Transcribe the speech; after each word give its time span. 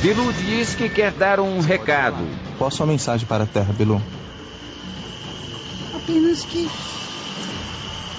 Bilu 0.00 0.32
diz 0.32 0.76
que 0.76 0.88
quer 0.88 1.10
dar 1.10 1.40
um 1.40 1.58
recado. 1.58 2.24
Qual 2.56 2.68
a 2.68 2.70
sua 2.70 2.86
mensagem 2.86 3.26
para 3.26 3.42
a 3.42 3.46
Terra, 3.46 3.72
Bilu? 3.72 4.00
Apenas 5.92 6.44
que 6.44 6.68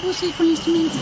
busque 0.04 0.34
conhecimento. 0.34 0.98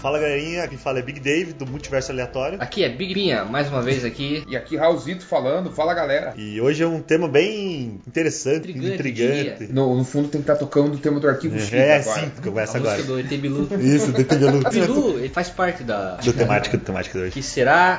Fala 0.00 0.18
galerinha, 0.20 0.62
aqui 0.62 0.76
fala 0.76 1.00
é 1.00 1.02
Big 1.02 1.18
Dave 1.18 1.52
do 1.52 1.66
Multiverso 1.66 2.12
Aleatório. 2.12 2.58
Aqui 2.62 2.84
é 2.84 2.88
Big 2.88 3.12
Binha, 3.14 3.44
mais 3.44 3.68
uma 3.68 3.82
vez 3.82 4.04
aqui. 4.04 4.44
E 4.48 4.56
aqui 4.56 4.76
Raulzito 4.76 5.24
falando, 5.26 5.72
fala 5.72 5.92
galera. 5.92 6.34
E 6.36 6.60
hoje 6.60 6.84
é 6.84 6.86
um 6.86 7.00
tema 7.00 7.26
bem 7.26 8.00
interessante, 8.06 8.70
Intrigante, 8.70 8.94
intrigante. 8.94 9.72
No, 9.72 9.96
no 9.96 10.04
fundo 10.04 10.28
tem 10.28 10.40
que 10.40 10.50
estar 10.50 10.56
tocando 10.56 10.94
o 10.94 10.98
tema 10.98 11.18
do 11.18 11.28
arquivo 11.28 11.58
X 11.58 11.72
É, 11.72 11.96
agora. 11.96 12.20
sim, 12.20 12.30
que 12.30 12.40
começa 12.42 12.78
A 12.78 12.80
agora. 12.80 13.02
do 13.02 13.18
ET 13.18 13.28
Bilu. 13.28 13.68
Isso, 13.80 14.12
do 14.12 14.24
Bilu. 14.24 14.62
Bilu, 14.70 15.18
ele 15.18 15.30
faz 15.30 15.50
parte 15.50 15.82
da... 15.82 16.14
Do 16.16 16.32
temática, 16.32 16.76
do 16.78 16.84
temática 16.84 17.18
de 17.18 17.24
hoje. 17.24 17.32
Que 17.32 17.42
será... 17.42 17.98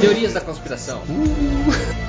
Teorias 0.00 0.32
da 0.32 0.40
conspiração. 0.40 1.02
Então, 1.08 2.05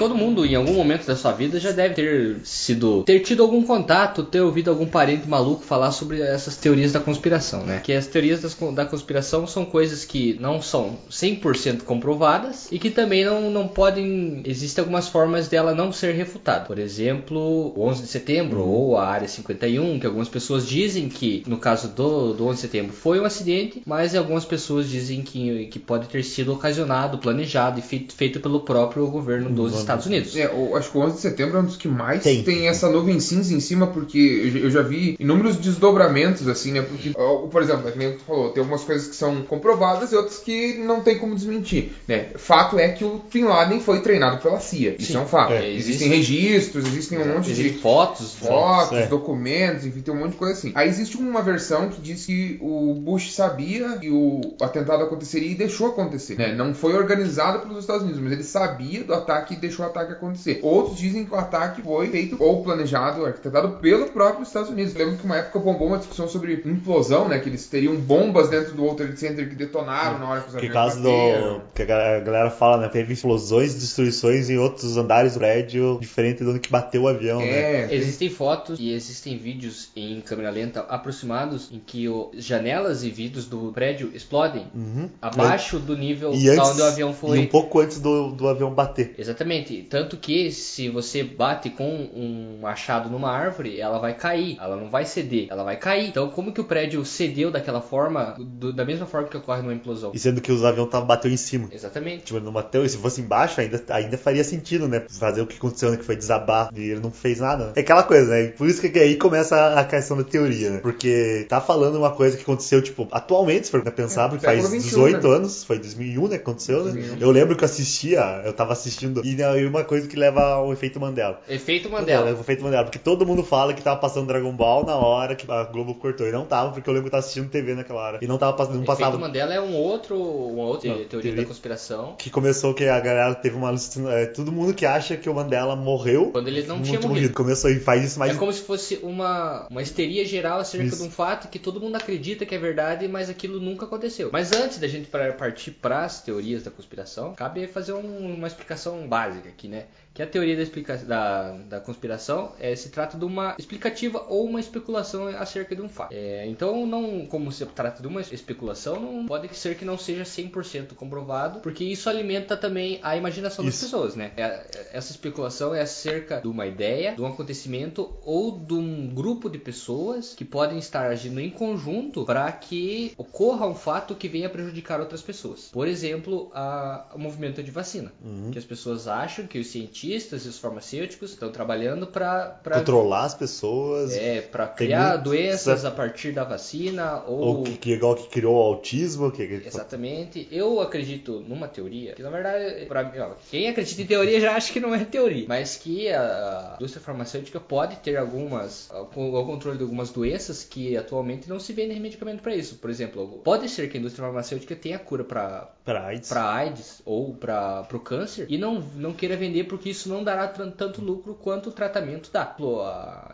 todo 0.00 0.14
mundo 0.14 0.46
em 0.46 0.54
algum 0.54 0.72
momento 0.72 1.06
da 1.06 1.14
sua 1.14 1.30
vida 1.30 1.60
já 1.60 1.72
deve 1.72 1.94
ter 1.94 2.40
sido 2.42 3.02
ter 3.02 3.20
tido 3.20 3.42
algum 3.42 3.62
contato, 3.62 4.22
ter 4.22 4.40
ouvido 4.40 4.70
algum 4.70 4.86
parente 4.86 5.28
maluco 5.28 5.62
falar 5.62 5.92
sobre 5.92 6.22
essas 6.22 6.56
teorias 6.56 6.90
da 6.90 6.98
conspiração, 6.98 7.66
né? 7.66 7.80
Que 7.84 7.92
as 7.92 8.06
teorias 8.06 8.40
das 8.40 8.56
da 8.74 8.86
conspiração 8.86 9.46
são 9.46 9.66
coisas 9.66 10.02
que 10.06 10.38
não 10.40 10.62
são 10.62 10.96
100% 11.10 11.82
comprovadas 11.82 12.68
e 12.72 12.78
que 12.78 12.88
também 12.88 13.26
não, 13.26 13.50
não 13.50 13.68
podem 13.68 14.40
existem 14.46 14.80
algumas 14.80 15.06
formas 15.06 15.48
dela 15.48 15.74
não 15.74 15.92
ser 15.92 16.14
refutada. 16.14 16.64
Por 16.64 16.78
exemplo, 16.78 17.38
o 17.76 17.82
11 17.86 18.02
de 18.02 18.08
setembro 18.08 18.66
ou 18.66 18.96
a 18.96 19.06
área 19.06 19.28
51, 19.28 20.00
que 20.00 20.06
algumas 20.06 20.30
pessoas 20.30 20.66
dizem 20.66 21.10
que 21.10 21.42
no 21.46 21.58
caso 21.58 21.88
do, 21.88 22.32
do 22.32 22.46
11 22.46 22.54
de 22.54 22.60
setembro 22.62 22.92
foi 22.94 23.20
um 23.20 23.26
acidente, 23.26 23.82
mas 23.84 24.14
algumas 24.14 24.46
pessoas 24.46 24.88
dizem 24.88 25.20
que, 25.20 25.66
que 25.66 25.78
pode 25.78 26.08
ter 26.08 26.22
sido 26.22 26.54
ocasionado, 26.54 27.18
planejado 27.18 27.78
e 27.78 27.82
feito, 27.82 28.14
feito 28.14 28.40
pelo 28.40 28.60
próprio 28.60 29.06
governo 29.08 29.50
dos 29.50 29.74
Estados 29.78 29.89
Unidos. 30.06 30.36
É, 30.36 30.48
o- 30.48 30.76
acho 30.76 30.90
que 30.90 30.98
o 30.98 31.00
11 31.00 31.16
de 31.16 31.20
setembro 31.20 31.56
é 31.58 31.60
um 31.60 31.64
dos 31.64 31.76
que 31.76 31.88
mais 31.88 32.22
Tem. 32.22 32.42
tem, 32.42 32.68
essa 32.68 32.88
nuvem 32.88 33.18
cinza 33.20 33.54
em 33.54 33.60
cima, 33.60 33.86
porque 33.86 34.18
eu, 34.62 34.70
já- 34.70 34.80
vi 34.82 35.14
inúmeros 35.20 35.56
desdobramentos, 35.56 36.48
assim, 36.48 36.72
né? 36.72 36.82
Porque, 36.82 37.10
por 37.50 37.62
exemplo, 37.62 37.88
é 37.88 37.92
que 37.92 37.98
nem 37.98 38.12
tu 38.12 38.24
falou, 38.24 38.50
tem 38.50 38.60
algumas 38.60 38.82
coisas 38.82 39.08
que 39.08 39.14
são 39.16 39.42
comprovadas 39.42 40.10
e 40.12 40.16
outras 40.16 40.38
que 40.38 40.74
não 40.78 41.00
tem 41.02 41.18
como 41.18 41.34
desmentir, 41.34 41.92
né? 42.08 42.28
Fato 42.36 42.78
é 42.78 42.88
que 42.88 43.04
o 43.04 43.20
Bin 43.32 43.44
Laden 43.44 43.80
foi 43.80 44.00
treinado 44.00 44.38
pela 44.38 44.58
CIA. 44.58 44.96
Isso 44.98 45.12
Sim. 45.12 45.18
é 45.18 45.20
um 45.20 45.26
fato. 45.26 45.52
É, 45.52 45.70
existem 45.70 46.12
existe- 46.12 46.32
registros, 46.34 46.86
existem 46.86 47.18
um 47.18 47.26
monte 47.34 47.44
de 47.46 47.50
Existem 47.52 47.74
fotos, 47.80 48.34
fotos, 48.34 48.98
é. 48.98 49.06
documentos, 49.06 49.84
enfim, 49.86 50.00
tem 50.00 50.14
um 50.14 50.18
monte 50.18 50.32
de 50.32 50.36
coisa 50.38 50.54
assim. 50.54 50.72
Aí 50.74 50.88
existe 50.88 51.16
uma 51.16 51.42
versão 51.42 51.88
que 51.88 52.00
diz 52.00 52.24
que 52.26 52.58
o 52.60 52.94
Bush 52.94 53.32
sabia 53.34 53.98
que 54.00 54.10
o 54.10 54.40
atentado 54.60 55.02
aconteceria 55.02 55.50
e 55.50 55.54
deixou 55.54 55.88
acontecer. 55.88 56.36
Né? 56.36 56.54
Não 56.54 56.74
foi 56.74 56.94
organizado 56.94 57.60
pelos 57.60 57.78
Estados 57.80 58.02
Unidos, 58.02 58.20
mas 58.20 58.32
ele 58.32 58.42
sabia 58.44 59.04
do 59.04 59.12
ataque 59.14 59.54
e 59.54 59.56
deixou 59.56 59.79
o 59.80 59.86
ataque 59.86 60.12
acontecer. 60.12 60.60
Outros 60.62 60.96
dizem 60.98 61.24
que 61.24 61.32
o 61.32 61.36
ataque 61.36 61.82
foi 61.82 62.08
feito 62.08 62.36
ou 62.38 62.62
planejado, 62.62 63.24
arquitetado 63.24 63.78
pelo 63.78 64.06
próprio 64.06 64.42
Estados 64.42 64.70
Unidos. 64.70 64.94
Eu 64.94 65.04
lembro 65.04 65.18
que 65.20 65.24
uma 65.26 65.36
época 65.36 65.58
bombou 65.58 65.88
uma 65.88 65.98
discussão 65.98 66.28
sobre 66.28 66.54
implosão, 66.64 67.28
né? 67.28 67.38
Que 67.38 67.48
eles 67.48 67.66
teriam 67.66 67.94
bombas 67.96 68.48
dentro 68.48 68.74
do 68.74 68.82
World 68.82 69.02
Trade 69.02 69.18
Center 69.18 69.48
que 69.48 69.54
detonaram 69.54 70.18
na 70.18 70.28
hora 70.28 70.40
que 70.40 70.48
os 70.48 70.52
Que 70.54 70.58
aviões 70.66 70.74
caso 70.74 71.02
bateram. 71.02 71.54
do. 71.58 71.62
Que 71.74 71.82
a 71.82 71.84
ga- 71.86 72.16
a 72.16 72.20
galera 72.20 72.50
fala, 72.50 72.82
né? 72.82 72.88
Teve 72.88 73.12
explosões 73.12 73.74
e 73.74 73.78
destruições 73.78 74.50
em 74.50 74.58
outros 74.58 74.96
andares 74.96 75.34
do 75.34 75.38
prédio, 75.40 75.98
diferente 76.00 76.44
do 76.44 76.58
que 76.58 76.70
bateu 76.70 77.02
o 77.02 77.08
avião, 77.08 77.38
né? 77.40 77.46
É, 77.92 77.94
Existem 77.94 78.28
fotos 78.30 78.78
e 78.80 78.92
existem 78.92 79.36
vídeos 79.38 79.90
em 79.96 80.20
câmera 80.20 80.50
lenta 80.50 80.80
aproximados 80.80 81.70
em 81.72 81.78
que 81.78 82.08
o, 82.08 82.30
janelas 82.34 83.02
e 83.04 83.10
vidros 83.10 83.46
do 83.46 83.72
prédio 83.72 84.10
explodem 84.14 84.66
Uhum. 84.74 85.08
abaixo 85.20 85.78
do 85.78 85.96
nível 85.96 86.32
E 86.34 86.48
antes. 86.48 86.68
onde 86.70 86.80
o 86.80 86.84
avião 86.84 87.12
foi. 87.14 87.38
E 87.38 87.40
um 87.42 87.46
pouco 87.46 87.80
antes 87.80 88.00
do, 88.00 88.30
do 88.32 88.48
avião 88.48 88.70
bater. 88.72 89.14
Exatamente. 89.18 89.69
Tanto 89.88 90.16
que 90.16 90.50
se 90.50 90.88
você 90.88 91.22
bate 91.22 91.70
com 91.70 91.88
um 92.14 92.58
machado 92.60 93.08
numa 93.10 93.30
árvore, 93.30 93.80
ela 93.80 93.98
vai 93.98 94.14
cair. 94.14 94.56
Ela 94.60 94.76
não 94.76 94.90
vai 94.90 95.04
ceder, 95.04 95.46
ela 95.50 95.64
vai 95.64 95.76
cair. 95.76 96.08
Então, 96.08 96.28
como 96.30 96.52
que 96.52 96.60
o 96.60 96.64
prédio 96.64 97.04
cedeu 97.04 97.50
daquela 97.50 97.80
forma, 97.80 98.34
do- 98.38 98.72
da 98.72 98.84
mesma 98.84 99.06
forma 99.06 99.28
que 99.28 99.36
ocorre 99.36 99.62
numa 99.62 99.74
implosão? 99.74 100.12
E 100.14 100.18
sendo 100.18 100.40
que 100.40 100.52
os 100.52 100.64
aviões 100.64 100.86
estavam 100.88 101.06
bateu 101.06 101.30
em 101.30 101.36
cima. 101.36 101.68
Exatamente. 101.72 102.24
Tipo, 102.24 102.40
não 102.40 102.52
bateu, 102.52 102.84
e 102.84 102.88
se 102.88 102.96
fosse 102.96 103.20
embaixo, 103.20 103.60
ainda, 103.60 103.82
ainda 103.90 104.18
faria 104.18 104.44
sentido, 104.44 104.88
né? 104.88 105.02
Fazer 105.08 105.40
o 105.42 105.46
que 105.46 105.56
aconteceu, 105.56 105.90
né? 105.90 105.96
Que 105.96 106.04
foi 106.04 106.16
desabar. 106.16 106.70
E 106.74 106.90
ele 106.90 107.00
não 107.00 107.10
fez 107.10 107.40
nada. 107.40 107.66
né? 107.66 107.72
É 107.76 107.80
aquela 107.80 108.02
coisa, 108.02 108.30
né? 108.30 108.48
Por 108.48 108.68
isso 108.68 108.80
que 108.80 108.98
aí 108.98 109.16
começa 109.16 109.74
a 109.78 109.84
questão 109.84 110.16
da 110.16 110.24
teoria, 110.24 110.70
né? 110.70 110.78
Porque 110.80 111.46
tá 111.48 111.60
falando 111.60 111.96
uma 111.96 112.10
coisa 112.10 112.36
que 112.36 112.42
aconteceu, 112.42 112.80
tipo, 112.82 113.08
atualmente, 113.10 113.66
se 113.66 113.70
for 113.70 113.82
pensar, 113.90 114.28
porque 114.28 114.44
faz 114.44 114.60
século 114.62 114.80
XXI, 114.80 114.88
18 114.90 115.28
né? 115.28 115.36
anos, 115.36 115.64
foi 115.64 115.78
2001, 115.78 116.22
né? 116.28 116.28
Que 116.36 116.42
aconteceu, 116.42 116.84
né? 116.84 116.92
2001. 116.92 117.20
Eu 117.20 117.30
lembro 117.30 117.56
que 117.56 117.64
eu 117.64 117.66
assistia, 117.66 118.42
eu 118.44 118.52
tava 118.52 118.72
assistindo, 118.72 119.20
e 119.24 119.34
aí 119.60 119.66
uma 119.66 119.84
coisa 119.84 120.08
que 120.08 120.16
leva 120.16 120.40
ao 120.42 120.72
efeito 120.72 120.98
Mandela. 121.00 121.40
Efeito 121.48 121.88
Mandela. 121.90 122.26
o 122.32 122.40
efeito 122.40 122.62
Mandela, 122.62 122.84
porque 122.84 122.98
todo 122.98 123.26
mundo 123.26 123.42
fala 123.42 123.72
que 123.74 123.82
tava 123.82 124.00
passando 124.00 124.26
Dragon 124.26 124.52
Ball 124.52 124.84
na 124.84 124.96
hora 124.96 125.34
que 125.34 125.50
a 125.50 125.64
Globo 125.64 125.94
cortou. 125.94 126.26
E 126.26 126.32
não 126.32 126.44
tava, 126.44 126.72
porque 126.72 126.88
eu 126.88 126.94
lembro 126.94 127.08
que 127.10 127.14
eu 127.14 127.20
tava 127.20 127.20
assistindo 127.24 127.48
TV 127.50 127.74
naquela 127.74 128.00
hora. 128.00 128.18
E 128.22 128.26
não 128.26 128.38
tava 128.38 128.52
passando, 128.56 128.74
não 128.76 128.82
Efeito 128.82 128.98
passava. 128.98 129.18
Mandela 129.18 129.54
é 129.54 129.60
um 129.60 129.74
outro, 129.74 130.16
uma 130.20 130.64
outra 130.64 130.88
Não, 130.90 131.04
teoria, 131.04 131.34
da 131.34 131.44
conspiração. 131.44 132.14
Que 132.18 132.30
começou 132.30 132.74
que 132.74 132.84
a 132.84 132.98
galera 133.00 133.34
teve 133.34 133.56
uma 133.56 133.70
é, 134.10 134.26
Todo 134.26 134.50
mundo 134.52 134.74
que 134.74 134.84
acha 134.86 135.16
que 135.16 135.28
o 135.28 135.34
Mandela 135.34 135.76
morreu. 135.76 136.30
Quando 136.32 136.48
ele 136.48 136.62
não 136.62 136.78
no 136.78 136.82
tinha 136.82 136.94
último 136.96 137.08
morrido. 137.10 137.28
vídeo. 137.28 137.36
Começou 137.36 137.70
e 137.70 137.78
faz 137.78 138.04
isso 138.04 138.18
mais. 138.18 138.32
É 138.34 138.38
como 138.38 138.52
se 138.52 138.62
fosse 138.62 138.98
uma, 139.02 139.66
uma 139.70 139.82
histeria 139.82 140.24
geral 140.24 140.60
acerca 140.60 140.86
Isso. 140.86 140.96
de 140.98 141.02
um 141.02 141.10
fato 141.10 141.48
que 141.48 141.58
todo 141.58 141.80
mundo 141.80 141.96
acredita 141.96 142.44
que 142.46 142.54
é 142.54 142.58
verdade, 142.58 143.06
mas 143.08 143.28
aquilo 143.30 143.60
nunca 143.60 143.84
aconteceu. 143.86 144.30
Mas 144.32 144.52
antes 144.52 144.78
da 144.78 144.88
gente 144.88 145.08
partir 145.08 145.72
para 145.72 146.04
as 146.04 146.22
teorias 146.22 146.62
da 146.62 146.70
conspiração, 146.70 147.34
cabe 147.34 147.66
fazer 147.66 147.92
um- 147.92 148.34
uma 148.34 148.46
explicação 148.46 149.06
básica 149.06 149.39
aqui, 149.48 149.68
né? 149.68 149.86
Que 150.12 150.22
a 150.22 150.26
teoria 150.26 150.56
da, 150.56 150.62
explica- 150.62 150.96
da, 150.98 151.52
da 151.58 151.80
conspiração 151.80 152.52
é, 152.58 152.74
se 152.74 152.88
trata 152.88 153.16
de 153.16 153.24
uma 153.24 153.54
explicativa 153.58 154.26
ou 154.28 154.44
uma 154.44 154.58
especulação 154.58 155.28
acerca 155.28 155.74
de 155.76 155.80
um 155.82 155.88
fato. 155.88 156.12
É, 156.12 156.46
então, 156.48 156.84
não, 156.84 157.26
como 157.26 157.52
se 157.52 157.64
trata 157.66 158.02
de 158.02 158.08
uma 158.08 158.20
especulação, 158.20 158.98
não 159.00 159.26
pode 159.26 159.54
ser 159.56 159.76
que 159.76 159.84
não 159.84 159.96
seja 159.96 160.24
100% 160.24 160.94
comprovado, 160.94 161.60
porque 161.60 161.84
isso 161.84 162.08
alimenta 162.10 162.56
também 162.56 162.98
a 163.02 163.16
imaginação 163.16 163.64
das 163.64 163.74
Isso. 163.74 163.84
pessoas, 163.84 164.16
né? 164.16 164.32
É- 164.36 164.88
essa 164.92 165.12
especulação 165.12 165.72
é 165.74 165.80
acerca 165.80 166.40
de 166.40 166.48
uma 166.48 166.66
ideia, 166.66 167.14
de 167.14 167.22
um 167.22 167.26
acontecimento 167.26 168.12
ou 168.24 168.58
de 168.58 168.74
um 168.74 169.08
grupo 169.14 169.48
de 169.48 169.58
pessoas 169.58 170.34
que 170.34 170.44
podem 170.44 170.78
estar 170.78 171.06
agindo 171.06 171.38
em 171.40 171.50
conjunto 171.50 172.24
para 172.24 172.50
que 172.50 173.12
ocorra 173.16 173.66
um 173.66 173.74
fato 173.76 174.14
que 174.16 174.28
venha 174.28 174.48
prejudicar 174.50 174.98
outras 175.00 175.22
pessoas. 175.22 175.68
Por 175.72 175.86
exemplo, 175.86 176.50
a- 176.52 177.06
o 177.14 177.18
movimento 177.18 177.62
de 177.62 177.70
vacina, 177.70 178.12
Uhum. 178.24 178.50
que 178.50 178.58
as 178.58 178.64
pessoas 178.64 179.06
acham 179.06 179.46
que 179.46 179.58
os 179.58 179.68
cientistas 179.68 179.99
e 180.04 180.48
os 180.48 180.58
farmacêuticos 180.58 181.30
estão 181.32 181.50
trabalhando 181.50 182.06
para 182.06 182.58
Controlar 182.62 183.24
as 183.24 183.34
pessoas. 183.34 184.14
é, 184.16 184.40
para 184.40 184.66
criar 184.66 185.12
muito- 185.14 185.24
doenças 185.24 185.84
a 185.84 185.90
partir 185.90 186.32
da 186.32 186.44
vacina 186.44 187.22
ou 187.26 187.38
Ou 187.40 187.62
que, 187.64 187.76
que 187.76 187.92
igual 187.92 188.14
que 188.14 188.28
criou 188.28 188.54
o 188.56 188.58
autismo. 188.62 189.30
Que, 189.30 189.42
Exatamente. 189.42 190.48
Eu 190.50 190.80
acredito 190.80 191.40
numa 191.46 191.68
teoria, 191.68 192.12
que 192.14 192.22
na 192.22 192.30
verdade, 192.30 192.86
pra 192.86 193.04
quem 193.50 193.68
acredita 193.68 194.02
em 194.02 194.06
teoria 194.06 194.40
já 194.40 194.54
acha 194.56 194.72
que 194.72 194.80
não 194.80 194.94
é 194.94 195.04
teoria, 195.04 195.44
mas 195.48 195.76
que 195.76 196.08
a, 196.08 196.74
indústria 196.76 197.02
farmacêutica 197.02 197.58
pode 197.60 197.96
ter 197.96 198.16
algumas, 198.16 198.88
algum- 198.90 199.34
o 199.34 199.44
controle 199.46 199.76
de 199.76 199.82
algumas 199.84 200.10
doenças 200.10 200.64
que 200.64 200.96
atualmente 200.96 201.48
não 201.48 201.58
se 201.60 201.72
vende 201.72 201.98
medicamento 202.00 202.40
para 202.42 202.54
isso. 202.54 202.76
Por 202.76 202.90
exemplo, 202.90 203.40
pode 203.44 203.68
ser 203.68 203.88
que 203.90 203.96
a 203.96 204.00
indústria 204.00 204.24
farmacêutica 204.24 204.74
tenha 204.76 204.98
cura 204.98 205.24
para 205.24 205.68
Pra 205.84 206.06
AIDS. 206.06 206.28
para 206.28 206.44
AIDS 206.54 207.02
ou 207.04 207.34
para 207.34 207.86
o 207.92 207.98
câncer 208.00 208.46
e 208.48 208.56
não 208.58 208.80
não 208.96 209.12
queira 209.12 209.36
vender 209.36 209.64
porque 209.64 209.89
isso 209.90 210.08
não 210.08 210.22
dará 210.24 210.48
tanto 210.48 211.00
lucro 211.02 211.34
quanto 211.34 211.68
o 211.68 211.72
tratamento 211.72 212.30
dá. 212.32 212.54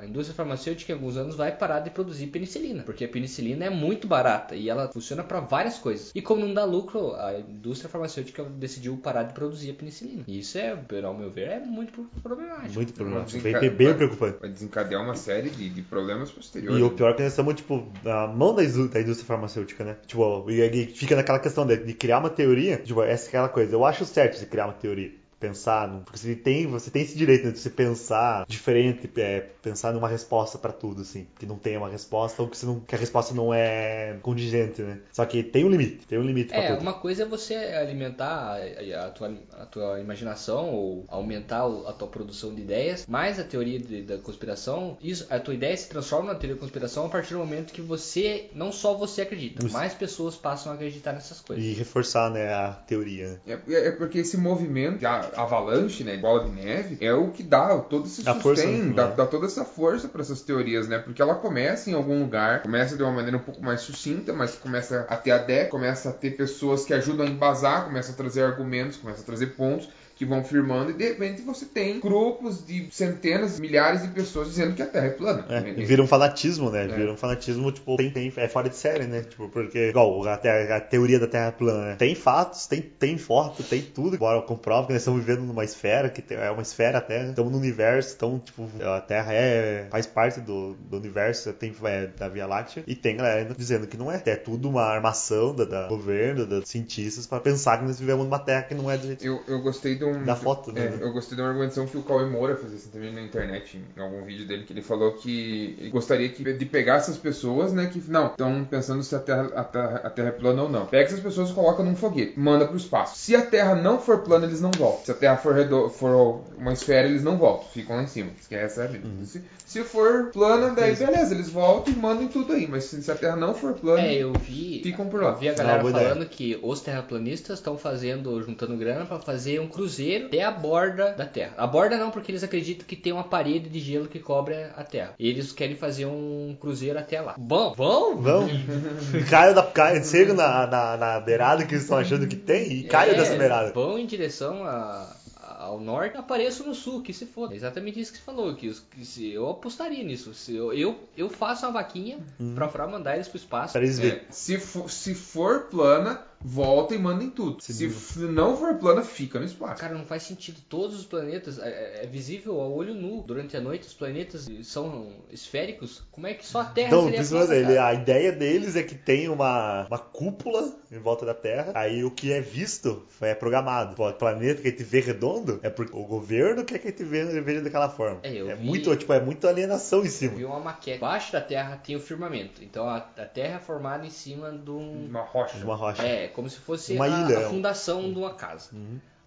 A 0.00 0.05
indústria 0.05 0.35
farmacêutica 0.35 0.93
em 0.93 0.94
alguns 0.94 1.17
anos 1.17 1.35
vai 1.37 1.53
parar 1.56 1.81
de 1.81 1.91
produzir 1.91 2.26
penicilina, 2.29 2.82
porque 2.82 3.05
a 3.05 3.08
penicilina 3.08 3.64
é 3.64 3.70
muito 3.70 4.06
barata 4.06 4.55
e 4.55 4.69
ela 4.69 4.88
funciona 4.93 5.23
para 5.23 5.41
várias 5.41 5.79
coisas. 5.79 6.11
E 6.14 6.20
como 6.23 6.44
não 6.44 6.53
dá 6.55 6.64
lucro, 6.64 7.14
a 7.14 7.38
indústria 7.38 7.88
farmacêutica 7.88 8.44
decidiu 8.44 8.97
parar 8.97 9.25
de 9.25 9.35
produzir 9.35 9.70
a 9.70 9.75
penicilina. 9.75 10.23
E 10.26 10.38
isso 10.38 10.58
é, 10.58 10.76
ao 11.05 11.14
meu 11.14 11.31
ver, 11.31 11.49
é 11.49 11.58
muito 11.61 11.93
pro- 11.93 12.05
problemático. 12.23 12.75
Muito 12.75 12.93
problemático. 12.93 13.38
Desenca- 13.38 13.61
Bem, 13.61 13.70
bem 13.70 13.87
vai- 13.88 13.97
preocupante. 13.97 14.38
Vai 14.41 14.50
desencadear 14.50 15.03
uma 15.03 15.14
série 15.17 15.50
de, 15.50 15.69
de 15.69 15.82
problemas 15.82 16.31
posteriores. 16.31 16.79
E 16.81 16.82
o 16.82 16.91
pior 16.91 17.11
é 17.11 17.14
que 17.14 17.23
nós 17.23 17.32
estamos, 17.32 17.55
tipo, 17.55 17.87
na 18.05 18.26
mão 18.26 18.55
da 18.55 18.64
indú- 18.64 18.88
da 18.88 19.00
indústria 19.00 19.26
farmacêutica, 19.26 19.85
né? 19.85 19.97
Tipo, 20.06 20.50
e 20.50 20.62
aí 20.62 20.87
fica 20.87 21.17
naquela 21.17 21.38
questão 21.38 21.67
de, 21.67 21.76
de 21.76 21.94
criar 21.94 22.19
uma 22.19 22.31
teoria, 22.31 22.76
tipo, 22.79 23.03
essa 23.03 23.26
é 23.26 23.29
aquela 23.29 23.49
coisa. 23.49 23.75
Eu 23.75 23.85
acho 23.85 24.05
certo 24.05 24.38
de 24.38 24.47
criar 24.47 24.67
uma 24.67 24.75
teoria. 24.75 25.12
Pensar, 25.38 25.87
num- 25.88 26.00
porque 26.03 26.19
você 26.19 26.35
tem, 26.35 26.67
você 26.67 26.91
tem 26.91 27.03
esse 27.03 27.17
direito 27.17 27.44
né, 27.47 27.50
de 27.53 27.59
você 27.59 27.69
pensar 27.71 28.47
diferente, 28.49 29.11
é, 29.17 29.41
pensar 29.62 29.93
numa 29.93 30.09
resposta 30.09 30.56
pra 30.59 30.73
tudo, 30.73 31.03
assim. 31.03 31.27
Que 31.38 31.44
não 31.47 31.56
tenha 31.59 31.79
uma 31.79 31.88
resposta 31.88 32.43
ou 32.43 32.49
que, 32.49 32.56
você 32.56 32.65
não, 32.67 32.81
que 32.81 32.94
a 32.94 32.99
resposta 32.99 33.35
não 33.35 33.53
é 33.53 34.17
contingente, 34.23 34.81
né? 34.83 34.99
Só 35.12 35.25
que 35.27 35.43
tem 35.43 35.65
um 35.65 35.69
limite, 35.69 36.06
tem 36.06 36.19
um 36.19 36.23
limite 36.23 36.49
pra 36.49 36.59
É, 36.59 36.73
tudo. 36.73 36.81
uma 36.83 36.94
coisa 36.94 37.25
é 37.25 37.27
você 37.27 37.55
alimentar 37.55 38.56
a, 38.56 39.06
a 39.06 39.11
tua, 39.11 39.35
a 39.59 39.67
tua 39.67 40.00
imaginação 40.00 40.71
ou 40.75 41.05
aumentar 41.09 41.67
a 41.87 41.93
tua 41.93 42.09
produção 42.09 42.55
de 42.55 42.62
ideias, 42.62 43.05
mas 43.09 43.39
a 43.39 43.44
teoria 43.44 43.79
de- 43.79 44.03
da 44.03 44.19
conspiração, 44.19 44.97
isso, 45.03 45.27
a 45.31 45.39
tua 45.39 45.55
ideia 45.55 45.77
se 45.77 45.89
transforma 45.89 46.32
na 46.32 46.39
teoria 46.39 46.55
da 46.56 46.61
conspiração 46.61 47.06
a 47.06 47.09
partir 47.09 47.35
do 47.35 47.41
momento 47.41 47.73
que 47.73 47.82
você, 47.82 48.49
não 48.55 48.73
só 48.73 48.94
você 48.94 49.23
acredita, 49.23 49.65
Isso. 49.65 49.73
mais 49.75 49.93
pessoas 49.94 50.35
passam 50.37 50.73
a 50.73 50.75
acreditar 50.75 51.12
nessas 51.12 51.41
coisas. 51.41 51.65
E 51.65 51.73
reforçar, 51.73 52.31
né, 52.31 52.53
a 52.53 52.73
teoria, 52.73 53.41
né? 53.47 53.61
É, 53.69 53.89
é 53.89 53.91
porque 53.93 54.19
esse 54.19 54.37
movimento, 54.37 55.05
a- 55.05 55.25
avalanche, 55.37 56.05
né, 56.05 56.17
bola 56.17 56.44
de 56.44 56.50
neve, 56.50 56.99
é 57.00 57.12
o 57.12 57.31
que 57.31 57.43
dá 57.43 57.76
todo 57.78 58.06
esse 58.06 58.28
A 58.28 58.34
força, 58.34 58.62
sustento, 58.62 58.87
né? 58.88 58.94
dá, 58.94 59.06
dá 59.08 59.26
toda 59.26 59.46
essa 59.46 59.64
força 59.64 60.08
para 60.08 60.23
essas 60.23 60.43
teorias, 60.43 60.88
né? 60.88 60.99
Porque 60.99 61.20
ela 61.20 61.34
começa 61.34 61.90
em 61.90 61.94
algum 61.94 62.20
lugar, 62.20 62.62
começa 62.62 62.96
de 62.96 63.02
uma 63.02 63.12
maneira 63.12 63.37
um 63.37 63.40
pouco 63.40 63.62
mais 63.62 63.81
sucinta, 63.81 64.32
mas 64.32 64.55
começa 64.55 65.06
a 65.08 65.17
ter 65.17 65.31
adeptos, 65.32 65.70
começa 65.70 66.11
a 66.11 66.12
ter 66.12 66.32
pessoas 66.32 66.84
que 66.84 66.94
ajudam 66.94 67.26
a 67.26 67.28
embasar, 67.28 67.84
começa 67.84 68.12
a 68.12 68.14
trazer 68.14 68.43
argumentos, 68.43 68.96
começa 68.96 69.23
a 69.23 69.25
trazer 69.25 69.49
pontos 69.49 69.88
que 70.17 70.25
vão 70.25 70.43
firmando 70.43 70.91
e 70.91 70.95
de 70.95 71.05
repente 71.05 71.43
você 71.43 71.67
tem 71.67 72.01
grupos 72.01 72.67
de 72.67 72.89
centenas, 72.91 73.61
milhares 73.61 74.03
de 74.03 74.09
pessoas 74.09 74.49
dizendo 74.49 74.75
que 74.75 74.83
a 74.83 74.87
Terra 74.87 75.07
é 75.07 75.11
plana. 75.11 75.45
É, 75.49 75.61
né? 75.61 75.75
e 75.77 75.85
vira 75.85 76.03
um 76.03 76.07
fanatismo, 76.07 76.71
né? 76.71 76.87
Vira 76.87 77.13
um 77.13 77.17
fanatismo, 77.17 77.71
tipo, 77.71 77.97
tem, 77.97 78.11
tem, 78.11 78.33
é 78.37 78.49
fora 78.49 78.69
de 78.69 78.77
série, 78.77 79.05
né? 79.05 79.23
Tipo, 79.23 79.49
porque, 79.51 79.91
igual, 79.91 80.27
a, 80.27 80.37
terra- 80.39 80.77
a 80.77 80.81
teoria 80.81 81.21
da 81.21 81.27
Terra 81.27 81.53
plana, 81.53 81.91
né? 81.91 81.97
Tem 81.97 82.15
fatos, 82.15 82.67
tem, 82.67 82.81
tem 82.81 83.19
foto, 83.19 83.63
tem 83.63 83.83
tudo. 83.83 84.17
Agora 84.17 84.41
comprova 84.41 84.87
que 84.87 84.93
nós 84.95 85.03
estamos 85.03 85.23
vivendo 85.23 85.45
numa 85.45 85.65
esfera, 85.65 86.09
que 86.09 86.25
é 86.35 86.51
uma 86.51 86.63
esfera 86.63 86.99
a 86.99 87.01
Terra. 87.03 87.29
Estamos 87.29 87.53
no 87.53 87.59
universo, 87.59 88.15
então, 88.17 88.39
tipo, 88.39 88.69
a 88.83 89.01
Terra 89.03 89.35
é, 89.35 89.87
faz 89.91 90.07
parte 90.07 90.41
do, 90.41 90.75
do 90.89 90.97
universo, 90.97 91.53
tem, 91.53 91.75
é, 91.85 92.07
da 92.07 92.29
Via 92.29 92.47
Láctea. 92.47 92.85
E 92.87 92.95
tem 92.95 93.17
galera 93.17 93.55
dizendo 93.57 93.87
que 93.87 93.97
não 93.99 94.11
é. 94.11 94.23
É 94.25 94.35
tudo 94.37 94.69
uma 94.69 94.83
armação 94.83 95.55
da, 95.55 95.65
da 95.65 95.89
governo, 95.89 96.47
dos 96.47 96.69
cientistas, 96.69 97.27
pra 97.27 97.39
pensar 97.39 97.79
que 97.79 97.85
nós 97.85 98.01
vivemos 98.01 98.25
numa 98.25 98.39
Terra 98.39 98.63
que 98.63 98.75
não 98.75 98.91
é 98.91 98.97
do 98.97 99.07
jeito 99.07 99.25
Eu, 99.25 99.43
eu 99.47 99.61
gostei 99.61 99.95
de 99.95 100.06
um. 100.06 100.25
Da 100.25 100.37
foto, 100.37 100.73
né? 100.73 100.97
é, 101.00 101.05
eu 101.05 101.12
gostei 101.12 101.37
de 101.37 101.43
uma 101.43 101.49
argumentação 101.50 101.87
que 101.87 101.97
o 101.97 102.03
Cauê 102.03 102.25
Moura 102.26 102.56
fez 102.56 102.75
assim 102.75 102.91
também 102.91 103.12
na 103.12 103.20
internet, 103.23 103.81
em 103.97 104.00
algum 104.00 104.25
vídeo 104.25 104.47
dele, 104.47 104.64
que 104.64 104.73
ele 104.73 104.82
falou 104.82 105.12
que 105.12 105.76
ele 105.79 105.91
gostaria 105.91 106.29
que, 106.29 106.43
de 106.53 106.64
pegar 106.67 106.97
essas 106.97 107.17
pessoas, 107.17 107.73
né, 107.73 107.87
que 107.93 108.03
não, 108.11 108.26
estão 108.29 108.64
pensando 108.64 109.03
se 109.03 109.14
a 109.14 109.19
terra, 109.19 109.50
a, 109.55 109.64
terra, 109.64 110.00
a 110.05 110.11
Terra 110.11 110.29
é 110.29 110.32
plana 110.32 110.62
ou 110.62 110.69
não. 110.69 110.87
Pega 110.87 111.05
essas 111.05 111.20
pessoas 111.20 111.50
e 111.50 111.53
coloca 111.53 111.82
num 111.82 111.94
foguete, 111.97 112.38
manda 112.38 112.67
pro 112.67 112.76
espaço. 112.76 113.17
Se 113.19 113.35
a 113.35 113.43
Terra 113.43 113.75
não 113.75 114.00
for 114.00 114.19
plana, 114.23 114.47
eles 114.47 114.61
não 114.61 114.70
voltam. 114.70 115.05
Se 115.05 115.11
a 115.11 115.14
Terra 115.14 115.37
for, 115.37 115.55
redo- 115.55 115.88
for 115.91 116.41
uma 116.58 116.73
esfera, 116.73 117.06
eles 117.08 117.23
não 117.23 117.37
voltam, 117.37 117.69
ficam 117.69 117.97
lá 117.97 118.03
em 118.03 118.06
cima. 118.06 118.31
É 118.50 118.64
a 118.64 118.87
vida. 118.87 119.06
Se, 119.25 119.43
se 119.64 119.82
for 119.82 120.31
plana, 120.32 120.70
daí 120.70 120.94
beleza, 120.94 121.35
eles 121.35 121.49
voltam 121.50 121.93
e 121.93 121.97
mandam 121.97 122.29
tudo 122.29 122.53
aí. 122.53 122.67
Mas 122.67 122.85
se, 122.85 123.03
se 123.03 123.11
a 123.11 123.14
Terra 123.14 123.37
não 123.37 123.55
for 123.55 123.75
plana, 123.75 124.03
É, 124.03 124.14
eu 124.23 124.32
vi, 124.32 124.81
Ficam 124.82 125.06
por 125.08 125.23
lá. 125.23 125.31
eu 125.31 125.37
vi 125.37 125.49
a 125.49 125.53
Não, 125.53 125.58
galera 125.58 125.81
boa 125.82 125.93
falando 125.93 126.17
ideia. 126.23 126.29
que 126.29 126.58
os 126.62 126.81
terraplanistas 126.81 127.58
estão 127.58 127.76
fazendo, 127.76 128.43
juntando 128.43 128.76
grana 128.76 129.05
pra 129.06 129.19
fazer 129.19 129.61
um 129.61 129.67
cruzeiro 129.69 129.95
até 130.26 130.43
a 130.43 130.50
borda 130.50 131.12
da 131.12 131.25
Terra. 131.26 131.54
A 131.56 131.66
borda 131.66 131.96
não, 131.96 132.10
porque 132.10 132.31
eles 132.31 132.43
acreditam 132.44 132.87
que 132.87 132.96
tem 132.96 133.12
uma 133.12 133.25
parede 133.25 133.69
de 133.69 133.78
gelo 133.81 134.06
que 134.08 134.19
cobre 134.19 134.54
a 134.76 134.82
Terra. 134.84 135.14
E 135.19 135.28
eles 135.28 135.52
querem 135.52 135.76
fazer 135.76 136.06
um 136.06 136.56
cruzeiro 136.60 136.98
até 136.98 137.20
lá. 137.20 137.34
Bom, 137.38 137.75
vão? 137.75 138.16
Vão, 138.16 138.48
caiam 139.31 139.54
da 139.54 139.62
caia, 139.62 140.02
chegam 140.02 140.34
na, 140.34 140.66
na, 140.66 140.96
na 140.96 141.20
beirada 141.20 141.64
que 141.64 141.72
eles 141.75 141.82
estão 141.84 141.98
achando 141.98 142.26
que 142.26 142.37
tem 142.37 142.72
e 142.72 142.82
caiam 142.84 143.14
É, 143.14 143.19
dessa 143.19 143.37
beirada. 143.37 143.72
Vão 143.72 143.98
em 143.98 144.06
direção 144.06 144.64
a- 144.64 145.14
a- 145.43 145.64
ao 145.66 145.81
norte, 145.81 146.16
apareço 146.16 146.64
no 146.66 146.75
sul, 146.75 147.02
que 147.02 147.12
se 147.12 147.25
foda. 147.26 147.54
É 147.54 147.56
exatamente 147.56 147.98
isso 148.00 148.12
que 148.12 148.19
você 148.19 148.25
falou, 148.25 148.54
que, 148.54 148.69
os- 148.69 148.81
que 148.81 149.04
se, 149.04 149.31
eu 149.32 149.48
apostaria 149.48 150.02
nisso. 150.04 150.34
Se 150.34 150.54
eu, 150.54 150.72
eu, 150.72 150.98
eu 151.16 151.28
faço 151.31 151.66
uma 151.66 151.72
vaquinha 151.72 152.19
pra, 152.54 152.69
pra 152.69 152.87
mandar 152.87 153.14
eles 153.14 153.28
pro 153.28 153.37
espaço. 153.38 153.72
Para 153.72 153.82
eles 153.82 153.98
verem. 153.98 154.19
É, 154.19 154.25
se, 154.31 154.58
for, 154.58 154.90
se 154.90 155.14
for 155.14 155.62
plana, 155.70 156.20
volta 156.41 156.94
e 156.94 156.99
manda 156.99 157.25
em 157.25 157.31
tudo. 157.31 157.62
Se, 157.62 157.87
f- 157.88 158.21
não 158.21 158.56
for 158.56 158.75
plana, 158.77 159.03
fica 159.03 159.38
no 159.38 159.44
espaço. 159.44 159.81
Cara, 159.81 159.94
não 159.94 160.05
faz 160.05 160.23
sentido. 160.23 160.61
Todos 160.69 160.99
os 160.99 161.05
planetas 161.05 161.59
é, 161.59 162.03
é 162.03 162.06
visível 162.06 162.61
ao 162.61 162.73
olho 162.73 162.94
nu. 162.94 163.23
Durante 163.23 163.56
a 163.56 163.61
noite, 163.61 163.87
os 163.87 163.94
planetas 163.94 164.49
são 164.65 165.12
esféricos. 165.31 166.03
Como 166.11 166.27
é 166.27 166.35
que 166.35 166.47
só 166.47 166.61
a 166.61 166.65
Terra 166.67 166.88
Então, 166.88 167.05
seria 167.05 167.25
plana, 167.25 167.55
ele, 167.55 167.75
cara? 167.75 167.87
a 167.88 167.94
ideia 167.94 168.33
deles 168.33 168.77
é 168.77 168.83
que 168.83 168.94
tem 168.94 169.29
uma, 169.29 169.87
uma 169.87 169.99
cúpula 169.99 170.77
em 170.91 170.99
volta 170.99 171.25
da 171.27 171.35
Terra. 171.35 171.73
Aí 171.75 172.05
o 172.05 172.11
que 172.11 172.33
é 172.33 172.41
visto 172.41 173.05
é 173.21 173.35
programado. 173.35 174.00
O 174.03 174.12
planeta 174.12 174.62
que 174.62 174.69
a 174.69 174.71
gente 174.71 174.85
vê 174.85 175.00
redondo 175.00 175.59
é 175.62 175.71
porque 175.71 175.97
o 175.97 176.05
governo 176.05 176.65
quer 176.65 176.79
que 176.79 176.89
a 176.89 176.91
gente 176.91 177.05
veja 177.05 177.61
daquela 177.61 177.89
forma. 177.89 178.21
É, 178.23 178.32
eu 178.35 178.56
vi- 178.56 178.65
muito, 178.65 178.94
tipo, 178.97 179.12
é 179.12 179.21
muito 179.21 179.47
alienação 179.49 180.00
em 180.03 180.05
Eu 180.06 180.11
cima. 180.11 180.35
vi 180.37 180.44
uma 180.44 180.61
maquete. 180.61 180.99
Embaixo 180.99 181.32
da 181.32 181.41
Terra 181.41 181.77
tem 181.77 181.97
o 181.97 182.00
firmamento. 182.00 182.62
Então 182.62 182.89
a, 182.89 182.97
a 182.99 183.25
Terra 183.25 183.56
é 183.56 183.61
formada 183.61 184.06
em 184.06 184.11
cima 184.11 184.50
de 184.53 184.71
um. 184.71 185.06
Uma 185.06 185.23
rocha. 185.23 185.59
De 185.59 185.65
uma 185.65 185.75
rocha. 185.77 186.03
É, 186.03 186.25
como 186.28 186.49
se 186.50 186.58
fosse 186.58 186.96
a, 187.12 187.26
a 187.38 187.40
é 187.40 187.49
fundação 187.49 188.12
de 188.12 188.19
uma 188.19 188.34
casa. 188.34 188.70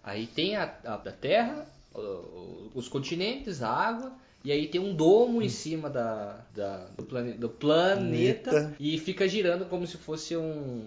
Aí 0.02 0.26
tem 0.26 0.56
a, 0.56 0.74
a 0.84 0.96
da 0.96 1.12
Terra, 1.12 1.66
os 2.74 2.88
continentes, 2.88 3.62
a 3.62 3.70
água. 3.70 4.12
E 4.42 4.50
aí 4.50 4.68
tem 4.68 4.80
um 4.80 4.94
domo 4.94 5.42
em 5.42 5.50
cima 5.50 5.90
da, 5.90 6.38
da- 6.54 6.86
do, 6.96 7.04
plane, 7.04 7.32
do 7.34 7.48
planeta 7.50 8.50
Planeta. 8.50 8.74
e 8.80 8.98
fica 8.98 9.28
girando 9.28 9.66
como 9.66 9.86
se 9.86 9.98
fosse 9.98 10.34
um- 10.34 10.86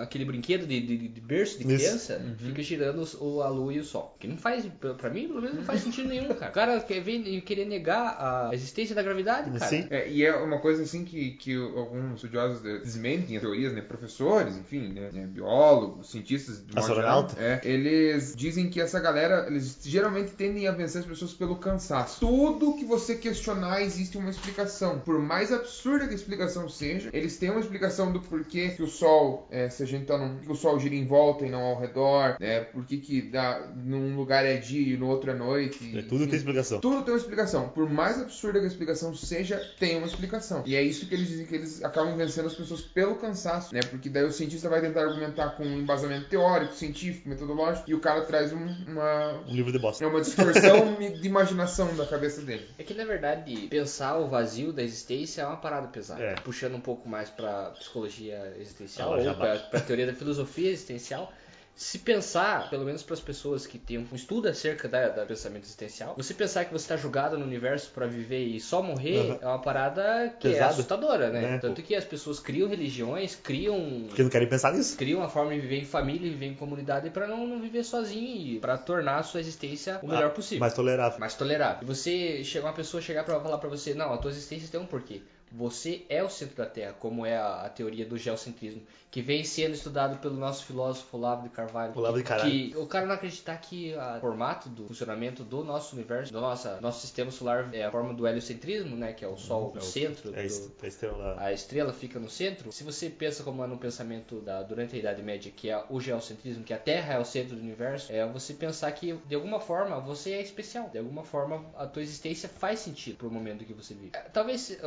aquele 0.00 0.24
brinquedo 0.24 0.66
de, 0.66 0.80
de, 0.80 1.08
de 1.08 1.20
berço 1.20 1.58
de 1.58 1.72
Isso. 1.72 1.84
criança, 1.84 2.36
fica 2.38 2.62
girando 2.62 3.06
o, 3.20 3.42
a 3.42 3.48
lua 3.48 3.72
e 3.72 3.80
o 3.80 3.84
sol. 3.84 4.16
Que 4.18 4.26
não 4.26 4.36
faz, 4.36 4.66
pra 4.98 5.10
mim, 5.10 5.28
pelo 5.28 5.40
menos, 5.40 5.56
não 5.56 5.64
faz 5.64 5.80
sentido 5.80 6.08
nenhum, 6.08 6.28
cara. 6.34 6.50
O 6.50 6.54
cara 6.54 6.80
quer 6.80 7.00
ver, 7.00 7.40
querer 7.42 7.66
negar 7.66 8.16
a 8.18 8.50
existência 8.52 8.94
da 8.94 9.02
gravidade, 9.02 9.50
cara. 9.50 9.70
Sim. 9.70 9.86
É, 9.90 10.08
e 10.08 10.24
é 10.24 10.34
uma 10.34 10.58
coisa 10.58 10.82
assim 10.82 11.04
que, 11.04 11.32
que 11.32 11.54
alguns 11.54 12.16
estudiosos 12.16 12.62
desmentem 12.62 13.36
as 13.36 13.42
teorias, 13.42 13.72
né? 13.72 13.80
Professores, 13.80 14.56
enfim, 14.56 14.92
né? 14.92 15.10
né, 15.12 15.26
biólogos, 15.26 16.10
cientistas, 16.10 16.64
Astronauta. 16.74 17.34
geral, 17.34 17.52
é, 17.52 17.60
eles 17.64 18.34
dizem 18.36 18.68
que 18.68 18.80
essa 18.80 18.98
galera, 19.00 19.46
eles 19.46 19.78
geralmente 19.82 20.32
tendem 20.32 20.66
a 20.66 20.72
vencer 20.72 21.00
as 21.02 21.06
pessoas 21.06 21.32
pelo 21.32 21.56
cansaço. 21.56 22.20
Tudo 22.20 22.74
que 22.76 22.84
você 22.84 23.16
questionar 23.16 23.82
existe 23.82 24.16
uma 24.16 24.30
explicação. 24.30 24.98
Por 25.00 25.18
mais 25.18 25.52
absurda 25.52 26.06
que 26.06 26.12
a 26.12 26.16
explicação 26.16 26.68
seja, 26.68 27.10
eles 27.12 27.36
têm 27.36 27.50
uma 27.50 27.60
explicação 27.60 28.12
do 28.12 28.20
porquê 28.20 28.70
que 28.70 28.82
o 28.82 28.86
Sol, 28.86 29.46
é, 29.50 29.68
se 29.68 29.81
a 29.82 29.86
gente 29.86 30.06
tá 30.06 30.16
num, 30.18 30.38
que 30.38 30.50
o 30.50 30.54
Sol 30.54 30.78
gira 30.78 30.94
em 30.94 31.06
volta 31.06 31.44
e 31.46 31.50
não 31.50 31.60
ao 31.62 31.80
redor, 31.80 32.36
né? 32.40 32.60
Por 32.60 32.84
que 32.84 32.98
que 32.98 33.22
dá, 33.22 33.68
num 33.76 34.16
lugar 34.16 34.44
é 34.44 34.56
dia 34.56 34.94
e 34.94 34.96
no 34.96 35.08
outro 35.08 35.30
é 35.30 35.34
noite. 35.34 35.96
É, 35.96 36.02
tudo 36.02 36.16
enfim. 36.22 36.26
tem 36.30 36.36
explicação. 36.38 36.80
Tudo 36.80 37.02
tem 37.02 37.12
uma 37.14 37.20
explicação. 37.20 37.68
Por 37.68 37.88
mais 37.88 38.20
absurda 38.20 38.58
que 38.58 38.64
a 38.64 38.68
explicação 38.68 39.14
seja, 39.14 39.60
tem 39.78 39.96
uma 39.98 40.06
explicação. 40.06 40.62
E 40.66 40.74
é 40.76 40.82
isso 40.82 41.06
que 41.06 41.14
eles 41.14 41.28
dizem 41.28 41.46
que 41.46 41.54
eles 41.54 41.82
acabam 41.82 42.16
vencendo 42.16 42.46
as 42.46 42.54
pessoas 42.54 42.80
pelo 42.80 43.16
cansaço, 43.16 43.74
né? 43.74 43.80
Porque 43.90 44.08
daí 44.08 44.24
o 44.24 44.32
cientista 44.32 44.68
vai 44.68 44.80
tentar 44.80 45.02
argumentar 45.02 45.50
com 45.50 45.64
um 45.64 45.78
embasamento 45.80 46.28
teórico, 46.28 46.74
científico, 46.74 47.28
metodológico, 47.28 47.90
e 47.90 47.94
o 47.94 48.00
cara 48.00 48.22
traz 48.22 48.52
um- 48.52 48.84
uma, 48.86 49.40
Um 49.48 49.54
livro 49.54 49.72
de 49.72 49.78
bosta. 49.78 50.04
é 50.04 50.06
uma 50.06 50.20
distorção 50.20 50.94
de 51.20 51.26
imaginação 51.26 51.94
da 51.96 52.06
cabeça 52.06 52.42
dele. 52.42 52.66
É 52.78 52.82
que 52.82 52.94
na 52.94 53.04
verdade 53.04 53.68
pensar 53.68 54.18
o 54.18 54.28
vazio 54.28 54.72
da 54.72 54.82
existência 54.82 55.42
é 55.42 55.46
uma 55.46 55.56
parada 55.56 55.88
pesada. 55.88 56.22
É. 56.22 56.34
Puxando 56.36 56.74
um 56.74 56.80
pouco 56.80 57.08
mais 57.08 57.30
pra 57.30 57.70
psicologia 57.78 58.54
existencial 58.58 59.12
Ah, 59.12 59.16
ou 59.16 59.22
já 59.22 59.34
pra, 59.34 59.58
bate. 59.72 59.78
pra 59.78 59.80
teoria 59.80 60.06
da 60.06 60.14
filosofia 60.14 60.70
existencial. 60.70 61.32
Se 61.74 61.98
pensar, 62.00 62.68
pelo 62.68 62.84
menos 62.84 63.02
para 63.02 63.14
as 63.14 63.20
pessoas 63.20 63.66
que 63.66 63.78
têm 63.78 63.96
um 63.96 64.06
estudo 64.14 64.46
acerca 64.46 64.86
da, 64.86 65.08
da 65.08 65.24
pensamento 65.24 65.64
existencial, 65.64 66.14
você 66.14 66.34
pensar 66.34 66.66
que 66.66 66.70
você 66.72 66.84
está 66.84 66.98
jogado 66.98 67.38
no 67.38 67.46
universo 67.46 67.90
para 67.94 68.06
viver 68.06 68.44
e 68.44 68.60
só 68.60 68.82
morrer 68.82 69.30
Uhum. 69.30 69.38
é 69.40 69.46
uma 69.46 69.58
parada 69.58 70.34
que 70.38 70.48
é 70.48 70.50
Pesado. 70.52 70.72
assustadora, 70.74 71.30
né? 71.30 71.40
Né? 71.40 71.58
Tanto 71.58 71.82
que 71.82 71.94
as 71.94 72.04
pessoas 72.04 72.38
criam 72.38 72.68
religiões, 72.68 73.34
criam 73.34 74.04
Porque 74.06 74.22
não 74.22 74.28
querem 74.28 74.46
pensar 74.46 74.74
nisso. 74.74 74.98
criam 74.98 75.20
uma 75.20 75.30
forma 75.30 75.54
de 75.54 75.60
viver 75.60 75.78
em 75.78 75.86
família, 75.86 76.30
viver 76.30 76.46
em 76.46 76.54
comunidade 76.54 77.08
para 77.08 77.26
não, 77.26 77.46
não 77.46 77.58
viver 77.58 77.84
sozinho 77.84 78.56
e 78.56 78.60
para 78.60 78.76
tornar 78.76 79.20
a 79.20 79.22
sua 79.22 79.40
existência 79.40 79.98
o 80.02 80.06
melhor 80.08 80.26
Ah, 80.26 80.30
possível 80.30 80.60
Mais 80.60 80.74
tolerável. 80.74 81.18
mais 81.18 81.34
tolerável. 81.34 81.78
E 81.82 81.86
você 81.86 82.44
chega 82.44 82.66
uma 82.66 82.74
pessoa 82.74 83.00
chegar 83.00 83.24
para 83.24 83.40
falar 83.40 83.56
para 83.56 83.70
você, 83.70 83.94
não, 83.94 84.12
a 84.12 84.18
tua 84.18 84.30
existência 84.30 84.68
tem 84.70 84.78
um 84.78 84.86
porquê. 84.86 85.22
Você 85.54 86.04
é 86.08 86.22
o 86.22 86.28
centro 86.28 86.56
da 86.56 86.66
Terra, 86.66 86.94
como 86.98 87.24
é 87.26 87.36
a, 87.36 87.62
a 87.62 87.68
teoria 87.68 88.06
do 88.06 88.16
geocentrismo, 88.16 88.82
que 89.10 89.20
vem 89.20 89.44
sendo 89.44 89.74
estudado 89.74 90.16
pelo 90.18 90.34
nosso 90.36 90.64
filósofo 90.64 91.16
Olavo 91.18 91.42
de 91.42 91.50
Carvalho. 91.50 91.92
Olavo 91.94 92.16
de 92.16 92.24
Carvalho. 92.24 92.50
Que 92.50 92.74
o 92.76 92.86
cara 92.86 93.04
não 93.04 93.14
acreditar 93.14 93.56
que 93.58 93.94
o 94.16 94.20
formato 94.20 94.70
do 94.70 94.86
funcionamento 94.88 95.44
do 95.44 95.62
nosso 95.62 95.94
universo, 95.94 96.32
do 96.32 96.40
nossa, 96.40 96.80
nosso 96.80 97.00
sistema 97.02 97.30
solar 97.30 97.68
é 97.74 97.84
a 97.84 97.90
forma 97.90 98.14
do 98.14 98.26
heliocentrismo, 98.26 98.96
né, 98.96 99.12
que 99.12 99.22
é 99.24 99.28
o 99.28 99.36
Sol 99.36 99.72
no 99.74 99.80
centro, 99.82 100.30
É 100.34 100.40
do- 100.42 100.46
isso, 100.46 100.72
a 100.82 100.86
estrela. 100.86 101.36
a 101.38 101.52
estrela 101.52 101.92
fica 101.92 102.18
no 102.18 102.30
centro. 102.30 102.72
Se 102.72 102.82
você 102.84 103.10
pensa 103.10 103.42
como 103.42 103.62
é 103.62 103.66
no 103.66 103.76
pensamento 103.76 104.40
da 104.40 104.62
durante 104.62 104.96
a 104.96 104.98
Idade 104.98 105.22
Média, 105.22 105.52
que 105.54 105.68
é 105.68 105.84
o 105.90 106.00
geocentrismo, 106.00 106.64
que 106.64 106.72
a 106.72 106.78
Terra 106.78 107.14
é 107.14 107.18
o 107.18 107.24
centro 107.24 107.54
do 107.54 107.60
universo, 107.60 108.10
é 108.10 108.26
você 108.26 108.54
pensar 108.54 108.90
que 108.92 109.12
de 109.26 109.34
alguma 109.34 109.60
forma 109.60 110.00
você 110.00 110.32
é 110.32 110.40
especial, 110.40 110.88
de 110.88 110.98
alguma 110.98 111.22
forma 111.22 111.64
a 111.76 111.86
tua 111.86 112.00
existência 112.02 112.48
faz 112.48 112.80
sentido 112.80 113.16
pro 113.18 113.30
momento 113.30 113.64
que 113.64 113.74
você 113.74 113.92
vive. 113.92 114.12
É, 114.14 114.20
Talvez 114.20 114.78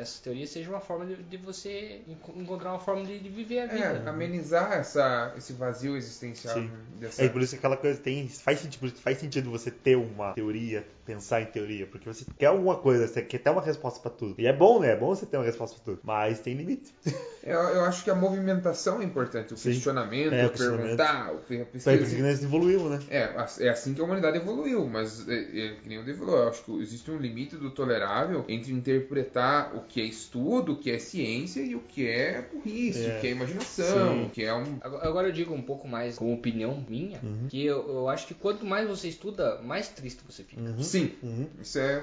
essa 0.00 0.22
teoria 0.22 0.46
seja 0.46 0.70
uma 0.70 0.80
forma 0.80 1.06
de, 1.06 1.16
de 1.22 1.36
você 1.36 2.02
enco- 2.08 2.32
encontrar 2.36 2.70
uma 2.72 2.78
forma 2.78 3.04
de, 3.04 3.18
de 3.18 3.28
viver 3.28 3.60
a 3.60 3.66
vida. 3.66 4.02
É, 4.04 4.08
amenizar 4.08 4.72
essa, 4.72 5.32
esse 5.36 5.52
vazio 5.52 5.96
existencial 5.96 6.54
Sim. 6.54 6.70
dessa. 6.98 7.22
É 7.22 7.28
por 7.28 7.42
isso 7.42 7.52
que 7.52 7.58
aquela 7.58 7.76
coisa 7.76 8.00
tem. 8.00 8.28
Faz 8.28 8.60
sentido, 8.60 8.90
faz 8.96 9.18
sentido 9.18 9.50
você 9.50 9.70
ter 9.70 9.96
uma 9.96 10.32
teoria, 10.32 10.86
pensar 11.10 11.42
em 11.42 11.46
teoria, 11.46 11.86
porque 11.86 12.08
você 12.12 12.24
quer 12.38 12.46
alguma 12.46 12.76
coisa, 12.76 13.06
você 13.08 13.20
quer 13.22 13.38
ter 13.38 13.50
uma 13.50 13.60
resposta 13.62 13.98
pra 14.00 14.10
tudo. 14.10 14.34
E 14.38 14.46
é 14.46 14.52
bom, 14.52 14.78
né? 14.80 14.92
É 14.92 14.96
bom 14.96 15.08
você 15.08 15.26
ter 15.26 15.36
uma 15.36 15.44
resposta 15.44 15.76
pra 15.76 15.84
tudo. 15.84 16.00
Mas 16.04 16.38
tem 16.40 16.54
limite. 16.54 16.94
Eu, 17.42 17.58
eu 17.58 17.84
acho 17.86 18.04
que 18.04 18.10
a 18.10 18.14
movimentação 18.14 19.00
é 19.00 19.04
importante, 19.04 19.54
o 19.54 19.56
Sim. 19.56 19.70
questionamento, 19.70 20.34
É, 20.34 20.44
o 20.46 20.50
questionamento. 20.50 20.82
perguntar, 20.88 21.32
o 21.32 21.38
Foi 21.38 21.56
por 21.56 21.66
pesquisa. 21.68 21.96
isso 22.04 22.16
que 22.16 22.20
nós 22.22 22.42
evoluímos, 22.44 22.90
né? 22.90 22.98
É, 23.08 23.64
é 23.64 23.68
assim 23.70 23.94
que 23.94 24.00
a 24.02 24.04
humanidade 24.04 24.36
evoluiu, 24.36 24.86
mas 24.86 25.26
é, 25.26 25.34
é, 25.40 25.74
que 25.82 25.88
nem 25.88 25.98
o 25.98 26.16
falou, 26.18 26.36
eu 26.36 26.48
acho 26.50 26.62
que 26.62 26.78
existe 26.82 27.10
um 27.10 27.16
limite 27.16 27.56
do 27.56 27.70
tolerável 27.70 28.44
entre 28.46 28.70
interpretar 28.72 29.74
o 29.74 29.80
que 29.88 30.02
é 30.02 30.04
estudo, 30.04 30.72
o 30.72 30.76
que 30.76 30.90
é 30.90 30.98
ciência 30.98 31.62
e 31.62 31.74
o 31.74 31.80
que 31.80 32.06
é 32.06 32.42
burrice, 32.52 33.06
É. 33.06 33.16
o 33.16 33.20
que 33.22 33.26
é 33.28 33.30
imaginação, 33.30 34.18
Sim. 34.18 34.26
o 34.26 34.30
que 34.30 34.44
é 34.44 34.54
um. 34.54 34.76
Agora 34.82 35.28
eu 35.28 35.32
digo 35.32 35.54
um 35.54 35.62
pouco 35.62 35.88
mais 35.88 36.16
como 36.18 36.34
opinião 36.34 36.84
minha, 36.86 37.20
Uhum. 37.22 37.46
que 37.48 37.64
eu, 37.64 37.88
eu 37.88 38.08
acho 38.10 38.26
que 38.26 38.34
quanto 38.34 38.66
mais 38.66 38.86
você 38.86 39.08
estuda, 39.08 39.62
mais 39.62 39.88
triste 39.88 40.22
você 40.28 40.42
fica. 40.44 40.60
Sim, 40.82 40.99
Uhum. 41.22 41.48
isso 41.60 41.78
é 41.78 42.02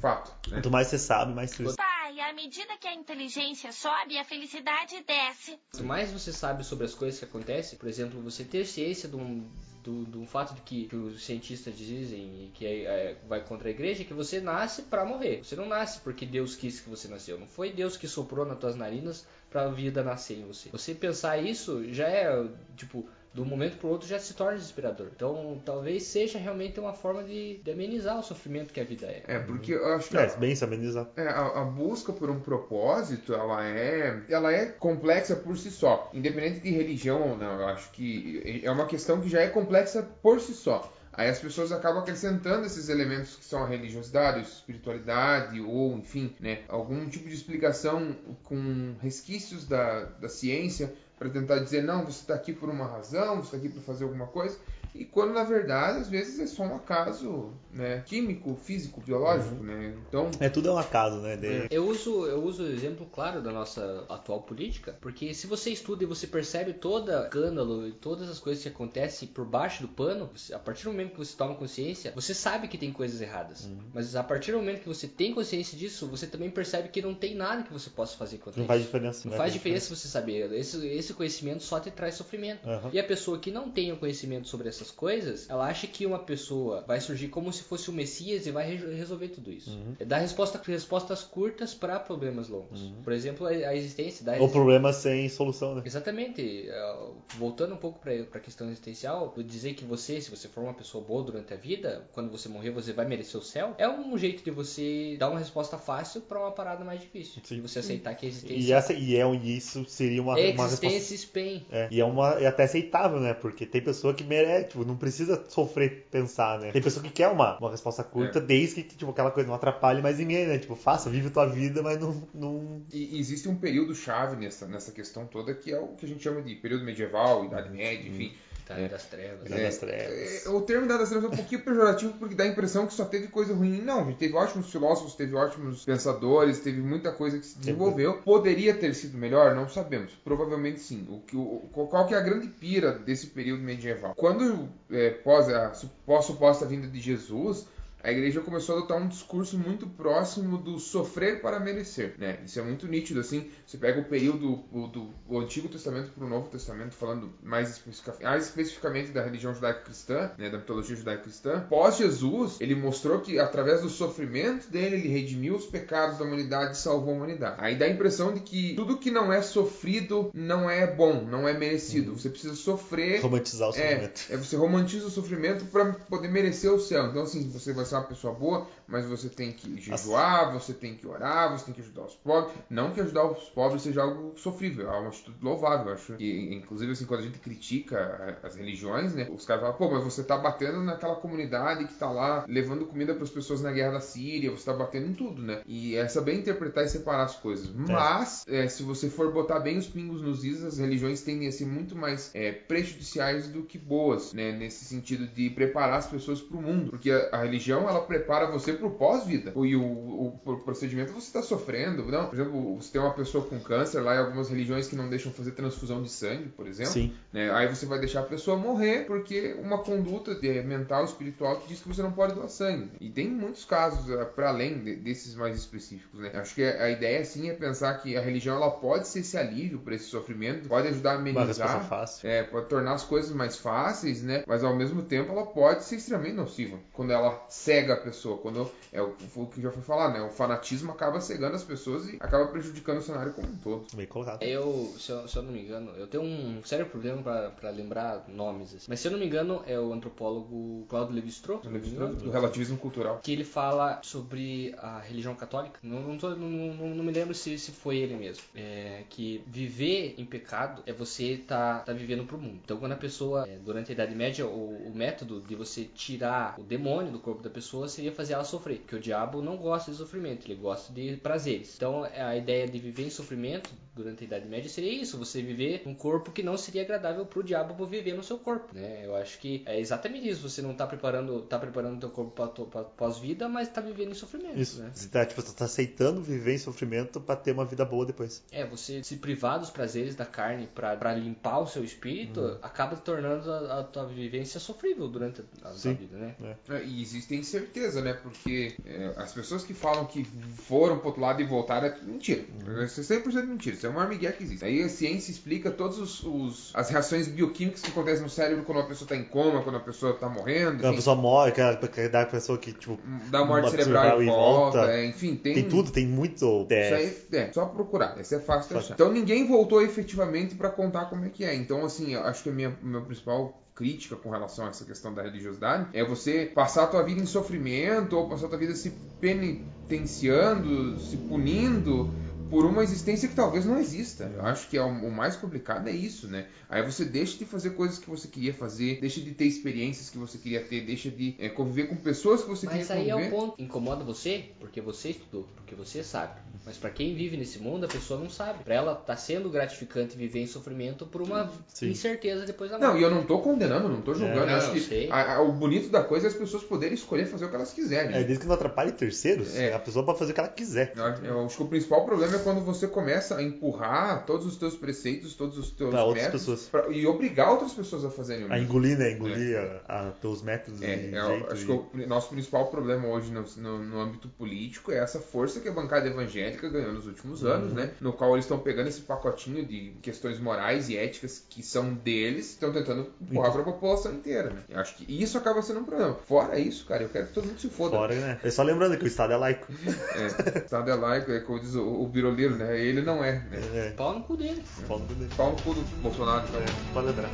fato. 0.00 0.30
né? 0.50 0.56
Quanto 0.58 0.70
mais 0.70 0.88
você 0.88 0.98
sabe, 0.98 1.32
mais 1.34 1.50
triste. 1.52 1.76
Pai, 1.76 2.20
à 2.20 2.32
medida 2.32 2.76
que 2.78 2.86
a 2.88 2.94
inteligência 2.94 3.72
sobe, 3.72 4.18
a 4.18 4.24
felicidade 4.24 5.02
desce. 5.06 5.58
Quanto 5.72 5.84
mais 5.84 6.10
você 6.12 6.32
sabe 6.32 6.64
sobre 6.64 6.84
as 6.86 6.94
coisas 6.94 7.18
que 7.18 7.24
acontecem, 7.24 7.78
por 7.78 7.88
exemplo, 7.88 8.20
você 8.20 8.44
ter 8.44 8.64
ciência 8.66 9.08
de 9.08 9.16
um, 9.16 9.46
do, 9.82 10.04
do 10.04 10.24
fato 10.26 10.54
de 10.54 10.60
que, 10.62 10.86
que 10.86 10.96
os 10.96 11.24
cientistas 11.24 11.76
dizem 11.76 12.46
e 12.46 12.50
que 12.54 12.64
é- 12.66 12.84
é- 12.84 13.16
vai 13.28 13.42
contra 13.44 13.68
a 13.68 13.70
igreja, 13.70 14.02
é 14.02 14.04
que 14.04 14.14
você 14.14 14.40
nasce 14.40 14.82
pra 14.82 15.04
morrer. 15.04 15.42
Você 15.44 15.56
não 15.56 15.66
nasce 15.66 16.00
porque 16.00 16.24
Deus 16.24 16.56
quis 16.56 16.80
que 16.80 16.88
você 16.88 17.08
nasceu. 17.08 17.38
Não 17.38 17.46
foi 17.46 17.72
Deus 17.72 17.96
que 17.96 18.08
soprou 18.08 18.46
nas 18.46 18.58
tuas 18.58 18.76
narinas 18.76 19.26
pra 19.50 19.68
vida 19.68 20.02
nascer 20.02 20.38
em 20.38 20.46
você. 20.46 20.68
Você 20.70 20.94
pensar 20.94 21.38
isso 21.38 21.84
já 21.92 22.08
é, 22.08 22.46
tipo, 22.76 23.06
de 23.34 23.40
um 23.40 23.44
momento 23.44 23.76
pro 23.78 23.88
outro 23.88 24.06
já 24.06 24.18
se 24.18 24.32
torna 24.32 24.56
desesperador. 24.56 25.08
Então, 25.14 25.60
talvez 25.64 26.04
seja 26.04 26.38
realmente 26.38 26.78
uma 26.78 26.92
forma 26.92 27.24
de, 27.24 27.58
de 27.58 27.70
amenizar 27.72 28.18
o 28.18 28.22
sofrimento 28.22 28.72
que 28.72 28.80
a 28.80 28.84
vida 28.84 29.06
é. 29.06 29.24
É, 29.26 29.38
porque 29.40 29.74
eu 29.74 29.94
acho 29.94 30.08
que. 30.08 30.16
É, 30.16 30.36
bem 30.36 30.54
se 30.54 30.62
amenizar. 30.64 31.08
É, 31.16 31.26
a, 31.26 31.62
a 31.62 31.64
busca 31.64 32.12
por 32.12 32.30
um 32.30 32.38
propósito, 32.38 33.34
ela 33.34 33.66
é, 33.66 34.22
ela 34.28 34.52
é 34.52 34.66
complexa 34.66 35.34
por 35.34 35.58
si 35.58 35.72
só, 35.72 36.10
independente 36.14 36.60
de 36.60 36.70
religião 36.70 37.30
ou 37.30 37.36
não. 37.36 37.60
Eu 37.60 37.66
acho 37.66 37.90
que 37.90 38.60
é 38.62 38.70
uma 38.70 38.86
questão 38.86 39.20
que 39.20 39.28
já 39.28 39.40
é 39.40 39.48
complexa 39.48 40.08
por 40.22 40.40
si 40.40 40.54
só. 40.54 40.92
Aí 41.16 41.28
as 41.28 41.38
pessoas 41.38 41.70
acabam 41.70 42.02
acrescentando 42.02 42.66
esses 42.66 42.88
elementos 42.88 43.36
que 43.36 43.44
são 43.44 43.62
a 43.62 43.68
religiosidade, 43.68 44.38
a 44.38 44.42
espiritualidade 44.42 45.60
ou, 45.60 45.96
enfim, 45.96 46.34
né, 46.40 46.62
algum 46.68 47.08
tipo 47.08 47.28
de 47.28 47.34
explicação 47.34 48.16
com 48.42 48.96
resquícios 49.00 49.64
da, 49.64 50.04
da 50.04 50.28
ciência 50.28 50.92
para 51.18 51.30
tentar 51.30 51.58
dizer 51.60 51.82
não, 51.82 52.04
você 52.04 52.20
está 52.20 52.34
aqui 52.34 52.52
por 52.52 52.68
uma 52.68 52.86
razão, 52.86 53.36
você 53.36 53.56
está 53.56 53.56
aqui 53.56 53.68
para 53.68 53.82
fazer 53.82 54.04
alguma 54.04 54.26
coisa. 54.26 54.58
E 54.94 55.04
quando 55.04 55.32
na 55.32 55.42
verdade 55.44 55.98
às 55.98 56.08
vezes 56.08 56.38
é 56.38 56.46
só 56.46 56.62
um 56.62 56.76
acaso, 56.76 57.52
né, 57.72 58.02
químico, 58.06 58.54
físico, 58.54 59.00
biológico, 59.00 59.62
né? 59.62 59.94
Então 60.08 60.30
É, 60.38 60.48
tudo 60.48 60.68
é 60.68 60.72
um 60.72 60.78
acaso, 60.78 61.16
né? 61.20 61.36
Daí- 61.36 61.66
Eu 61.70 61.86
uso, 61.88 62.26
eu 62.26 62.42
uso 62.44 62.62
o 62.62 62.66
exemplo 62.66 63.06
claro 63.12 63.42
da 63.42 63.50
nossa 63.50 64.04
atual 64.08 64.42
política, 64.42 64.96
porque 65.00 65.34
se 65.34 65.46
você 65.46 65.70
estuda 65.70 66.04
e 66.04 66.06
você 66.06 66.26
percebe 66.26 66.74
toda 66.74 67.24
escândalo 67.24 67.88
e 67.88 67.92
todas 67.92 68.28
as 68.28 68.38
coisas 68.38 68.62
que 68.62 68.68
acontecem 68.68 69.26
por 69.28 69.44
baixo 69.44 69.82
do 69.82 69.88
pano, 69.88 70.30
a 70.52 70.58
partir 70.58 70.84
do 70.84 70.90
momento 70.92 71.12
que 71.12 71.18
você 71.18 71.36
toma 71.36 71.54
consciência, 71.54 72.12
você 72.14 72.32
sabe 72.32 72.68
que 72.68 72.78
tem 72.78 72.92
coisas 72.92 73.20
erradas. 73.20 73.64
Uhum. 73.64 73.78
Mas 73.92 74.14
a 74.14 74.22
partir 74.22 74.52
do 74.52 74.58
momento 74.58 74.80
que 74.80 74.88
você 74.88 75.08
tem 75.08 75.34
consciência 75.34 75.76
disso, 75.76 76.06
você 76.06 76.26
também 76.26 76.50
percebe 76.50 76.88
que 76.88 77.02
não 77.02 77.14
tem 77.14 77.34
nada 77.34 77.62
que 77.64 77.72
você 77.72 77.90
possa 77.90 78.16
fazer 78.16 78.38
contra 78.38 78.58
Não 78.58 78.64
isso. 78.64 78.68
faz 78.68 78.82
diferença. 78.82 79.20
Não 79.24 79.32
né? 79.32 79.38
faz 79.38 79.52
diferença 79.52 79.94
você 79.94 80.06
saber. 80.08 80.52
Esse, 80.52 80.86
esse 80.86 81.12
conhecimento 81.14 81.62
só 81.62 81.80
te 81.80 81.90
traz 81.90 82.14
sofrimento. 82.14 82.68
Aham. 82.68 82.90
E 82.92 83.00
a 83.00 83.04
pessoa 83.04 83.38
que 83.38 83.50
não 83.50 83.70
tem 83.70 83.90
o 83.92 83.96
conhecimento 83.96 84.46
sobre 84.48 84.68
essas 84.68 84.83
coisas, 84.90 85.48
ela 85.48 85.66
acha 85.66 85.86
que 85.86 86.06
uma 86.06 86.18
pessoa 86.18 86.84
vai 86.86 87.00
surgir 87.00 87.28
como 87.28 87.52
se 87.52 87.62
fosse 87.62 87.90
o 87.90 87.92
Messias 87.92 88.46
e 88.46 88.50
vai 88.50 88.66
re- 88.74 88.94
resolver 88.94 89.28
tudo 89.28 89.52
isso. 89.52 89.70
Uhum. 89.70 89.94
É 89.98 90.04
dar 90.04 90.18
resposta, 90.18 90.60
respostas 90.66 91.22
curtas 91.22 91.74
para 91.74 91.98
problemas 92.00 92.48
longos. 92.48 92.92
Por 93.02 93.12
exemplo, 93.12 93.46
a, 93.46 93.50
a 93.50 93.76
existência 93.76 94.24
da 94.24 94.36
Ou 94.36 94.48
problema 94.48 94.92
sem 94.92 95.28
solução, 95.28 95.74
né? 95.74 95.82
Exatamente. 95.84 96.68
É, 96.68 96.94
Voltando 97.38 97.74
um 97.74 97.78
pouco 97.78 97.98
para 97.98 98.12
a 98.12 98.40
questão 98.40 98.68
existencial, 98.68 99.34
dizer 99.46 99.74
que 99.74 99.84
você, 99.84 100.20
se 100.20 100.30
você 100.30 100.48
for 100.48 100.62
uma 100.62 100.74
pessoa 100.74 101.02
boa 101.04 101.22
durante 101.22 101.52
a 101.52 101.56
vida, 101.56 102.08
quando 102.12 102.30
você 102.30 102.48
morrer 102.48 102.70
você 102.70 102.92
vai 102.92 103.06
merecer 103.06 103.40
o 103.40 103.42
céu, 103.42 103.74
é 103.78 103.88
um 103.88 104.16
jeito 104.16 104.42
de 104.44 104.50
você 104.50 105.16
dar 105.18 105.30
uma 105.30 105.38
resposta 105.38 105.76
fácil 105.78 106.20
para 106.22 106.38
uma 106.38 106.52
parada 106.52 106.84
mais 106.84 107.00
difícil. 107.00 107.42
Sim. 107.44 107.56
E 107.56 107.60
você 107.60 107.78
aceitar 107.80 108.14
que 108.14 108.26
a 108.26 108.28
E, 108.28 108.32
existência 108.32 108.74
essa, 108.74 108.92
e 108.92 109.16
é, 109.16 109.24
e 109.34 109.56
isso 109.56 109.84
seria 109.88 110.22
uma, 110.22 110.32
uma 110.34 110.40
resposta. 110.40 110.86
existência 110.86 111.14
spam. 111.16 111.62
É, 111.70 111.88
e 111.90 112.00
é, 112.00 112.04
uma, 112.04 112.34
é 112.40 112.46
até 112.46 112.64
aceitável, 112.64 113.20
né? 113.20 113.34
Porque 113.34 113.66
tem 113.66 113.80
pessoa 113.82 114.14
que 114.14 114.24
merece, 114.24 114.73
tipo, 114.74 114.84
não 114.84 114.96
precisa 114.96 115.42
sofrer 115.48 116.08
pensar, 116.10 116.58
né? 116.58 116.72
Tem 116.72 116.82
pessoa 116.82 117.02
que 117.02 117.10
quer 117.10 117.28
uma, 117.28 117.56
uma 117.58 117.70
resposta 117.70 118.02
curta, 118.02 118.38
É. 118.38 118.42
desde 118.42 118.82
que, 118.82 118.96
tipo, 118.96 119.10
aquela 119.10 119.30
coisa 119.30 119.48
não 119.48 119.54
atrapalhe 119.54 120.02
mais 120.02 120.18
ninguém, 120.18 120.46
né? 120.46 120.58
Tipo, 120.58 120.74
faça, 120.74 121.08
vive 121.08 121.30
tua 121.30 121.46
vida, 121.46 121.82
mas 121.82 121.98
não. 122.00 122.22
não... 122.34 122.82
E 122.92 123.18
existe 123.18 123.48
um 123.48 123.54
período 123.54 123.94
chave 123.94 124.36
nessa, 124.36 124.66
nessa 124.66 124.90
questão 124.90 125.26
toda 125.26 125.54
que 125.54 125.72
é 125.72 125.78
o 125.78 125.88
que 125.88 126.04
a 126.04 126.08
gente 126.08 126.22
chama 126.22 126.42
de 126.42 126.56
período 126.56 126.84
medieval, 126.84 127.44
Idade 127.44 127.70
Média, 127.70 128.08
enfim. 128.08 128.32
É. 128.68 128.88
das 128.88 129.04
trevas. 129.04 129.46
Idade 129.46 129.62
das 129.62 129.78
trevas. 129.78 130.46
é, 130.46 130.48
o 130.48 130.60
termo 130.62 130.86
das 130.88 131.08
Trevas 131.08 131.24
é 131.24 131.32
um 131.32 131.36
pouquinho 131.36 131.60
pejorativo 131.62 132.14
porque 132.14 132.34
dá 132.34 132.44
a 132.44 132.46
impressão 132.46 132.86
que 132.86 132.94
só 132.94 133.04
teve 133.04 133.28
coisa 133.28 133.54
ruim. 133.54 133.82
Não, 133.82 134.00
a 134.00 134.04
gente 134.04 134.16
teve 134.16 134.34
ótimos 134.34 134.70
filósofos, 134.70 135.14
teve 135.14 135.34
ótimos 135.34 135.84
pensadores, 135.84 136.60
teve 136.60 136.80
muita 136.80 137.12
coisa 137.12 137.38
que 137.38 137.46
se 137.46 137.58
desenvolveu. 137.58 138.14
Poderia 138.22 138.74
ter 138.74 138.94
sido 138.94 139.18
melhor? 139.18 139.54
Não 139.54 139.68
sabemos. 139.68 140.12
Provavelmente 140.24 140.80
sim. 140.80 141.06
O 141.10 141.20
que, 141.20 141.36
o, 141.36 141.68
qual 141.72 142.06
que 142.06 142.14
é 142.14 142.16
a 142.16 142.20
grande 142.20 142.48
pira 142.48 142.92
desse 142.92 143.26
período 143.28 143.62
medieval? 143.62 144.14
Quando, 144.14 144.68
é, 144.90 145.10
pós 145.10 145.48
a 145.48 145.72
pós 146.06 146.24
suposta 146.24 146.64
vinda 146.64 146.86
de 146.86 147.00
Jesus, 147.00 147.66
a 148.04 148.12
igreja 148.12 148.42
começou 148.42 148.74
a 148.74 148.78
adotar 148.78 148.98
um 148.98 149.08
discurso 149.08 149.58
muito 149.58 149.86
próximo 149.86 150.58
do 150.58 150.78
sofrer 150.78 151.40
para 151.40 151.58
merecer, 151.58 152.14
né? 152.18 152.38
Isso 152.44 152.60
é 152.60 152.62
muito 152.62 152.86
nítido, 152.86 153.20
assim. 153.20 153.50
Você 153.66 153.78
pega 153.78 153.98
o 153.98 154.04
período 154.04 154.62
do, 154.88 155.10
o 155.26 155.40
Antigo 155.40 155.68
Testamento 155.68 156.10
para 156.10 156.24
o 156.24 156.28
Novo 156.28 156.50
Testamento, 156.50 156.94
falando 156.94 157.32
mais, 157.42 157.82
mais 158.22 158.44
especificamente 158.44 159.10
da 159.10 159.22
religião 159.22 159.54
judaico-cristã, 159.54 160.32
né? 160.36 160.50
Da 160.50 160.58
mitologia 160.58 160.94
judaico-cristã. 160.94 161.66
Pós-Jesus, 161.68 162.60
ele 162.60 162.74
mostrou 162.74 163.20
que 163.20 163.38
através 163.38 163.80
do 163.80 163.88
sofrimento 163.88 164.70
dele, 164.70 164.96
ele 164.96 165.08
redimiu 165.08 165.56
os 165.56 165.64
pecados 165.64 166.18
da 166.18 166.26
humanidade 166.26 166.76
e 166.76 166.78
salvou 166.78 167.14
a 167.14 167.16
humanidade. 167.16 167.56
Aí 167.58 167.74
dá 167.74 167.86
a 167.86 167.88
impressão 167.88 168.34
de 168.34 168.40
que 168.40 168.74
tudo 168.74 168.98
que 168.98 169.10
não 169.10 169.32
é 169.32 169.40
sofrido 169.40 170.30
não 170.34 170.68
é 170.68 170.86
bom, 170.86 171.22
não 171.22 171.48
é 171.48 171.54
merecido. 171.54 172.12
Você 172.12 172.28
precisa 172.28 172.54
sofrer 172.54 173.22
Romantizar 173.22 173.68
o 173.68 173.70
é, 173.70 173.74
sofrimento. 173.74 174.20
é 174.28 174.36
você 174.36 174.56
romantiza 174.56 175.06
o 175.06 175.10
sofrimento 175.10 175.64
para 175.66 175.92
poder 175.92 176.28
merecer 176.28 176.70
o 176.70 176.78
céu. 176.78 177.06
Então, 177.06 177.22
assim, 177.22 177.48
você 177.48 177.72
vai 177.72 177.84
ser 177.94 178.00
uma 178.00 178.06
pessoa 178.08 178.34
boa, 178.34 178.66
mas 178.86 179.06
você 179.06 179.28
tem 179.28 179.52
que 179.52 179.80
jejuar, 179.80 180.52
você 180.52 180.72
tem 180.72 180.94
que 180.94 181.06
orar, 181.06 181.52
você 181.56 181.66
tem 181.66 181.74
que 181.74 181.80
ajudar 181.80 182.02
os 182.02 182.14
pobres. 182.14 182.54
Não 182.68 182.90
que 182.92 183.00
ajudar 183.00 183.24
os 183.24 183.44
pobres 183.50 183.82
seja 183.82 184.02
algo 184.02 184.32
sofrível, 184.36 184.90
é 184.90 184.98
uma 184.98 185.08
atitude 185.08 185.36
louvável, 185.42 185.88
eu 185.88 185.94
acho. 185.94 186.14
E, 186.18 186.54
inclusive, 186.54 186.92
assim, 186.92 187.04
quando 187.06 187.20
a 187.20 187.24
gente 187.24 187.38
critica 187.38 188.36
a- 188.42 188.46
as 188.46 188.56
religiões, 188.56 189.14
né, 189.14 189.28
os 189.30 189.44
caras 189.44 189.62
falam, 189.62 189.76
pô, 189.76 189.90
mas 189.90 190.04
você 190.04 190.22
tá 190.24 190.36
batendo 190.36 190.80
naquela 190.82 191.14
comunidade 191.16 191.84
que 191.86 191.94
tá 191.94 192.10
lá 192.10 192.44
levando 192.48 192.86
comida 192.86 193.14
para 193.14 193.22
as 193.24 193.30
pessoas 193.30 193.62
na 193.62 193.72
guerra 193.72 193.92
da 193.92 194.00
Síria, 194.00 194.50
você 194.50 194.64
tá 194.64 194.72
batendo 194.72 195.06
em 195.08 195.14
tudo, 195.14 195.40
né? 195.42 195.62
E 195.66 195.96
é 195.96 196.06
saber 196.08 196.34
interpretar 196.34 196.84
e 196.84 196.88
separar 196.88 197.24
as 197.24 197.36
coisas. 197.36 197.70
Mas, 197.74 198.44
é, 198.48 198.66
se 198.68 198.82
você 198.82 199.08
for 199.08 199.32
botar 199.32 199.60
bem 199.60 199.78
os 199.78 199.86
pingos 199.86 200.20
nos 200.22 200.44
is, 200.44 200.62
as 200.64 200.78
religiões 200.78 201.22
tendem 201.22 201.48
a 201.48 201.52
ser 201.52 201.66
muito 201.66 201.96
mais 201.96 202.30
é, 202.34 202.52
prejudiciais 202.52 203.48
do 203.48 203.62
que 203.62 203.78
boas, 203.78 204.32
né? 204.32 204.52
Nesse 204.52 204.84
sentido 204.84 205.26
de 205.26 205.50
preparar 205.50 205.98
as 205.98 206.06
pessoas 206.06 206.40
para 206.40 206.56
o 206.56 206.62
mundo. 206.62 206.90
Porque 206.90 207.10
a, 207.10 207.28
a 207.32 207.42
religião, 207.42 207.83
religião, 207.84 207.88
ela 207.98 208.06
prepara 208.06 208.50
você 208.50 208.72
pro 208.72 208.90
pós-vida. 208.90 209.52
E 209.56 209.76
o, 209.76 209.82
o, 209.82 210.40
o 210.44 210.56
procedimento 210.60 211.12
você 211.12 211.26
está 211.26 211.42
sofrendo. 211.42 212.04
Não, 212.06 212.26
por 212.26 212.34
exemplo, 212.34 212.76
você 212.76 212.92
tem 212.92 213.00
uma 213.00 213.12
pessoa 213.12 213.44
com 213.44 213.58
câncer 213.60 214.00
lá 214.00 214.14
em 214.14 214.18
algumas 214.18 214.48
religiões 214.48 214.86
que 214.88 214.96
não 214.96 215.08
deixam 215.08 215.32
fazer 215.32 215.52
transfusão 215.52 216.02
de 216.02 216.08
sangue, 216.10 216.48
por 216.48 216.66
exemplo. 216.66 216.92
Né? 217.32 217.50
Aí 217.52 217.68
você 217.68 217.86
vai 217.86 217.98
deixar 217.98 218.20
a 218.20 218.24
pessoa 218.24 218.56
morrer 218.56 219.06
porque 219.06 219.54
uma 219.60 219.78
conduta 219.78 220.34
de- 220.34 220.62
mental, 220.62 221.04
espiritual 221.04 221.60
que 221.60 221.68
diz 221.68 221.80
que 221.80 221.88
você 221.88 222.02
não 222.02 222.12
pode 222.12 222.34
doar 222.34 222.48
sangue. 222.48 222.90
E 223.00 223.10
tem 223.10 223.28
muitos 223.28 223.64
casos 223.64 224.04
para 224.34 224.48
além 224.48 224.78
de- 224.82 224.96
desses 224.96 225.34
mais 225.34 225.56
específicos, 225.56 226.20
né? 226.20 226.30
Acho 226.34 226.54
que 226.54 226.62
a 226.64 226.84
a 226.84 226.90
ideia 226.90 227.24
sim 227.24 227.48
é 227.48 227.54
pensar 227.54 227.94
que 228.02 228.14
a 228.16 228.20
religião 228.20 228.56
ela 228.56 228.70
pode 228.70 229.08
ser 229.08 229.20
esse 229.20 229.36
alívio 229.38 229.78
para 229.78 229.94
esse 229.94 230.04
sofrimento, 230.04 230.68
pode 230.68 230.86
ajudar 230.88 231.12
a 231.12 231.14
amenizar, 231.14 231.84
fácil. 231.88 232.28
é, 232.28 232.42
pode 232.42 232.66
tornar 232.68 232.92
as 232.92 233.02
coisas 233.04 233.32
mais 233.32 233.56
fáceis, 233.56 234.22
né? 234.22 234.44
Mas 234.46 234.62
ao 234.62 234.76
mesmo 234.76 235.02
tempo 235.02 235.32
ela 235.32 235.46
pode 235.46 235.84
ser 235.84 235.96
extremamente 235.96 236.34
nociva 236.34 236.78
quando 236.92 237.10
ela 237.12 237.42
cega 237.64 237.94
a 237.94 237.96
pessoa, 237.96 238.36
quando 238.38 238.70
é 238.92 239.00
o, 239.00 239.14
o 239.36 239.46
que 239.46 239.60
já 239.62 239.70
foi 239.70 239.82
falar, 239.82 240.12
né? 240.12 240.20
O 240.22 240.28
fanatismo 240.30 240.92
acaba 240.92 241.20
cegando 241.20 241.56
as 241.56 241.64
pessoas 241.64 242.08
e 242.08 242.16
acaba 242.20 242.46
prejudicando 242.48 242.98
o 242.98 243.02
cenário 243.02 243.32
como 243.32 243.48
um 243.48 243.56
todo. 243.56 243.86
Bem 243.94 244.06
colocado. 244.06 244.42
Eu, 244.42 244.92
se 244.98 245.10
eu, 245.10 245.26
se 245.26 245.36
eu 245.36 245.42
não 245.42 245.52
me 245.52 245.60
engano, 245.62 245.90
eu 245.96 246.06
tenho 246.06 246.22
um 246.22 246.62
sério 246.64 246.86
problema 246.86 247.22
pra 247.22 247.50
pra 247.50 247.70
lembrar 247.70 248.24
nomes. 248.28 248.74
Assim. 248.74 248.86
Mas 248.88 249.00
se 249.00 249.08
eu 249.08 249.12
não 249.12 249.18
me 249.18 249.26
engano, 249.26 249.62
é 249.66 249.78
o 249.78 249.92
antropólogo 249.92 250.84
Claude 250.88 251.12
Lévi-Strauss, 251.14 251.62
Do 251.66 252.30
relativismo 252.30 252.76
cultural. 252.78 253.20
que 253.22 253.32
ele 253.32 253.44
fala 253.44 254.00
sobre 254.02 254.74
a 254.78 254.98
religião 255.00 255.34
católica. 255.34 255.78
Não, 255.82 256.00
não, 256.02 256.18
tô- 256.18 256.30
não, 256.30 256.48
não- 256.48 256.94
não 256.94 257.04
me 257.04 257.12
lembro 257.12 257.34
se, 257.34 257.58
se 257.58 257.70
foi 257.72 257.98
ele 257.98 258.16
mesmo. 258.16 258.42
É, 258.54 259.04
que 259.08 259.42
viver 259.46 260.14
em 260.18 260.24
pecado 260.24 260.82
é 260.86 260.92
você 260.92 261.36
tá, 261.46 261.80
tá 261.80 261.92
vivendo 261.92 262.24
pro 262.26 262.38
mundo. 262.38 262.60
Então, 262.64 262.76
quando 262.78 262.92
a 262.92 262.96
pessoa, 262.96 263.46
é, 263.48 263.56
durante 263.56 263.90
a 263.90 263.94
Idade 263.94 264.14
Média, 264.14 264.46
o, 264.46 264.88
o 264.88 264.92
método 264.94 265.40
de 265.40 265.54
você 265.54 265.84
tirar 265.84 266.54
o 266.58 266.62
demônio 266.62 267.12
do 267.12 267.18
corpo 267.18 267.42
da 267.42 267.50
pessoa 267.54 267.88
seria 267.88 268.12
fazer 268.12 268.34
ela 268.34 268.44
sofrer. 268.44 268.78
Porque 268.78 268.96
o 268.96 269.00
diabo 269.00 269.40
não 269.40 269.56
gosta 269.56 269.90
de 269.90 269.96
sofrimento, 269.96 270.46
ele 270.46 270.60
gosta 270.60 270.92
de 270.92 271.16
prazeres. 271.16 271.74
Então, 271.76 272.04
a 272.04 272.36
ideia 272.36 272.66
de 272.66 272.78
viver 272.78 273.06
em 273.06 273.10
sofrimento 273.10 273.70
durante 273.94 274.24
a 274.24 274.26
Idade 274.26 274.46
Média 274.46 274.68
seria 274.68 274.92
isso: 274.92 275.18
você 275.18 275.42
viver 275.42 275.82
um 275.86 275.94
corpo 275.94 276.32
que 276.32 276.42
não 276.42 276.56
seria 276.56 276.82
agradável 276.82 277.24
pro 277.26 277.42
diabo 277.42 277.74
por 277.74 277.88
viver 277.88 278.14
no 278.14 278.22
seu 278.22 278.38
corpo. 278.38 278.74
Né? 278.74 279.02
Eu 279.04 279.14
acho 279.16 279.38
que 279.38 279.62
é 279.66 279.78
exatamente 279.78 280.28
isso. 280.28 280.48
Você 280.48 280.60
não 280.62 280.74
tá 280.74 280.86
preparando, 280.86 281.42
tá 281.42 281.58
preparando 281.58 282.00
teu 282.00 282.10
corpo 282.10 282.66
pra 282.66 282.84
pós-vida, 282.84 283.48
mas 283.48 283.68
tá 283.68 283.80
vivendo 283.80 284.10
em 284.10 284.14
sofrimento. 284.14 284.58
Isso. 284.58 284.80
Né? 284.80 284.90
Você 284.94 285.08
tá, 285.08 285.24
tipo, 285.24 285.40
você 285.42 285.54
tá 285.54 285.64
aceitando 285.64 286.20
viver 286.20 286.54
em 286.54 286.58
sofrimento 286.58 287.20
pra 287.20 287.36
ter 287.36 287.52
uma 287.52 287.64
vida 287.64 287.84
boa 287.84 288.04
depois. 288.06 288.42
É, 288.50 288.64
você 288.66 289.02
se 289.02 289.16
privar 289.16 289.58
dos 289.58 289.70
prazeres 289.70 290.14
da 290.14 290.24
carne 290.26 290.66
pra 290.74 290.96
pra 290.96 291.14
limpar 291.14 291.58
o 291.60 291.66
seu 291.66 291.84
espírito 291.84 292.40
Uhum. 292.40 292.58
acaba 292.62 292.96
tornando 292.96 293.50
a, 293.52 293.80
a 293.80 293.82
tua 293.84 294.06
vivência 294.06 294.58
sofrível 294.60 295.08
durante 295.08 295.40
a, 295.40 295.44
a 295.68 295.70
tua 295.70 295.78
Sim. 295.78 295.94
vida, 295.94 296.16
né? 296.16 296.34
É, 296.68 296.84
E 296.84 297.02
existe 297.02 297.34
incerteza, 297.34 298.00
né? 298.00 298.12
Porque 298.14 298.74
é, 298.84 299.12
as 299.16 299.32
pessoas 299.32 299.64
que 299.64 299.74
falam 299.74 300.06
que 300.06 300.24
foram 300.66 300.98
pro 300.98 301.08
outro 301.08 301.22
lado 301.22 301.40
e 301.40 301.44
voltaram 301.44 301.86
é 301.88 301.98
mentira. 302.02 302.44
Isso 302.84 303.00
é 303.00 303.18
100% 303.18 303.46
mentira. 303.46 303.76
Isso 303.84 303.86
é 303.86 303.90
uma 303.90 304.06
migué 304.06 304.32
que 304.32 304.42
existe. 304.42 304.64
Aí 304.64 304.82
a 304.82 304.88
ciência 304.88 305.30
explica 305.30 305.70
todas 305.70 305.98
os, 305.98 306.22
os- 306.24 306.70
as 306.74 306.88
reações 306.88 307.28
bioquímicas 307.28 307.82
que 307.82 307.90
acontecem 307.90 308.22
no 308.22 308.30
cérebro 308.30 308.64
quando 308.64 308.78
uma 308.78 308.86
pessoa 308.88 309.06
tá 309.06 309.14
em 309.14 309.24
coma, 309.24 309.62
quando 309.62 309.76
a 309.76 309.80
pessoa 309.80 310.14
tá 310.14 310.26
morrendo. 310.26 310.78
Quando 310.80 310.92
a 310.92 310.96
pessoa 310.96 311.14
morre, 311.14 311.50
aquela, 311.50 311.72
aquela 311.72 312.24
pessoa 312.26 312.56
que, 312.56 312.72
tipo, 312.72 312.98
dá 313.30 313.44
morte 313.44 313.70
cerebral 313.72 314.22
e 314.22 314.26
volta. 314.26 314.78
volta. 314.78 314.92
é, 314.92 315.04
enfim, 315.06 315.36
tem, 315.36 315.54
tem 315.54 315.68
tudo, 315.68 315.90
tem 315.90 316.06
muito. 316.06 316.62
Isso 316.62 316.72
É, 316.72 316.94
aí 316.96 317.16
é 317.32 317.52
só 317.52 317.66
procurar, 317.66 318.18
esse 318.18 318.34
é 318.34 318.40
fácil 318.40 318.70
de 318.70 318.78
achar. 318.78 318.94
Então 318.94 319.12
ninguém 319.12 319.46
voltou 319.46 319.82
efetivamente 319.82 320.54
pra 320.54 320.70
contar 320.70 321.04
como 321.06 321.26
é 321.26 321.28
que 321.28 321.44
é. 321.44 321.54
Então, 321.54 321.84
assim, 321.84 322.14
eu 322.14 322.22
acho 322.22 322.42
que 322.42 322.48
a 322.48 322.52
minha, 322.52 322.74
minha 322.82 323.02
principal 323.02 323.60
crítica 323.74 324.16
com 324.16 324.30
relação 324.30 324.64
a 324.66 324.68
essa 324.70 324.84
questão 324.84 325.12
da 325.12 325.20
religiosidade 325.22 325.88
é 325.92 326.02
você 326.04 326.46
passar 326.54 326.84
a 326.84 326.86
tua 326.86 327.02
vida 327.02 327.20
em 327.20 327.26
sofrimento 327.26 328.16
ou 328.16 328.28
passar 328.28 328.46
a 328.46 328.48
tua 328.48 328.58
vida 328.58 328.74
se 328.74 328.90
penitenciando, 329.20 330.98
se 330.98 331.16
punindo 331.18 332.14
por 332.54 332.64
uma 332.66 332.84
existência 332.84 333.28
que 333.28 333.34
talvez 333.34 333.64
não 333.64 333.80
exista. 333.80 334.30
Eu 334.32 334.42
acho 334.46 334.68
que 334.68 334.76
é 334.76 334.80
o, 334.80 334.86
o 334.86 335.10
mais 335.10 335.34
complicado 335.34 335.88
é 335.88 335.92
isso, 335.92 336.28
né? 336.28 336.46
Aí 336.68 336.82
você 336.88 337.04
deixa 337.04 337.36
de 337.36 337.44
fazer 337.44 337.70
coisas 337.70 337.98
que 337.98 338.08
você 338.08 338.28
queria 338.28 338.54
fazer, 338.54 339.00
deixa 339.00 339.20
de 339.20 339.32
ter 339.32 339.44
experiências 339.46 340.08
que 340.08 340.16
você 340.18 340.38
queria 340.38 340.60
ter, 340.62 340.82
deixa 340.82 341.10
de 341.10 341.34
é, 341.40 341.48
conviver 341.48 341.88
com 341.88 341.96
pessoas 341.96 342.42
que 342.42 342.48
você 342.48 342.66
Mas 342.66 342.86
queria 342.86 342.94
aí 343.02 343.10
é 343.10 343.12
conviver. 343.14 343.34
o 343.34 343.40
ponto. 343.40 343.60
Incomoda 343.62 344.04
você 344.04 344.44
porque 344.60 344.80
você 344.80 345.08
estudou, 345.10 345.48
porque 345.56 345.74
você 345.74 346.04
sabe. 346.04 346.40
Mas 346.64 346.76
pra 346.78 346.88
quem 346.90 347.14
vive 347.14 347.36
nesse 347.36 347.58
mundo, 347.58 347.84
a 347.84 347.88
pessoa 347.88 348.18
não 348.20 348.30
sabe. 348.30 348.62
Pra 348.64 348.74
ela 348.76 348.94
tá 348.94 349.16
sendo 349.16 349.50
gratificante 349.50 350.16
viver 350.16 350.38
em 350.38 350.46
sofrimento 350.46 351.04
por 351.04 351.20
uma 351.20 351.50
Sim. 351.68 351.90
incerteza 351.90 352.46
depois 352.46 352.70
da 352.70 352.78
morte. 352.78 352.90
Não, 352.92 352.98
e 352.98 353.02
eu 353.02 353.10
não 353.10 353.24
tô 353.26 353.40
condenando, 353.40 353.88
não 353.88 354.00
tô 354.00 354.14
julgando. 354.14 354.48
É, 354.48 354.52
eu 354.52 354.56
acho 354.58 354.66
não, 354.68 354.74
que 354.74 354.80
sei. 354.80 355.10
a- 355.10 355.34
a- 355.34 355.42
o 355.42 355.52
bonito 355.52 355.88
da 355.90 356.02
coisa 356.02 356.26
é 356.26 356.30
as 356.30 356.34
pessoas 356.36 356.62
poderem 356.62 356.94
escolher 356.94 357.26
fazer 357.26 357.44
o 357.46 357.48
que 357.50 357.56
elas 357.56 357.72
quiserem. 357.72 358.14
é 358.16 358.22
desde 358.22 358.38
que 358.38 358.46
não 358.46 358.54
atrapalhe 358.54 358.92
terceiros, 358.92 359.54
É. 359.56 359.74
a 359.74 359.78
pessoa 359.78 360.06
pode 360.06 360.18
fazer 360.18 360.30
o 360.30 360.34
que 360.34 360.40
ela 360.40 360.48
quiser. 360.48 360.92
Eu 360.96 361.04
acho- 361.04 361.24
Eu 361.24 361.44
acho 361.44 361.56
que 361.56 361.62
o 361.64 361.66
principal 361.66 362.04
problema 362.06 362.36
é 362.36 362.38
quando 362.44 362.60
você 362.60 362.86
começa 362.86 363.36
a 363.36 363.42
empurrar 363.42 364.24
todos 364.26 364.46
os 364.46 364.56
teus 364.56 364.76
preceitos, 364.76 365.34
todos 365.34 365.58
os 365.58 365.70
teus 365.70 365.90
Pra 365.90 366.06
métodos 366.12 366.68
pra- 366.68 366.88
e 366.90 367.06
obrigar 367.06 367.50
outras 367.50 367.72
pessoas 367.72 368.04
a 368.04 368.10
fazerem 368.10 368.44
o 368.44 368.46
A 368.46 368.50
mesmo. 368.50 368.64
engolir, 368.66 368.98
né? 368.98 369.12
Engolir 369.12 369.58
a, 369.88 370.08
a 370.08 370.10
teus 370.12 370.42
métodos 370.42 370.80
É, 370.82 370.86
e 370.86 371.14
é, 371.14 371.26
jeito. 371.26 371.52
acho 371.52 371.62
e- 371.62 371.66
que 371.66 371.72
o 372.04 372.06
nosso 372.08 372.28
principal 372.28 372.66
problema 372.66 373.08
hoje 373.08 373.32
no, 373.32 373.42
no- 373.56 373.78
no 373.84 374.00
âmbito 374.00 374.28
político 374.28 374.92
é 374.92 374.98
essa 374.98 375.18
força 375.18 375.58
que 375.60 375.68
a 375.68 375.72
bancada 375.72 376.06
evangélica 376.06 376.68
ganhou 376.68 376.92
nos 376.92 377.06
últimos 377.06 377.44
anos, 377.44 377.70
Uhum. 377.70 377.76
né? 377.76 377.90
No 378.00 378.12
qual 378.12 378.32
eles 378.34 378.44
estão 378.44 378.58
pegando 378.58 378.88
esse 378.88 379.00
pacotinho 379.00 379.64
de 379.64 379.94
questões 380.02 380.38
morais 380.38 380.88
e 380.88 380.96
éticas 380.96 381.42
que 381.48 381.62
são 381.62 381.94
deles, 381.94 382.50
estão 382.50 382.72
tentando 382.72 383.08
empurrar 383.20 383.50
para 383.52 383.62
a 383.62 383.64
população 383.64 384.12
inteira, 384.12 384.50
né? 384.50 384.62
Eu 384.68 384.78
acho 384.80 384.94
que 384.96 385.04
isso 385.22 385.38
acaba 385.38 385.62
sendo 385.62 385.80
um 385.80 385.84
problema. 385.84 386.14
Fora 386.26 386.58
isso, 386.58 386.84
cara, 386.86 387.02
eu 387.02 387.08
quero 387.08 387.26
que 387.28 387.32
todo 387.32 387.46
mundo 387.46 387.58
se 387.58 387.68
foda. 387.68 387.96
Fora, 387.96 388.14
né? 388.14 388.38
É 388.42 388.50
só 388.50 388.62
lembrando 388.62 388.96
que 388.98 389.04
o 389.04 389.06
Estado 389.06 389.32
é 389.32 389.36
laico. 389.36 389.66
É, 390.14 390.58
Estado 390.58 390.90
é 390.90 390.94
laico, 390.94 391.30
é 391.32 391.40
como 391.40 391.58
diz 391.60 391.74
o, 391.74 391.82
o 392.02 392.06
Biroleiro, 392.32 392.56
né? 392.56 392.78
Ele 392.80 393.02
não 393.02 393.22
é, 393.24 393.32
né? 393.50 393.60
É, 393.74 393.90
Pau 393.96 394.14
no 394.14 394.20
cu 394.22 394.36
dele. 394.36 394.62
pau 394.88 394.98
no 394.98 395.06
cu 395.06 395.14
dele. 395.14 395.30
Pau 395.36 395.50
no 395.50 395.56
cu 395.62 395.74
do 395.74 395.80
Bolsonaro, 396.02 396.46
então. 396.48 396.60
É, 396.60 396.64
pode 396.92 397.06
lembrar. 397.08 397.30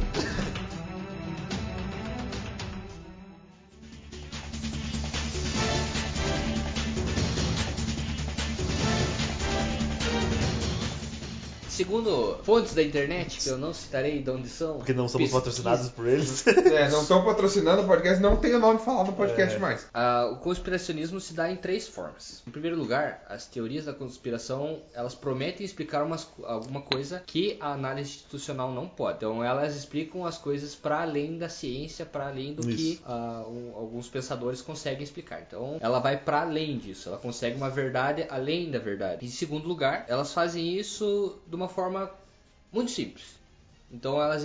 Segundo 11.84 12.36
fontes 12.42 12.74
da 12.74 12.82
internet, 12.82 13.38
que 13.40 13.48
eu 13.48 13.56
não 13.56 13.72
citarei 13.72 14.22
de 14.22 14.30
onde 14.30 14.48
são. 14.48 14.76
Porque 14.78 14.92
não 14.92 15.08
somos 15.08 15.30
patrocinados 15.30 15.88
por 15.88 16.06
eles. 16.06 16.44
É, 16.70 16.88
não 16.90 17.02
estão 17.02 17.24
patrocinando 17.24 17.82
o 17.82 17.86
podcast, 17.86 18.22
não 18.22 18.36
tem 18.36 18.54
o 18.54 18.58
nome 18.58 18.78
falado 18.80 19.06
no 19.08 19.12
podcast 19.14 19.56
É. 19.56 19.58
mais. 19.58 19.86
Ah, 19.94 20.28
o 20.32 20.36
conspiracionismo 20.36 21.20
se 21.20 21.32
dá 21.32 21.50
em 21.50 21.56
três 21.56 21.88
formas. 21.88 22.42
Em 22.46 22.50
primeiro 22.50 22.76
lugar, 22.76 23.24
as 23.28 23.46
teorias 23.46 23.86
da 23.86 23.92
conspiração 23.92 24.80
elas 24.94 25.14
prometem 25.14 25.64
explicar 25.64 26.04
umas, 26.04 26.26
alguma 26.44 26.80
coisa 26.82 27.22
que 27.26 27.56
a 27.60 27.72
análise 27.72 28.10
institucional 28.10 28.70
não 28.72 28.86
pode. 28.86 29.16
Então 29.18 29.42
elas 29.42 29.74
explicam 29.74 30.24
as 30.26 30.36
coisas 30.38 30.74
para 30.74 31.00
além 31.02 31.38
da 31.38 31.48
ciência, 31.48 32.04
para 32.06 32.28
além 32.28 32.54
do 32.54 32.62
que 32.62 32.92
Isso. 32.92 33.02
ah, 33.06 33.44
um- 33.48 33.72
alguns 33.74 34.08
pensadores 34.08 34.60
conseguem 34.60 35.02
explicar. 35.02 35.40
Então 35.46 35.78
ela 35.80 35.98
vai 35.98 36.16
para 36.18 36.42
além 36.42 36.78
disso. 36.78 37.08
Ela 37.08 37.18
consegue 37.18 37.56
uma 37.56 37.70
verdade 37.70 38.26
além 38.28 38.70
da 38.70 38.78
verdade. 38.78 39.24
Em 39.24 39.30
segundo 39.30 39.66
lugar, 39.66 40.04
elas 40.08 40.32
fazem 40.32 40.76
isso 40.78 41.38
de 41.46 41.56
uma 41.56 41.68
forma 41.70 42.10
muito 42.70 42.90
simples. 42.90 43.24
Então 43.90 44.20
elas 44.22 44.44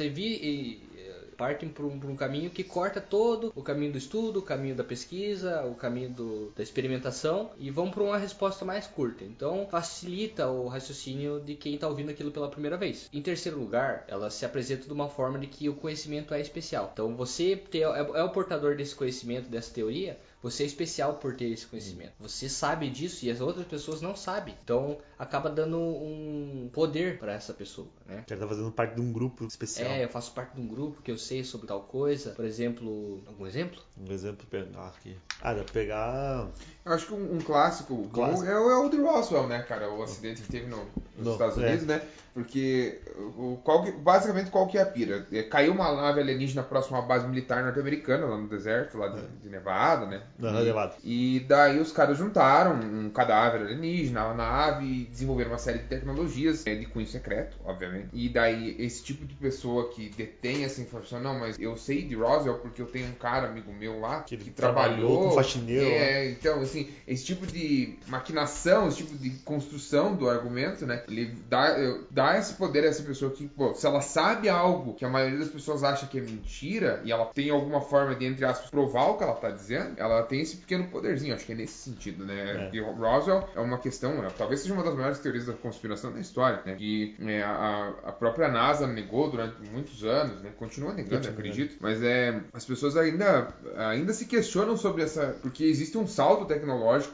eh, 0.98 1.12
partem 1.38 1.70
por 1.70 1.86
um, 1.86 2.00
um 2.10 2.16
caminho 2.16 2.50
que 2.50 2.64
corta 2.64 3.00
todo 3.02 3.52
o 3.56 3.62
caminho 3.62 3.92
do 3.92 3.98
estudo, 3.98 4.40
o 4.40 4.42
caminho 4.42 4.74
da 4.74 4.84
pesquisa, 4.84 5.64
o 5.66 5.76
caminho 5.76 6.10
do- 6.10 6.52
da 6.56 6.64
experimentação 6.64 7.52
e 7.60 7.70
vão 7.70 7.92
para 7.92 8.02
uma 8.02 8.18
resposta 8.18 8.66
mais 8.66 8.88
curta. 8.88 9.24
Então 9.24 9.68
facilita 9.70 10.48
o 10.48 10.68
raciocínio 10.68 11.40
de 11.46 11.54
quem 11.56 11.76
está 11.76 11.88
ouvindo 11.88 12.10
aquilo 12.10 12.32
pela 12.32 12.50
primeira 12.50 12.78
vez. 12.78 13.10
Em 13.14 13.22
terceiro 13.22 13.60
lugar, 13.60 14.06
ela 14.08 14.32
se 14.32 14.46
apresenta 14.46 14.86
de 14.88 14.94
uma 14.94 15.10
forma 15.10 15.38
de 15.38 15.48
que 15.48 15.70
o 15.70 15.76
conhecimento 15.76 16.34
é 16.34 16.42
especial. 16.42 16.90
Então 16.94 17.16
você 17.16 17.62
é, 17.74 17.80
é 17.82 18.24
o 18.24 18.30
portador 18.30 18.76
desse 18.76 18.96
conhecimento, 18.96 19.50
dessa 19.50 19.72
teoria, 19.74 20.18
você 20.46 20.62
é 20.62 20.66
especial 20.68 21.16
por 21.16 21.36
ter 21.36 21.46
esse 21.46 21.66
conhecimento. 21.66 22.14
Você 22.20 22.48
sabe 22.48 22.88
disso 22.88 23.26
e 23.26 23.32
as 23.32 23.42
outras 23.42 23.66
pessoas 23.66 24.00
não 24.00 24.16
sabem. 24.16 24.54
Então 24.64 25.00
acaba 25.18 25.50
dando 25.50 25.80
um 25.80 26.70
poder 26.72 27.18
para 27.18 27.34
essa 27.34 27.52
pessoa, 27.52 27.88
né? 28.06 28.24
Quero 28.28 28.40
estar 28.40 28.48
fazendo 28.48 28.72
parte 28.72 28.94
de 28.94 29.02
um 29.02 29.12
grupo 29.12 29.44
especial. 29.48 29.90
É, 29.90 30.04
eu 30.04 30.10
faço 30.10 30.32
parte 30.34 30.54
de 30.54 30.62
um 30.62 30.68
grupo 30.68 31.02
que 31.02 31.10
eu 31.10 31.18
sei 31.18 31.44
sobre 31.44 31.66
tal 31.66 31.82
coisa. 31.82 32.30
Por 32.30 32.46
exemplo, 32.46 33.24
algum 33.26 33.48
exemplo? 33.48 33.82
Um 33.98 34.12
exemplo 34.12 34.46
pegar 34.46 34.90
aqui. 34.90 35.18
Ah, 35.42 35.56
dá 35.56 35.64
pra 35.64 35.74
pegar. 35.74 36.52
Acho 36.86 37.08
que 37.08 37.14
um, 37.14 37.36
um 37.38 37.40
clássico, 37.40 38.08
Clássico. 38.14 38.48
É, 38.48 38.60
o, 38.60 38.70
é 38.70 38.78
o 38.78 38.90
de 38.90 38.98
Roswell, 39.02 39.48
né, 39.48 39.64
cara? 39.68 39.90
O 39.92 40.04
acidente 40.04 40.44
que 40.44 40.50
teve 40.50 40.68
no- 40.68 40.86
nos 41.18 41.26
No- 41.26 41.32
Estados 41.32 41.58
é. 41.58 41.62
Unidos, 41.68 41.86
né? 41.88 42.02
Porque 42.32 43.00
o, 43.38 43.58
qual 43.64 43.82
que- 43.82 43.92
basicamente 43.94 44.52
qual 44.52 44.68
que 44.68 44.78
é 44.78 44.82
a 44.82 44.86
pira? 44.86 45.26
É, 45.32 45.42
caiu 45.44 45.72
uma 45.72 45.90
nave 45.96 46.20
alienígena 46.20 46.62
próxima 46.64 46.98
a 46.98 47.00
uma 47.00 47.08
base 47.08 47.26
militar 47.26 47.64
norte-americana, 47.64 48.26
lá 48.26 48.38
no 48.38 48.48
deserto, 48.50 48.98
lá 48.98 49.08
de, 49.08 49.22
de 49.42 49.50
Nevada, 49.50 50.06
né? 50.06 50.22
Não, 50.38 50.54
e, 50.54 50.58
elevado. 50.62 50.96
e 51.02 51.46
daí 51.48 51.80
os 51.80 51.94
caras 51.94 52.18
juntaram 52.18 52.76
um 52.76 53.10
cadáver 53.10 53.62
alienígena, 53.62 54.26
uma 54.26 54.34
nave, 54.34 54.86
e 54.86 55.06
desenvolveram 55.06 55.52
uma 55.52 55.58
série 55.58 55.80
de 55.80 55.86
tecnologias 55.86 56.68
é, 56.68 56.76
de 56.76 56.86
cunho 56.88 57.08
secreto, 57.08 57.56
obviamente. 57.64 58.10
E 58.12 58.28
daí 58.28 58.76
esse 58.78 59.02
tipo 59.02 59.26
de 59.26 59.34
pessoa 59.36 59.90
que 59.92 60.10
detém 60.10 60.66
essa 60.66 60.82
informação, 60.82 61.22
não, 61.22 61.40
mas 61.40 61.58
eu 61.58 61.78
sei 61.78 62.02
de 62.04 62.16
Roswell 62.16 62.60
porque 62.60 62.82
eu 62.82 62.88
tenho 62.88 63.08
um 63.08 63.14
cara 63.14 63.48
amigo 63.48 63.72
meu 63.72 63.98
lá 64.02 64.24
Que 64.24 64.36
que, 64.36 64.52
trabalhou, 64.52 64.98
trabalhou 65.08 65.30
com 65.30 65.36
faxineiro, 65.36 65.86
É, 65.86 66.32
então 66.32 66.62
assim, 66.76 66.90
esse 67.08 67.26
tipo 67.26 67.48
de 67.48 67.98
maquinação, 68.08 68.88
esse 68.88 68.98
tipo 68.98 69.16
de 69.18 69.30
construção 69.44 70.16
do 70.16 70.30
argumento, 70.30 70.86
né? 70.86 71.04
Ele 71.08 71.34
dá, 71.50 71.76
dá 72.12 72.38
esse 72.38 72.54
poder 72.54 72.84
a 72.84 72.88
essa 72.88 73.04
pessoa 73.04 73.32
que, 73.32 73.48
pô, 73.48 73.74
se 73.74 73.86
ela 73.86 74.02
sabe 74.02 74.50
algo 74.50 74.94
que 74.94 75.06
a 75.06 75.10
maioria 75.10 75.40
das 75.40 75.50
pessoas 75.50 75.84
acha 75.84 76.06
que 76.08 76.18
é 76.18 76.22
mentira 76.22 77.02
e 77.04 77.12
ela 77.12 77.26
tem 77.26 77.50
alguma 77.50 77.82
forma 77.82 78.16
de, 78.16 78.26
entre 78.26 78.46
aspas, 78.46 78.70
provar 78.70 79.10
o 79.10 79.18
que 79.18 79.24
ela 79.24 79.34
tá 79.34 79.50
dizendo, 79.50 79.94
ela 79.98 80.24
tem 80.24 80.42
esse 80.42 80.58
pequeno 80.58 80.88
poderzinho. 80.88 81.34
Acho 81.34 81.46
que 81.46 81.54
é 81.54 81.56
nesse 81.56 81.78
sentido, 81.78 82.26
né? 82.26 82.70
É. 82.74 82.76
E 82.76 82.80
Roswell 82.82 83.48
é 83.56 83.60
uma 83.60 83.78
questão, 83.78 84.22
né, 84.22 84.28
talvez 84.38 84.62
seja 84.62 84.74
uma 84.74 84.84
das 84.84 84.96
maiores 84.96 85.20
teorias 85.20 85.46
da 85.46 85.54
conspiração 85.54 86.12
da 86.12 86.20
história, 86.20 86.62
né? 86.66 86.76
Que 86.76 87.16
é, 87.22 87.42
a, 87.42 87.94
a 88.06 88.12
própria 88.12 88.48
NASA 88.48 88.88
negou 88.88 89.30
durante 89.30 89.56
muitos 89.72 90.04
anos, 90.04 90.42
né? 90.42 90.52
Continua 90.58 90.94
negando, 90.94 91.28
Continua. 91.28 91.34
acredito. 91.34 91.78
Mas 91.80 92.02
é, 92.04 92.42
as 92.54 92.66
pessoas 92.66 92.98
ainda, 92.98 93.48
ainda 93.78 94.14
se 94.14 94.26
questionam 94.26 94.78
sobre 94.78 95.04
essa. 95.04 95.36
Porque 95.42 95.64
existe 95.64 95.98
um 95.98 96.08
salto 96.08 96.46
tecnológico 96.46 96.65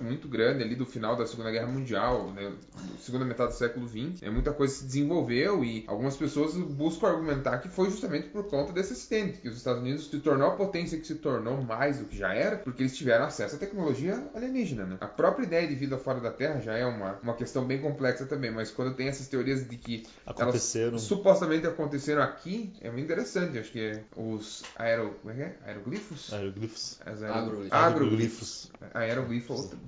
muito 0.01 0.27
grande 0.27 0.63
ali 0.63 0.75
do 0.75 0.85
final 0.85 1.15
da 1.15 1.25
Segunda 1.25 1.51
Guerra 1.51 1.67
Mundial, 1.67 2.31
né? 2.31 2.51
Segunda 2.99 3.25
metade 3.25 3.53
do 3.53 3.57
século 3.57 3.87
XX. 3.87 4.21
É, 4.23 4.29
muita 4.29 4.51
coisa 4.53 4.73
se 4.73 4.85
desenvolveu 4.85 5.63
e 5.63 5.83
algumas 5.87 6.15
pessoas 6.17 6.53
buscam 6.55 7.07
argumentar 7.07 7.57
que 7.59 7.69
foi 7.69 7.89
justamente 7.89 8.27
por 8.29 8.47
conta 8.49 8.71
desse 8.71 8.93
acidente, 8.93 9.39
que 9.39 9.49
os 9.49 9.57
Estados 9.57 9.81
Unidos 9.81 10.09
se 10.09 10.19
tornou 10.19 10.47
a 10.47 10.51
potência 10.55 10.97
que 10.97 11.05
se 11.07 11.15
tornou 11.15 11.61
mais 11.61 11.97
do 11.99 12.05
que 12.05 12.17
já 12.17 12.33
era, 12.33 12.57
porque 12.57 12.83
eles 12.83 12.95
tiveram 12.95 13.25
acesso 13.25 13.55
à 13.55 13.59
tecnologia 13.59 14.23
alienígena, 14.33 14.85
né? 14.85 14.97
A 15.01 15.07
própria 15.07 15.43
ideia 15.45 15.67
de 15.67 15.75
vida 15.75 15.97
fora 15.97 16.19
da 16.19 16.31
Terra 16.31 16.59
já 16.61 16.73
é 16.77 16.85
uma, 16.85 17.19
uma 17.23 17.33
questão 17.33 17.65
bem 17.65 17.79
complexa 17.81 18.25
também, 18.25 18.51
mas 18.51 18.71
quando 18.71 18.95
tem 18.95 19.07
essas 19.07 19.27
teorias 19.27 19.67
de 19.67 19.77
que 19.77 20.03
Aconteceram. 20.25 20.89
elas 20.89 21.01
supostamente 21.01 21.65
aconteceram 21.67 22.21
aqui, 22.21 22.73
é 22.81 22.89
muito 22.89 23.03
interessante. 23.05 23.57
Acho 23.57 23.71
que 23.71 23.79
é 23.79 24.03
os 24.15 24.63
aero, 24.77 25.15
como 25.21 25.33
é 25.33 25.35
que 25.37 25.41
é? 25.43 25.55
aeroglifos? 25.65 26.33
Aeroglifos. 26.33 26.99
As 27.05 27.23
Agroglifos. 27.23 27.71
Agroglifos. 27.71 28.71
Aeroglifo, 28.93 29.01
outra- 29.01 29.31
não 29.31 29.40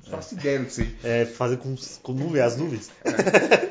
faço 0.09 0.35
ideia 0.35 0.59
do 0.59 0.65
que 0.65 0.71
seja. 0.73 0.91
É, 1.03 1.25
fazer 1.25 1.57
com, 1.57 1.75
com 2.01 2.13
nuvem, 2.13 2.41
as 2.41 2.57
nuvens. 2.57 2.91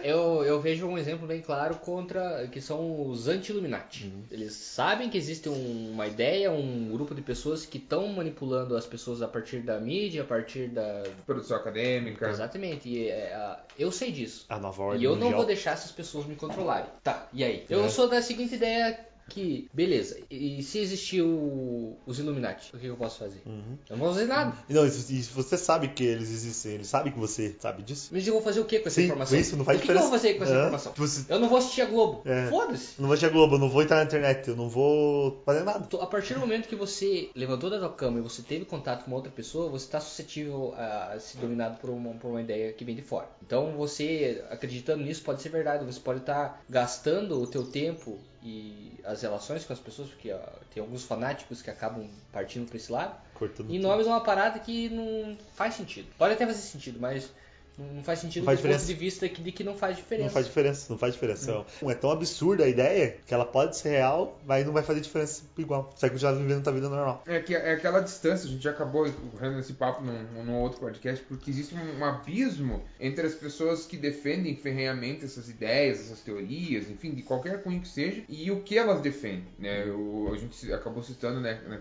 Eu, 0.02 0.42
eu 0.44 0.60
vejo 0.60 0.86
um 0.86 0.98
exemplo 0.98 1.26
bem 1.26 1.40
claro 1.40 1.76
contra 1.76 2.46
que 2.48 2.60
são 2.60 3.08
os 3.08 3.28
anti-Illuminati. 3.28 4.06
Uhum. 4.06 4.22
Eles 4.30 4.52
sabem 4.54 5.08
que 5.08 5.16
existe 5.18 5.48
um- 5.48 5.90
uma 5.92 6.06
ideia, 6.06 6.50
um 6.50 6.88
grupo 6.90 7.14
de 7.14 7.22
pessoas 7.22 7.64
que 7.66 7.78
estão 7.78 8.08
manipulando 8.08 8.76
as 8.76 8.86
pessoas 8.86 9.22
a 9.22 9.28
partir 9.28 9.60
da 9.60 9.78
mídia, 9.80 10.22
a 10.22 10.26
partir 10.26 10.68
da. 10.68 11.02
Produção 11.26 11.56
acadêmica. 11.56 12.28
Exatamente. 12.28 12.88
E, 12.88 13.08
é, 13.08 13.56
eu 13.78 13.92
sei 13.92 14.10
disso. 14.12 14.44
A 14.48 14.58
nova 14.58 14.82
ordem 14.82 15.00
E 15.02 15.04
eu 15.04 15.12
não 15.12 15.18
mundial. 15.22 15.36
vou 15.38 15.46
deixar 15.46 15.72
essas 15.72 15.92
pessoas 15.92 16.26
me 16.26 16.34
controlarem. 16.34 16.90
Tá, 17.02 17.28
e 17.32 17.44
aí? 17.44 17.64
Eu 17.68 17.84
É. 17.84 17.88
sou 17.88 18.08
da 18.08 18.20
seguinte 18.22 18.54
ideia 18.54 18.98
que, 19.28 19.68
beleza, 19.72 20.18
e 20.30 20.62
se 20.62 20.78
existir 20.78 21.22
o- 21.22 21.96
os 22.06 22.18
Illuminati, 22.18 22.74
o 22.74 22.78
que 22.78 22.86
eu 22.86 22.96
posso 22.96 23.18
fazer? 23.18 23.40
Uhum. 23.46 23.78
Eu 23.88 23.96
não 23.96 24.04
vou 24.04 24.12
fazer 24.14 24.26
nada. 24.26 24.54
Não, 24.68 24.86
isso- 24.86 25.12
isso 25.12 25.32
você 25.34 25.56
sabe 25.56 25.88
que 25.88 26.04
eles 26.04 26.30
existem, 26.30 26.72
eles 26.72 26.86
sabem 26.86 27.12
que 27.12 27.18
você 27.18 27.56
sabe 27.58 27.82
disso. 27.82 28.10
Mas 28.12 28.26
eu 28.26 28.32
vou 28.34 28.42
fazer 28.42 28.60
o 28.60 28.64
que 28.64 28.78
com 28.80 28.88
essa 28.88 28.96
Sim, 29.00 29.06
informação? 29.06 29.38
isso 29.38 29.56
não 29.56 29.64
faz 29.64 29.78
o 29.78 29.80
que, 29.80 29.86
que 29.88 29.92
eu 29.92 29.98
vou 30.00 30.10
fazer 30.10 30.34
com 30.34 30.44
essa 30.44 30.52
É. 30.54 30.58
informação? 30.58 30.92
Você- 30.96 31.32
Eu 31.32 31.38
não 31.40 31.48
vou 31.48 31.58
assistir 31.58 31.82
a 31.82 31.86
Globo. 31.86 32.22
É. 32.26 32.48
Foda-se. 32.48 33.00
Não 33.00 33.06
vou 33.08 33.14
assistir 33.14 33.26
a 33.26 33.30
Globo, 33.32 33.54
eu 33.54 33.58
não 33.58 33.68
vou 33.70 33.82
entrar 33.82 33.96
na 33.96 34.02
internet, 34.04 34.48
eu 34.48 34.56
não 34.56 34.68
vou 34.68 35.40
fazer 35.46 35.62
nada. 35.64 35.88
A 36.00 36.06
partir 36.06 36.34
do 36.34 36.40
momento 36.40 36.68
que 36.68 36.76
você 36.76 37.30
levantou 37.34 37.70
da 37.70 37.78
tua 37.78 37.92
cama 37.92 38.18
e 38.18 38.22
você 38.22 38.42
teve 38.42 38.64
contato 38.64 39.04
com 39.04 39.10
uma 39.10 39.16
outra 39.16 39.32
pessoa, 39.32 39.68
você 39.70 39.86
está 39.86 40.00
suscetível 40.00 40.74
a 40.76 41.16
ser 41.18 41.38
dominado 41.38 41.78
por 41.78 41.90
uma, 41.90 42.12
por 42.14 42.28
uma 42.28 42.40
ideia 42.42 42.72
que 42.72 42.84
vem 42.84 42.94
de 42.94 43.02
fora. 43.02 43.28
Então 43.44 43.72
você, 43.76 44.44
acreditando 44.50 45.02
nisso, 45.04 45.22
pode 45.22 45.40
ser 45.42 45.48
verdade. 45.48 45.84
Você 45.84 46.00
pode 46.00 46.20
estar 46.20 46.62
gastando 46.68 47.40
o 47.40 47.46
teu 47.46 47.64
tempo 47.64 48.18
e 48.42 48.98
as 49.04 49.22
relações 49.22 49.64
com 49.64 49.72
as 49.72 49.78
pessoas, 49.78 50.08
porque 50.08 50.32
ó, 50.32 50.38
tem 50.72 50.82
alguns 50.82 51.04
fanáticos 51.04 51.62
que 51.62 51.70
acabam 51.70 52.08
partindo 52.32 52.66
para 52.66 52.76
esse 52.76 52.90
lado, 52.90 53.14
Cortando 53.34 53.70
em 53.70 53.74
tudo. 53.76 53.82
nome 53.88 54.02
de 54.02 54.08
uma 54.08 54.20
parada 54.20 54.58
que 54.58 54.88
não 54.88 55.36
faz 55.54 55.74
sentido. 55.74 56.08
Pode 56.18 56.34
até 56.34 56.44
fazer 56.46 56.58
sentido, 56.58 56.98
mas 57.00 57.30
não 57.78 58.02
faz 58.04 58.18
sentido 58.20 58.42
Não 58.42 58.46
faz 58.46 58.58
do 58.58 58.62
ponto 58.62 58.72
diferença. 58.72 58.86
de 58.86 58.94
vista 58.94 59.28
que, 59.28 59.42
de 59.42 59.52
que 59.52 59.64
não 59.64 59.74
faz 59.76 59.96
diferença. 59.96 60.26
Não 60.26 60.32
faz 60.34 60.46
diferença, 60.46 60.86
não 60.90 60.98
faz 60.98 61.12
diferença. 61.14 61.64
É 61.88 61.94
tão 61.94 62.10
absurda 62.10 62.64
a 62.64 62.68
ideia 62.68 63.16
que 63.26 63.32
ela 63.34 63.44
pode 63.44 63.76
ser 63.76 63.90
real, 63.90 64.38
mas 64.46 64.64
não 64.66 64.72
vai 64.72 64.82
fazer 64.82 65.00
diferença 65.00 65.42
igual. 65.56 65.90
Você 65.94 66.02
vai 66.06 66.10
continuar 66.10 66.32
vivendo 66.32 66.68
a 66.68 66.70
vida 66.72 66.88
normal. 66.88 67.22
É, 67.26 67.40
que, 67.40 67.54
é 67.54 67.72
aquela 67.72 68.00
distância, 68.00 68.46
a 68.48 68.50
gente 68.52 68.62
já 68.62 68.70
acabou 68.70 69.10
correndo 69.32 69.58
esse 69.58 69.72
papo 69.74 70.02
num, 70.02 70.44
num 70.44 70.54
outro 70.60 70.80
podcast, 70.80 71.24
porque 71.24 71.50
existe 71.50 71.74
um, 71.74 71.98
um 72.00 72.04
abismo 72.04 72.82
entre 73.00 73.26
as 73.26 73.34
pessoas 73.34 73.86
que 73.86 73.96
defendem 73.96 74.54
ferrenhamente 74.56 75.24
essas 75.24 75.48
ideias, 75.48 76.00
essas 76.00 76.20
teorias, 76.20 76.88
enfim, 76.90 77.14
de 77.14 77.22
qualquer 77.22 77.62
cunho 77.62 77.80
que 77.80 77.88
seja, 77.88 78.22
e 78.28 78.50
o 78.50 78.60
que 78.60 78.76
elas 78.78 79.00
defendem. 79.00 79.44
Né? 79.58 79.86
O- 79.86 80.30
a 80.32 80.36
gente 80.36 80.72
acabou 80.72 81.02
citando, 81.02 81.40
né, 81.40 81.60
né, 81.68 81.80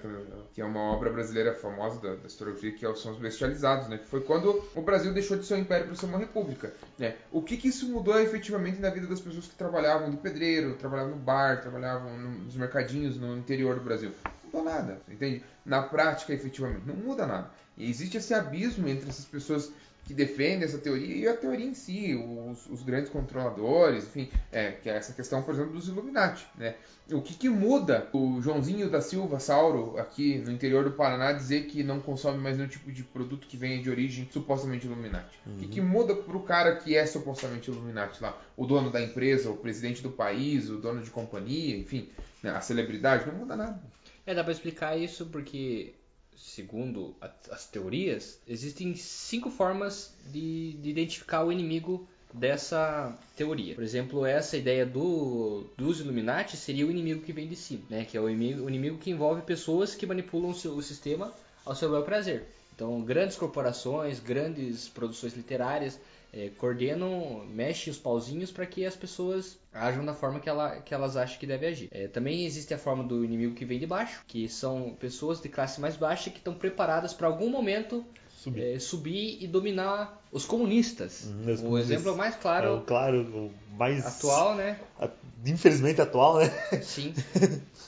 que 0.54 0.62
é 0.62 0.66
uma 0.66 0.80
obra 0.94 1.10
brasileira 1.10 1.54
famosa 1.54 2.00
da, 2.02 2.16
da 2.16 2.28
historiografia, 2.28 2.72
que 2.72 2.86
é 2.86 2.90
o 2.90 2.96
São 2.96 3.12
os 3.14 3.20
Bestializados, 3.20 3.88
né, 3.88 3.98
que 3.98 4.08
foi 4.08 4.22
quando 4.22 4.64
o 4.76 4.82
Brasil 4.82 5.14
deixou 5.14 5.38
de 5.38 5.46
ser 5.46 5.56
um 5.56 5.60
império 5.60 5.81
para 5.84 5.96
ser 5.96 6.06
uma 6.06 6.18
república. 6.18 6.74
Né? 6.98 7.16
O 7.32 7.42
que, 7.42 7.58
que 7.58 7.68
isso 7.68 7.90
mudou 7.90 8.20
efetivamente 8.20 8.80
na 8.80 8.90
vida 8.90 9.08
das 9.08 9.20
pessoas 9.22 9.46
que 9.48 9.56
trabalhavam 9.56 10.10
de 10.10 10.18
pedreiro, 10.18 10.76
trabalhavam 10.76 11.12
no 11.12 11.18
bar, 11.22 11.62
trabalhavam 11.62 12.18
no- 12.18 12.40
nos 12.46 12.56
mercadinhos 12.56 13.18
no 13.18 13.38
interior 13.38 13.76
do 13.76 13.82
Brasil? 13.82 14.12
Não 14.26 14.62
mudou 14.62 14.64
nada, 14.74 15.02
entende? 15.10 15.44
Na 15.66 15.82
prática, 15.84 16.34
efetivamente, 16.34 16.84
não 16.86 16.96
muda 16.96 17.26
nada. 17.26 17.50
E 17.78 17.90
existe 17.90 18.18
esse 18.18 18.34
abismo 18.34 18.88
entre 18.88 19.10
essas 19.10 19.26
pessoas 19.26 19.72
que 20.06 20.14
defendem 20.14 20.64
essa 20.64 20.78
teoria 20.78 21.16
e 21.16 21.28
a 21.28 21.36
teoria 21.36 21.66
em 21.66 21.74
si, 21.74 22.16
os, 22.16 22.66
os 22.68 22.84
grandes 22.84 23.10
controladores, 23.10 24.04
enfim, 24.06 24.30
é, 24.52 24.72
que 24.72 24.90
é 24.90 24.96
essa 24.96 25.14
questão, 25.14 25.42
por 25.42 25.54
exemplo, 25.54 25.74
dos 25.74 25.88
Illuminati, 25.88 26.46
né? 26.58 26.76
O 27.12 27.22
que, 27.22 27.34
que 27.34 27.50
muda 27.50 28.08
o 28.14 28.42
Joãozinho 28.42 28.90
da 28.90 29.02
Silva 29.02 29.40
Sauro 29.40 29.98
aqui 29.98 30.38
no 30.40 30.52
interior 30.52 30.84
do 30.84 30.92
Paraná 30.92 31.34
dizer 31.34 31.66
que 31.66 31.84
não 31.84 32.00
consome 32.00 32.38
mais 32.38 32.56
nenhum 32.56 32.70
tipo 32.70 32.92
de 32.92 33.04
produto 33.04 33.48
que 33.48 33.58
venha 33.58 33.82
de 33.82 33.90
origem 33.90 34.28
supostamente 34.32 34.86
Illuminati? 34.86 35.38
O 35.46 35.58
que, 35.58 35.68
que 35.68 35.82
muda 35.82 36.16
pro 36.16 36.40
cara 36.42 36.76
que 36.76 36.96
é 36.96 37.06
supostamente 37.06 37.70
Illuminati 37.70 38.22
lá? 38.22 38.38
O 38.56 38.66
dono 38.66 38.90
da 38.90 39.02
empresa, 39.02 39.50
o 39.50 39.58
presidente 39.58 40.02
do 40.02 40.10
país, 40.10 40.70
o 40.70 40.78
dono 40.78 41.02
de 41.02 41.10
companhia, 41.10 41.78
enfim, 41.78 42.10
né, 42.42 42.52
a 42.52 42.62
celebridade? 42.62 43.28
Não 43.28 43.36
muda 43.36 43.56
nada. 43.56 43.82
É, 44.26 44.34
dá 44.34 44.44
pra 44.44 44.54
explicar 44.54 44.98
isso 44.98 45.26
porque, 45.26 45.94
segundo 46.36 47.16
as 47.50 47.66
teorias, 47.68 48.40
existem 48.48 48.96
cinco 48.96 49.50
formas 49.50 50.14
de, 50.32 50.74
de 50.74 50.90
identificar 50.90 51.44
o 51.44 51.52
inimigo 51.52 52.08
dessa 52.34 53.18
teoria. 53.36 53.76
Por 53.76 53.84
exemplo, 53.84 54.26
essa 54.26 54.56
ideia 54.56 54.86
do, 54.86 55.66
dos 55.78 56.00
Illuminati 56.00 56.56
seria 56.56 56.88
o 56.88 56.92
inimigo 56.92 57.22
que 57.22 57.34
vem 57.34 57.48
de 57.48 57.56
cima, 57.56 57.84
né? 57.90 58.06
Que 58.06 58.16
é 58.18 58.22
o 58.22 58.30
inimigo, 58.30 58.64
o 58.64 58.70
inimigo 58.70 58.98
que 58.98 59.12
envolve 59.12 59.42
pessoas 59.42 59.94
que 59.96 60.06
manipulam 60.06 60.52
o, 60.52 60.56
seu- 60.56 60.74
o 60.76 60.82
sistema 60.82 61.34
ao 61.66 61.76
seu 61.76 61.92
bel 61.92 62.04
prazer. 62.04 62.46
Então, 62.74 63.02
grandes 63.02 63.36
corporações, 63.38 64.20
grandes 64.20 64.88
produções 64.88 65.34
literárias 65.34 66.00
eh, 66.34 66.50
coordenam, 66.58 67.46
mexem 67.48 67.92
os 67.92 68.00
pauzinhos 68.00 68.52
para 68.52 68.66
que 68.66 68.86
as 68.86 68.96
pessoas 68.96 69.58
ajam 69.74 70.06
da 70.06 70.14
forma 70.14 70.40
que, 70.40 70.50
ela, 70.50 70.80
que 70.82 70.94
elas 70.94 71.16
acham 71.18 71.40
que 71.40 71.48
deve 71.48 71.66
agir. 71.66 71.90
Eh, 71.92 72.08
também 72.08 72.46
existe 72.46 72.74
a 72.74 72.78
forma 72.78 73.04
do 73.04 73.24
inimigo 73.24 73.56
que 73.56 73.66
vem 73.66 73.80
de 73.80 73.88
baixo, 73.88 74.24
que 74.28 74.48
são 74.48 74.96
pessoas 75.00 75.42
de 75.42 75.50
classe 75.50 75.80
mais 75.82 75.96
baixa 75.98 76.30
que 76.30 76.38
estão 76.38 76.54
preparadas 76.54 77.14
para 77.14 77.28
algum 77.28 77.50
momento 77.50 78.06
Subir. 78.38 78.76
eh, 78.76 78.80
subir 78.80 79.38
e 79.42 79.48
dominar 79.48 80.21
os 80.32 80.46
comunistas. 80.46 81.24
Uhum, 81.26 81.54
os 81.54 81.60
o 81.60 81.64
comunistas. 81.64 81.92
exemplo 81.92 82.16
mais 82.18 82.36
É 82.36 82.38
claro 82.38 82.78
o 82.78 82.82
claro, 82.82 83.22
o 83.22 83.52
mais. 83.78 84.06
atual, 84.06 84.56
né? 84.56 84.78
a- 85.00 85.10
infelizmente 85.46 86.00
atual, 86.02 86.38
né? 86.40 86.50
Sim. 86.84 87.14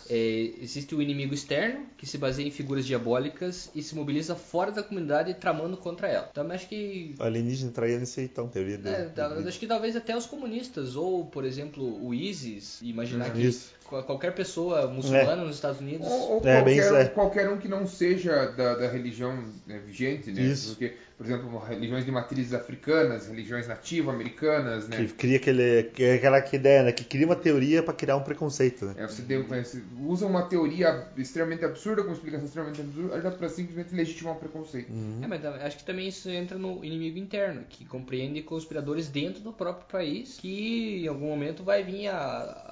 É, 0.10 0.52
existe 0.62 0.94
o 0.94 1.02
inimigo 1.02 1.34
externo, 1.34 1.86
que 1.98 2.06
se 2.06 2.18
baseia 2.18 2.46
em 2.48 2.52
figuras 2.52 2.86
diabólicas 2.86 3.70
e 3.74 3.82
se 3.82 3.96
mobiliza 3.96 4.36
fora 4.36 4.70
da 4.72 4.84
comunidade 4.84 5.34
tramando 5.36 5.78
contra 5.78 6.08
ela. 6.10 6.28
Então, 6.32 6.44
eu 6.44 6.52
acho 6.52 6.68
que. 6.68 7.16
O 7.18 7.24
alienígena 7.24 7.72
traía 7.72 7.98
nesse 8.00 8.20
aí, 8.20 8.26
então, 8.26 8.48
teoria 8.50 8.78
dele. 8.78 8.96
é, 8.96 9.12
eu 9.16 9.48
acho 9.48 9.60
que 9.60 9.66
talvez 9.68 9.96
até 9.96 10.16
os 10.16 10.26
comunistas, 10.26 10.96
ou, 10.98 11.26
por 11.26 11.46
exemplo, 11.46 12.06
o 12.06 12.14
ISIS, 12.14 12.82
imaginar 12.82 13.32
que 13.32 13.42
Isso. 13.44 13.72
qual- 13.86 14.04
qualquer 14.04 14.34
pessoa 14.36 14.88
muçulmana 14.88 15.44
nos 15.46 15.56
Estados 15.56 15.80
Unidos. 15.80 16.06
Ou, 16.06 16.32
ou 16.34 16.38
É, 16.48 16.62
qualquer, 16.62 16.94
é. 16.94 17.06
qualquer 17.06 17.50
um 17.50 17.58
que 17.58 17.70
não 17.70 17.88
seja 17.88 18.48
da, 18.48 18.76
da 18.76 18.90
religião 18.90 19.42
né, 19.66 19.80
vigente, 19.86 20.32
né? 20.32 20.42
Isso. 20.42 20.72
Porque, 20.72 20.94
por 21.24 21.32
exemplo, 21.32 21.58
religiões 21.60 22.04
de 22.06 22.12
matrizes 22.12 22.54
africanas, 22.54 23.28
religiões 23.28 23.66
nativo-americanas, 23.68 24.90
né? 24.90 24.98
Que 24.98 25.08
cria 25.14 25.38
aquele, 25.38 25.84
que 25.84 26.04
é 26.04 26.14
aquela 26.16 26.42
que 26.42 26.56
ideia, 26.58 26.84
né? 26.84 26.92
Que 26.92 27.06
cria 27.06 27.26
uma 27.26 27.36
teoria 27.36 27.82
pra 27.82 27.94
criar 27.94 28.18
um 28.18 28.24
preconceito, 28.24 28.86
né? 28.86 28.96
É, 28.98 29.08
você, 29.08 29.22
deu- 29.22 29.46
você 29.46 29.82
usa 30.02 30.26
uma 30.26 30.44
teoria 30.44 31.08
extremamente 31.18 31.64
absurda, 31.64 32.02
com 32.02 32.10
uma 32.10 32.14
explicação 32.16 32.46
extremamente 32.46 32.82
absurda, 32.82 33.32
pra 33.32 33.48
simplesmente 33.48 33.96
legitimar 33.96 34.34
um 34.34 34.40
preconceito. 34.40 34.92
É, 35.22 35.28
mas 35.28 35.46
acho 35.46 35.78
que 35.78 35.84
também 35.86 36.10
isso 36.10 36.30
entra 36.30 36.58
no 36.58 36.84
inimigo 36.84 37.18
interno, 37.18 37.64
que 37.70 37.86
compreende 37.86 38.42
conspiradores 38.42 39.08
dentro 39.08 39.42
do 39.42 39.54
próprio 39.54 39.88
país, 39.88 40.38
que 40.40 41.04
em 41.06 41.08
algum 41.08 41.28
momento 41.28 41.64
vai 41.64 41.84
vir 41.84 42.10
a, 42.10 42.14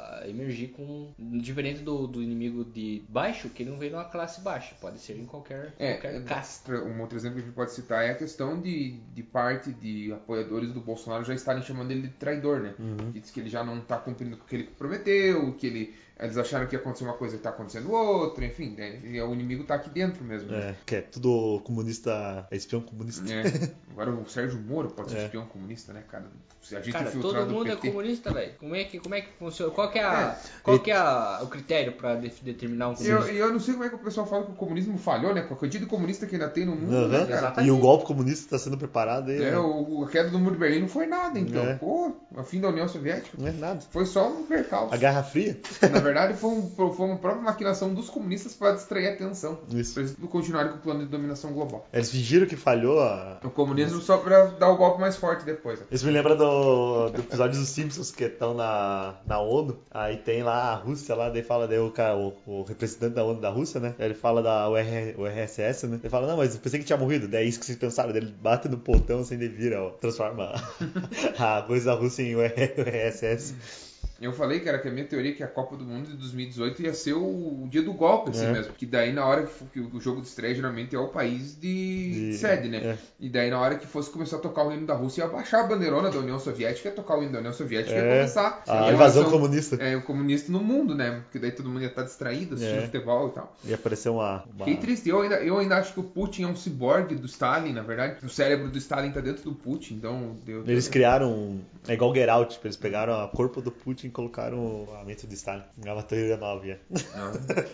a 0.02 0.28
emergir 0.28 0.70
com. 0.70 1.12
Diferente 1.18 1.82
do, 1.82 2.08
do 2.08 2.22
inimigo 2.22 2.64
de 2.66 3.04
baixo, 3.10 3.50
que 3.50 3.64
ele 3.64 3.70
não 3.72 3.78
vem 3.80 3.90
numa 3.90 4.06
classe 4.06 4.42
baixa, 4.42 4.76
pode 4.82 5.00
ser 5.00 5.18
em 5.18 5.26
qualquer, 5.26 5.74
É, 5.80 5.94
qualquer 5.94 6.24
casta. 6.26 6.74
outra- 6.74 6.88
um 6.90 7.02
outro 7.02 7.18
exemplo 7.18 7.38
que 7.38 7.44
a 7.44 7.46
gente 7.46 7.56
pode 7.56 7.72
citar 7.72 8.04
é 8.06 8.12
a 8.12 8.16
questão 8.16 8.60
de, 8.62 8.92
de 9.14 9.24
parte 9.24 9.72
de 9.72 10.12
apoiadores 10.12 10.72
do 10.72 10.82
Bolsonaro 10.82 11.24
já 11.24 11.34
estarem 11.34 11.62
chamando 11.64 11.92
ele 11.92 12.04
de 12.04 12.10
traidor, 12.14 12.60
né? 12.62 12.74
Que 13.14 13.20
diz 13.20 13.32
que 13.32 13.40
ele 13.40 13.50
já 13.50 13.64
não 13.64 13.80
está 13.80 13.98
cumprindo 13.98 14.38
com 14.38 14.44
o 14.44 14.48
que 14.48 14.56
ele 14.56 14.64
prometeu, 14.78 15.54
que 15.54 15.68
ele, 15.68 15.94
eles 16.21 16.38
acharam 16.38 16.67
que 16.67 16.75
ia 16.75 16.79
acontecer 16.79 17.03
uma 17.03 17.13
coisa 17.13 17.36
e 17.36 17.38
está 17.38 17.49
acontecendo 17.49 17.91
outra, 17.91 18.45
enfim, 18.45 18.75
né? 18.77 18.99
E 19.03 19.19
o 19.21 19.34
inimigo 19.34 19.63
está 19.63 19.75
aqui 19.75 19.89
dentro 19.89 20.23
mesmo. 20.23 20.51
né? 20.51 20.69
É, 20.69 20.75
que 20.86 20.95
é 20.95 21.01
tudo 21.01 21.60
comunista, 21.63 22.47
é 22.51 22.55
espião 22.55 22.81
comunista. 22.81 23.23
É. 23.31 23.71
Agora 23.91 24.12
o 24.12 24.29
Sérgio 24.29 24.60
Moro 24.60 24.89
pode 24.89 25.12
ser 25.12 25.17
É. 25.17 25.23
espião 25.25 25.45
comunista, 25.45 25.91
né, 25.93 26.03
cara? 26.10 26.25
Se 26.62 26.75
a 26.75 26.79
gente 26.79 26.93
Cara, 26.93 27.10
todo 27.10 27.45
do 27.47 27.53
mundo 27.53 27.71
é 27.71 27.75
comunista, 27.75 28.31
velho. 28.31 28.53
Como 28.60 28.75
é 28.75 28.84
que 28.84 28.99
como 28.99 29.15
é 29.15 29.21
que 29.21 29.29
funciona? 29.39 29.71
Qual 29.73 29.89
que 29.91 29.97
é, 29.97 30.03
a, 30.03 30.38
qual 30.62 30.77
que 30.79 30.91
é 30.91 30.95
a- 30.95 31.39
o 31.41 31.47
critério 31.47 31.93
pra 31.93 32.13
de- 32.15 32.29
determinar 32.43 32.89
um 32.89 32.93
comunista? 32.93 33.29
eu, 33.31 33.36
e 33.36 33.38
eu 33.39 33.51
não 33.51 33.60
sei 33.60 33.73
como 33.73 33.84
é 33.86 33.89
que 33.89 33.95
o 33.95 33.99
pessoal 33.99 34.27
fala 34.27 34.45
que 34.45 34.51
o 34.51 34.55
comunismo 34.55 34.95
falhou, 34.99 35.34
né? 35.34 35.41
Com 35.41 35.55
a 35.55 35.57
quantidade 35.57 35.86
de 35.86 35.89
comunista 35.89 36.27
que 36.27 36.36
ainda 36.36 36.47
tem 36.47 36.63
no 36.65 36.75
mundo, 36.75 36.95
Aham. 36.95 37.07
né? 37.07 37.21
Exatamente. 37.36 37.67
E 37.67 37.71
o 37.71 37.77
golpe 37.79 38.05
comunista 38.05 38.45
está 38.45 38.60
sendo 38.60 38.77
preparado 38.77 39.31
aí. 39.31 39.41
É, 39.43 39.51
né? 39.51 39.57
o, 39.57 40.03
a 40.05 40.10
queda 40.10 40.29
do 40.29 40.38
muro 40.38 40.53
de 40.53 40.60
Berlim 40.60 40.81
não 40.81 40.88
foi 40.88 41.07
nada, 41.07 41.39
então. 41.39 41.63
É. 41.63 41.75
Pô, 41.77 42.13
o 42.31 42.43
fim 42.43 42.62
da 42.62 42.69
União 42.69 42.88
Soviética 42.88 43.36
Não 43.39 43.47
é 43.47 43.51
nada. 43.53 43.81
foi 43.89 44.05
só 44.05 44.29
um 44.29 44.43
percalço. 44.45 44.93
A 44.93 44.97
Guerra 44.97 45.23
Fria? 45.23 45.60
Na 45.81 45.88
verdade, 45.99 46.11
foi, 46.36 46.50
um, 46.50 46.69
foi 46.93 47.06
uma 47.06 47.17
própria 47.17 47.43
maquinação 47.43 47.93
dos 47.93 48.10
comunistas 48.10 48.54
para 48.54 48.74
distrair 48.74 49.08
a 49.08 49.13
atenção. 49.13 49.60
Isso. 49.74 49.93
Pra 49.93 50.04
eles 50.04 50.15
continuarem 50.30 50.71
com 50.71 50.78
o 50.78 50.82
plano 50.82 51.00
de 51.02 51.08
dominação 51.08 51.52
global. 51.54 51.88
Eles 51.93 52.12
fingiram 52.12 52.45
que 52.45 52.56
falhou 52.56 53.02
a. 53.02 53.39
O 53.43 53.50
comunismo 53.50 54.02
só 54.02 54.17
pra 54.17 54.45
dar 54.45 54.69
o 54.69 54.78
golpe 54.78 55.00
mais 55.00 55.15
forte 55.15 55.45
depois. 55.45 55.80
né? 55.80 55.86
Isso 55.91 56.06
me 56.06 56.12
lembra 56.12 56.36
do, 56.36 57.10
do 57.10 57.21
episódio 57.21 57.60
dos 57.60 57.69
Simpsons 57.69 58.12
que 58.12 58.26
estão 58.26 58.54
na, 58.54 59.15
na 59.26 59.39
ONU. 59.39 59.80
Aí 59.91 60.17
tem 60.17 60.43
lá 60.43 60.71
a 60.71 60.76
Rússia 60.76 61.15
lá, 61.15 61.30
daí 61.30 61.43
fala 61.43 61.67
daí 61.67 61.80
o, 61.80 61.91
cara, 61.91 62.15
o, 62.17 62.34
o 62.45 62.63
representante 62.63 63.15
da 63.15 63.24
ONU 63.24 63.41
da 63.41 63.50
Rússia, 63.50 63.80
né? 63.80 63.95
Ele 64.00 64.13
fala 64.13 64.41
da 64.41 64.69
UR, 64.69 64.80
URSS, 65.17 65.88
né? 65.88 66.00
Ele 66.02 66.10
fala, 66.10 66.28
não, 66.28 66.38
mas 66.38 66.56
eu 66.56 66.62
pensei 66.62 66.80
que 66.80 66.86
tinha 66.86 66.97
morrido. 66.97 67.28
Daí 67.28 67.45
é 67.45 67.47
isso 67.47 67.60
que 67.60 67.65
vocês 67.65 67.78
pensaram. 67.78 68.12
Daí 68.12 68.21
ele 68.21 68.32
bate 68.41 68.67
no 68.67 68.78
portão 68.78 69.19
assim, 69.19 69.38
vira, 69.38 69.82
ó, 69.82 69.89
transforma 69.91 70.54
a 71.39 71.62
coisa 71.63 71.86
da 71.86 71.93
Rússia 71.93 72.24
em 72.24 72.36
UR, 72.36 72.52
URSS. 72.78 73.56
Eu 74.21 74.31
falei, 74.34 74.60
cara, 74.60 74.77
que 74.79 74.88
a 74.88 74.91
minha 74.91 75.05
teoria 75.05 75.31
é 75.31 75.34
que 75.34 75.43
a 75.43 75.47
Copa 75.47 75.75
do 75.75 75.84
Mundo 75.84 76.07
de 76.10 76.15
2018 76.17 76.81
ia 76.84 76.93
ser 76.93 77.13
o, 77.13 77.19
o 77.63 77.67
dia 77.69 77.81
do 77.81 77.91
golpe, 77.93 78.29
assim 78.29 78.45
É. 78.45 78.51
mesmo. 78.51 78.73
Que 78.73 78.86
daí, 78.86 79.12
na 79.12 79.25
hora 79.25 79.43
que, 79.43 79.65
que 79.65 79.79
o 79.79 79.99
jogo 79.99 80.21
de 80.21 80.27
estreia, 80.27 80.53
geralmente 80.55 80.95
é 80.95 80.99
o 80.99 81.07
país 81.07 81.55
de, 81.60 82.29
De- 82.31 82.38
sede, 82.38 82.69
né? 82.69 82.77
é. 82.77 82.97
E 83.19 83.29
daí, 83.29 83.49
na 83.49 83.60
hora 83.60 83.75
que 83.75 83.88
fosse 83.88 84.10
começar 84.10 84.38
a 84.38 84.39
tocar 84.39 84.65
o 84.67 84.71
hino 84.73 84.86
da 84.86 84.93
Rússia, 84.93 85.23
ia 85.23 85.27
baixar 85.27 85.62
a 85.62 85.63
bandeirona 85.67 86.10
da 86.10 86.19
União 86.19 86.39
Soviética, 86.39 86.89
ia 86.89 86.95
tocar 86.95 87.17
o 87.17 87.23
hino 87.23 87.31
da 87.31 87.39
União 87.39 87.53
Soviética 87.53 87.93
e 87.95 87.97
ia 87.97 88.03
É. 88.03 88.15
começar 88.17 88.63
A 88.67 88.91
invasão 88.91 89.23
relação- 89.23 89.31
comunista. 89.31 89.75
É, 89.77 89.95
o 89.95 90.01
comunista 90.03 90.51
no 90.51 90.60
mundo, 90.60 90.93
né? 90.95 91.21
Porque 91.23 91.39
daí 91.39 91.51
todo 91.51 91.67
mundo 91.69 91.81
ia 91.81 91.88
estar 91.88 92.03
distraído 92.03 92.55
assistindo 92.55 92.79
É. 92.79 92.86
futebol 92.86 93.29
e 93.29 93.31
tal. 93.31 93.55
Ia 93.65 93.75
aparecer 93.75 94.10
uma. 94.10 94.43
uma... 94.53 94.65
Fiquei 94.65 94.77
triste. 94.77 95.10
Eu 95.10 95.21
ainda, 95.21 95.36
eu 95.43 95.57
ainda 95.57 95.77
acho 95.77 95.93
que 95.93 95.99
o 95.99 96.03
Putin 96.03 96.43
é 96.43 96.47
um 96.47 96.55
ciborgue 96.55 97.15
do 97.15 97.25
Stalin, 97.25 97.73
na 97.73 97.81
verdade. 97.81 98.23
O 98.25 98.29
cérebro 98.29 98.69
do 98.69 98.77
Stalin 98.77 99.12
tá 99.12 99.19
dentro 99.19 99.43
do 99.43 99.53
Putin, 99.55 99.95
então... 99.95 100.36
Deu, 100.45 100.63
Eles 100.67 100.88
criaram. 100.88 101.60
É 101.88 101.94
igual 101.94 102.13
Get 102.13 102.30
Out, 102.30 102.54
tipo, 102.54 102.67
eles 102.67 102.78
pegaram 102.78 103.26
o 103.26 103.30
corpo 103.30 103.62
do 103.62 103.72
Putin 103.72 104.08
e 104.08 104.10
colocaram 104.12 104.88
a 105.00 105.04
mente 105.04 105.26
do 105.26 105.34
Stalin. 105.34 105.63
É 105.84 105.91
uma 105.91 106.04
teoria 106.04 106.38
nova, 106.38 106.63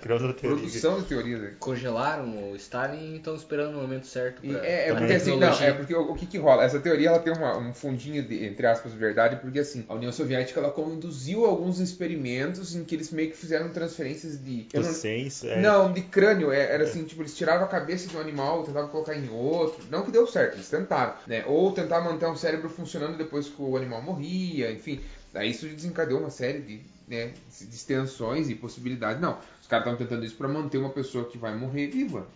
outra 0.09 0.33
teoria. 0.33 0.33
Produção 0.33 0.99
de 1.01 1.05
teorias 1.07 1.41
aí. 1.43 1.51
Congelaram 1.59 2.51
o 2.51 2.55
Stalin 2.55 3.13
e 3.13 3.17
estão 3.17 3.35
esperando 3.35 3.77
o 3.77 3.81
momento 3.81 4.07
certo 4.07 4.39
E 4.45 4.49
pra, 4.53 4.65
é, 4.65 4.83
é 4.87 4.91
pra 4.91 4.99
porque 4.99 5.13
assim, 5.13 5.37
não, 5.37 5.49
é 5.61 5.73
porque 5.73 5.93
o, 5.95 6.11
o 6.11 6.15
que 6.15 6.25
que 6.25 6.37
rola? 6.37 6.63
Essa 6.63 6.79
teoria 6.79 7.09
ela 7.09 7.19
tem 7.19 7.33
uma- 7.33 7.57
um 7.57 7.73
fundinho 7.73 8.25
de, 8.25 8.45
entre 8.45 8.65
aspas, 8.65 8.93
verdade, 8.93 9.37
porque 9.37 9.59
assim, 9.59 9.85
a 9.89 9.93
União 9.95 10.11
Soviética 10.11 10.59
ela 10.59 10.71
conduziu 10.71 11.45
alguns 11.45 11.79
experimentos 11.79 12.75
em 12.75 12.83
que 12.83 12.95
eles 12.95 13.11
meio 13.11 13.31
que 13.31 13.37
fizeram 13.37 13.69
transferências 13.69 14.41
de. 14.43 14.67
eu 14.73 14.81
não- 14.81 14.87
Consciência. 14.87 15.49
é. 15.49 15.61
Não, 15.61 15.91
de 15.91 16.01
crânio. 16.01 16.51
é- 16.51 16.71
Era 16.73 16.83
assim, 16.83 17.03
tipo, 17.03 17.21
eles 17.21 17.35
tiravam 17.35 17.65
a 17.65 17.67
cabeça 17.69 18.07
de 18.07 18.15
um 18.15 18.19
animal, 18.21 18.63
tentavam 18.63 18.89
colocar 18.89 19.15
em 19.15 19.29
outro. 19.29 19.83
Não 19.89 20.03
que 20.03 20.11
deu 20.11 20.25
certo, 20.27 20.55
eles 20.55 20.69
tentaram, 20.69 21.13
né? 21.27 21.43
Ou 21.45 21.71
tentar 21.71 22.01
manter 22.01 22.25
um 22.27 22.35
cérebro 22.35 22.69
funcionando 22.69 23.17
depois 23.17 23.47
que 23.49 23.61
o 23.61 23.75
animal 23.75 23.96
morria, 24.01 24.71
enfim. 24.71 25.01
Daí 25.33 25.51
isso 25.51 25.67
desencadeou 25.67 26.19
uma 26.19 26.29
série 26.29 26.59
de, 26.59 26.81
né, 27.07 27.27
de 27.27 27.75
extensões 27.75 28.49
e 28.49 28.55
possibilidades. 28.55 29.21
Não, 29.21 29.37
os 29.61 29.67
caras 29.67 29.85
estavam 29.85 29.97
tentando 29.97 30.25
isso 30.25 30.35
pra 30.35 30.47
manter 30.47 30.77
uma 30.77 30.89
pessoa 30.89 31.25
que 31.25 31.37
vai 31.37 31.55
morrer 31.55 31.87
viva. 31.87 32.27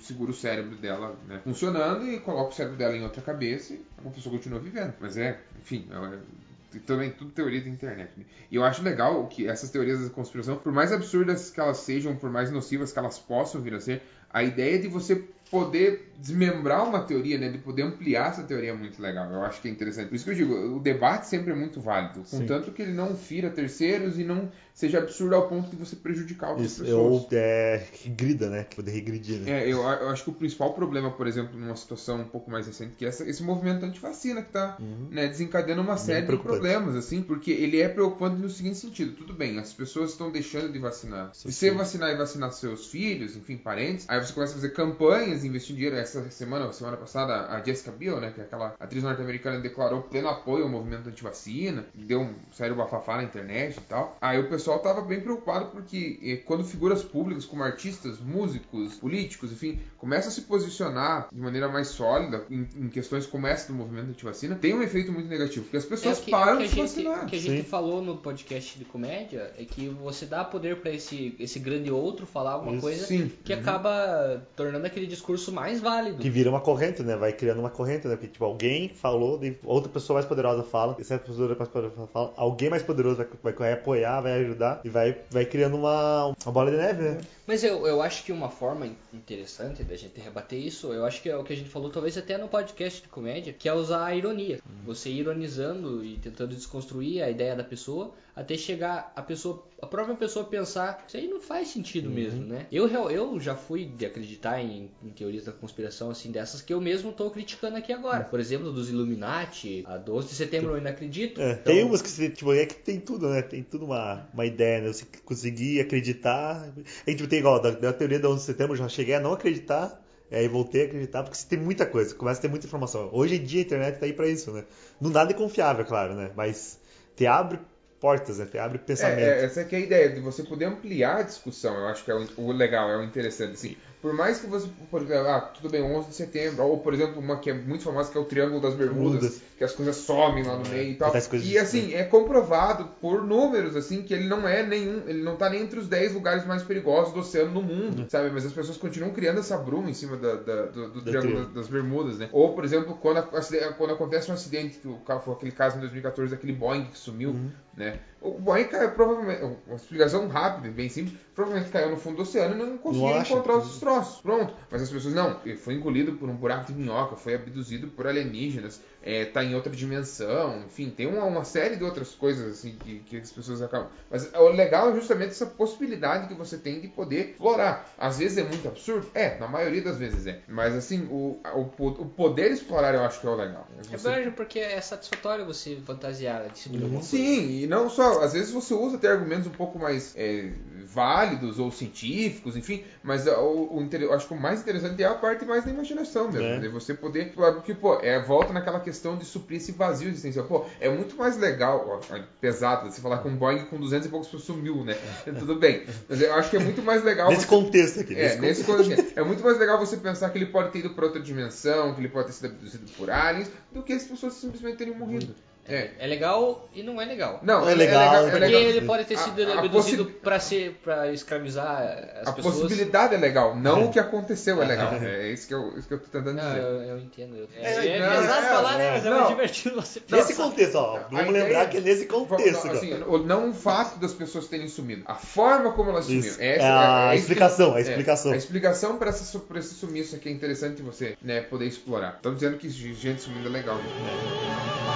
Segura 0.00 0.30
o 0.30 0.34
cérebro 0.34 0.76
dela 0.76 1.16
né, 1.26 1.40
funcionando 1.44 2.06
e 2.10 2.18
coloca 2.20 2.50
o 2.50 2.52
cérebro 2.52 2.76
dela 2.76 2.96
em 2.96 3.02
outra 3.02 3.22
cabeça 3.22 3.72
e 3.72 3.80
a 4.04 4.10
pessoa 4.10 4.34
continua 4.34 4.58
vivendo. 4.58 4.94
Mas 5.00 5.16
é, 5.16 5.40
enfim, 5.60 5.86
é, 5.90 6.78
também 6.80 7.10
tudo 7.10 7.30
teoria 7.30 7.60
da 7.60 7.68
internet. 7.68 8.10
Né? 8.16 8.24
E 8.50 8.56
eu 8.56 8.64
acho 8.64 8.82
legal 8.82 9.26
que 9.28 9.46
essas 9.46 9.70
teorias 9.70 10.02
da 10.02 10.10
conspiração, 10.10 10.56
por 10.56 10.72
mais 10.72 10.92
absurdas 10.92 11.50
que 11.50 11.60
elas 11.60 11.78
sejam, 11.78 12.16
por 12.16 12.30
mais 12.30 12.50
nocivas 12.50 12.92
que 12.92 12.98
elas 12.98 13.18
possam 13.18 13.60
vir 13.60 13.74
a 13.74 13.80
ser, 13.80 14.02
a 14.30 14.42
ideia 14.42 14.78
de 14.78 14.88
você 14.88 15.24
poder 15.50 16.11
desmembrar 16.22 16.88
uma 16.88 17.00
teoria, 17.00 17.36
né, 17.36 17.48
de 17.48 17.58
poder 17.58 17.82
ampliar 17.82 18.30
essa 18.30 18.44
teoria 18.44 18.70
é 18.70 18.74
muito 18.74 19.02
legal. 19.02 19.28
Eu 19.30 19.42
acho 19.42 19.60
que 19.60 19.66
é 19.66 19.70
interessante. 19.70 20.08
Por 20.08 20.14
isso 20.14 20.24
que 20.24 20.30
eu 20.30 20.34
digo, 20.34 20.76
o 20.76 20.78
debate 20.78 21.26
sempre 21.26 21.50
é 21.50 21.54
muito 21.54 21.80
válido, 21.80 22.22
Sim. 22.24 22.38
contanto 22.38 22.70
que 22.70 22.80
ele 22.80 22.92
não 22.92 23.16
fira 23.16 23.50
terceiros 23.50 24.18
e 24.18 24.24
não 24.24 24.50
seja 24.72 24.98
absurdo 24.98 25.34
ao 25.34 25.48
ponto 25.48 25.68
de 25.68 25.76
você 25.76 25.96
prejudicar 25.96 26.50
outras 26.50 26.72
Isso, 26.72 26.84
pessoas. 26.84 27.22
ou 27.22 27.28
é, 27.32 27.84
regrida, 28.04 28.48
né? 28.48 28.64
Que 28.64 28.76
poder 28.76 28.92
regredir, 28.92 29.40
né? 29.40 29.50
É, 29.50 29.64
eu, 29.64 29.82
eu 29.82 30.08
acho 30.08 30.24
que 30.24 30.30
o 30.30 30.32
principal 30.32 30.72
problema, 30.72 31.10
por 31.10 31.26
exemplo, 31.26 31.58
numa 31.58 31.76
situação 31.76 32.20
um 32.20 32.28
pouco 32.28 32.50
mais 32.50 32.66
recente, 32.66 32.94
que 32.96 33.04
é 33.04 33.08
essa, 33.08 33.28
esse 33.28 33.42
movimento 33.42 33.84
antivacina 33.84 34.40
que 34.40 34.48
está 34.48 34.78
né, 35.10 35.26
desencadeando 35.26 35.82
uma 35.82 35.96
série 35.96 36.26
de 36.26 36.36
problemas, 36.38 36.94
assim, 36.94 37.20
porque 37.22 37.50
ele 37.50 37.80
é 37.80 37.88
preocupante 37.88 38.40
no 38.40 38.48
seguinte 38.48 38.78
sentido: 38.78 39.16
tudo 39.16 39.34
bem, 39.34 39.58
as 39.58 39.72
pessoas 39.72 40.10
estão 40.10 40.30
deixando 40.30 40.72
de 40.72 40.78
vacinar. 40.78 41.30
Se 41.34 41.50
você 41.50 41.70
vacinar 41.70 42.10
e 42.10 42.16
vacinar 42.16 42.52
seus 42.52 42.86
filhos, 42.86 43.36
enfim, 43.36 43.56
parentes, 43.56 44.06
aí 44.08 44.20
você 44.20 44.32
começa 44.32 44.52
a 44.52 44.56
fazer 44.56 44.70
campanhas, 44.70 45.44
investir 45.44 45.74
dinheiro. 45.74 45.96
Essa 45.96 46.11
semana, 46.30 46.72
semana 46.72 46.96
passada, 46.96 47.46
a 47.48 47.62
Jessica 47.62 47.90
Biel, 47.90 48.20
né, 48.20 48.30
que 48.34 48.40
é 48.40 48.44
aquela 48.44 48.74
atriz 48.78 49.02
norte-americana, 49.02 49.60
declarou 49.60 50.02
pleno 50.02 50.28
apoio 50.28 50.64
ao 50.64 50.70
movimento 50.70 51.08
antivacina, 51.08 51.84
deu 51.94 52.20
um 52.20 52.34
sério 52.52 52.76
bafafá 52.76 53.16
na 53.16 53.24
internet 53.24 53.76
e 53.78 53.80
tal. 53.82 54.16
Aí 54.20 54.38
o 54.38 54.48
pessoal 54.48 54.78
tava 54.80 55.00
bem 55.02 55.20
preocupado 55.20 55.66
porque 55.66 56.18
eh, 56.22 56.36
quando 56.44 56.64
figuras 56.64 57.02
públicas 57.02 57.44
como 57.44 57.62
artistas, 57.62 58.18
músicos, 58.20 58.94
políticos, 58.94 59.52
enfim, 59.52 59.80
começam 59.98 60.28
a 60.30 60.32
se 60.34 60.42
posicionar 60.42 61.28
de 61.32 61.40
maneira 61.40 61.68
mais 61.68 61.88
sólida 61.88 62.44
em, 62.50 62.66
em 62.76 62.88
questões 62.88 63.26
como 63.26 63.46
essa 63.46 63.68
do 63.68 63.74
movimento 63.74 64.10
antivacina, 64.10 64.54
tem 64.56 64.74
um 64.74 64.82
efeito 64.82 65.12
muito 65.12 65.28
negativo, 65.28 65.64
porque 65.64 65.76
as 65.76 65.84
pessoas 65.84 66.18
É 66.18 66.22
que, 66.22 66.30
param 66.30 66.58
que 66.58 66.64
de 66.64 66.64
a 66.64 66.68
se 66.68 66.74
gente, 66.76 66.88
vacinar. 67.04 67.24
o 67.24 67.26
que 67.26 67.36
a 67.36 67.40
Sim. 67.40 67.56
gente 67.56 67.68
falou 67.68 68.02
no 68.02 68.16
podcast 68.16 68.78
de 68.78 68.84
comédia 68.84 69.52
é 69.58 69.64
que 69.64 69.88
você 69.88 70.26
dá 70.26 70.44
poder 70.44 70.76
pra 70.80 70.90
esse, 70.90 71.34
esse 71.38 71.58
grande 71.58 71.90
outro 71.90 72.26
falar 72.26 72.52
alguma 72.52 72.72
Isso. 72.72 72.82
coisa 72.82 73.06
Sim. 73.06 73.30
que 73.44 73.52
acaba 73.52 74.42
tornando 74.56 74.86
aquele 74.86 75.06
discurso 75.06 75.52
mais 75.52 75.80
válido. 75.80 76.01
Que 76.10 76.30
vira 76.30 76.50
uma 76.50 76.60
corrente, 76.60 77.02
né? 77.02 77.16
Vai 77.16 77.32
criando 77.32 77.60
uma 77.60 77.70
corrente, 77.70 78.06
né? 78.06 78.16
Porque, 78.16 78.28
tipo, 78.28 78.44
alguém 78.44 78.88
falou, 78.88 79.40
outra 79.64 79.90
pessoa 79.90 80.16
mais 80.16 80.26
poderosa 80.26 80.62
fala, 80.62 80.96
e 80.98 81.02
essa 81.02 81.18
pessoa 81.18 81.54
mais 81.54 81.68
poderosa 81.68 82.06
fala, 82.06 82.32
alguém 82.36 82.70
mais 82.70 82.82
poderoso 82.82 83.24
vai, 83.42 83.52
vai 83.52 83.72
apoiar, 83.72 84.20
vai 84.20 84.32
ajudar, 84.40 84.80
e 84.84 84.88
vai, 84.88 85.16
vai 85.30 85.44
criando 85.44 85.76
uma, 85.76 86.34
uma 86.44 86.52
bola 86.52 86.70
de 86.70 86.76
neve, 86.76 87.02
né? 87.02 87.20
Mas 87.46 87.62
eu, 87.64 87.86
eu 87.86 88.00
acho 88.00 88.24
que 88.24 88.32
uma 88.32 88.48
forma 88.48 88.88
interessante 89.12 89.82
da 89.84 89.96
gente 89.96 90.20
rebater 90.20 90.58
isso, 90.58 90.92
eu 90.92 91.04
acho 91.04 91.20
que 91.20 91.28
é 91.28 91.36
o 91.36 91.44
que 91.44 91.52
a 91.52 91.56
gente 91.56 91.68
falou 91.68 91.90
talvez 91.90 92.16
até 92.16 92.38
no 92.38 92.48
podcast 92.48 93.02
de 93.02 93.08
comédia, 93.08 93.52
que 93.52 93.68
é 93.68 93.74
usar 93.74 94.06
a 94.06 94.14
ironia. 94.14 94.60
Você 94.84 95.10
ironizando 95.10 96.04
e 96.04 96.16
tentando 96.16 96.54
desconstruir 96.54 97.22
a 97.22 97.30
ideia 97.30 97.54
da 97.54 97.64
pessoa 97.64 98.12
até 98.34 98.56
chegar 98.56 99.12
a 99.14 99.22
pessoa, 99.22 99.62
a 99.80 99.86
própria 99.86 100.16
pessoa 100.16 100.44
pensar, 100.44 101.04
isso 101.06 101.16
aí 101.16 101.28
não 101.28 101.40
faz 101.40 101.68
sentido 101.68 102.08
mesmo, 102.10 102.44
né? 102.46 102.66
Eu, 102.72 102.86
real- 102.86 103.10
eu 103.10 103.38
já 103.38 103.54
fui 103.54 103.84
de 103.84 104.06
acreditar 104.06 104.60
em, 104.60 104.90
em 105.02 105.10
teorias 105.10 105.44
da 105.44 105.52
conspiração 105.52 106.10
assim 106.10 106.30
dessas 106.30 106.62
que 106.62 106.72
eu 106.72 106.80
mesmo 106.80 107.12
tô 107.12 107.30
criticando 107.30 107.76
aqui 107.76 107.92
agora. 107.92 108.24
Por 108.24 108.40
exemplo, 108.40 108.72
dos 108.72 108.88
Illuminati, 108.88 109.84
a 109.86 109.98
12 109.98 110.28
de 110.28 110.34
setembro 110.34 110.70
eu 110.70 110.76
ainda 110.76 110.90
acredito. 110.90 111.40
É, 111.40 111.52
Então, 111.52 111.74
Tem 111.74 111.84
umas 111.84 112.00
que 112.00 112.08
você, 112.08 112.30
tipo, 112.30 112.52
é 112.52 112.64
que 112.66 112.74
tem 112.76 112.98
tudo, 113.00 113.28
né? 113.28 113.42
Tem 113.42 113.62
tudo 113.62 113.84
uma, 113.84 114.26
uma 114.32 114.46
ideia, 114.46 114.80
né? 114.80 114.88
Você 114.88 115.04
conseguir 115.24 115.80
acreditar. 115.80 116.72
A 117.06 117.10
gente 117.10 117.26
tem 117.26 117.38
igual, 117.38 117.60
da, 117.60 117.70
da 117.70 117.92
teoria 117.92 118.18
da 118.18 118.28
11 118.28 118.40
de 118.40 118.46
setembro, 118.46 118.72
eu 118.72 118.78
já 118.78 118.88
cheguei 118.88 119.14
a 119.14 119.20
não 119.20 119.32
acreditar. 119.32 120.00
E 120.30 120.34
aí 120.34 120.48
voltei 120.48 120.82
a 120.82 120.84
acreditar, 120.86 121.22
porque 121.22 121.36
você 121.36 121.46
tem 121.46 121.58
muita 121.58 121.84
coisa, 121.84 122.14
começa 122.14 122.38
a 122.38 122.42
ter 122.42 122.48
muita 122.48 122.66
informação. 122.66 123.10
Hoje 123.12 123.34
em 123.36 123.44
dia 123.44 123.60
a 123.60 123.64
internet 123.64 123.98
tá 123.98 124.06
aí 124.06 124.14
pra 124.14 124.26
isso, 124.26 124.50
né? 124.50 124.64
Não 124.98 125.10
nada 125.10 125.30
é 125.32 125.34
confiável, 125.34 125.84
claro, 125.84 126.14
né? 126.14 126.30
Mas 126.34 126.78
te 127.14 127.26
abre 127.26 127.58
portas, 128.02 128.38
né? 128.38 128.48
Abre 128.58 128.78
pensamento. 128.78 129.20
É, 129.20 129.42
é, 129.42 129.44
essa 129.44 129.60
é 129.60 129.76
a 129.76 129.78
ideia, 129.78 130.08
de 130.08 130.18
você 130.18 130.42
poder 130.42 130.64
ampliar 130.64 131.18
a 131.18 131.22
discussão. 131.22 131.72
Eu 131.76 131.86
acho 131.86 132.04
que 132.04 132.10
é 132.10 132.14
o, 132.14 132.26
o 132.36 132.50
legal, 132.50 132.90
é 132.90 132.96
o 132.96 133.04
interessante. 133.04 133.52
Assim. 133.52 133.76
Por 134.02 134.12
mais 134.12 134.40
que 134.40 134.48
você, 134.48 134.68
por 134.90 135.00
exemplo, 135.00 135.28
ah, 135.28 135.40
tudo 135.42 135.70
bem, 135.70 135.80
11 135.80 136.08
de 136.08 136.14
setembro, 136.16 136.64
ou 136.64 136.78
por 136.80 136.92
exemplo, 136.92 137.20
uma 137.20 137.38
que 137.38 137.48
é 137.48 137.54
muito 137.54 137.84
famosa, 137.84 138.10
que 138.10 138.18
é 138.18 138.20
o 138.20 138.24
Triângulo 138.24 138.60
das 138.60 138.74
Bermudas, 138.74 139.12
Bermudas. 139.20 139.40
que 139.56 139.62
as 139.62 139.72
coisas 139.72 139.94
somem 139.94 140.42
lá 140.42 140.56
no 140.56 140.68
meio 140.68 140.90
e 140.90 140.94
tal. 140.96 141.12
E 141.40 141.56
assim, 141.56 141.94
é 141.94 142.02
comprovado 142.02 142.88
por 143.00 143.22
números, 143.24 143.76
assim, 143.76 144.02
que 144.02 144.12
ele 144.12 144.26
não 144.26 144.46
é 144.48 144.60
nenhum, 144.64 145.04
ele 145.06 145.22
não 145.22 145.36
tá 145.36 145.48
nem 145.48 145.60
entre 145.60 145.78
os 145.78 145.86
10 145.86 146.14
lugares 146.14 146.44
mais 146.44 146.64
perigosos 146.64 147.12
do 147.14 147.20
oceano 147.20 147.52
no 147.52 147.62
mundo, 147.62 148.04
sabe? 148.10 148.28
Mas 148.30 148.44
as 148.44 148.52
pessoas 148.52 148.76
continuam 148.76 149.12
criando 149.12 149.38
essa 149.38 149.56
bruma 149.56 149.88
em 149.88 149.94
cima 149.94 150.16
da, 150.16 150.34
da- 150.34 150.66
do, 150.66 150.88
do 150.88 151.00
Da 151.00 151.10
Triângulo 151.12 151.32
triângulo. 151.34 151.54
das 151.54 151.68
Bermudas, 151.68 152.18
né? 152.18 152.28
Ou, 152.32 152.52
por 152.54 152.64
exemplo, 152.64 152.94
quando, 153.00 153.18
a- 153.18 153.72
quando 153.78 153.92
acontece 153.92 154.32
um 154.32 154.34
acidente, 154.34 154.78
que 154.78 154.88
o 154.88 154.96
carro 154.98 155.20
foi 155.20 155.34
aquele 155.34 155.52
caso 155.52 155.76
em 155.76 155.80
2014 155.80 156.32
daquele 156.32 156.52
Boeing 156.52 156.86
que 156.86 156.98
sumiu, 156.98 157.30
Uhum. 157.30 157.50
né? 157.76 158.00
O 158.22 158.38
Boeing 158.38 158.68
caiu 158.68 158.92
provavelmente, 158.92 159.42
uma 159.66 159.74
explicação 159.74 160.28
rápida, 160.28 160.70
bem 160.70 160.88
simples, 160.88 161.18
provavelmente 161.34 161.72
caiu 161.72 161.90
no 161.90 161.96
fundo 161.96 162.16
do 162.16 162.22
oceano 162.22 162.54
e 162.54 162.58
não 162.58 162.78
conseguiram 162.78 163.18
acha. 163.20 163.32
encontrar 163.32 163.56
os 163.56 163.80
troços. 163.80 164.20
Pronto. 164.20 164.54
Mas 164.70 164.82
as 164.82 164.90
pessoas, 164.90 165.14
não, 165.14 165.40
ele 165.44 165.56
foi 165.56 165.74
engolido 165.74 166.12
por 166.12 166.28
um 166.28 166.36
buraco 166.36 166.72
de 166.72 166.78
minhoca, 166.78 167.16
foi 167.16 167.34
abduzido 167.34 167.88
por 167.88 168.06
alienígenas, 168.06 168.80
é, 169.02 169.24
tá 169.24 169.42
em 169.42 169.54
outra 169.54 169.72
dimensão, 169.72 170.62
enfim, 170.66 170.90
tem 170.90 171.06
uma, 171.06 171.24
uma 171.24 171.44
série 171.44 171.76
de 171.76 171.84
outras 171.84 172.10
coisas 172.14 172.52
assim 172.58 172.76
que, 172.84 173.00
que 173.00 173.16
as 173.16 173.30
pessoas 173.30 173.60
acabam. 173.62 173.88
Mas 174.10 174.32
o 174.34 174.48
legal 174.48 174.90
é 174.90 174.94
justamente 174.94 175.30
essa 175.30 175.46
possibilidade 175.46 176.28
que 176.28 176.34
você 176.34 176.56
tem 176.58 176.80
de 176.80 176.88
poder 176.88 177.30
explorar. 177.30 177.92
Às 177.98 178.18
vezes 178.18 178.38
é 178.38 178.44
muito 178.44 178.66
absurdo? 178.68 179.06
É, 179.14 179.38
na 179.38 179.48
maioria 179.48 179.82
das 179.82 179.96
vezes 179.98 180.26
é. 180.26 180.40
Mas 180.48 180.74
assim, 180.74 181.06
o, 181.10 181.40
o, 181.54 181.86
o 181.86 182.06
poder 182.06 182.50
explorar 182.52 182.94
eu 182.94 183.02
acho 183.02 183.20
que 183.20 183.26
é 183.26 183.30
o 183.30 183.34
legal. 183.34 183.66
É 183.78 183.82
Você- 183.82 184.08
verdade, 184.10 184.30
porque 184.36 184.58
é 184.58 184.80
satisfatório 184.80 185.44
você 185.44 185.76
fantasiar 185.84 186.48
de 186.48 186.62
de 186.68 186.76
alguma 186.76 187.00
coisa. 187.00 187.06
Sim, 187.08 187.62
e 187.62 187.66
não 187.66 187.90
só, 187.90 188.22
às 188.22 188.32
vezes 188.32 188.50
você 188.52 188.72
usa 188.74 188.96
até 188.96 189.08
argumentos 189.08 189.46
um 189.46 189.50
pouco 189.50 189.78
mais 189.78 190.14
é, 190.16 190.50
válidos 190.84 191.58
ou 191.58 191.70
científicos, 191.70 192.56
enfim, 192.56 192.84
mas 193.02 193.26
a- 193.26 193.40
o, 193.40 193.78
o 193.78 194.12
acho 194.12 194.28
que 194.28 194.34
o 194.34 194.40
mais 194.40 194.60
interessante 194.60 195.02
é 195.02 195.06
a 195.06 195.14
parte 195.14 195.44
mais 195.44 195.64
da 195.64 195.70
imaginação 195.70 196.30
mesmo, 196.30 196.46
É. 196.46 196.58
né? 196.60 196.68
Você 196.68 196.94
poder, 196.94 197.32
porque, 197.34 197.74
pô, 197.74 197.98
é, 198.00 198.20
volta 198.20 198.52
naquela 198.52 198.78
questão 198.80 198.91
de 199.18 199.24
suprir 199.24 199.58
esse 199.58 199.72
vazio 199.72 200.08
existencial. 200.08 200.46
Pô, 200.46 200.64
é 200.80 200.88
muito 200.88 201.16
mais 201.16 201.36
legal, 201.36 202.00
ó, 202.10 202.14
é 202.14 202.22
pesado, 202.40 202.90
você 202.90 203.00
falar 203.00 203.18
com 203.18 203.28
um 203.30 203.36
Boeing 203.36 203.64
com 203.66 203.78
200 203.78 204.06
e 204.06 204.10
poucos 204.10 204.28
pessoas 204.28 204.44
sumiu, 204.44 204.84
né? 204.84 204.96
Tudo 205.38 205.56
bem, 205.56 205.84
mas 206.08 206.20
eu 206.20 206.34
acho 206.34 206.50
que 206.50 206.56
é 206.56 206.60
muito 206.60 206.82
mais 206.82 207.02
legal... 207.02 207.28
Nesse 207.30 207.42
você- 207.42 207.46
contexto 207.48 208.00
aqui. 208.00 208.14
é, 208.14 208.36
nesse 208.36 208.64
contexto, 208.64 209.12
é 209.16 209.22
muito 209.22 209.42
mais 209.42 209.58
legal 209.58 209.78
você 209.78 209.96
pensar 209.96 210.30
que 210.30 210.38
ele 210.38 210.46
pode 210.46 210.70
ter 210.70 210.80
ido 210.80 210.90
para 210.90 211.04
outra 211.06 211.20
dimensão, 211.20 211.94
que 211.94 212.00
ele 212.00 212.08
pode 212.08 212.26
ter 212.26 212.32
sido 212.32 212.46
abduzido 212.46 212.86
por 212.96 213.10
aliens, 213.10 213.50
do 213.72 213.82
que 213.82 213.92
as 213.92 214.04
pessoas 214.04 214.34
simplesmente 214.34 214.76
terem 214.76 214.94
morrido. 214.94 215.34
É. 215.68 215.90
É 216.00 216.06
legal 216.08 216.68
e 216.74 216.82
não 216.82 217.00
é 217.00 217.04
legal. 217.04 217.38
Não, 217.42 217.68
É 217.68 217.74
legal, 217.74 218.16
é 218.26 218.30
Porque 218.30 218.38
legal. 218.40 218.60
ele 218.60 218.80
pode 218.86 219.04
ter 219.04 219.16
sido 219.16 219.42
A- 219.44 219.54
a 219.54 219.58
abduzido 219.60 220.04
possi- 220.06 220.18
pra 220.18 220.40
ser 220.40 220.80
para 220.82 221.12
escravizar 221.12 222.10
as 222.20 222.28
A 222.28 222.32
pessoas. 222.32 222.56
possibilidade 222.56 223.14
é 223.14 223.18
legal, 223.18 223.54
não 223.56 223.84
o 223.84 223.92
que 223.92 223.98
aconteceu 224.00 224.60
é 224.60 224.66
legal. 224.66 224.92
É 224.94 225.28
isso 225.28 225.46
que 225.46 225.54
eu, 225.54 225.78
isso 225.78 225.86
que 225.86 225.94
eu 225.94 226.00
tô 226.00 226.06
tentando 226.06 226.34
Não, 226.34 226.48
dizer. 226.48 226.60
eu, 226.60 226.82
eu 226.82 226.98
entendo. 226.98 227.36
Eu- 227.36 227.48
É, 227.56 227.74
É, 227.74 227.88
é, 227.96 228.00
não, 228.00 228.08
pesado 228.22 228.44
é, 228.44 228.48
falar, 228.48 228.78
né? 228.78 228.86
é, 228.86 228.90
Mas 228.92 229.06
é 229.06 229.10
não. 229.10 229.16
muito 229.18 229.28
divertido 229.28 229.76
você 229.76 230.00
Nesse 230.10 230.28
pensar. 230.28 230.42
contexto, 230.42 230.74
ó. 230.74 230.96
A 230.96 230.98
Vamos 231.02 231.28
ideia- 231.30 231.44
lembrar 231.44 231.68
que 231.68 231.76
é 231.76 231.80
nesse 231.80 232.06
contexto. 232.06 232.66
Não, 232.66 232.72
assim, 232.72 232.94
não 233.26 233.50
o 233.50 233.54
fato 233.54 233.98
das 234.00 234.12
pessoas 234.12 234.48
terem 234.48 234.66
sumido, 234.68 235.02
a 235.06 235.14
forma 235.14 235.72
como 235.72 235.90
elas 235.90 236.06
sumiram. 236.06 236.26
Essa- 236.26 236.42
É 236.42 236.58
a 236.60 237.10
que- 237.12 237.18
explicação, 237.20 237.74
a 237.74 237.78
é, 237.78 237.82
explicação. 237.82 238.32
a 238.32 238.36
explicação 238.36 238.96
para 238.98 239.10
esse, 239.10 239.38
pra 239.38 239.58
esse 239.60 239.74
sumiço 239.74 240.16
aqui 240.16 240.28
é 240.28 240.32
interessante 240.32 240.82
você 240.82 241.16
né, 241.22 241.40
poder 241.42 241.66
explorar. 241.66 242.14
Estamos 242.16 242.40
dizendo 242.40 242.58
que 242.58 242.68
gente 242.68 243.22
sumindo 243.22 243.46
é 243.46 243.50
legal. 243.52 243.76
Né? 243.76 244.91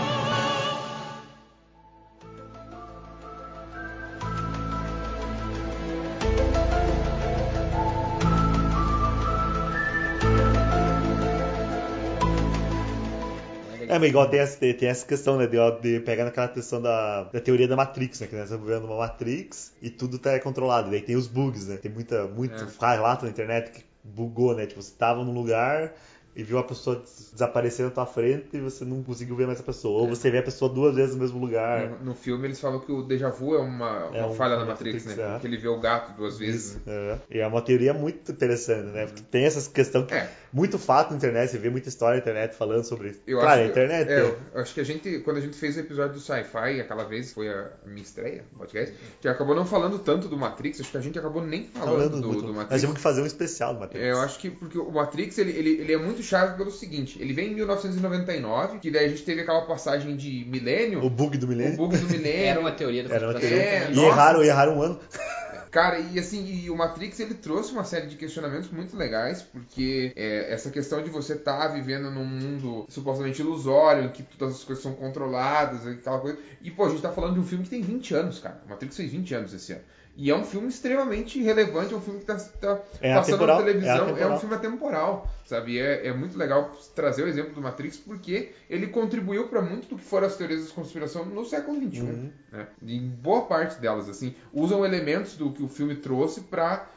É, 13.96 13.98
mas 13.98 14.10
igual 14.10 14.28
tem 14.28 14.40
essa, 14.40 14.58
tem 14.58 14.88
essa 14.88 15.06
questão, 15.06 15.38
né, 15.38 15.46
de, 15.46 15.56
de 15.80 16.00
pegar 16.00 16.26
naquela 16.26 16.48
questão 16.48 16.82
da, 16.82 17.24
da 17.24 17.40
teoria 17.40 17.66
da 17.66 17.74
Matrix, 17.76 18.20
né, 18.20 18.26
que 18.26 18.34
nós 18.34 18.44
estamos 18.44 18.66
vivendo 18.66 18.84
uma 18.84 18.98
Matrix 18.98 19.72
e 19.80 19.88
tudo 19.88 20.18
tá 20.18 20.38
controlado. 20.38 20.90
Daí 20.90 21.00
tem 21.00 21.16
os 21.16 21.26
bugs, 21.26 21.66
né, 21.66 21.78
tem 21.78 21.90
muita, 21.90 22.26
muito 22.26 22.62
É. 22.62 22.66
relato 22.94 23.24
na 23.24 23.30
internet 23.30 23.70
que 23.70 23.84
bugou, 24.04 24.54
né, 24.54 24.66
tipo, 24.66 24.82
você 24.82 24.92
tava 24.94 25.24
num 25.24 25.32
lugar 25.32 25.94
e 26.36 26.42
viu 26.42 26.58
a 26.58 26.62
pessoa 26.62 26.96
des- 26.96 27.30
desaparecer 27.32 27.84
na 27.86 27.90
tua 27.90 28.04
frente 28.06 28.48
e 28.52 28.60
você 28.60 28.84
não 28.84 29.02
conseguiu 29.02 29.34
ver 29.34 29.46
mais 29.46 29.58
a 29.58 29.62
pessoa. 29.62 30.00
É. 30.00 30.02
Ou 30.02 30.08
você 30.08 30.30
vê 30.30 30.38
a 30.38 30.42
pessoa 30.42 30.70
duas 30.72 30.94
vezes 30.94 31.14
no 31.14 31.22
mesmo 31.22 31.38
lugar. 31.40 31.88
No, 32.00 32.04
no 32.10 32.14
filme 32.14 32.46
eles 32.46 32.60
falam 32.60 32.78
que 32.78 32.92
o 32.92 33.02
déjà 33.02 33.30
vu 33.30 33.54
é 33.54 33.58
uma, 33.58 34.10
É 34.12 34.20
uma 34.20 34.28
um- 34.28 34.34
falha 34.34 34.56
da 34.56 34.64
Matrix, 34.66 35.06
Matrix, 35.06 35.16
né? 35.16 35.36
é. 35.36 35.38
Que 35.40 35.46
ele 35.46 35.56
vê 35.56 35.68
o 35.68 35.80
gato 35.80 36.14
duas 36.16 36.38
vezes. 36.38 36.76
né? 36.84 37.18
É. 37.30 37.36
E 37.38 37.40
é 37.40 37.46
uma 37.46 37.62
teoria 37.62 37.94
muito 37.94 38.30
interessante, 38.30 38.86
né? 38.92 39.06
Porque 39.06 39.22
tem 39.22 39.44
essas 39.46 39.66
questões 39.66 40.06
que 40.06 40.14
É. 40.14 40.30
muito 40.52 40.78
fato 40.78 41.10
na 41.10 41.16
internet, 41.16 41.50
você 41.50 41.58
vê 41.58 41.70
muita 41.70 41.88
história 41.88 42.16
na 42.16 42.20
internet 42.20 42.54
falando 42.54 42.84
sobre 42.84 43.08
isso. 43.10 43.20
Eu 43.26 43.38
claro, 43.38 43.60
acho 43.60 43.62
a 43.62 43.70
internet. 43.72 44.06
Que, 44.06 44.12
é, 44.12 44.16
é. 44.18 44.36
eu 44.54 44.60
acho 44.60 44.74
que 44.74 44.80
a 44.80 44.84
gente, 44.84 45.18
quando 45.20 45.38
a 45.38 45.40
gente 45.40 45.56
fez 45.56 45.76
o 45.76 45.80
episódio 45.80 46.14
do 46.14 46.20
Sci-Fi, 46.20 46.80
aquela 46.80 47.04
vez, 47.04 47.32
foi 47.32 47.48
a 47.48 47.70
minha 47.86 48.02
estreia 48.02 48.44
no 48.52 48.58
podcast, 48.58 48.94
que 49.20 49.26
acabou 49.26 49.54
não 49.54 49.64
falando 49.64 49.98
tanto 49.98 50.28
do 50.28 50.36
Matrix, 50.36 50.80
acho 50.82 50.90
que 50.90 50.98
a 50.98 51.00
gente 51.00 51.18
acabou 51.18 51.42
nem 51.42 51.66
falando, 51.68 51.92
falando 52.10 52.20
do, 52.20 52.26
muito. 52.28 52.40
do 52.42 52.46
Nós 52.48 52.56
Matrix. 52.56 52.80
temos 52.82 52.96
que 52.96 53.02
fazer 53.02 53.22
um 53.22 53.26
especial 53.26 53.72
do 53.74 53.80
Matrix. 53.80 54.04
É, 54.04 54.10
eu 54.12 54.20
acho 54.20 54.38
que 54.38 54.50
porque 54.50 54.78
o 54.78 54.90
Matrix 54.90 55.38
ele, 55.38 55.52
ele, 55.52 55.70
ele 55.80 55.92
é 55.92 55.96
muito 55.98 56.22
chave 56.26 56.56
pelo 56.56 56.70
seguinte: 56.70 57.18
ele 57.20 57.32
vem 57.32 57.52
em 57.52 57.54
1999, 57.54 58.78
que 58.78 58.90
daí 58.90 59.06
a 59.06 59.08
gente 59.08 59.22
teve 59.22 59.40
aquela 59.42 59.62
passagem 59.62 60.16
de 60.16 60.44
milênio, 60.48 61.04
O 61.04 61.10
bug 61.10 61.38
do 61.38 61.46
o 61.46 61.48
milênio. 61.48 61.76
bug 61.76 61.96
do 61.96 62.06
milênio. 62.08 62.46
Era 62.46 62.60
uma 62.60 62.72
teoria 62.72 63.04
da 63.04 63.14
Era 63.14 63.26
uma 63.28 63.38
teoria. 63.38 63.62
É, 63.62 63.90
e 63.92 63.98
erraram, 63.98 64.42
erraram 64.42 64.78
um 64.78 64.82
ano. 64.82 65.00
Cara, 65.70 65.98
e 65.98 66.18
assim, 66.18 66.42
e 66.46 66.70
o 66.70 66.76
Matrix 66.76 67.20
ele 67.20 67.34
trouxe 67.34 67.70
uma 67.72 67.84
série 67.84 68.06
de 68.06 68.16
questionamentos 68.16 68.70
muito 68.70 68.96
legais, 68.96 69.42
porque 69.42 70.10
é, 70.16 70.50
essa 70.50 70.70
questão 70.70 71.02
de 71.02 71.10
você 71.10 71.34
estar 71.34 71.68
vivendo 71.68 72.10
num 72.10 72.24
mundo 72.24 72.86
supostamente 72.88 73.42
ilusório, 73.42 74.04
em 74.04 74.08
que 74.08 74.22
todas 74.22 74.54
as 74.54 74.64
coisas 74.64 74.82
são 74.82 74.94
controladas, 74.94 75.86
aquela 75.86 76.18
coisa. 76.18 76.38
E, 76.62 76.70
pô, 76.70 76.86
a 76.86 76.88
gente 76.88 77.02
tá 77.02 77.12
falando 77.12 77.34
de 77.34 77.40
um 77.40 77.44
filme 77.44 77.62
que 77.64 77.68
tem 77.68 77.82
20 77.82 78.14
anos, 78.14 78.38
cara. 78.38 78.62
O 78.64 78.70
Matrix 78.70 78.96
fez 78.96 79.10
20 79.10 79.34
anos 79.34 79.52
esse 79.52 79.72
ano. 79.72 79.82
E 80.16 80.30
é 80.30 80.34
um 80.34 80.44
filme 80.44 80.68
extremamente 80.68 81.42
relevante, 81.42 81.92
é 81.92 81.96
um 81.96 82.00
filme 82.00 82.20
que 82.20 82.24
tá, 82.24 82.36
tá 82.36 82.80
É 83.02 83.14
passando 83.14 83.34
atemporal, 83.34 83.58
na 83.58 83.64
televisão, 83.64 84.16
é 84.16 84.22
é, 84.22 84.26
um 84.26 84.38
filme 84.38 84.54
atemporal, 84.54 85.30
sabe? 85.44 85.78
É, 85.78 86.06
é 86.06 86.12
muito 86.14 86.38
legal 86.38 86.74
trazer 86.94 87.24
o 87.24 87.28
exemplo 87.28 87.52
do 87.52 87.60
Matrix, 87.60 87.98
porque 87.98 88.52
ele 88.70 88.86
contribuiu 88.86 89.48
para 89.48 89.60
muito 89.60 89.88
do 89.88 89.96
que 89.96 90.04
foram 90.04 90.26
as 90.26 90.36
teorias 90.36 90.66
da 90.66 90.74
conspiração 90.74 91.26
no 91.26 91.44
século 91.44 91.76
XXI. 91.78 92.00
Uhum. 92.00 92.32
Né? 92.50 92.66
Em 92.82 93.08
boa 93.08 93.42
parte 93.42 93.78
delas, 93.78 94.08
assim, 94.08 94.34
usam 94.54 94.86
elementos 94.86 95.36
do 95.36 95.52
que 95.52 95.62
o 95.62 95.68
filme 95.68 95.94
trouxe 95.96 96.40
para 96.40 96.88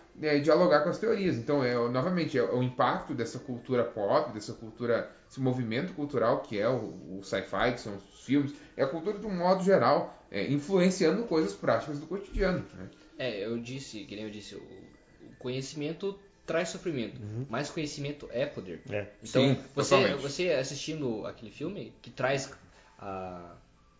dialogar 0.41 0.81
com 0.81 0.89
as 0.89 0.97
teorias. 0.97 1.35
Então, 1.37 1.63
é, 1.63 1.73
novamente, 1.89 2.37
é 2.37 2.43
o 2.43 2.61
impacto 2.61 3.13
dessa 3.13 3.39
cultura 3.39 3.83
pop, 3.83 4.33
dessa 4.33 4.53
cultura, 4.53 5.09
esse 5.29 5.39
movimento 5.39 5.93
cultural 5.93 6.39
que 6.39 6.59
é 6.59 6.67
o, 6.67 7.19
o 7.19 7.21
sci-fi, 7.23 7.73
que 7.73 7.81
são 7.81 7.93
os 7.95 8.23
filmes, 8.25 8.53
é 8.75 8.83
a 8.83 8.87
cultura 8.87 9.17
de 9.17 9.25
um 9.25 9.35
modo 9.35 9.63
geral, 9.63 10.25
é, 10.31 10.45
influenciando 10.51 11.23
coisas 11.23 11.53
práticas 11.53 11.99
do 11.99 12.07
cotidiano. 12.07 12.63
Né? 12.77 12.87
É, 13.19 13.45
eu 13.45 13.59
disse, 13.59 14.05
que 14.05 14.15
nem 14.15 14.25
eu 14.25 14.31
disse, 14.31 14.55
o, 14.55 14.59
o 14.59 15.35
conhecimento 15.37 16.17
traz 16.47 16.69
sofrimento, 16.69 17.21
Uhum. 17.21 17.45
mas 17.49 17.69
conhecimento 17.69 18.27
é 18.31 18.45
poder. 18.45 18.81
É. 18.89 19.05
Então, 19.21 19.43
Sim, 19.43 19.57
você, 19.75 19.95
totalmente. 19.95 20.21
você 20.21 20.49
assistindo 20.53 21.25
aquele 21.27 21.51
filme 21.51 21.93
que 22.01 22.09
traz 22.09 22.49
a, 22.97 23.55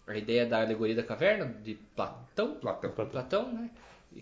a 0.08 0.18
ideia 0.18 0.46
da 0.46 0.62
alegoria 0.62 0.96
da 0.96 1.04
caverna 1.04 1.46
de 1.64 1.76
Platão, 1.96 2.56
Platão. 2.56 2.92
Platão, 2.92 3.54
né? 3.54 3.70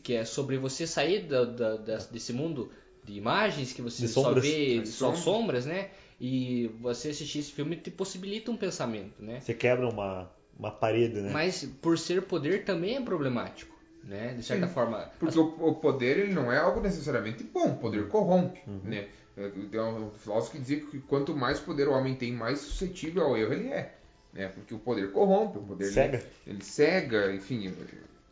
Que 0.04 0.16
é 0.16 0.26
sobre 0.26 0.58
você 0.58 0.86
sair 0.86 1.22
da, 1.22 1.46
da- 1.46 1.98
desse 2.12 2.34
mundo 2.34 2.70
de 3.06 3.14
imagens 3.14 3.72
que 3.72 3.82
você 3.82 4.02
De 4.02 4.08
só 4.10 4.24
sombras. 4.24 4.44
vê 4.44 4.86
só 4.86 5.06
sombras. 5.14 5.24
sombras, 5.24 5.66
né? 5.66 5.90
E 6.20 6.68
você 6.82 7.10
assistir 7.10 7.40
esse 7.40 7.52
filme 7.54 7.78
te 7.78 7.90
possibilita 7.92 8.52
um 8.52 8.58
pensamento, 8.58 9.22
né? 9.24 9.40
Você 9.40 9.54
quebra 9.54 9.88
uma, 9.88 10.30
uma 10.60 10.72
parede, 10.72 11.22
né? 11.22 11.32
Mas 11.32 11.64
por 11.82 11.98
ser 11.98 12.24
poder 12.24 12.66
também 12.66 12.98
é 12.98 13.02
problemático, 13.02 13.77
né? 14.08 14.34
De 14.34 14.42
certa 14.42 14.68
Sim. 14.68 14.74
forma. 14.74 15.12
Porque 15.20 15.38
o, 15.38 15.44
o 15.60 15.76
poder 15.76 16.18
ele 16.18 16.34
não 16.34 16.52
é 16.52 16.58
algo 16.58 16.80
necessariamente 16.80 17.44
bom, 17.44 17.72
o 17.72 17.78
poder 17.78 18.08
corrompe. 18.08 18.62
Uhum. 18.66 18.80
Né? 18.84 19.08
Tem 19.36 19.80
um 19.80 20.10
filósofo 20.10 20.54
que 20.54 20.60
dizia 20.60 20.80
que 20.80 21.00
quanto 21.02 21.36
mais 21.36 21.60
poder 21.60 21.88
o 21.88 21.94
homem 21.94 22.16
tem, 22.16 22.32
mais 22.32 22.60
suscetível 22.60 23.24
ao 23.24 23.38
erro 23.38 23.54
ele 23.54 23.68
é. 23.68 23.94
Né? 24.34 24.48
Porque 24.48 24.74
o 24.74 24.80
poder 24.80 25.12
corrompe, 25.12 25.60
o 25.60 25.62
poder 25.62 25.86
ele- 25.86 25.94
Cega. 25.94 26.24
Ele, 26.48 26.64
cega, 26.64 27.34
enfim. 27.34 27.72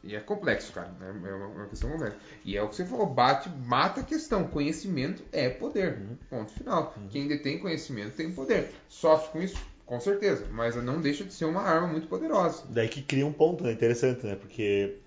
E 0.04 0.16
é 0.16 0.20
complexo, 0.20 0.72
cara. 0.72 0.92
né? 1.00 1.30
É 1.30 1.34
uma, 1.34 1.68
questão 1.68 1.92
complexa. 1.92 2.16
E 2.44 2.56
é 2.56 2.62
o 2.62 2.70
que 2.70 2.76
você 2.76 2.86
falou, 2.86 3.08
bate, 3.08 3.50
mata 3.50 4.02
a 4.02 4.04
questão. 4.04 4.48
Conhecimento 4.48 5.24
é 5.32 5.50
poder. 5.50 5.98
Uhum. 5.98 6.18
Ponto 6.30 6.52
final. 6.54 6.96
Quem 7.10 7.28
detém 7.28 7.60
conhecimento 7.60 8.16
tem 8.16 8.32
poder. 8.32 8.72
Sofre 8.88 9.32
com 9.32 9.42
isso? 9.42 9.58
Com 9.86 10.00
certeza. 10.00 10.46
Mas 10.52 10.76
não 10.76 11.00
deixa 11.02 11.24
de 11.24 11.34
ser 11.34 11.46
uma 11.46 11.62
arma 11.62 11.88
muito 11.88 12.08
poderosa. 12.08 12.64
Daí 12.70 12.88
que 12.88 13.02
cria 13.04 13.26
um 13.26 13.34
ponto 13.34 13.64
né, 13.64 13.72
interessante, 13.72 14.26
né? 14.26 14.36
Porque 14.36 14.98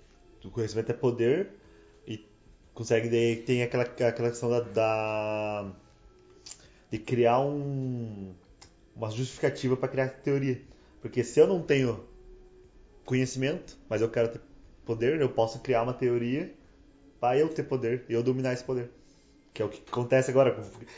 o 0.49 0.51
conhecimento 0.51 0.91
é 0.91 0.95
poder 0.95 1.51
e 2.07 2.27
consegue 2.75 3.09
daí 3.09 3.37
tem 3.37 3.63
aquela, 3.63 3.85
aquela 3.85 4.31
questão 4.31 4.51
da, 4.51 4.61
da- 4.61 5.73
de 6.91 6.99
criar 6.99 7.41
um 7.41 8.35
uma 8.97 9.11
justificativa 9.11 9.77
para 9.77 9.89
criar 9.89 10.09
teoria. 10.09 10.61
Porque 11.01 11.23
se 11.23 11.39
eu 11.39 11.47
não 11.47 11.63
tenho 11.63 12.05
conhecimento, 13.05 13.77
mas 13.89 14.01
eu 14.03 14.11
quero 14.11 14.29
ter 14.29 14.41
poder, 14.85 15.21
eu 15.21 15.29
posso 15.29 15.61
criar 15.61 15.83
uma 15.83 15.95
teoria 15.95 16.53
para 17.21 17.39
eu 17.39 17.49
ter 17.49 17.63
poder 17.63 18.05
e 18.09 18.13
eu 18.13 18.23
dominar 18.23 18.53
esse 18.55 18.65
poder. 18.65 18.91
Que 19.55 19.63
é 19.63 19.65
o 19.65 19.69
que 19.69 19.83
acontece 19.89 20.31
agora. 20.31 20.57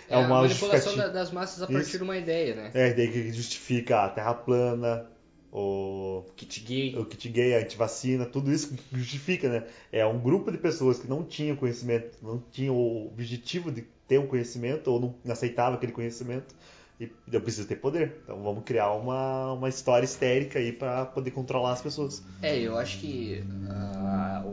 É, 0.09 0.15
É, 0.15 0.19
uma 0.19 0.41
manipulação 0.43 0.97
das 0.97 1.31
massas 1.31 1.63
a 1.63 1.67
partir 1.67 1.89
Isso. 1.89 1.99
de 1.99 2.05
uma 2.05 2.17
ideia, 2.17 2.55
né? 2.55 2.71
É, 2.75 2.93
daí 2.95 3.11
que 3.11 3.33
justifica 3.33 4.05
a 4.05 4.09
terra 4.09 4.35
plana, 4.35 5.11
o, 5.53 6.25
Kit 6.37 6.61
gay. 6.61 6.97
o 6.97 7.05
kit 7.05 7.29
gay, 7.29 7.55
a 7.55 7.59
antivacina, 7.59 8.25
tudo 8.27 8.53
isso 8.53 8.75
justifica, 8.93 9.49
né? 9.49 9.67
É 9.91 10.07
um 10.07 10.19
grupo 10.21 10.51
de 10.53 10.59
pessoas 10.59 10.99
que 10.99 11.09
não 11.09 11.25
tinham 11.25 11.57
conhecimento, 11.57 12.17
não 12.23 12.43
tinham 12.53 12.77
o 12.77 13.09
objetivo 13.09 13.71
de 13.73 13.83
ter 14.07 14.19
um 14.19 14.27
conhecimento 14.27 14.89
ou 14.91 15.01
não 15.01 15.33
aceitavam 15.33 15.75
aquele 15.75 15.93
conhecimento. 15.93 16.55
E 17.01 17.11
eu 17.33 17.41
preciso 17.41 17.67
ter 17.67 17.77
poder. 17.77 18.21
Então 18.25 18.43
vamos 18.43 18.63
criar 18.65 18.93
uma, 18.93 19.53
uma 19.55 19.69
história 19.69 20.05
histérica 20.05 20.59
aí 20.59 20.71
para 20.71 21.07
poder 21.07 21.31
controlar 21.31 21.73
as 21.73 21.81
pessoas. 21.83 22.23
É, 22.43 22.59
eu 22.59 22.77
acho 22.77 22.99
que 22.99 23.43
a- 23.71 24.45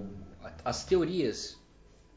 as 0.64 0.86
teorias 0.86 1.58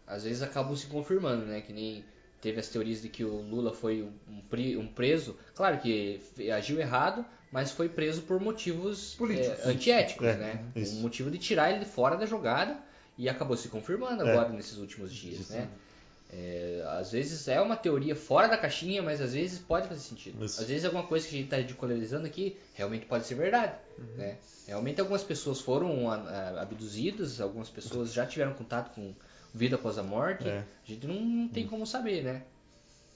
às 0.07 0.25
vezes 0.25 0.41
acabam 0.43 0.75
se 0.77 0.87
confirmando, 0.87 1.47
né? 1.47 1.61
Que 1.61 1.73
nem 1.73 2.05
teve 2.41 2.59
as 2.61 2.69
teorias 2.69 3.03
de 3.03 3.09
que 3.09 3.25
o 3.25 3.41
Lula 3.43 3.73
foi 3.75 4.03
um, 4.03 4.13
um 4.79 4.87
preso, 4.87 5.37
claro 5.55 5.79
que 5.79 6.21
agiu 6.57 6.81
errado, 6.81 7.25
mas 7.53 7.71
foi 7.73 7.89
preso 7.89 8.23
por 8.23 8.41
motivos 8.41 9.15
Políticos. 9.15 9.59
é, 9.65 9.69
antiéticos, 9.69 10.27
É, 10.27 10.37
né? 10.37 10.65
isso. 10.77 10.97
Um 10.97 11.01
motivo 11.01 11.31
de 11.31 11.39
tirar 11.39 11.71
ele 11.71 11.81
de 11.81 11.87
fora 11.91 12.17
da 12.17 12.27
jogada 12.27 12.77
e 13.19 13.29
acabou 13.29 13.57
se 13.57 13.69
confirmando 13.69 14.23
É. 14.27 14.31
agora 14.33 14.49
nesses 14.51 14.77
últimos 14.79 15.13
dias, 15.13 15.51
né? 15.51 15.69
É, 16.33 16.85
às 17.01 17.11
vezes 17.11 17.49
é 17.49 17.61
uma 17.61 17.75
teoria 17.77 18.15
fora 18.15 18.47
da 18.47 18.57
caixinha, 18.57 19.03
mas 19.03 19.21
às 19.21 19.33
vezes 19.35 19.59
pode 19.59 19.89
fazer 19.89 19.99
sentido. 20.01 20.45
Isso. 20.45 20.61
Às 20.61 20.69
vezes 20.69 20.85
alguma 20.85 21.03
coisa 21.03 21.27
que 21.27 21.35
a 21.35 21.39
gente 21.39 21.47
está 21.47 21.57
ridicularizando 21.57 22.25
aqui 22.25 22.57
realmente 22.75 23.05
pode 23.07 23.27
ser 23.27 23.35
verdade. 23.35 23.75
Uhum. 23.99 24.05
Né? 24.17 24.37
Realmente 24.69 25.01
algumas 25.01 25.25
pessoas 25.25 25.61
foram 25.61 26.09
a- 26.09 26.15
a- 26.15 26.63
abduzidas, 26.63 27.41
algumas 27.41 27.69
pessoas 27.69 28.13
já 28.13 28.25
tiveram 28.25 28.55
contato 28.55 28.95
com 28.95 29.13
vida 29.53 29.75
após 29.75 29.99
a 29.99 30.05
morte. 30.05 30.49
É. 30.49 30.59
A 30.59 30.87
gente 30.89 31.05
não, 31.05 31.17
não 31.21 31.49
tem 31.49 31.67
como 31.67 31.85
saber, 31.85 32.23
né? 32.23 32.43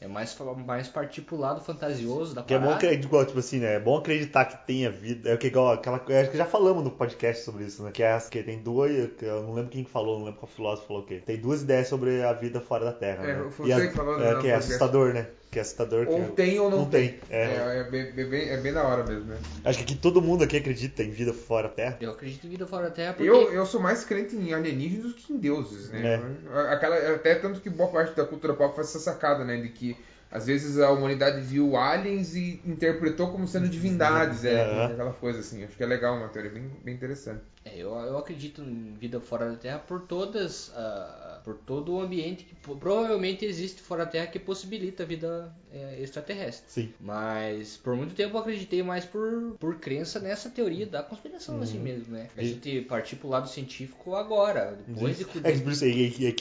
É 0.01 0.07
mais, 0.07 0.37
mais 0.67 0.87
partir 0.89 1.23
pro 1.23 1.37
lado 1.37 1.63
fantasioso 1.63 2.35
da 2.35 2.43
Que 2.43 2.53
é 2.53 2.59
bom 2.59 2.65
parada. 2.67 2.85
acreditar, 2.85 3.07
igual, 3.09 3.25
tipo 3.25 3.39
assim, 3.39 3.59
né? 3.59 3.77
É 3.77 3.81
bom 3.81 3.97
acreditar 3.97 4.45
que 4.45 4.67
tenha 4.67 4.91
vida. 4.91 5.31
É 5.31 5.35
o 5.35 5.39
que 5.39 5.47
igual 5.47 5.73
aquela 5.73 6.03
eu 6.09 6.21
Acho 6.21 6.31
que 6.31 6.37
já 6.37 6.45
falamos 6.45 6.85
no 6.85 6.91
podcast 6.91 7.43
sobre 7.43 7.65
isso, 7.65 7.83
né? 7.83 7.91
Que 7.91 8.03
é 8.03 8.07
essa 8.09 8.31
que 8.31 8.43
tem 8.43 8.59
duas. 8.59 8.91
Eu 9.23 9.43
não 9.45 9.55
lembro 9.55 9.71
quem 9.71 9.83
que 9.83 9.91
falou, 9.91 10.19
não 10.19 10.27
lembro 10.27 10.41
qual 10.41 10.51
filósofo 10.51 10.89
falou 10.89 11.03
o 11.03 11.07
quê. 11.07 11.23
Tem 11.25 11.39
duas 11.39 11.63
ideias 11.63 11.89
sobre 11.89 12.23
a 12.23 12.33
vida 12.35 12.61
fora 12.61 12.85
da 12.85 12.93
Terra. 12.93 13.25
É, 13.25 13.37
né? 13.39 13.51
foi 13.51 13.69
E 13.69 13.73
a- 13.73 13.81
que 13.89 13.97
falou 13.97 14.23
é, 14.23 14.41
que 14.41 14.49
é 14.49 14.55
assustador, 14.55 15.15
né? 15.15 15.27
Que 15.55 15.61
é 15.61 15.63
assustador. 15.63 16.09
Ou 16.09 16.25
que 16.25 16.33
tem 16.33 16.59
ou 16.59 16.69
não, 16.69 16.85
tem. 16.85 17.21
É, 17.31 17.45
É. 17.45 17.79
é 17.79 17.85
bem, 17.85 18.01
é 18.01 18.25
bem- 18.25 18.49
é 18.49 18.57
bem 18.57 18.73
da 18.73 18.83
hora 18.83 19.05
mesmo, 19.05 19.27
né? 19.27 19.39
Acho 19.65 19.79
que 19.79 19.85
aqui 19.85 19.95
todo 19.95 20.21
mundo 20.21 20.43
aqui 20.43 20.57
acredita 20.57 21.01
em 21.05 21.11
vida 21.11 21.33
fora 21.33 21.69
da 21.69 21.75
Terra. 21.75 21.97
Eu 22.01 22.11
acredito 22.11 22.45
em 22.47 22.51
vida 22.51 22.67
fora 22.67 22.87
da 22.89 22.91
Terra 22.91 23.13
porque 23.15 23.31
Eu, 23.31 23.53
eu 23.53 23.65
sou 23.65 23.81
mais 23.81 24.05
crente 24.05 24.35
em 24.35 24.53
alienígenas 24.53 25.13
do 25.13 25.15
que 25.15 25.33
em 25.33 25.39
deuses, 25.39 25.91
né? 25.91 26.21
É. 26.53 26.73
Aquela, 26.73 26.97
até 27.15 27.37
tanto 27.37 27.61
que 27.61 27.71
boa 27.71 27.89
parte 27.89 28.17
da 28.17 28.25
cultura 28.25 28.53
pop 28.55 28.75
faz 28.75 28.89
essa 28.89 28.99
sacada, 28.99 29.45
né? 29.45 29.57
De 29.61 29.69
que 29.69 29.97
às 30.29 30.47
vezes 30.47 30.81
a 30.81 30.91
humanidade 30.91 31.41
viu 31.41 31.77
aliens 31.77 32.35
e 32.35 32.61
interpretou 32.67 33.31
como 33.31 33.47
sendo 33.47 33.69
divindades, 33.69 34.45
é, 34.45 34.61
Aham. 34.61 34.87
aquela 34.93 35.13
coisa 35.13 35.39
assim. 35.39 35.63
Acho 35.63 35.77
que 35.77 35.83
é 35.85 35.87
legal, 35.87 36.17
uma 36.17 36.27
teoria 36.27 36.51
bem, 36.51 36.69
bem 36.83 36.95
interessante. 36.97 37.41
É, 37.65 37.77
eu, 37.79 37.91
eu 37.95 38.19
acredito 38.19 38.61
em 38.61 38.97
vida 38.99 39.21
fora 39.21 39.49
da 39.49 39.57
Terra 39.57 39.79
por 39.79 40.01
todas, 40.01 40.73
ah, 40.75 41.24
por 41.45 41.55
todo 41.59 41.93
o 41.93 42.01
ambiente 42.01 42.45
que 42.45 42.55
provavelmente 42.55 43.45
existe 43.45 43.83
fora 43.83 44.05
da 44.07 44.11
Terra 44.11 44.27
que 44.29 44.39
possibilita 44.39 45.03
a 45.03 45.07
vida 45.07 45.55
é, 45.71 46.01
extraterrestre. 46.03 46.65
Sim. 46.69 46.93
Mas 46.99 47.77
por 47.77 47.95
muito 47.97 48.15
tempo 48.15 48.37
eu 48.37 48.41
acreditei 48.41 48.83
mais 48.83 49.05
por, 49.05 49.57
por 49.61 49.79
crença 49.79 50.19
nessa 50.19 50.49
teoria 50.49 50.87
da 50.87 51.03
conspiração 51.03 51.61
assim 51.61 51.79
mesmo, 51.79 52.15
né? 52.15 52.29
A 52.37 52.43
E- 52.43 52.49
gente 52.49 52.81
partir 52.83 53.17
pro 53.17 53.29
lado 53.29 53.49
científico 53.49 54.15
agora, 54.15 54.79
depois 54.87 55.19
de 55.19 55.25
É 55.25 55.27
por 55.27 55.73
isso 55.73 55.85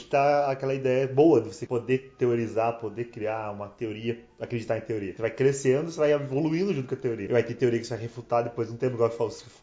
tá 0.06 0.50
aquela 0.52 0.74
ideia 0.74 1.08
boa 1.08 1.42
de 1.42 1.50
você 1.54 1.66
poder 1.68 2.14
teorizar, 2.18 2.80
poder 2.80 3.06
criar 3.06 3.52
uma 3.52 3.68
teoria, 3.68 4.24
acreditar 4.40 4.78
em 4.78 4.82
teoria. 4.82 5.14
Você 5.14 5.22
vai 5.22 5.32
crescendo, 5.32 5.92
você 5.92 6.00
vai 6.00 6.12
evoluindo 6.14 6.74
junto 6.74 6.88
com 6.88 6.96
a 6.96 6.98
teoria. 6.98 7.26
E 7.28 7.32
vai 7.32 7.44
ter 7.44 7.54
teoria 7.56 7.80
que 7.80 7.86
você 7.86 7.94
vai 7.94 8.04
refutar 8.04 8.44
depois 8.44 8.68
de 8.68 8.74
um 8.74 8.78
tempo, 8.78 8.96
igual 8.96 9.10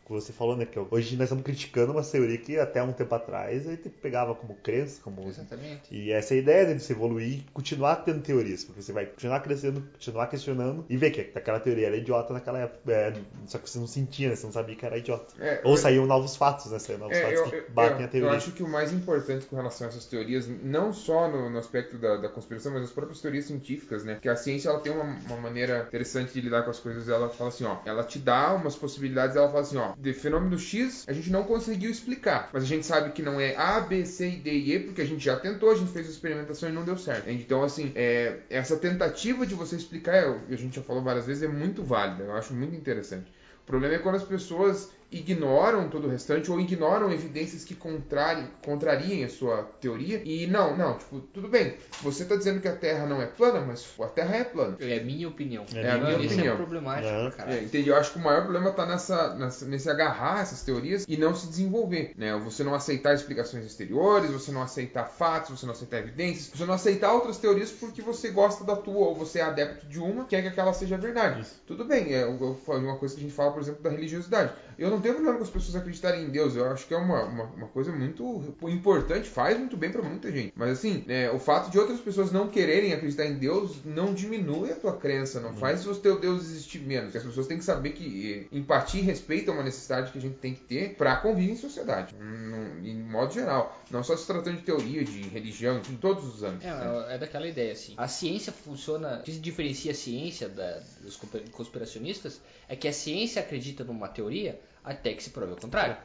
você 0.08 0.32
falou, 0.32 0.56
né? 0.56 0.66
Que 0.66 0.78
hoje 0.78 1.16
nós 1.16 1.24
estamos 1.24 1.44
criticando 1.44 1.92
uma 1.92 2.02
teoria 2.02 2.38
que 2.38 2.58
até 2.58 2.82
um 2.82 2.92
tempo 2.92 3.14
atrás 3.14 3.66
a 3.66 3.70
gente 3.70 3.88
pegava 3.88 4.34
como 4.34 4.54
crença, 4.56 5.00
como. 5.02 5.26
Exatamente. 5.28 5.82
E 5.94 6.10
essa 6.12 6.34
é 6.34 6.38
a 6.38 6.40
ideia 6.40 6.74
de 6.74 6.82
você 6.82 6.92
evoluir 6.92 7.38
e 7.38 7.46
continuar 7.52 7.96
tendo 7.96 8.20
teorias, 8.22 8.64
porque 8.64 8.82
você 8.82 8.92
vai 8.92 9.06
continuar 9.06 9.40
crescendo, 9.40 9.82
continuar 9.92 10.26
questionando 10.28 10.84
e 10.88 10.96
ver 10.96 11.10
que 11.10 11.20
aquela 11.38 11.60
teoria 11.60 11.86
era 11.88 11.96
idiota 11.96 12.32
naquela 12.32 12.58
época. 12.60 12.90
É, 12.92 13.14
só 13.46 13.58
que 13.58 13.68
você 13.68 13.78
não 13.78 13.86
sentia, 13.86 14.28
né? 14.30 14.36
Você 14.36 14.46
não 14.46 14.52
sabia 14.52 14.74
que 14.76 14.84
era 14.86 14.96
idiota. 14.98 15.34
É, 15.40 15.60
Ou 15.64 15.72
eu- 15.72 15.76
saíam 15.76 16.06
novos 16.06 16.36
fatos, 16.36 16.70
né? 16.70 16.78
Saíam 16.78 16.98
novos 17.00 17.16
É, 17.16 17.22
fatos 17.22 17.38
eu, 17.40 17.50
que 17.50 17.56
eu- 17.56 17.64
batem 17.70 18.04
a 18.04 18.08
teoria. 18.08 18.28
eu 18.30 18.32
acho 18.36 18.52
que 18.52 18.62
o 18.62 18.68
mais 18.68 18.92
importante 18.92 19.46
com 19.46 19.56
relação 19.56 19.86
a 19.86 19.90
essas 19.90 20.06
teorias, 20.06 20.48
não 20.62 20.92
só 20.92 21.28
no, 21.28 21.48
no 21.50 21.58
aspecto 21.58 21.96
da, 21.98 22.16
da 22.16 22.28
conspiração, 22.28 22.72
mas 22.72 22.82
as 22.84 22.90
próprias 22.90 23.20
teorias 23.20 23.44
científicas, 23.46 24.04
né? 24.04 24.18
Que 24.20 24.28
a 24.28 24.36
ciência 24.36 24.59
ela 24.68 24.80
tem 24.80 24.92
uma, 24.92 25.04
uma 25.04 25.36
maneira 25.36 25.84
interessante 25.86 26.32
de 26.32 26.40
lidar 26.40 26.62
com 26.62 26.70
as 26.70 26.80
coisas. 26.80 27.08
Ela 27.08 27.28
fala 27.28 27.50
assim, 27.50 27.64
ó, 27.64 27.78
ela 27.84 28.02
te 28.04 28.18
dá 28.18 28.54
umas 28.54 28.76
possibilidades, 28.76 29.36
ela 29.36 29.48
fala 29.48 29.61
assim, 29.61 29.76
ó, 29.76 29.92
de 29.96 30.12
fenômeno 30.12 30.58
X 30.58 31.04
a 31.08 31.12
gente 31.12 31.30
não 31.30 31.44
conseguiu 31.44 31.90
explicar, 31.90 32.50
mas 32.52 32.62
a 32.62 32.66
gente 32.66 32.86
sabe 32.86 33.12
que 33.12 33.22
não 33.22 33.40
é 33.40 33.56
A, 33.56 33.80
B, 33.80 34.04
C, 34.04 34.30
D 34.30 34.50
e 34.50 34.74
E, 34.74 34.80
porque 34.80 35.02
a 35.02 35.06
gente 35.06 35.24
já 35.24 35.36
tentou, 35.36 35.70
a 35.70 35.74
gente 35.74 35.92
fez 35.92 36.06
a 36.06 36.11
experimentação 36.11 36.68
e 36.68 36.72
não 36.72 36.84
deu 36.84 36.96
certo. 36.96 37.28
Então, 37.30 37.62
assim, 37.62 37.92
é, 37.94 38.40
essa 38.48 38.76
tentativa 38.76 39.46
de 39.46 39.54
você 39.54 39.76
explicar, 39.76 40.24
a 40.48 40.56
gente 40.56 40.76
já 40.76 40.82
falou 40.82 41.02
várias 41.02 41.26
vezes, 41.26 41.42
é 41.42 41.48
muito 41.48 41.82
válida. 41.82 42.24
Eu 42.24 42.34
acho 42.34 42.54
muito 42.54 42.74
interessante. 42.74 43.30
O 43.62 43.66
problema 43.66 43.94
é 43.94 43.98
quando 43.98 44.16
as 44.16 44.24
pessoas 44.24 44.90
ignoram 45.11 45.88
todo 45.88 46.06
o 46.06 46.11
restante 46.11 46.50
ou 46.50 46.61
ignoram 46.61 47.11
evidências 47.12 47.64
que 47.64 47.74
contrari, 47.74 48.44
contrariem 48.64 49.24
a 49.24 49.28
sua 49.28 49.62
teoria 49.80 50.20
e 50.24 50.46
não, 50.46 50.76
não, 50.76 50.96
tipo, 50.98 51.20
tudo 51.20 51.48
bem, 51.48 51.74
você 52.02 52.22
está 52.22 52.36
dizendo 52.36 52.61
que 52.61 52.68
a 52.68 52.76
Terra 52.76 53.06
não 53.06 53.20
é 53.20 53.26
plana, 53.26 53.61
mas 53.61 53.86
a 54.00 54.06
Terra 54.06 54.36
é 54.36 54.44
plana. 54.44 54.76
É 54.80 54.98
a 54.98 55.02
minha 55.04 55.28
opinião. 55.28 55.64
É 55.74 55.90
a 55.90 55.98
minha 55.98 56.16
Isso 56.18 56.34
opinião. 56.34 56.54
é 56.54 56.56
problemático, 56.56 57.08
É. 57.08 57.30
cara. 57.30 57.54
É, 57.54 57.62
entendi. 57.62 57.88
Eu 57.88 57.96
acho 57.96 58.12
que 58.12 58.18
o 58.18 58.22
maior 58.22 58.42
problema 58.42 58.70
está 58.70 58.86
nessa, 58.86 59.34
nessa- 59.34 59.66
nesse 59.66 59.90
agarrar 59.90 60.40
essas 60.42 60.62
teorias 60.62 61.04
e 61.08 61.16
não 61.16 61.34
se 61.34 61.46
desenvolver. 61.48 62.12
Né? 62.16 62.36
Você 62.44 62.62
não 62.62 62.74
aceitar 62.74 63.14
explicações 63.14 63.64
exteriores, 63.64 64.30
você 64.30 64.52
não 64.52 64.62
aceitar 64.62 65.04
fatos, 65.04 65.58
você 65.58 65.66
não 65.66 65.72
aceitar 65.72 65.98
evidências, 65.98 66.50
você 66.56 66.64
não 66.64 66.74
aceitar 66.74 67.12
outras 67.12 67.38
teorias 67.38 67.70
porque 67.70 68.00
você 68.02 68.30
gosta 68.30 68.64
da 68.64 68.76
tua 68.76 69.08
ou 69.08 69.14
você 69.14 69.40
é 69.40 69.42
adepto 69.42 69.86
de 69.86 69.98
uma, 69.98 70.24
quer 70.24 70.42
que 70.42 70.48
aquela 70.48 70.72
seja 70.72 70.96
verdade. 70.96 71.44
Tudo 71.66 71.84
bem, 71.84 72.14
é 72.14 72.24
uma 72.26 72.96
coisa 72.96 73.14
que 73.14 73.20
a 73.20 73.24
gente 73.24 73.34
fala, 73.34 73.52
por 73.52 73.61
exemplo, 73.62 73.82
da 73.82 73.90
religiosidade. 73.90 74.52
Eu 74.80 74.90
não 74.90 75.00
tenho 75.00 75.14
problema 75.14 75.36
com 75.38 75.44
as 75.44 75.50
pessoas 75.50 75.76
acreditarem 75.76 76.24
em 76.24 76.30
Deus, 76.30 76.56
eu 76.56 76.64
acho 76.70 76.86
que 76.86 76.94
é 76.94 76.96
uma, 76.96 77.22
uma, 77.24 77.44
uma 77.44 77.68
coisa 77.68 77.92
muito 77.92 78.54
importante, 78.62 79.28
faz 79.28 79.58
muito 79.58 79.76
bem 79.76 79.90
para 79.92 80.00
muita 80.02 80.32
gente. 80.32 80.52
Mas 80.56 80.70
assim, 80.70 81.04
é, 81.06 81.30
o 81.30 81.38
fato 81.38 81.70
de 81.70 81.78
outras 81.78 82.00
pessoas 82.00 82.32
não 82.32 82.48
quererem 82.48 82.92
acreditar 82.94 83.26
em 83.26 83.34
Deus 83.34 83.76
não 83.84 84.14
diminui 84.14 84.72
a 84.72 84.76
tua 84.76 84.96
crença, 84.96 85.38
não 85.38 85.54
faz 85.54 85.86
o 85.86 85.94
teu 85.94 86.18
Deus 86.18 86.44
existir 86.44 86.78
menos. 86.80 87.14
As 87.14 87.22
pessoas 87.22 87.46
têm 87.46 87.58
que 87.58 87.64
saber 87.64 87.90
que 87.90 88.48
eh, 88.50 88.56
empatia 88.56 89.00
e 89.00 89.04
respeito 89.04 89.50
é 89.50 89.54
uma 89.54 89.62
necessidade 89.62 90.12
que 90.12 90.18
a 90.18 90.20
gente 90.22 90.36
tem 90.38 90.54
que 90.54 90.62
ter 90.62 90.94
para 90.94 91.14
conviver 91.16 91.52
em 91.52 91.56
sociedade, 91.56 92.14
num- 92.18 92.78
em 92.82 92.96
modo 93.02 93.34
geral. 93.34 93.78
Não 93.90 94.02
só 94.02 94.16
se 94.16 94.26
tratando 94.26 94.56
de 94.56 94.62
teoria, 94.62 95.04
de 95.04 95.22
religião, 95.28 95.82
em 95.90 95.96
todos 95.96 96.24
os 96.26 96.42
âmbitos. 96.42 96.64
né? 96.66 97.06
É, 97.10 97.14
é 97.16 97.18
daquela 97.18 97.46
ideia 97.46 97.72
assim. 97.72 97.92
A 97.98 98.08
ciência 98.08 98.50
funciona. 98.52 99.18
O 99.18 99.22
que 99.24 99.32
se 99.32 99.40
diferencia 99.40 99.92
a 99.92 99.94
ciência 99.94 100.48
da- 100.48 100.80
dos 101.02 101.16
conspiracionistas 101.52 102.40
é 102.68 102.74
que 102.76 102.88
a 102.88 102.92
ciência 102.92 103.42
acredita 103.42 103.84
numa 103.84 104.08
teoria 104.08 104.58
até 104.84 105.12
que 105.14 105.22
se 105.22 105.30
prove 105.30 105.52
o 105.52 105.56
contrário. 105.56 105.96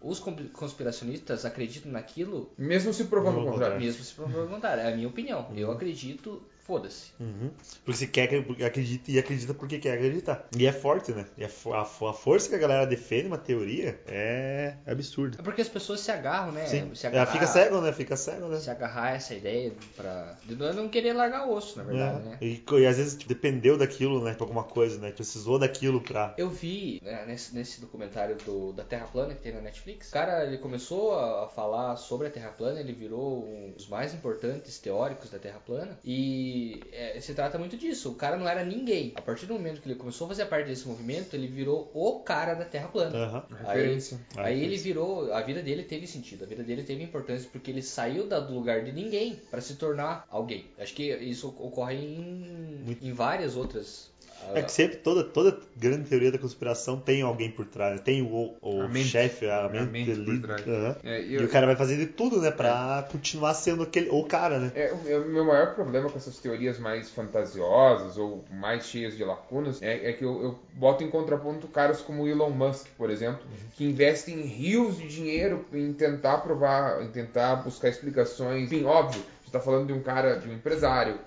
Os 0.00 0.20
comp- 0.20 0.52
conspiracionistas 0.52 1.44
acreditam 1.44 1.90
naquilo 1.90 2.50
Mesmo 2.56 2.92
se 2.94 3.04
provando 3.04 3.40
o 3.40 3.50
contrário. 3.50 3.80
mesmo 3.80 4.04
se 4.04 4.14
provar 4.14 4.44
o 4.44 4.48
contrário. 4.48 4.82
É 4.84 4.92
a 4.92 4.96
minha 4.96 5.08
opinião. 5.08 5.50
Eu 5.56 5.72
acredito, 5.72 6.40
foda-se. 6.68 7.12
Uhum. 7.18 7.50
Porque 7.82 7.98
você 7.98 8.06
quer 8.06 8.26
que 8.26 8.62
acredita 8.62 9.10
e 9.10 9.18
acredita 9.18 9.54
porque 9.54 9.78
quer 9.78 9.94
acreditar. 9.94 10.46
E 10.56 10.66
é 10.66 10.72
forte, 10.72 11.12
né? 11.12 11.24
E 11.38 11.42
a, 11.44 11.48
fo- 11.48 11.72
a 11.72 11.84
fo- 11.84 12.06
a 12.08 12.12
força 12.12 12.50
que 12.50 12.54
a 12.54 12.58
galera 12.58 12.86
defende 12.86 13.26
uma 13.26 13.38
teoria 13.38 13.98
é 14.06 14.74
absurda. 14.86 15.38
É 15.40 15.42
porque 15.42 15.62
as 15.62 15.68
pessoas 15.68 16.00
se 16.00 16.10
agarram, 16.10 16.52
né? 16.52 16.66
Sim. 16.66 16.94
Se 16.94 17.06
Ela 17.06 17.22
agarrar, 17.22 17.32
fica 17.32 17.46
cego, 17.46 17.80
né? 17.80 17.92
Fica 17.92 18.16
cego, 18.16 18.48
né? 18.48 18.60
se 18.60 18.68
agarrar 18.70 19.04
a 19.04 19.10
essa 19.12 19.34
ideia 19.34 19.72
pra. 19.96 20.36
de 20.44 20.54
não 20.54 20.88
querer 20.90 21.14
largar 21.14 21.48
o 21.48 21.54
osso, 21.54 21.78
na 21.78 21.84
verdade, 21.84 22.20
É. 22.26 22.30
né? 22.30 22.38
E, 22.42 22.62
e 22.70 22.86
às 22.86 22.98
vezes 22.98 23.14
tipo, 23.16 23.28
dependeu 23.28 23.78
daquilo, 23.78 24.22
né? 24.22 24.34
Pra 24.34 24.44
alguma 24.44 24.64
coisa, 24.64 24.98
né? 25.00 25.10
Precisou 25.10 25.58
daquilo 25.58 26.02
pra. 26.02 26.34
Eu 26.36 26.50
vi 26.50 27.00
né, 27.02 27.24
nesse, 27.26 27.54
nesse 27.54 27.80
documentário 27.80 28.36
do, 28.44 28.74
da 28.74 28.84
Terra 28.84 29.06
Plana 29.06 29.34
que 29.34 29.40
tem 29.40 29.54
na 29.54 29.62
Netflix. 29.62 30.10
O 30.10 30.12
cara 30.12 30.44
ele 30.44 30.58
começou 30.58 31.14
a, 31.18 31.44
a 31.44 31.48
falar 31.48 31.96
sobre 31.96 32.26
a 32.26 32.30
Terra 32.30 32.50
Plana, 32.50 32.78
ele 32.78 32.92
virou 32.92 33.44
um 33.48 33.72
dos 33.72 33.88
mais 33.88 34.12
importantes 34.12 34.78
teóricos 34.78 35.30
da 35.30 35.38
Terra 35.38 35.60
Plana. 35.64 35.98
E 36.04 36.57
se, 36.58 36.80
é, 36.92 37.20
se 37.20 37.34
trata 37.34 37.58
muito 37.58 37.76
disso. 37.76 38.10
O 38.10 38.14
cara 38.14 38.36
não 38.36 38.48
era 38.48 38.64
ninguém. 38.64 39.12
A 39.16 39.22
partir 39.22 39.46
do 39.46 39.54
momento 39.54 39.80
que 39.80 39.88
ele 39.88 39.98
começou 39.98 40.24
a 40.26 40.28
fazer 40.28 40.46
parte 40.46 40.66
desse 40.68 40.86
movimento, 40.86 41.34
ele 41.34 41.46
virou 41.46 41.90
o 41.94 42.20
cara 42.20 42.54
da 42.54 42.64
Terra 42.64 42.88
plana. 42.88 43.16
Aham. 43.16 43.46
Aí, 43.64 43.76
Referência. 43.78 44.20
Ah, 44.36 44.42
aí 44.44 44.62
ele 44.64 44.76
virou. 44.76 45.32
A 45.32 45.40
vida 45.42 45.62
dele 45.62 45.82
teve 45.84 46.06
sentido, 46.06 46.44
a 46.44 46.46
vida 46.46 46.62
dele 46.62 46.82
teve 46.82 47.02
importância, 47.02 47.48
porque 47.50 47.70
ele 47.70 47.82
saiu 47.82 48.26
da- 48.26 48.40
do 48.40 48.52
lugar 48.54 48.84
de 48.84 48.92
ninguém 48.92 49.40
para 49.50 49.60
se 49.60 49.76
tornar 49.76 50.26
alguém. 50.30 50.66
Acho 50.78 50.94
que 50.94 51.14
isso 51.16 51.48
ocorre 51.58 51.96
em, 51.96 52.82
Muito. 52.84 53.04
em 53.04 53.12
várias 53.12 53.56
outras. 53.56 54.10
É 54.54 54.62
que 54.62 54.72
sempre 54.72 54.96
toda, 54.96 55.22
toda 55.22 55.58
grande 55.76 56.08
teoria 56.08 56.32
da 56.32 56.38
conspiração 56.38 56.98
tem 56.98 57.20
alguém 57.22 57.50
por 57.50 57.66
trás, 57.66 58.00
tem 58.00 58.22
o, 58.22 58.54
o 58.62 58.80
A 58.82 58.88
mente. 58.88 59.08
chefe, 59.08 59.46
a 59.46 59.66
A 59.66 59.68
mente, 59.68 59.90
mente 60.14 60.40
por 60.40 60.50
ali. 60.50 60.96
É, 61.04 61.20
E 61.22 61.34
eu- 61.34 61.44
o 61.44 61.48
cara 61.48 61.66
vai 61.66 61.76
fazer 61.76 61.96
de 61.98 62.06
tudo, 62.06 62.40
né? 62.40 62.50
Pra 62.50 63.06
continuar 63.12 63.52
sendo 63.54 63.82
aquele, 63.82 64.08
o 64.10 64.24
cara, 64.24 64.58
né? 64.58 64.72
É, 64.74 64.92
o 64.92 65.28
meu- 65.28 65.44
maior 65.44 65.74
problema 65.74 66.08
com 66.08 66.16
essas 66.16 66.38
teorias 66.38 66.78
mais 66.78 67.10
fantasiosas 67.10 68.16
ou 68.16 68.44
mais 68.50 68.84
cheias 68.86 69.16
de 69.16 69.24
lacunas 69.24 69.82
é, 69.82 70.10
é 70.10 70.12
que 70.12 70.24
eu, 70.24 70.42
eu 70.42 70.58
boto 70.72 71.04
em 71.04 71.10
contraponto 71.10 71.68
caras 71.68 72.00
como 72.00 72.22
o 72.22 72.28
Elon 72.28 72.50
Musk, 72.50 72.86
por 72.96 73.10
exemplo, 73.10 73.40
que 73.76 73.84
investem 73.84 74.40
rios 74.42 74.96
de 74.96 75.08
dinheiro 75.08 75.64
em 75.72 75.92
tentar 75.92 76.38
provar, 76.38 77.02
em 77.02 77.08
tentar 77.08 77.56
buscar 77.56 77.88
explicações. 77.88 78.64
Enfim, 78.72 78.84
óbvio, 78.84 79.20
você 79.42 79.48
está 79.48 79.60
falando 79.60 79.88
de 79.88 79.92
um 79.92 80.00
cara, 80.02 80.36
de 80.38 80.48
um 80.48 80.54
empresário, 80.54 81.18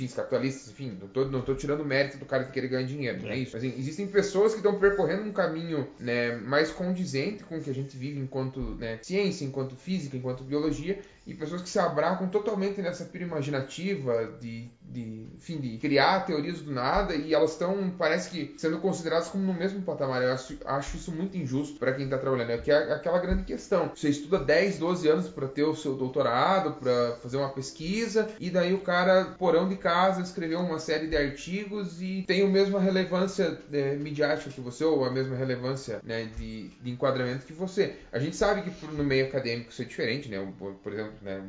fins 0.00 0.14
capitalistas, 0.14 0.70
enfim, 0.70 0.98
não 1.30 1.42
tô 1.42 1.54
tirando 1.54 1.82
o 1.82 1.84
mérito 1.84 2.16
do 2.16 2.24
cara 2.24 2.44
que 2.44 2.52
querer 2.52 2.68
ganhar 2.68 2.86
dinheiro, 2.86 3.22
não 3.22 3.28
é 3.28 3.36
isso. 3.36 3.52
Mas 3.54 3.62
assim, 3.62 3.78
existem 3.78 4.06
pessoas 4.06 4.52
que 4.52 4.58
estão 4.58 4.78
percorrendo 4.78 5.22
um 5.22 5.32
caminho 5.32 5.86
né, 5.98 6.36
mais 6.36 6.70
condizente 6.70 7.44
com 7.44 7.58
o 7.58 7.60
que 7.62 7.68
a 7.68 7.74
gente 7.74 7.96
vive 7.98 8.18
enquanto 8.18 8.60
né, 8.76 8.98
ciência, 9.02 9.44
enquanto 9.44 9.76
física, 9.76 10.16
enquanto 10.16 10.42
biologia, 10.42 10.98
e 11.30 11.34
pessoas 11.34 11.62
que 11.62 11.68
se 11.68 11.78
abracam 11.78 12.28
totalmente 12.28 12.82
nessa 12.82 13.04
pira 13.04 13.22
imaginativa 13.22 14.36
de, 14.40 14.68
de, 14.82 15.28
enfim, 15.36 15.60
de 15.60 15.78
criar 15.78 16.26
teorias 16.26 16.60
do 16.60 16.72
nada 16.72 17.14
e 17.14 17.32
elas 17.32 17.52
estão, 17.52 17.88
parece 17.96 18.30
que, 18.30 18.54
sendo 18.58 18.78
consideradas 18.78 19.28
como 19.28 19.44
no 19.44 19.54
mesmo 19.54 19.80
patamar. 19.82 20.22
Eu 20.22 20.32
acho, 20.32 20.58
acho 20.64 20.96
isso 20.96 21.12
muito 21.12 21.38
injusto 21.38 21.78
para 21.78 21.92
quem 21.92 22.06
está 22.06 22.18
trabalhando. 22.18 22.50
É 22.50 22.58
que 22.58 22.72
é 22.72 22.92
aquela 22.92 23.20
grande 23.20 23.44
questão. 23.44 23.92
Você 23.94 24.08
estuda 24.08 24.40
10, 24.40 24.78
12 24.78 25.08
anos 25.08 25.28
para 25.28 25.46
ter 25.46 25.62
o 25.62 25.76
seu 25.76 25.94
doutorado, 25.94 26.72
para 26.72 27.16
fazer 27.22 27.36
uma 27.36 27.50
pesquisa, 27.50 28.28
e 28.40 28.50
daí 28.50 28.74
o 28.74 28.80
cara, 28.80 29.36
porão 29.38 29.68
de 29.68 29.76
casa, 29.76 30.20
escreveu 30.22 30.58
uma 30.58 30.80
série 30.80 31.06
de 31.06 31.16
artigos 31.16 32.02
e 32.02 32.24
tem 32.26 32.42
a 32.42 32.48
mesma 32.48 32.80
relevância 32.80 33.56
é, 33.72 33.94
midiática 33.94 34.50
que 34.50 34.60
você, 34.60 34.84
ou 34.84 35.04
a 35.04 35.10
mesma 35.12 35.36
relevância 35.36 36.00
né, 36.02 36.28
de, 36.36 36.70
de 36.82 36.90
enquadramento 36.90 37.46
que 37.46 37.52
você. 37.52 37.94
A 38.10 38.18
gente 38.18 38.34
sabe 38.34 38.62
que 38.62 38.86
no 38.86 39.04
meio 39.04 39.26
acadêmico 39.26 39.70
isso 39.70 39.82
é 39.82 39.84
diferente, 39.84 40.28
né? 40.28 40.40
Por, 40.58 40.72
por 40.74 40.92
exemplo, 40.92 41.19
né, 41.22 41.40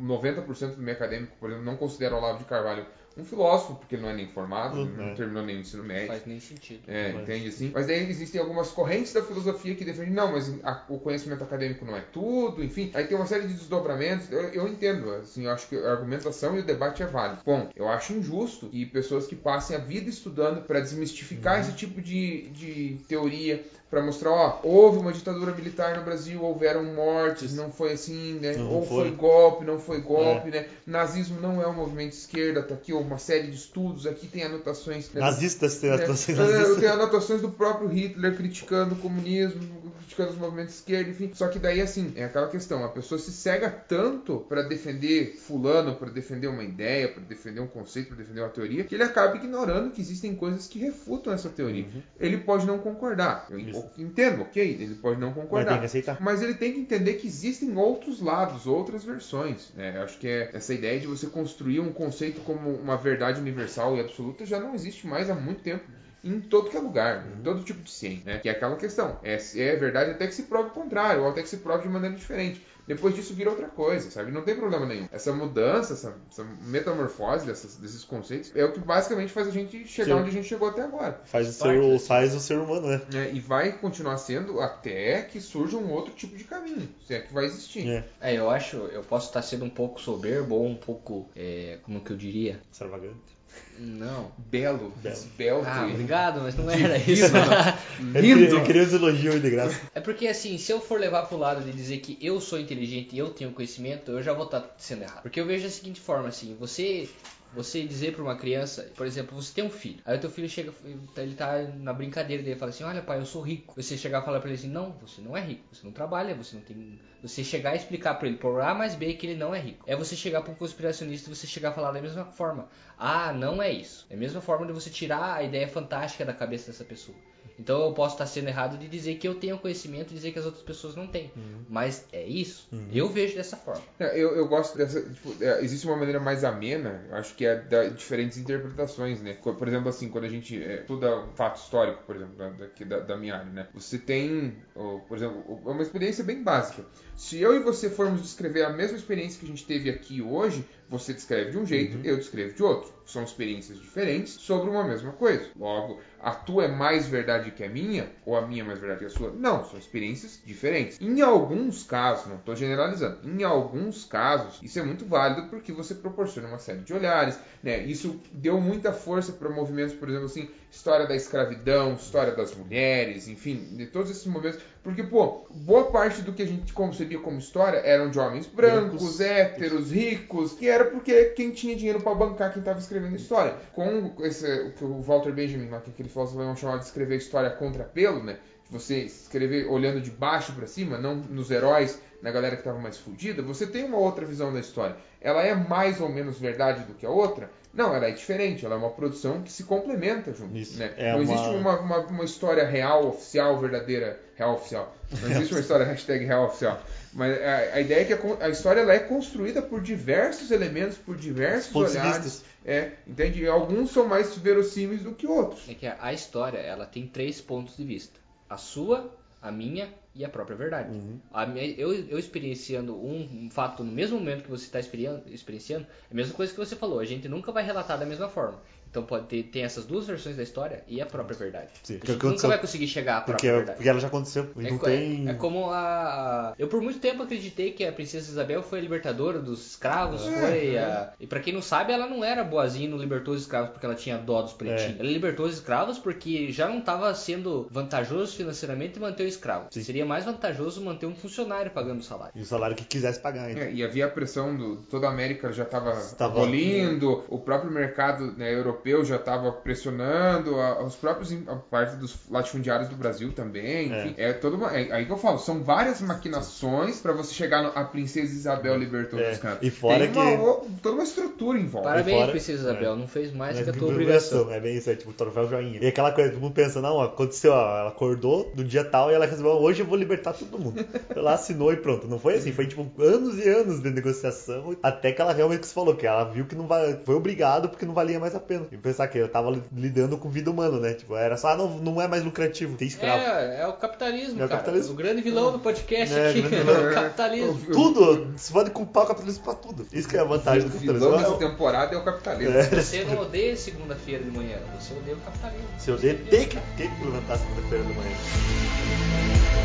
90% 0.00 0.76
do 0.76 0.82
meio 0.82 0.96
acadêmico, 0.96 1.36
por 1.38 1.48
exemplo, 1.50 1.64
não 1.64 1.76
considera 1.76 2.14
o 2.14 2.18
Olavo 2.18 2.38
de 2.38 2.44
Carvalho 2.44 2.86
um 3.18 3.24
filósofo, 3.24 3.76
porque 3.76 3.94
ele 3.94 4.02
não 4.02 4.10
é 4.10 4.14
nem 4.14 4.28
formado, 4.28 4.78
ele 4.78 4.90
não 4.94 5.08
Uhum. 5.08 5.14
terminou 5.14 5.42
nem 5.42 5.56
o 5.56 5.60
ensino 5.60 5.82
médio. 5.82 6.08
Faz 6.08 6.26
nem 6.26 6.38
sentido. 6.38 6.82
É, 6.86 7.12
Mas- 7.14 7.22
entende 7.22 7.48
assim? 7.48 7.70
Mas 7.72 7.86
daí 7.86 8.10
existem 8.10 8.38
algumas 8.38 8.68
correntes 8.72 9.14
da 9.14 9.22
filosofia 9.22 9.74
que 9.74 9.86
defendem, 9.86 10.12
não, 10.12 10.32
mas 10.32 10.52
a- 10.62 10.84
o 10.90 10.98
conhecimento 10.98 11.42
acadêmico 11.42 11.86
não 11.86 11.96
é 11.96 12.02
tudo, 12.12 12.62
enfim. 12.62 12.90
Aí 12.92 13.06
tem 13.06 13.16
uma 13.16 13.24
série 13.24 13.46
de 13.46 13.54
desdobramentos. 13.54 14.30
Eu, 14.30 14.40
eu 14.50 14.68
entendo, 14.68 15.10
assim, 15.12 15.46
eu 15.46 15.50
acho 15.50 15.66
que 15.66 15.76
a 15.76 15.92
argumentação 15.92 16.58
e 16.58 16.60
o 16.60 16.62
debate 16.62 17.02
é 17.02 17.06
válido. 17.06 17.40
Bom, 17.42 17.70
eu 17.74 17.88
acho 17.88 18.12
injusto 18.12 18.68
que 18.68 18.84
pessoas 18.84 19.26
que 19.26 19.34
passem 19.34 19.74
a 19.74 19.78
vida 19.80 20.10
estudando 20.10 20.66
para 20.66 20.78
desmistificar 20.80 21.58
esse 21.60 21.72
tipo 21.72 22.02
de, 22.02 22.50
de 22.50 22.98
teoria, 23.08 23.64
para 23.88 24.02
mostrar, 24.02 24.30
ó, 24.30 24.60
houve 24.64 24.98
uma 24.98 25.12
ditadura 25.12 25.52
militar 25.52 25.96
no 25.96 26.04
Brasil, 26.04 26.42
houveram 26.42 26.82
mortes, 26.82 27.54
não 27.54 27.70
foi 27.70 27.92
assim, 27.92 28.34
né? 28.40 28.56
Não 28.56 28.68
Ou 28.72 28.86
foi. 28.86 29.08
foi 29.08 29.10
golpe, 29.12 29.64
não 29.64 29.78
foi 29.78 30.00
golpe, 30.00 30.50
né? 30.50 30.66
Nazismo 30.84 31.40
não 31.40 31.62
é 31.62 31.68
um 31.68 31.72
movimento 31.72 32.10
de 32.10 32.16
esquerda, 32.16 32.62
tá 32.62 32.74
aqui 32.74 32.92
uma 32.92 33.18
série 33.18 33.46
de 33.46 33.56
estudos, 33.56 34.04
aqui 34.04 34.26
tem 34.26 34.42
anotações. 34.42 35.12
né, 35.12 35.20
Nazistas, 35.20 35.78
tem 35.78 35.90
é, 35.90 35.94
atuações 35.94 36.36
é, 36.36 36.42
nazistas. 36.42 36.76
tenho 36.78 36.92
anotações 36.92 37.40
do 37.40 37.50
próprio 37.50 37.88
Hitler 37.88 38.36
criticando 38.36 38.94
o 38.94 38.98
comunismo, 38.98 39.85
criticando 39.96 40.30
os 40.30 40.38
movimentos 40.38 40.72
de 40.74 40.78
esquerda, 40.80 41.10
enfim. 41.10 41.30
Só 41.34 41.48
que 41.48 41.58
daí, 41.58 41.80
assim, 41.80 42.12
é 42.16 42.24
aquela 42.24 42.48
questão: 42.48 42.84
a 42.84 42.88
pessoa 42.88 43.18
se 43.18 43.32
cega 43.32 43.68
tanto 43.70 44.40
para 44.48 44.62
defender 44.62 45.36
Fulano, 45.36 45.96
para 45.96 46.10
defender 46.10 46.46
uma 46.46 46.62
ideia, 46.64 47.08
para 47.08 47.22
defender 47.22 47.60
um 47.60 47.66
conceito, 47.66 48.08
para 48.08 48.16
defender 48.16 48.40
uma 48.40 48.48
teoria, 48.48 48.84
que 48.84 48.94
ele 48.94 49.02
acaba 49.04 49.36
ignorando 49.36 49.90
que 49.90 50.00
existem 50.00 50.34
coisas 50.34 50.66
que 50.66 50.78
refutam 50.78 51.32
essa 51.32 51.48
teoria. 51.48 51.86
Ele 52.18 52.38
pode 52.38 52.66
não 52.66 52.78
concordar. 52.78 53.46
Eu 53.50 53.58
Isso. 53.58 53.84
entendo, 53.98 54.42
ok? 54.42 54.62
Ele 54.80 54.94
pode 54.94 55.20
não 55.20 55.28
Mas 55.28 55.36
concordar. 55.36 55.84
aceitar. 55.84 56.18
Mas 56.20 56.42
ele 56.42 56.54
tem 56.54 56.72
que 56.72 56.80
entender 56.80 57.14
que 57.14 57.26
existem 57.26 57.76
outros 57.76 58.20
lados, 58.20 58.66
outras 58.66 59.04
versões. 59.04 59.72
né? 59.74 59.96
Eu 59.96 60.02
acho 60.02 60.18
que 60.18 60.28
é 60.28 60.50
essa 60.52 60.72
ideia 60.74 60.98
de 61.00 61.06
você 61.06 61.26
construir 61.26 61.80
um 61.80 61.92
conceito 61.92 62.40
como 62.42 62.70
uma 62.70 62.96
verdade 62.96 63.40
universal 63.40 63.96
e 63.96 64.00
absoluta 64.00 64.44
já 64.44 64.60
não 64.60 64.74
existe 64.74 65.06
mais 65.06 65.30
há 65.30 65.34
muito 65.34 65.62
tempo. 65.62 65.84
Em 66.26 66.40
todo 66.40 66.68
que 66.70 66.76
é 66.76 66.80
lugar, 66.80 67.26
em 67.38 67.42
todo 67.42 67.62
tipo 67.62 67.80
de 67.82 67.90
ciência, 67.90 68.22
né? 68.24 68.38
Que 68.38 68.48
é 68.48 68.52
aquela 68.52 68.76
questão. 68.76 69.18
É, 69.22 69.34
é 69.36 69.76
verdade 69.76 70.10
até 70.12 70.26
que 70.26 70.34
se 70.34 70.42
prove 70.44 70.68
o 70.68 70.72
contrário, 70.72 71.22
ou 71.22 71.28
até 71.30 71.42
que 71.42 71.48
se 71.48 71.58
prove 71.58 71.84
de 71.84 71.88
maneira 71.88 72.16
diferente. 72.16 72.64
Depois 72.86 73.16
disso 73.16 73.34
vira 73.34 73.50
outra 73.50 73.66
coisa, 73.66 74.10
sabe? 74.12 74.30
Não 74.30 74.42
tem 74.42 74.54
problema 74.54 74.86
nenhum. 74.86 75.08
Essa 75.10 75.32
mudança, 75.32 75.94
essa, 75.94 76.16
essa 76.30 76.44
metamorfose 76.62 77.44
dessas- 77.44 77.76
desses 77.76 78.04
conceitos 78.04 78.52
é 78.54 78.64
o 78.64 78.70
que 78.72 78.78
basicamente 78.78 79.32
faz 79.32 79.48
a 79.48 79.50
gente 79.50 79.86
chegar 79.88 80.14
Sim. 80.14 80.20
onde 80.20 80.30
a 80.30 80.32
gente 80.32 80.46
chegou 80.48 80.68
até 80.68 80.82
agora. 80.82 81.20
Faz 81.24 81.48
o, 81.48 81.52
ser, 81.52 81.80
desse- 81.80 82.06
faz 82.06 82.32
o 82.34 82.38
ser 82.38 82.58
humano, 82.58 82.86
né? 82.86 83.00
né? 83.12 83.30
E 83.32 83.40
vai 83.40 83.72
continuar 83.72 84.16
sendo 84.18 84.60
até 84.60 85.22
que 85.22 85.40
surja 85.40 85.76
um 85.76 85.90
outro 85.90 86.14
tipo 86.14 86.36
de 86.36 86.44
caminho, 86.44 86.88
se 87.04 87.14
é 87.14 87.20
que 87.20 87.34
vai 87.34 87.46
existir. 87.46 87.88
É, 87.88 88.04
É, 88.20 88.38
eu 88.38 88.48
acho, 88.48 88.76
eu 88.76 89.02
posso 89.02 89.28
estar 89.28 89.42
sendo 89.42 89.64
um 89.64 89.70
pouco 89.70 90.00
soberbo 90.00 90.54
ou 90.54 90.66
um 90.66 90.76
pouco, 90.76 91.28
é, 91.34 91.78
como 91.82 92.00
que 92.00 92.12
eu 92.12 92.16
diria? 92.16 92.60
extravagante. 92.70 93.35
Não. 93.78 94.32
Belo, 94.38 94.92
Belo. 95.02 95.14
esbelto. 95.14 95.66
Ah, 95.68 95.86
obrigado, 95.86 96.40
mas 96.40 96.54
não 96.56 96.70
era 96.70 96.96
isso. 96.98 97.32
Eu 98.14 98.20
Lindo. 98.20 98.40
queria, 98.40 98.48
eu 98.50 98.64
queria 98.64 98.82
os 98.82 98.92
elogios 98.92 99.40
de 99.42 99.50
graça. 99.50 99.80
É 99.94 100.00
porque 100.00 100.26
assim, 100.28 100.56
se 100.58 100.72
eu 100.72 100.80
for 100.80 100.98
levar 100.98 101.22
pro 101.26 101.36
lado 101.36 101.62
de 101.62 101.72
dizer 101.72 101.98
que 101.98 102.16
eu 102.20 102.40
sou 102.40 102.58
inteligente 102.58 103.14
e 103.14 103.18
eu 103.18 103.30
tenho 103.30 103.50
conhecimento, 103.52 104.10
eu 104.12 104.22
já 104.22 104.32
vou 104.32 104.44
estar 104.46 104.74
sendo 104.78 105.02
errado. 105.02 105.22
Porque 105.22 105.40
eu 105.40 105.46
vejo 105.46 105.64
da 105.64 105.70
seguinte 105.70 106.00
forma, 106.00 106.28
assim, 106.28 106.56
você 106.58 107.08
você 107.56 107.84
dizer 107.84 108.12
pra 108.12 108.22
uma 108.22 108.36
criança, 108.36 108.92
por 108.94 109.06
exemplo, 109.06 109.34
você 109.34 109.52
tem 109.54 109.64
um 109.64 109.70
filho, 109.70 110.00
aí 110.04 110.16
o 110.16 110.20
teu 110.20 110.30
filho 110.30 110.48
chega, 110.48 110.72
ele 111.16 111.34
tá 111.34 111.62
na 111.78 111.92
brincadeira 111.92 112.42
dele, 112.42 112.58
fala 112.58 112.70
assim, 112.70 112.84
olha 112.84 113.00
pai, 113.00 113.18
eu 113.18 113.24
sou 113.24 113.40
rico. 113.40 113.74
Você 113.74 113.96
chegar 113.96 114.20
e 114.20 114.24
falar 114.24 114.40
pra 114.40 114.50
ele 114.50 114.58
assim, 114.58 114.68
não, 114.68 114.92
você 114.92 115.22
não 115.22 115.36
é 115.36 115.40
rico, 115.40 115.62
você 115.72 115.84
não 115.84 115.92
trabalha, 115.92 116.34
você 116.34 116.56
não 116.56 116.62
tem... 116.62 117.00
Você 117.22 117.42
chegar 117.42 117.74
e 117.74 117.78
explicar 117.78 118.14
pra 118.14 118.28
ele 118.28 118.36
por 118.36 118.60
A 118.60 118.74
mais 118.74 118.94
B 118.94 119.14
que 119.14 119.26
ele 119.26 119.36
não 119.36 119.54
é 119.54 119.58
rico. 119.58 119.82
É 119.86 119.96
você 119.96 120.14
chegar 120.14 120.42
pra 120.42 120.52
um 120.52 120.54
conspiracionista 120.54 121.28
e 121.28 121.34
você 121.34 121.46
chegar 121.46 121.70
a 121.70 121.72
falar 121.72 121.90
da 121.90 122.00
mesma 122.00 122.26
forma. 122.26 122.68
Ah, 122.98 123.32
não 123.32 123.60
é 123.60 123.72
isso. 123.72 124.06
É 124.10 124.14
a 124.14 124.18
mesma 124.18 124.40
forma 124.40 124.66
de 124.66 124.72
você 124.72 124.90
tirar 124.90 125.34
a 125.34 125.42
ideia 125.42 125.66
fantástica 125.66 126.24
da 126.24 126.34
cabeça 126.34 126.70
dessa 126.70 126.84
pessoa. 126.84 127.16
Então 127.58 127.84
eu 127.86 127.92
posso 127.92 128.14
estar 128.14 128.26
sendo 128.26 128.48
errado 128.48 128.76
de 128.78 128.86
dizer 128.88 129.16
que 129.16 129.26
eu 129.26 129.34
tenho 129.34 129.58
conhecimento 129.58 130.10
e 130.10 130.14
dizer 130.14 130.32
que 130.32 130.38
as 130.38 130.44
outras 130.44 130.62
pessoas 130.62 130.94
não 130.94 131.06
têm. 131.06 131.30
Mas 131.68 132.04
é 132.12 132.24
isso. 132.24 132.68
Eu 132.92 133.08
vejo 133.08 133.34
dessa 133.34 133.56
forma. 133.56 133.82
É, 133.98 134.18
Eu, 134.18 134.36
eu 134.36 134.46
gosto 134.46 134.76
dessa. 134.76 135.00
tipo, 135.02 135.34
é, 135.42 135.62
existe 135.64 135.86
uma 135.86 135.96
maneira 135.96 136.20
mais 136.20 136.44
amena, 136.44 137.04
acho 137.12 137.34
que 137.34 137.46
é 137.46 137.56
da 137.56 137.88
diferentes 137.88 138.38
interpretações, 138.38 139.22
né? 139.22 139.34
Por 139.42 139.66
exemplo, 139.68 139.88
assim, 139.88 140.08
quando 140.08 140.24
a 140.24 140.28
gente 140.28 140.62
é, 140.62 140.80
estuda 140.80 141.16
um 141.18 141.32
fato 141.32 141.56
histórico, 141.56 142.02
por 142.06 142.16
exemplo, 142.16 142.34
da, 142.36 142.50
daqui 142.50 142.84
da, 142.84 143.00
da 143.00 143.16
minha 143.16 143.36
área, 143.36 143.50
né? 143.50 143.66
Você 143.74 143.98
tem, 143.98 144.56
ó, 144.74 144.98
por 144.98 145.16
exemplo, 145.16 145.60
é 145.66 145.70
uma 145.70 145.82
experiência 145.82 146.22
bem 146.22 146.42
básica. 146.42 146.84
Se 147.16 147.40
eu 147.40 147.56
e 147.56 147.60
você 147.60 147.88
formos 147.88 148.20
descrever 148.20 148.62
a 148.62 148.70
mesma 148.70 148.98
experiência 148.98 149.40
que 149.40 149.46
a 149.46 149.48
gente 149.48 149.64
teve 149.64 149.88
aqui 149.88 150.20
hoje, 150.20 150.66
você 150.88 151.14
descreve 151.14 151.50
de 151.50 151.58
um 151.58 151.66
jeito, 151.66 151.98
eu 152.04 152.16
descrevo 152.16 152.54
de 152.54 152.62
outro. 152.62 152.94
São 153.06 153.22
experiências 153.22 153.78
diferentes 153.78 154.32
sobre 154.34 154.68
uma 154.68 154.84
mesma 154.84 155.12
coisa. 155.12 155.48
Logo, 155.56 156.00
a 156.20 156.32
tua 156.32 156.64
é 156.64 156.68
mais 156.68 157.06
verdade 157.06 157.52
que 157.52 157.62
a 157.64 157.68
minha, 157.68 158.10
ou 158.24 158.36
a 158.36 158.46
minha 158.46 158.62
é 158.62 158.66
mais 158.66 158.78
verdade 158.78 159.00
que 159.00 159.06
a 159.06 159.10
sua? 159.10 159.30
Não, 159.30 159.64
são 159.64 159.78
experiências 159.78 160.40
diferentes. 160.44 161.00
Em 161.00 161.20
alguns 161.20 161.84
casos, 161.84 162.26
não 162.26 162.36
estou 162.36 162.54
generalizando, 162.54 163.18
em 163.24 163.44
alguns 163.44 164.04
casos, 164.04 164.60
isso 164.62 164.78
é 164.78 164.82
muito 164.82 165.04
válido 165.06 165.48
porque 165.48 165.72
você 165.72 165.94
proporciona 165.94 166.48
uma 166.48 166.58
série 166.58 166.80
de 166.80 166.92
olhares, 166.92 167.38
né? 167.62 167.78
Isso 167.84 168.20
deu 168.32 168.60
muita 168.60 168.92
força 168.92 169.32
para 169.32 169.48
movimentos, 169.48 169.94
por 169.94 170.08
exemplo, 170.08 170.26
assim, 170.26 170.50
história 170.70 171.06
da 171.06 171.14
escravidão, 171.14 171.94
história 171.94 172.34
das 172.34 172.54
mulheres, 172.54 173.28
enfim, 173.28 173.56
de 173.76 173.86
todos 173.86 174.10
esses 174.10 174.26
movimentos. 174.26 174.60
Porque, 174.82 175.02
pô, 175.02 175.46
boa 175.50 175.90
parte 175.90 176.22
do 176.22 176.32
que 176.32 176.42
a 176.42 176.46
gente 176.46 176.72
concebia 177.06 177.18
como 177.20 177.38
história 177.38 177.78
eram 177.78 178.10
de 178.10 178.18
homens 178.18 178.46
brancos, 178.46 178.90
Brancos. 179.00 179.20
héteros, 179.20 179.90
ricos, 179.92 180.52
que 180.52 180.68
era 180.68 180.84
porque 180.86 181.26
quem 181.36 181.50
tinha 181.50 181.76
dinheiro 181.76 182.00
para 182.00 182.14
bancar 182.14 182.52
quem 182.52 182.60
estava 182.60 182.78
escrevendo 182.78 183.16
história. 183.16 183.54
Com 183.74 184.12
esse, 184.20 184.46
o 184.62 184.72
que 184.72 184.84
o 184.84 185.00
Walter 185.02 185.32
Benjamin, 185.32 185.68
é 185.72 185.76
aquele 185.76 186.08
filósofo 186.08 186.38
alemão 186.38 186.56
chamava 186.56 186.78
de 186.78 186.84
escrever 186.86 187.16
história 187.16 187.50
contra 187.50 187.84
pelo, 187.84 188.22
né? 188.22 188.36
Você 188.70 188.96
escrever 189.02 189.66
olhando 189.70 190.00
de 190.00 190.10
baixo 190.10 190.52
para 190.52 190.66
cima, 190.66 190.98
não 190.98 191.14
nos 191.14 191.50
heróis, 191.52 192.00
na 192.20 192.32
galera 192.32 192.56
que 192.56 192.62
estava 192.62 192.78
mais 192.78 192.98
fudida, 192.98 193.40
você 193.40 193.64
tem 193.66 193.84
uma 193.84 193.98
outra 193.98 194.24
visão 194.26 194.52
da 194.52 194.58
história. 194.58 194.96
Ela 195.20 195.42
é 195.42 195.54
mais 195.54 196.00
ou 196.00 196.08
menos 196.08 196.38
verdade 196.38 196.82
do 196.84 196.94
que 196.94 197.06
a 197.06 197.10
outra? 197.10 197.48
Não, 197.72 197.94
ela 197.94 198.06
é 198.06 198.10
diferente, 198.10 198.64
ela 198.64 198.74
é 198.74 198.78
uma 198.78 198.88
produção 198.90 199.42
que 199.42 199.52
se 199.52 199.62
complementa 199.64 200.32
junto. 200.32 200.56
Isso. 200.56 200.78
Né? 200.78 200.92
É 200.96 201.12
não 201.12 201.20
uma- 201.20 201.32
existe 201.34 201.48
uma, 201.50 201.78
uma, 201.78 201.98
uma 202.06 202.24
história 202.24 202.64
real, 202.66 203.06
oficial, 203.06 203.58
verdadeira, 203.60 204.18
real 204.34 204.54
oficial. 204.54 204.96
Não 205.22 205.30
existe 205.30 205.52
uma 205.52 205.60
história 205.60 205.84
hashtag 205.84 206.24
real 206.24 206.46
oficial. 206.46 206.80
Mas 207.16 207.32
a, 207.42 207.56
a 207.76 207.80
ideia 207.80 208.02
é 208.02 208.04
que 208.04 208.12
a, 208.12 208.18
a 208.46 208.48
história 208.50 208.80
ela 208.80 208.92
é 208.92 208.98
construída 208.98 209.62
por 209.62 209.80
diversos 209.82 210.50
elementos, 210.50 210.98
por 210.98 211.16
diversos 211.16 211.72
Pontos 211.72 211.92
olhares. 211.94 212.24
vistas. 212.24 212.44
É, 212.64 212.92
entende? 213.06 213.42
E 213.42 213.48
alguns 213.48 213.90
são 213.90 214.06
mais 214.06 214.36
verossímeis 214.36 215.02
do 215.02 215.12
que 215.12 215.26
outros. 215.26 215.68
É 215.68 215.74
que 215.74 215.86
a, 215.86 215.96
a 216.00 216.12
história, 216.12 216.58
ela 216.58 216.84
tem 216.84 217.06
três 217.06 217.40
pontos 217.40 217.76
de 217.76 217.84
vista. 217.84 218.20
A 218.50 218.56
sua, 218.58 219.12
a 219.40 219.50
minha 219.50 219.88
e 220.14 220.24
a 220.24 220.28
própria 220.28 220.56
verdade. 220.56 220.90
Uhum. 220.90 221.18
A 221.32 221.46
minha- 221.46 221.74
eu, 221.78 221.92
eu 221.94 222.18
experienciando 222.18 222.94
um, 222.94 223.44
um 223.44 223.50
fato 223.50 223.82
no 223.84 223.92
mesmo 223.92 224.18
momento 224.18 224.44
que 224.44 224.50
você 224.50 224.64
está 224.64 224.78
experienciando, 224.80 225.22
experienciando, 225.32 225.86
é 226.10 226.12
a 226.12 226.14
mesma 226.14 226.34
coisa 226.34 226.52
que 226.52 226.58
você 226.58 226.76
falou. 226.76 227.00
A 227.00 227.04
gente 227.04 227.28
nunca 227.28 227.50
vai 227.52 227.64
relatar 227.64 227.98
da 227.98 228.04
mesma 228.06 228.28
forma. 228.28 228.60
Então 228.96 229.04
pode 229.04 229.26
ter 229.26 229.42
tem 229.42 229.62
essas 229.62 229.84
duas 229.84 230.06
versões 230.06 230.36
da 230.38 230.42
história 230.42 230.82
e 230.88 231.02
a 231.02 231.06
própria 231.06 231.36
verdade. 231.36 231.68
Sim, 231.82 231.94
a 231.94 231.96
gente 231.98 232.04
aconteceu- 232.12 232.30
nunca 232.30 232.48
vai 232.48 232.58
conseguir 232.58 232.88
chegar 232.88 233.18
à 233.18 233.20
Porque, 233.20 233.32
própria 233.32 233.52
verdade. 233.56 233.76
porque 233.76 233.88
ela 233.90 234.00
já 234.00 234.06
aconteceu. 234.06 234.50
E 234.56 234.66
É, 234.66 234.70
não 234.70 234.78
co- 234.78 234.86
tem. 234.86 235.28
é 235.28 235.34
como 235.34 235.70
a, 235.70 235.78
a- 235.78 236.54
Eu 236.58 236.66
por 236.68 236.80
muito 236.80 236.98
tempo 236.98 237.22
acreditei 237.22 237.72
que 237.72 237.84
a 237.84 237.92
princesa 237.92 238.30
Isabel 238.30 238.62
foi 238.62 238.78
a 238.78 238.82
libertadora 238.82 239.38
dos 239.38 239.66
escravos, 239.72 240.26
É, 240.26 240.32
foi 240.32 240.74
é. 240.76 240.78
a... 240.82 241.12
E 241.20 241.26
pra 241.26 241.40
quem 241.40 241.52
não 241.52 241.60
sabe, 241.60 241.92
ela 241.92 242.06
não 242.06 242.24
era 242.24 242.42
boazinha 242.42 242.86
e 242.86 242.90
não 242.90 242.96
libertou 242.96 243.34
os 243.34 243.42
escravos 243.42 243.70
porque 243.72 243.84
ela 243.84 243.94
tinha 243.94 244.16
dó 244.16 244.40
dos 244.40 244.54
pretinhos. 244.54 244.96
É. 244.98 245.02
Ela 245.02 245.10
libertou 245.10 245.44
os 245.44 245.52
escravos 245.52 245.98
porque 245.98 246.50
já 246.50 246.66
não 246.66 246.78
estava 246.78 247.14
sendo 247.14 247.68
vantajoso 247.70 248.34
financeiramente 248.34 248.98
manter 248.98 249.24
o 249.24 249.28
escravo. 249.28 249.66
Sim. 249.72 249.82
Seria 249.82 250.06
mais 250.06 250.24
vantajoso 250.24 250.80
manter 250.82 251.04
um 251.04 251.14
funcionário 251.14 251.70
pagando 251.70 252.00
o 252.00 252.02
salário. 252.02 252.32
E 252.34 252.40
o 252.40 252.46
salário 252.46 252.74
que 252.74 252.84
quisesse 252.84 253.20
pagar. 253.20 253.50
É, 253.50 253.70
e 253.72 253.84
havia 253.84 254.06
a 254.06 254.08
pressão 254.08 254.56
do 254.56 254.76
toda 254.88 255.06
a 255.06 255.10
América 255.10 255.52
já 255.52 255.64
estava 255.64 255.92
Tava- 256.16 256.32
abolindo, 256.40 257.24
o 257.28 257.38
próprio 257.38 257.70
mercado 257.70 258.32
né, 258.36 258.54
europeu 258.54 258.85
já 259.04 259.16
estava 259.16 259.50
pressionando, 259.52 260.60
a- 260.60 260.82
os 260.84 260.94
próprios 260.96 261.32
a 261.48 261.56
parte 261.56 261.96
dos 261.96 262.16
latifundiários 262.30 262.88
do 262.88 262.96
Brasil 262.96 263.32
também, 263.32 263.92
É. 263.92 264.06
enfim, 264.06 264.14
é 264.16 264.32
toda 264.32 264.56
uma, 264.56 264.76
é 264.76 264.92
aí 264.92 265.06
que 265.06 265.12
eu 265.12 265.16
falo, 265.16 265.38
são 265.38 265.62
várias 265.62 266.00
maquinações 266.00 267.00
para 267.00 267.12
você 267.12 267.32
chegar 267.34 267.62
no, 267.62 267.68
a 267.74 267.84
princesa 267.84 268.32
Isabel 268.32 268.76
libertou 268.76 269.18
É, 269.18 269.32
os 269.32 269.38
caras. 269.38 269.58
e 269.62 269.70
fora 269.70 270.06
Tem 270.06 270.10
uma 270.10 270.36
que- 270.36 270.42
o- 270.42 270.66
toda 270.82 270.94
uma 270.96 271.04
estrutura 271.04 271.58
em 271.58 271.66
volta. 271.66 271.88
Parabéns, 271.88 272.16
fora- 272.18 272.30
princesa 272.30 272.62
Isabel, 272.70 272.92
é. 272.92 272.96
não 272.96 273.08
fez 273.08 273.32
mais 273.32 273.58
É 273.58 273.62
que 273.64 273.70
a 273.70 273.72
tua 273.72 273.88
obrigação. 273.88 274.50
É 274.50 274.60
bem 274.60 274.76
isso, 274.76 274.90
é 274.90 274.94
tipo 274.96 275.12
troféu 275.12 275.48
joinha. 275.48 275.78
E 275.82 275.86
aquela 275.86 276.12
coisa, 276.12 276.30
todo 276.30 276.40
mundo 276.40 276.54
pensa, 276.54 276.80
não, 276.80 277.00
aconteceu, 277.00 277.52
ó, 277.52 277.78
ela 277.78 277.88
acordou 277.88 278.52
no 278.54 278.64
dia 278.64 278.84
tal 278.84 279.10
e 279.10 279.14
ela 279.14 279.26
resolveu, 279.26 279.52
hoje 279.62 279.80
eu 279.82 279.86
vou 279.86 279.96
libertar 279.98 280.32
todo 280.32 280.58
mundo. 280.58 280.84
ela 281.14 281.34
assinou 281.34 281.72
e 281.72 281.76
pronto. 281.76 282.06
Não 282.06 282.18
foi 282.18 282.34
assim, 282.34 282.52
foi 282.52 282.66
tipo 282.66 282.86
anos 283.02 283.38
e 283.44 283.48
anos 283.48 283.80
de 283.80 283.90
negociação, 283.90 284.76
até 284.82 285.12
que 285.12 285.20
ela 285.20 285.32
realmente 285.32 285.66
se 285.66 285.74
falou, 285.74 285.94
que 285.94 286.06
ela 286.06 286.24
viu 286.24 286.44
que 286.46 286.54
não 286.54 286.66
va- 286.66 286.98
foi 287.04 287.14
obrigado 287.14 287.68
porque 287.68 287.84
não 287.86 287.94
valia 287.94 288.18
mais 288.20 288.34
a 288.34 288.40
pena. 288.40 288.66
E 288.76 288.78
pensar 288.78 289.08
que 289.08 289.18
ela 289.18 289.28
tava 289.28 289.50
li- 289.50 289.62
lidando 289.72 290.18
com 290.18 290.28
vida 290.28 290.50
humana, 290.50 290.78
né? 290.78 290.92
Tipo, 290.92 291.16
era 291.16 291.36
só, 291.36 291.48
ah, 291.48 291.56
não, 291.56 291.68
não 291.78 292.00
é 292.02 292.06
mais 292.06 292.22
lucrativo, 292.22 292.76
tem 292.76 292.86
escravo. 292.86 293.22
É, 293.22 293.62
é 293.62 293.66
o 293.66 293.72
capitalismo, 293.72 294.32
É 294.40 294.44
o 294.44 294.48
cara. 294.48 294.60
capitalismo. 294.60 294.92
O 294.92 294.96
grande 294.96 295.22
vilão 295.22 295.50
do 295.52 295.58
podcast 295.58 296.14
É, 296.14 296.30
aqui 296.30 296.40
é 296.54 296.90
o 296.90 296.94
capitalismo. 296.94 297.58
Tudo! 297.72 298.32
Você 298.36 298.52
pode 298.52 298.70
culpar 298.70 299.04
o 299.04 299.06
capitalismo 299.06 299.44
pra 299.44 299.54
tudo. 299.54 299.86
Isso 299.92 300.06
que 300.08 300.16
é 300.16 300.20
a 300.20 300.24
vantagem 300.24 300.62
do 300.62 300.68
O 300.68 300.72
capitalismo. 300.74 301.08
vilão 301.08 301.22
dessa 301.22 301.38
temporada 301.50 301.94
é 301.94 301.98
o 301.98 302.04
capitalismo. 302.04 302.54
É. 302.56 302.62
Você 302.64 303.04
não 303.04 303.18
odeia 303.22 303.56
segunda-feira 303.56 304.22
de 304.22 304.30
manhã, 304.30 304.58
você 304.78 304.92
odeia 304.94 305.16
o 305.16 305.20
capitalismo. 305.20 305.66
Eu 305.86 305.96
der, 305.96 306.16
tem 306.28 306.46
que, 306.46 306.58
tem 306.76 306.90
que 306.90 307.04
levantar 307.04 307.38
segunda-feira 307.38 307.84
da 307.84 307.90
manhã. 307.90 309.55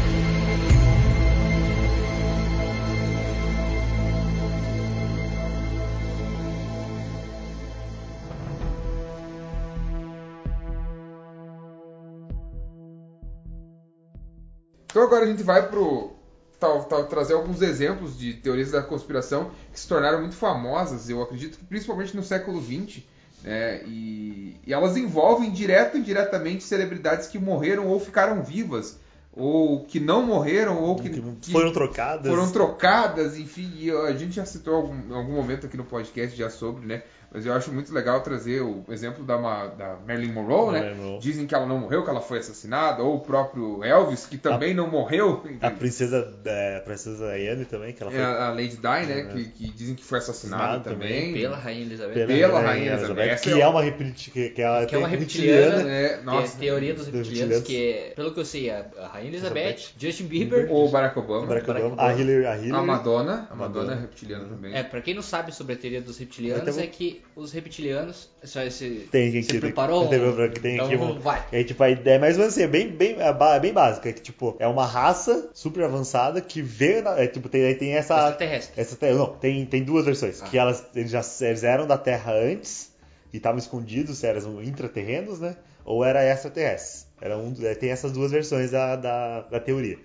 Então 14.92 15.04
agora 15.04 15.24
a 15.24 15.28
gente 15.28 15.42
vai 15.42 15.68
pro 15.68 16.12
tal, 16.60 16.84
tal, 16.84 17.06
trazer 17.08 17.34
alguns 17.34 17.62
exemplos 17.62 18.16
de 18.18 18.36
teorias 18.36 18.70
da 18.72 18.84
conspiração 18.84 19.50
que 19.74 19.80
se 19.80 19.88
tornaram 19.88 20.20
muito 20.20 20.36
famosas, 20.36 21.10
eu 21.10 21.22
acredito 21.22 21.58
que 21.58 21.66
principalmente 21.66 22.16
no 22.16 22.22
século 22.22 22.62
XX, 22.62 23.02
né, 23.44 23.82
e, 23.88 24.58
e 24.68 24.72
elas 24.72 24.96
envolvem 24.96 25.50
direto 25.50 25.98
e 25.98 26.02
indiretamente 26.02 26.64
celebridades 26.64 27.28
que 27.28 27.40
morreram 27.40 27.88
ou 27.88 28.00
ficaram 28.00 28.44
vivas, 28.44 29.00
ou 29.34 29.86
que 29.86 30.00
não 30.00 30.24
morreram, 30.24 30.78
ou 30.84 30.98
que, 30.98 31.10
Que 31.10 31.52
foram 31.52 31.72
trocadas. 31.72 32.30
foram 32.30 32.52
trocadas, 32.52 33.40
enfim, 33.40 33.72
e 33.78 33.90
a 33.90 34.12
gente 34.12 34.34
já 34.34 34.46
citou 34.46 34.76
algum, 34.76 34.94
em 34.94 35.16
algum 35.16 35.34
momento 35.34 35.66
aqui 35.66 35.78
no 35.78 35.86
podcast 35.86 36.38
já 36.38 36.50
sobre, 36.50 36.86
né? 36.86 37.02
Mas 37.34 37.46
eu 37.46 37.54
acho 37.54 37.72
muito 37.72 37.94
legal 37.94 38.20
trazer 38.22 38.60
o 38.62 38.84
exemplo 38.90 39.24
da, 39.24 39.38
Ma- 39.38 39.68
da 39.68 39.96
Marilyn 40.06 40.34
Monroe, 40.34 40.74
né? 40.74 40.94
Monroe. 40.94 41.20
Dizem 41.20 41.48
que 41.48 41.56
ela 41.56 41.66
não 41.66 41.78
morreu, 41.80 42.04
que 42.04 42.10
ela 42.10 42.20
foi 42.20 42.40
assassinada, 42.40 43.02
ou 43.04 43.16
o 43.16 43.20
próprio 43.22 43.82
Elvis, 43.84 44.26
que 44.26 44.38
também 44.38 44.74
não 44.74 44.90
morreu. 44.90 45.42
A 45.62 45.70
princesa, 45.72 46.34
é, 46.44 46.78
a 46.78 46.82
princesa 46.82 47.32
Diana 47.34 47.64
também, 47.66 47.94
que 47.94 48.04
ela 48.04 48.12
É 48.12 48.16
foi 48.16 48.24
a 48.26 48.50
Lady 48.50 48.76
Di, 48.78 48.82
né? 48.82 49.20
É. 49.22 49.24
Que, 49.24 49.46
que 49.46 49.72
dizem 49.72 49.96
que 49.96 50.04
foi 50.04 50.18
assassinada 50.18 50.80
também. 50.90 51.32
Pela 51.34 51.56
Rainha 51.56 51.82
Elizabeth. 51.86 52.14
pela, 52.14 52.28
pela 52.28 52.60
Rainha 52.60 52.68
Rainha 52.70 52.94
Elizabeth. 52.96 53.22
Essa 53.30 53.44
que 53.44 53.50
é 53.54 53.60
é 53.62 53.68
um- 53.68 53.72
uma 53.72 53.82
reptiliana, 53.82 54.16
que, 54.34 54.50
que 54.50 54.62
ela 54.62 54.86
Que 54.86 54.96
é 54.96 54.98
uma 54.98 55.08
reptiliana. 55.08 55.90
É, 55.92 56.10
Tem 56.18 56.26
nossa, 56.26 56.56
a 56.58 56.60
teoria 56.60 56.94
dos 56.94 57.06
reptilianos, 57.08 57.56
reptilianos. 57.58 57.68
que 57.68 58.10
é, 58.10 58.14
pelo 58.14 58.34
que 58.34 58.40
eu 58.42 58.46
sei, 58.46 58.70
a 58.72 58.86
a 59.00 59.08
Rainha 59.08 59.30
Elizabeth, 59.30 59.78
Justin 59.98 60.26
Bieber. 60.26 60.68
O 60.70 60.90
Barack 60.90 61.18
Obama. 61.18 61.46
Barack 61.48 61.66
Barack 61.68 61.86
Obama, 61.86 62.02
a. 62.02 62.14
Hillary, 62.14 62.46
a 62.46 62.58
Hillary 62.58 62.72
A 62.72 62.82
Madonna. 62.84 63.48
A 63.50 63.54
A 63.54 63.56
Madonna 63.56 63.58
Madonna. 63.86 63.94
é 63.94 64.02
reptiliana 64.02 64.46
também. 64.46 64.74
É, 64.76 64.84
pra 64.84 65.00
quem 65.02 65.14
não 65.14 65.22
sabe 65.22 65.54
sobre 65.56 65.74
a 65.74 65.78
teoria 65.78 66.02
dos 66.02 66.18
reptilianos, 66.18 66.78
é 66.78 66.88
que 66.88 67.21
os 67.36 67.52
reptilianos. 67.52 68.30
Só 68.44 68.62
esse, 68.62 69.08
Tem 69.12 69.32
você 69.32 69.52
aqui, 69.52 69.60
preparou? 69.60 70.08
tem, 70.08 70.20
um- 70.22 70.36
tem, 70.36 70.52
tem 70.52 70.80
aqui 70.80 70.94
então 70.96 71.12
um, 71.12 71.20
vai. 71.20 71.46
É 71.52 71.64
tipo 71.64 71.84
a 71.84 71.90
ideia, 71.90 72.20
mais 72.20 72.36
ou 72.36 72.40
menos 72.42 72.54
assim, 72.54 72.64
é 72.64 72.68
bem, 72.68 72.90
bem, 72.90 73.16
é 73.20 73.34
ba- 73.34 73.60
bem 73.60 73.74
básica. 73.74 74.10
É 74.10 74.14
que, 74.14 74.22
tipo, 74.22 74.56
é 74.60 74.68
uma 74.68 74.86
raça 74.86 75.50
super 75.54 75.84
avançada 75.84 76.42
que 76.42 76.62
veio. 76.62 77.04
Na, 77.04 77.20
é, 77.20 77.28
tipo, 77.28 77.50
tem, 77.50 77.74
tem 77.76 77.94
essa. 77.94 78.16
Extraterrestre. 78.16 78.82
essa 78.82 79.14
não, 79.14 79.28
tem, 79.36 79.66
tem 79.66 79.84
duas 79.84 80.06
versões. 80.06 80.42
Ah. 80.42 80.46
Que 80.46 80.58
elas, 80.58 80.86
eles 80.96 81.12
já 81.12 81.22
eles 81.42 81.64
eram 81.64 81.88
da 81.88 81.98
Terra 81.98 82.34
antes 82.34 82.92
e 83.34 83.38
estavam 83.38 83.60
escondidos, 83.60 84.18
se 84.18 84.28
eram 84.28 84.62
intraterrenos, 84.62 85.40
né? 85.40 85.56
Ou 85.86 86.04
era 86.04 86.24
extraterrestres. 86.24 87.08
Era 87.20 87.38
um, 87.38 87.54
é, 87.62 87.76
tem 87.76 87.90
essas 87.92 88.12
duas 88.12 88.32
versões 88.32 88.72
da, 88.72 88.96
da, 88.96 89.42
da 89.42 89.60
teoria. 89.60 89.98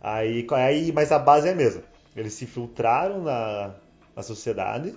Aí, 0.00 0.46
aí, 0.52 0.92
mas 0.92 1.10
a 1.10 1.18
base 1.18 1.48
é 1.48 1.52
a 1.52 1.54
mesma. 1.54 1.82
Eles 2.14 2.32
se 2.34 2.44
infiltraram 2.44 3.22
na, 3.22 3.74
na 4.14 4.22
sociedade. 4.22 4.94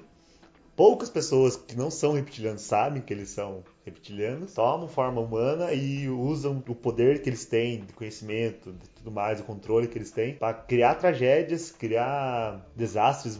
Poucas 0.79 1.09
pessoas 1.09 1.57
que 1.57 1.75
não 1.75 1.91
são 1.91 2.13
reptilianos 2.13 2.61
sabem 2.61 3.01
que 3.01 3.13
eles 3.13 3.31
são 3.31 3.65
reptilianos, 3.85 4.53
tomam 4.53 4.87
forma 4.87 5.19
humana 5.19 5.73
e 5.73 6.07
usam 6.07 6.63
o 6.65 6.73
poder 6.73 7.21
que 7.21 7.27
eles 7.27 7.43
têm, 7.43 7.83
de 7.83 7.91
conhecimento, 7.91 8.71
de 8.71 8.89
tudo 8.91 9.11
mais, 9.11 9.41
o 9.41 9.43
controle 9.43 9.89
que 9.89 9.97
eles 9.97 10.09
têm, 10.09 10.35
para 10.35 10.53
criar 10.53 10.95
tragédias, 10.95 11.69
criar 11.69 12.65
desastres 12.77 13.37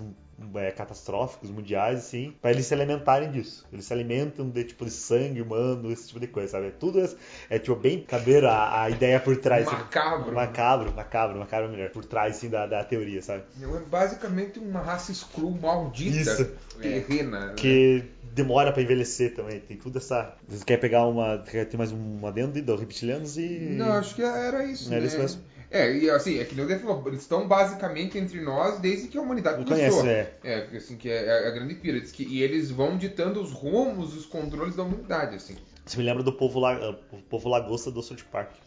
é, 0.55 0.71
catastróficos 0.71 1.49
mundiais, 1.49 1.99
assim, 1.99 2.33
para 2.41 2.51
eles 2.51 2.65
se 2.65 2.73
alimentarem 2.73 3.31
disso. 3.31 3.67
Eles 3.71 3.85
se 3.85 3.93
alimentam 3.93 4.49
de 4.49 4.63
tipo 4.63 4.85
de 4.85 4.91
sangue 4.91 5.41
humano, 5.41 5.91
esse 5.91 6.07
tipo 6.07 6.19
de 6.19 6.27
coisa, 6.27 6.53
sabe? 6.53 6.71
Tudo 6.71 6.99
é, 6.99 7.09
é, 7.49 7.59
tipo 7.59 7.75
bem 7.75 8.01
cabeiro 8.01 8.47
a, 8.47 8.83
a 8.83 8.89
ideia 8.89 9.19
por 9.19 9.37
trás. 9.37 9.67
assim. 9.67 9.75
Macabro. 9.75 10.33
Macabro, 10.33 10.93
macabro, 10.95 11.39
macabro 11.39 11.69
melhor. 11.69 11.89
Por 11.89 12.05
trás, 12.05 12.37
assim, 12.37 12.49
da, 12.49 12.65
da 12.65 12.83
teoria, 12.83 13.21
sabe? 13.21 13.43
É 13.61 13.79
basicamente 13.89 14.59
uma 14.59 14.81
raça 14.81 15.11
Skrull 15.11 15.51
maldita. 15.51 16.17
Isso. 16.17 16.45
Terrena. 16.79 17.47
né? 17.47 17.53
que 17.55 18.05
demora 18.33 18.71
pra 18.71 18.81
envelhecer 18.81 19.35
também. 19.35 19.59
Tem 19.59 19.77
tudo 19.77 19.97
essa. 19.97 20.35
Você 20.47 20.63
quer 20.63 20.77
pegar 20.77 21.05
uma. 21.05 21.39
Quer 21.39 21.65
ter 21.65 21.77
mais 21.77 21.91
uma 21.91 22.31
dentro 22.31 22.61
dos 22.61 22.79
reptilianos 22.79 23.37
e. 23.37 23.75
Não, 23.77 23.93
acho 23.93 24.15
que 24.15 24.21
era 24.21 24.63
isso. 24.65 24.91
Era 24.91 25.01
né? 25.01 25.07
isso 25.07 25.17
mesmo. 25.17 25.41
É, 25.71 25.95
e 25.95 26.09
assim, 26.09 26.39
é 26.39 26.45
que 26.45 26.55
nem 26.55 26.65
o 26.65 26.67
Dave 26.67 26.81
falou, 26.81 27.07
eles 27.07 27.21
estão 27.21 27.47
basicamente 27.47 28.17
entre 28.17 28.41
nós 28.41 28.79
desde 28.79 29.07
que 29.07 29.17
a 29.17 29.21
humanidade 29.21 29.63
começou. 29.63 30.01
conhece, 30.01 30.29
é. 30.43 30.67
assim, 30.75 30.97
que 30.97 31.09
é 31.09 31.47
a 31.47 31.51
grande 31.51 31.75
pira. 31.75 31.99
Diz 31.99 32.11
que, 32.11 32.23
e 32.23 32.41
eles 32.41 32.71
vão 32.71 32.97
ditando 32.97 33.39
os 33.39 33.51
rumos, 33.51 34.15
os 34.15 34.25
controles 34.25 34.75
da 34.75 34.83
humanidade, 34.83 35.35
assim. 35.35 35.55
Você 35.85 35.97
me 35.97 36.03
lembra 36.03 36.23
do 36.23 36.33
povo, 36.33 36.59
la... 36.59 36.97
o 37.11 37.21
povo 37.21 37.49
lagosta 37.49 37.91
do 37.91 38.01
South 38.01 38.17
Park. 38.31 38.51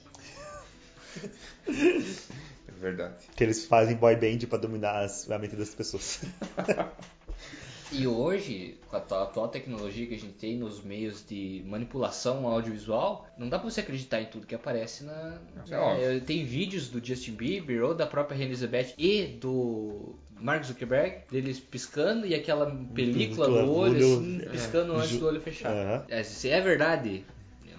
É 2.69 2.73
verdade. 2.81 3.15
Que 3.37 3.45
eles 3.45 3.65
fazem 3.65 3.97
boy 3.97 4.17
band 4.17 4.47
pra 4.49 4.59
dominar 4.59 5.07
a 5.31 5.39
mente 5.39 5.55
das 5.55 5.75
pessoas. 5.75 6.21
E 7.93 8.07
hoje, 8.07 8.79
com 8.89 8.97
a 8.97 8.99
atual, 8.99 9.49
tecnologia 9.49 10.07
que 10.07 10.15
a 10.15 10.19
gente 10.19 10.35
tem 10.35 10.57
nos 10.57 10.83
meios 10.83 11.25
de 11.27 11.63
manipulação 11.67 12.47
audiovisual, 12.47 13.27
não 13.37 13.49
dá 13.49 13.59
pra 13.59 13.69
você 13.71 13.81
acreditar 13.81 14.21
em 14.21 14.27
tudo 14.27 14.47
que 14.47 14.55
aparece 14.55 15.05
na. 15.05 15.39
É 15.71 15.77
óbvio. 15.77 16.05
É, 16.05 16.21
tem 16.21 16.45
vídeos 16.45 16.89
do 16.89 17.05
Justin 17.05 17.33
Bieber 17.33 17.85
ou 17.85 17.95
da 17.95 18.07
própria 18.07 18.35
Rainha 18.37 18.49
Elizabeth 18.49 18.95
e 18.97 19.27
do 19.41 20.15
Mark 20.39 20.65
Zuckerberg, 20.65 21.23
deles 21.31 21.61
piscando 21.61 22.27
e 22.27 22.35
aquela 22.35 22.67
película 22.67 23.47
Película, 23.47 23.49
no 23.49 23.73
olho, 23.73 23.95
olho, 23.95 24.19
assim, 24.19 24.43
é, 24.43 24.49
piscando 24.49 24.95
antes 24.95 25.19
do 25.19 25.27
olho 25.27 25.41
fechado. 25.41 25.75
Aham. 25.75 26.05
É, 26.09 26.23
se 26.23 26.51
é 26.51 26.61
verdade, 26.61 27.25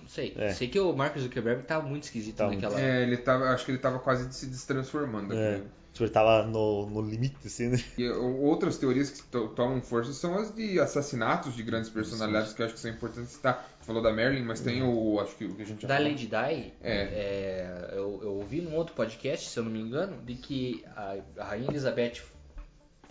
Não 0.02 0.08
sei. 0.08 0.34
É. 0.38 0.54
Sei 0.54 0.68
que 0.68 0.80
o 0.80 0.94
Mark 0.94 1.18
Zuckerberg 1.18 1.64
tá 1.64 1.82
muito 1.82 2.04
esquisito 2.04 2.38
Tá 2.38 2.48
naquela. 2.48 2.80
É, 2.80 3.04
ele 3.04 3.18
tava, 3.18 3.46
acho 3.50 3.66
que 3.66 3.72
ele 3.72 3.80
tava 3.80 4.00
quase 4.00 4.32
se 4.34 4.46
destransformando. 4.46 5.34
É. 5.34 5.62
Tipo, 5.94 6.06
ele 6.06 6.12
tava 6.12 6.44
no, 6.44 6.88
no 6.90 7.02
limite, 7.02 7.38
assim, 7.46 7.70
né? 7.70 7.78
E 7.98 8.10
outras 8.10 8.78
teorias 8.80 9.12
que 9.12 9.22
to- 9.28 9.50
tomam 9.50 9.80
força 9.80 10.12
são 10.12 10.34
as 10.36 10.52
de 10.54 10.80
assassinatos 10.80 11.56
de 11.56 11.62
grandes 11.62 11.90
personalidades, 11.92 12.52
que 12.52 12.62
eu 12.62 12.66
acho 12.66 12.74
que 12.74 12.80
são 12.82 12.90
importantes 12.90 13.30
citar. 13.32 13.70
Você 13.80 13.86
falou 13.86 14.02
da 14.02 14.12
Marilyn, 14.12 14.44
mas 14.44 14.60
tem 14.60 14.82
o. 14.82 15.20
Acho 15.20 15.36
que 15.36 15.46
o 15.46 15.54
que 15.56 15.62
a 15.62 15.66
gente 15.66 15.86
Da 15.86 15.96
falou. 15.98 16.10
Lady 16.12 16.26
Di, 16.26 16.36
É. 16.36 16.74
é, 16.82 17.90
eu, 17.92 18.20
eu 18.24 18.34
ouvi 18.38 18.60
num 18.62 18.76
outro 18.76 18.96
podcast, 18.96 19.48
se 19.48 19.60
eu 19.60 19.64
não 19.64 19.72
me 19.72 19.80
engano, 19.82 20.18
de 20.24 20.34
que 20.34 20.84
a, 20.96 21.16
a 21.38 21.44
Rainha 21.46 21.70
Elizabeth 21.70 22.24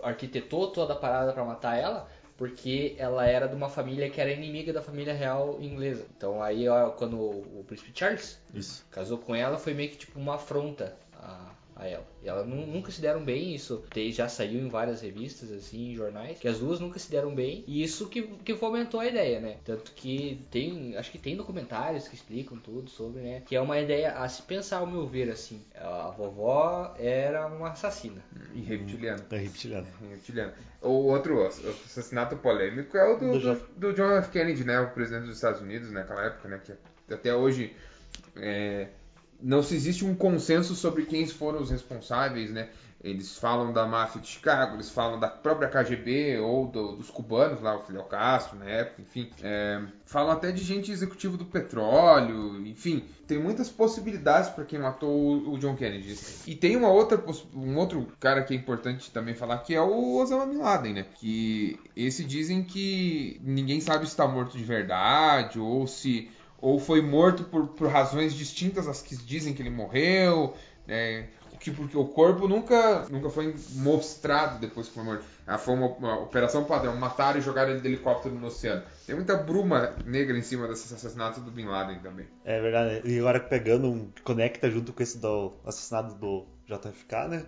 arquitetou 0.03 0.69
toda 0.73 0.95
a 0.95 0.97
parada 0.97 1.33
pra 1.33 1.45
matar 1.45 1.77
ela 1.79 2.09
porque 2.37 2.97
ela 2.99 3.25
era 3.27 3.47
de 3.47 3.55
uma 3.55 3.69
família 3.69 4.11
que 4.11 4.21
era 4.21 4.33
inimiga 4.33 4.73
da 4.73 4.83
família 4.83 5.15
real 5.15 5.59
inglesa. 5.61 6.05
Então 6.17 6.43
aí 6.43 6.69
ó, 6.69 6.91
quando 6.91 7.17
o, 7.17 7.61
o 7.61 7.65
príncipe 7.65 7.93
Charles 7.95 8.41
Isso. 8.53 8.85
casou 8.91 9.19
com 9.19 9.35
ela 9.35 9.59
foi 9.59 9.75
meio 9.75 9.91
que 9.91 9.99
tipo 9.99 10.19
uma 10.19 10.35
afronta 10.35 10.97
a, 11.15 11.51
a 11.77 11.87
ela. 11.87 12.07
E 12.23 12.29
elas 12.29 12.47
nu- 12.47 12.67
nunca 12.67 12.91
se 12.93 13.01
deram 13.01 13.25
bem, 13.25 13.55
isso 13.55 13.83
já 14.11 14.29
saiu 14.29 14.61
em 14.61 14.69
várias 14.69 15.01
revistas, 15.01 15.51
assim, 15.51 15.91
em 15.93 15.95
jornais, 15.95 16.39
que 16.39 16.47
as 16.49 16.59
duas 16.59 16.79
nunca 16.81 16.99
se 16.99 17.11
deram 17.11 17.35
bem, 17.35 17.65
e 17.67 17.83
isso 17.83 18.09
que, 18.09 18.23
que 18.23 18.55
fomentou 18.55 19.01
a 19.01 19.07
ideia, 19.07 19.41
né? 19.41 19.57
Tanto 19.65 19.93
que 19.93 20.45
tem, 20.51 20.97
acho 20.97 21.11
que 21.11 21.19
tem 21.19 21.37
documentários 21.37 22.07
que 22.09 22.15
explicam 22.15 22.59
tudo 22.59 22.89
sobre, 22.91 23.23
né? 23.23 23.43
Que 23.47 23.57
é 23.57 23.61
uma 23.61 23.79
ideia 23.81 24.13
a 24.13 24.29
se 24.29 24.43
pensar, 24.43 24.79
ao 24.79 24.87
meu 24.87 25.07
ver, 25.07 25.31
assim. 25.31 25.63
A 25.75 26.11
vovó 26.17 26.95
era 26.99 27.47
uma 27.47 27.71
assassina. 27.71 28.23
E 28.55 28.61
reptiliano. 28.61 29.23
É 29.31 29.37
reptiliano. 29.37 29.87
reptiliano. 30.11 30.53
O 30.81 30.89
outro 30.89 31.47
assassinato 31.47 32.37
polêmico 32.37 32.97
é 32.97 33.13
o 33.13 33.17
do, 33.19 33.39
Do 33.39 33.55
do 33.77 33.93
John 33.95 34.17
F. 34.17 34.31
Kennedy, 34.31 34.65
né? 34.65 34.81
O 34.81 34.91
presidente 34.91 35.27
dos 35.27 35.37
Estados 35.37 35.61
Unidos 35.61 35.91
naquela 35.91 36.25
época, 36.27 36.49
né? 36.49 36.61
Que 36.65 37.15
até 37.15 37.35
hoje 37.35 37.75
é, 38.37 38.89
não 39.43 39.63
se 39.63 39.75
existe 39.75 40.05
um 40.05 40.15
consenso 40.15 40.75
sobre 40.75 41.05
quem 41.07 41.27
foram 41.27 41.61
os 41.61 41.71
responsáveis, 41.71 42.51
né? 42.51 42.69
Eles 43.05 43.37
falam 43.37 43.73
da 43.73 43.85
máfia 43.85 44.21
de 44.21 44.29
Chicago, 44.29 44.77
eles 44.77 44.89
falam 44.89 45.19
da 45.19 45.27
própria 45.27 45.69
KGB 45.69 46.39
ou 46.39 46.69
do- 46.69 46.95
dos 46.95 47.11
cubanos 47.11 47.61
lá, 47.61 47.77
o 47.77 47.83
Fidel 47.83 48.05
Castro 48.05 48.57
na 48.57 48.67
época, 48.67 49.03
enfim. 49.03 49.29
É, 49.43 49.83
falam 50.07 50.31
até 50.31 50.53
de 50.53 50.63
gente 50.63 50.93
executivo 50.93 51.37
do 51.37 51.45
petróleo, 51.45 52.65
enfim. 52.65 53.03
Tem 53.27 53.39
muitas 53.39 53.69
possibilidades 53.69 54.51
para 54.51 54.65
quem 54.65 54.79
matou 54.79 55.11
o, 55.53 55.59
John 55.59 55.75
Kennedy. 55.75 56.17
E 56.47 56.55
tem 56.55 56.77
uma 56.77 56.91
outra, 56.91 57.21
um 57.55 57.77
outro 57.77 58.07
cara 58.21 58.45
que 58.45 58.55
é 58.55 58.57
importante 58.57 59.11
também 59.11 59.35
falar, 59.35 59.59
que 59.59 59.75
é 59.75 59.81
o 59.81 60.21
Osama 60.21 60.47
Bin 60.47 60.59
Laden, 60.59 60.93
né? 60.95 61.07
Que 61.17 61.81
esse 61.97 62.23
dizem 62.25 62.63
que 62.63 63.41
ninguém 63.43 63.81
sabe 63.81 64.05
se 64.07 64.13
está 64.13 64.29
morto 64.29 64.57
de 64.57 64.63
verdade 64.63 65.59
ou 65.59 65.89
se 65.89 66.31
ou 66.63 66.79
foi 66.79 67.03
morto 67.03 67.43
por, 67.45 67.67
por 67.67 67.89
razões 67.89 68.33
distintas 68.33 68.87
às 68.87 69.03
que 69.03 69.17
dizem 69.17 69.53
que 69.53 69.61
ele 69.61 69.69
morreu, 69.69 70.55
né? 70.87 71.27
Que 71.59 71.71
porque 71.71 71.97
o 71.97 72.05
corpo 72.07 72.49
nunca, 72.49 73.07
nunca 73.09 73.31
foi 73.31 73.55
mostrado 73.75 74.59
depois 74.59 74.89
que 74.89 74.95
foi 74.95 75.05
morto. 75.05 75.25
Ah, 75.47 75.59
foi 75.59 75.75
uma, 75.75 75.87
uma 75.89 76.19
operação 76.21 76.65
padrão, 76.65 76.97
mataram 76.97 77.39
e 77.39 77.43
jogaram 77.43 77.71
ele 77.71 77.81
de 77.81 77.87
helicóptero 77.87 78.35
no 78.35 78.47
oceano. 78.49 78.83
Tem 79.07 79.15
muita 79.15 79.37
bruma 79.37 79.95
negra 80.05 80.37
em 80.37 80.43
cima 80.43 80.67
desse 80.67 80.93
assassinato 80.93 81.41
do 81.41 81.53
Bin 81.53 81.67
Laden 81.67 82.01
também. 82.01 82.27
É 82.45 82.61
verdade. 82.61 83.03
E 83.09 83.19
agora 83.19 83.39
pegando 83.39 83.89
um. 83.89 84.11
Conecta 84.25 84.69
junto 84.71 84.93
com 84.93 85.03
esse 85.03 85.19
do 85.19 85.53
assassinato 85.65 86.15
do 86.17 86.47
JFK, 86.67 87.29
né? 87.29 87.47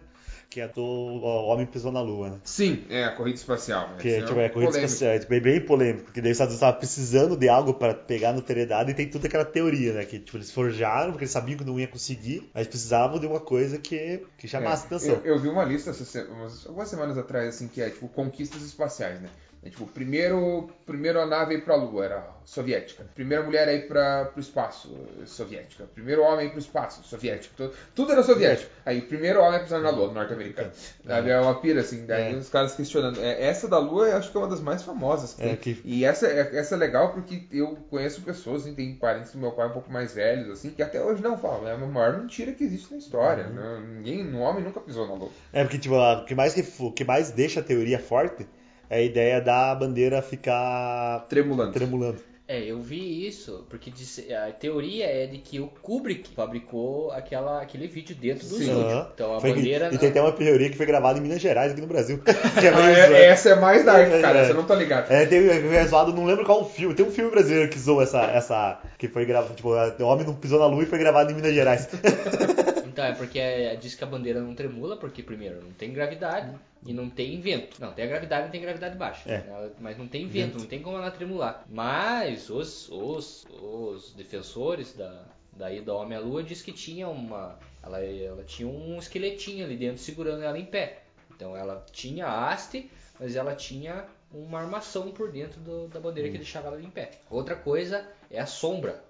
Que 0.55 0.61
é 0.61 0.69
do 0.69 0.85
Homem 0.85 1.67
Pisou 1.67 1.91
na 1.91 2.01
Lua, 2.01 2.31
né? 2.31 2.37
Sim, 2.45 2.85
é 2.89 3.07
a 3.07 3.11
corrida 3.11 3.37
espacial. 3.37 3.89
né? 3.89 3.97
Que 3.99 4.09
é, 4.09 4.19
é 4.19 4.23
tipo, 4.23 4.39
é 4.39 4.49
corrida 4.49 4.71
polêmico. 4.71 4.85
espacial, 4.85 5.11
é 5.11 5.19
tipo, 5.19 5.35
é 5.35 5.41
bem 5.41 5.61
polêmico, 5.61 6.05
porque 6.05 6.21
daí 6.21 6.31
os 6.31 6.37
Estados 6.37 6.53
Unidos 6.53 6.63
estavam 6.63 6.79
precisando 6.79 7.37
de 7.37 7.49
algo 7.49 7.75
para 7.75 7.93
pegar 7.93 8.31
a 8.31 8.33
notoriedade 8.35 8.93
e 8.93 8.95
tem 8.95 9.11
toda 9.11 9.27
aquela 9.27 9.45
teoria, 9.45 9.95
né? 9.95 10.05
Que 10.05 10.21
tipo, 10.21 10.37
eles 10.37 10.53
forjaram, 10.53 11.11
porque 11.11 11.25
eles 11.25 11.33
sabiam 11.33 11.59
que 11.59 11.65
não 11.65 11.81
ia 11.81 11.89
conseguir, 11.89 12.49
mas 12.55 12.69
precisavam 12.69 13.19
de 13.19 13.27
uma 13.27 13.41
coisa 13.41 13.79
que, 13.79 14.23
que 14.39 14.47
chamasse 14.47 14.85
É, 14.85 14.87
atenção. 14.87 15.15
Eu, 15.25 15.35
eu 15.35 15.39
vi 15.41 15.49
uma 15.49 15.65
lista 15.65 15.91
algumas 16.69 16.89
semanas 16.89 17.19
atrás, 17.19 17.49
assim, 17.49 17.67
que 17.67 17.83
é 17.83 17.91
tipo 17.91 18.07
conquistas 18.07 18.63
espaciais, 18.63 19.21
né? 19.21 19.31
É, 19.65 19.71
tipo, 19.71 19.87
primeiro, 19.87 20.69
primeiro 20.85 21.19
a 21.21 21.25
nave 21.25 21.55
a 21.55 21.59
ir 21.59 21.63
pra 21.65 21.75
Lua 21.75 22.05
era 22.05 22.27
soviética. 22.45 23.07
Primeira 23.15 23.43
mulher 23.43 23.67
a 23.67 23.73
ir 23.73 23.89
para 23.89 24.27
pro 24.27 24.39
espaço, 24.41 24.95
eh, 25.23 25.25
soviética. 25.25 25.85
Primeiro 25.95 26.23
homem 26.23 26.41
a 26.41 26.45
ir 26.45 26.51
pro 26.51 26.59
espaço, 26.59 27.03
soviético. 27.03 27.55
Tudo, 27.57 27.73
tudo 27.95 28.13
era 28.13 28.23
soviético. 28.23 28.71
Aí, 28.85 29.01
primeiro 29.01 29.41
homem 29.41 29.59
a 29.61 29.63
pisar 29.63 29.81
na 29.81 29.89
Lua, 29.89 30.13
norte-americano. 30.13 30.71
Sabe? 31.07 31.31
É 31.31 31.41
uma 31.41 31.55
pira, 31.61 31.81
assim. 31.81 32.05
Daí 32.05 32.35
É. 32.35 32.37
os 32.37 32.51
caras 32.51 32.75
questionando. 32.75 33.19
É, 33.23 33.43
essa 33.43 33.67
da 33.67 33.79
Lua 33.79 34.07
eu 34.09 34.17
acho 34.19 34.31
que 34.31 34.37
é 34.37 34.41
uma 34.41 34.49
das 34.49 34.61
mais 34.61 34.83
famosas. 34.83 35.33
que 35.33 35.43
É, 35.43 35.57
que- 35.57 35.81
E 35.83 36.05
essa, 36.05 36.27
é- 36.27 36.57
essa 36.59 36.75
é 36.75 36.79
legal 36.79 37.15
porque 37.15 37.47
eu 37.51 37.75
conheço 37.89 38.21
pessoas, 38.21 38.63
assim, 38.63 38.75
tem 38.75 38.95
parentes 38.97 39.33
do 39.33 39.39
meu 39.39 39.53
pai 39.53 39.67
um 39.69 39.73
pouco 39.73 39.91
mais 39.91 40.13
velhos, 40.13 40.51
assim, 40.51 40.69
que 40.71 40.83
até 40.83 41.03
hoje 41.03 41.23
não 41.23 41.39
falam. 41.39 41.67
É 41.67 41.73
a 41.73 41.79
maior 41.79 42.19
mentira 42.19 42.53
que 42.53 42.65
existe 42.65 42.93
na 42.93 42.99
história. 42.99 43.47
Uhum. 43.47 43.81
Ninguém, 43.97 44.27
um 44.27 44.41
homem 44.43 44.63
nunca 44.63 44.81
pisou 44.81 45.07
na 45.09 45.15
Lua. 45.15 45.31
É 45.55 45.63
porque, 45.65 45.79
tipo, 45.79 45.95
a- 45.95 46.21
o 46.21 46.25
que 46.27 46.35
mais, 46.35 46.55
o 46.81 46.93
que 46.93 47.05
mais 47.05 47.31
deixa 47.31 47.61
a 47.61 47.63
teoria 47.63 47.99
forte 47.99 48.47
é 48.91 48.97
a 48.99 49.03
ideia 49.03 49.41
da 49.41 49.75
bandeira 49.75 50.21
ficar 50.23 51.27
Tremulando. 51.29 51.73
tremulando. 51.73 52.19
É, 52.47 52.61
eu 52.63 52.79
vi 52.79 53.27
isso, 53.27 53.65
porque 53.71 53.91
disse- 53.91 54.31
a 54.35 54.53
teoria 54.53 55.07
é 55.07 55.27
de 55.27 55.39
que 55.39 55.59
o 55.61 55.67
Kubrick 55.67 56.29
fabricou 56.37 57.11
aquela, 57.11 57.63
aquele 57.63 57.87
vídeo 57.89 58.15
dentro 58.15 58.47
do 58.47 58.57
Sim. 58.57 58.65
estúdio. 58.69 59.07
Então 59.15 59.35
a 59.35 59.41
Foi- 59.41 59.55
bandeira. 59.55 59.89
E 59.91 59.97
tem 59.97 60.11
até 60.11 60.21
uma 60.21 60.31
teoria 60.31 60.69
que 60.69 60.77
foi 60.77 60.85
gravada 60.85 61.19
em 61.19 61.23
Minas 61.23 61.41
Gerais, 61.41 61.73
aqui 61.73 61.81
no 61.81 61.87
Brasil. 61.87 62.21
É 62.27 62.69
Ah, 62.69 62.91
é- 63.17 63.25
essa 63.29 63.49
é 63.49 63.55
mais 63.55 63.83
dark, 63.83 64.11
cara. 64.21 64.41
É. 64.47 64.51
Eu 64.51 64.55
não 64.57 64.65
tô 64.65 64.75
ligado. 64.75 65.11
É, 65.11 65.25
tem 65.25 65.39
é 65.49 65.87
zoado, 65.87 66.13
não 66.13 66.27
lembro 66.27 66.45
qual 66.45 66.69
filme. 66.69 66.95
Tem 66.95 67.07
um 67.07 67.11
filme 67.11 67.31
brasileiro 67.31 67.71
que 67.71 67.79
zoou 67.79 68.03
essa. 68.03 68.21
essa 68.25 68.79
que 68.99 69.09
foi 69.09 69.25
gravado. 69.25 69.55
Tipo, 69.55 69.71
o 69.71 70.05
homem 70.07 70.27
não 70.27 70.35
pisou 70.35 70.59
na 70.61 70.67
lua 70.67 70.83
e 70.83 70.87
foi 70.87 70.99
gravado 70.99 71.33
em 71.33 71.35
Minas 71.35 71.55
Gerais. 71.55 71.89
Então 72.95 73.05
é 73.05 73.13
porque 73.13 73.41
é, 73.41 73.75
diz 73.75 73.97
que 73.97 74.05
a 74.05 74.07
bandeira 74.07 74.41
não 74.41 74.55
tremula, 74.55 74.97
porque 74.97 75.21
primeiro 75.21 75.61
não 75.61 75.73
tem 75.73 75.93
gravidade 75.93 76.55
e 76.87 76.93
não 76.93 77.11
tem 77.11 77.41
vento. 77.41 77.81
Não, 77.81 77.93
tem 77.93 78.05
a 78.05 78.09
gravidade 78.09 78.47
e 78.47 78.51
tem 78.53 78.61
gravidade 78.61 78.97
baixa. 78.97 79.29
É. 79.29 79.45
Ela- 79.49 79.73
mas 79.81 79.99
não 79.99 80.07
tem 80.07 80.29
vento, 80.29 80.59
não 80.61 80.67
tem 80.67 80.81
como 80.81 80.97
ela 80.97 81.11
tremular. 81.11 81.65
Mas 81.69 82.49
os, 82.51 82.89
os, 82.93 83.45
os 83.61 84.13
defensores 84.13 84.93
da, 84.95 85.25
da 85.53 85.73
ida 85.73 85.91
ao 85.91 85.99
Homem 86.03 86.17
à 86.17 86.21
Lua 86.21 86.45
diz 86.45 86.63
que 86.63 86.71
tinha 86.71 87.09
uma. 87.09 87.59
Ela, 87.83 87.99
ela 88.01 88.45
tinha 88.45 88.69
um 88.69 88.97
esqueletinho 88.97 89.65
ali 89.65 89.77
dentro 89.77 89.99
segurando 89.99 90.45
ela 90.45 90.57
em 90.57 90.65
pé. 90.65 91.01
Então 91.35 91.57
ela 91.57 91.85
tinha 91.91 92.29
haste, 92.29 92.89
mas 93.19 93.35
ela 93.35 93.57
tinha 93.57 94.05
uma 94.33 94.61
armação 94.61 95.11
por 95.11 95.33
dentro 95.33 95.61
do- 95.61 95.89
da 95.89 95.99
bandeira 95.99 96.31
que 96.31 96.39
deixava 96.39 96.69
ela 96.69 96.81
em 96.81 96.91
pé. 96.91 97.11
Outra 97.29 97.57
coisa 97.57 98.07
é 98.31 98.39
a 98.41 98.47
sombra 98.47 99.03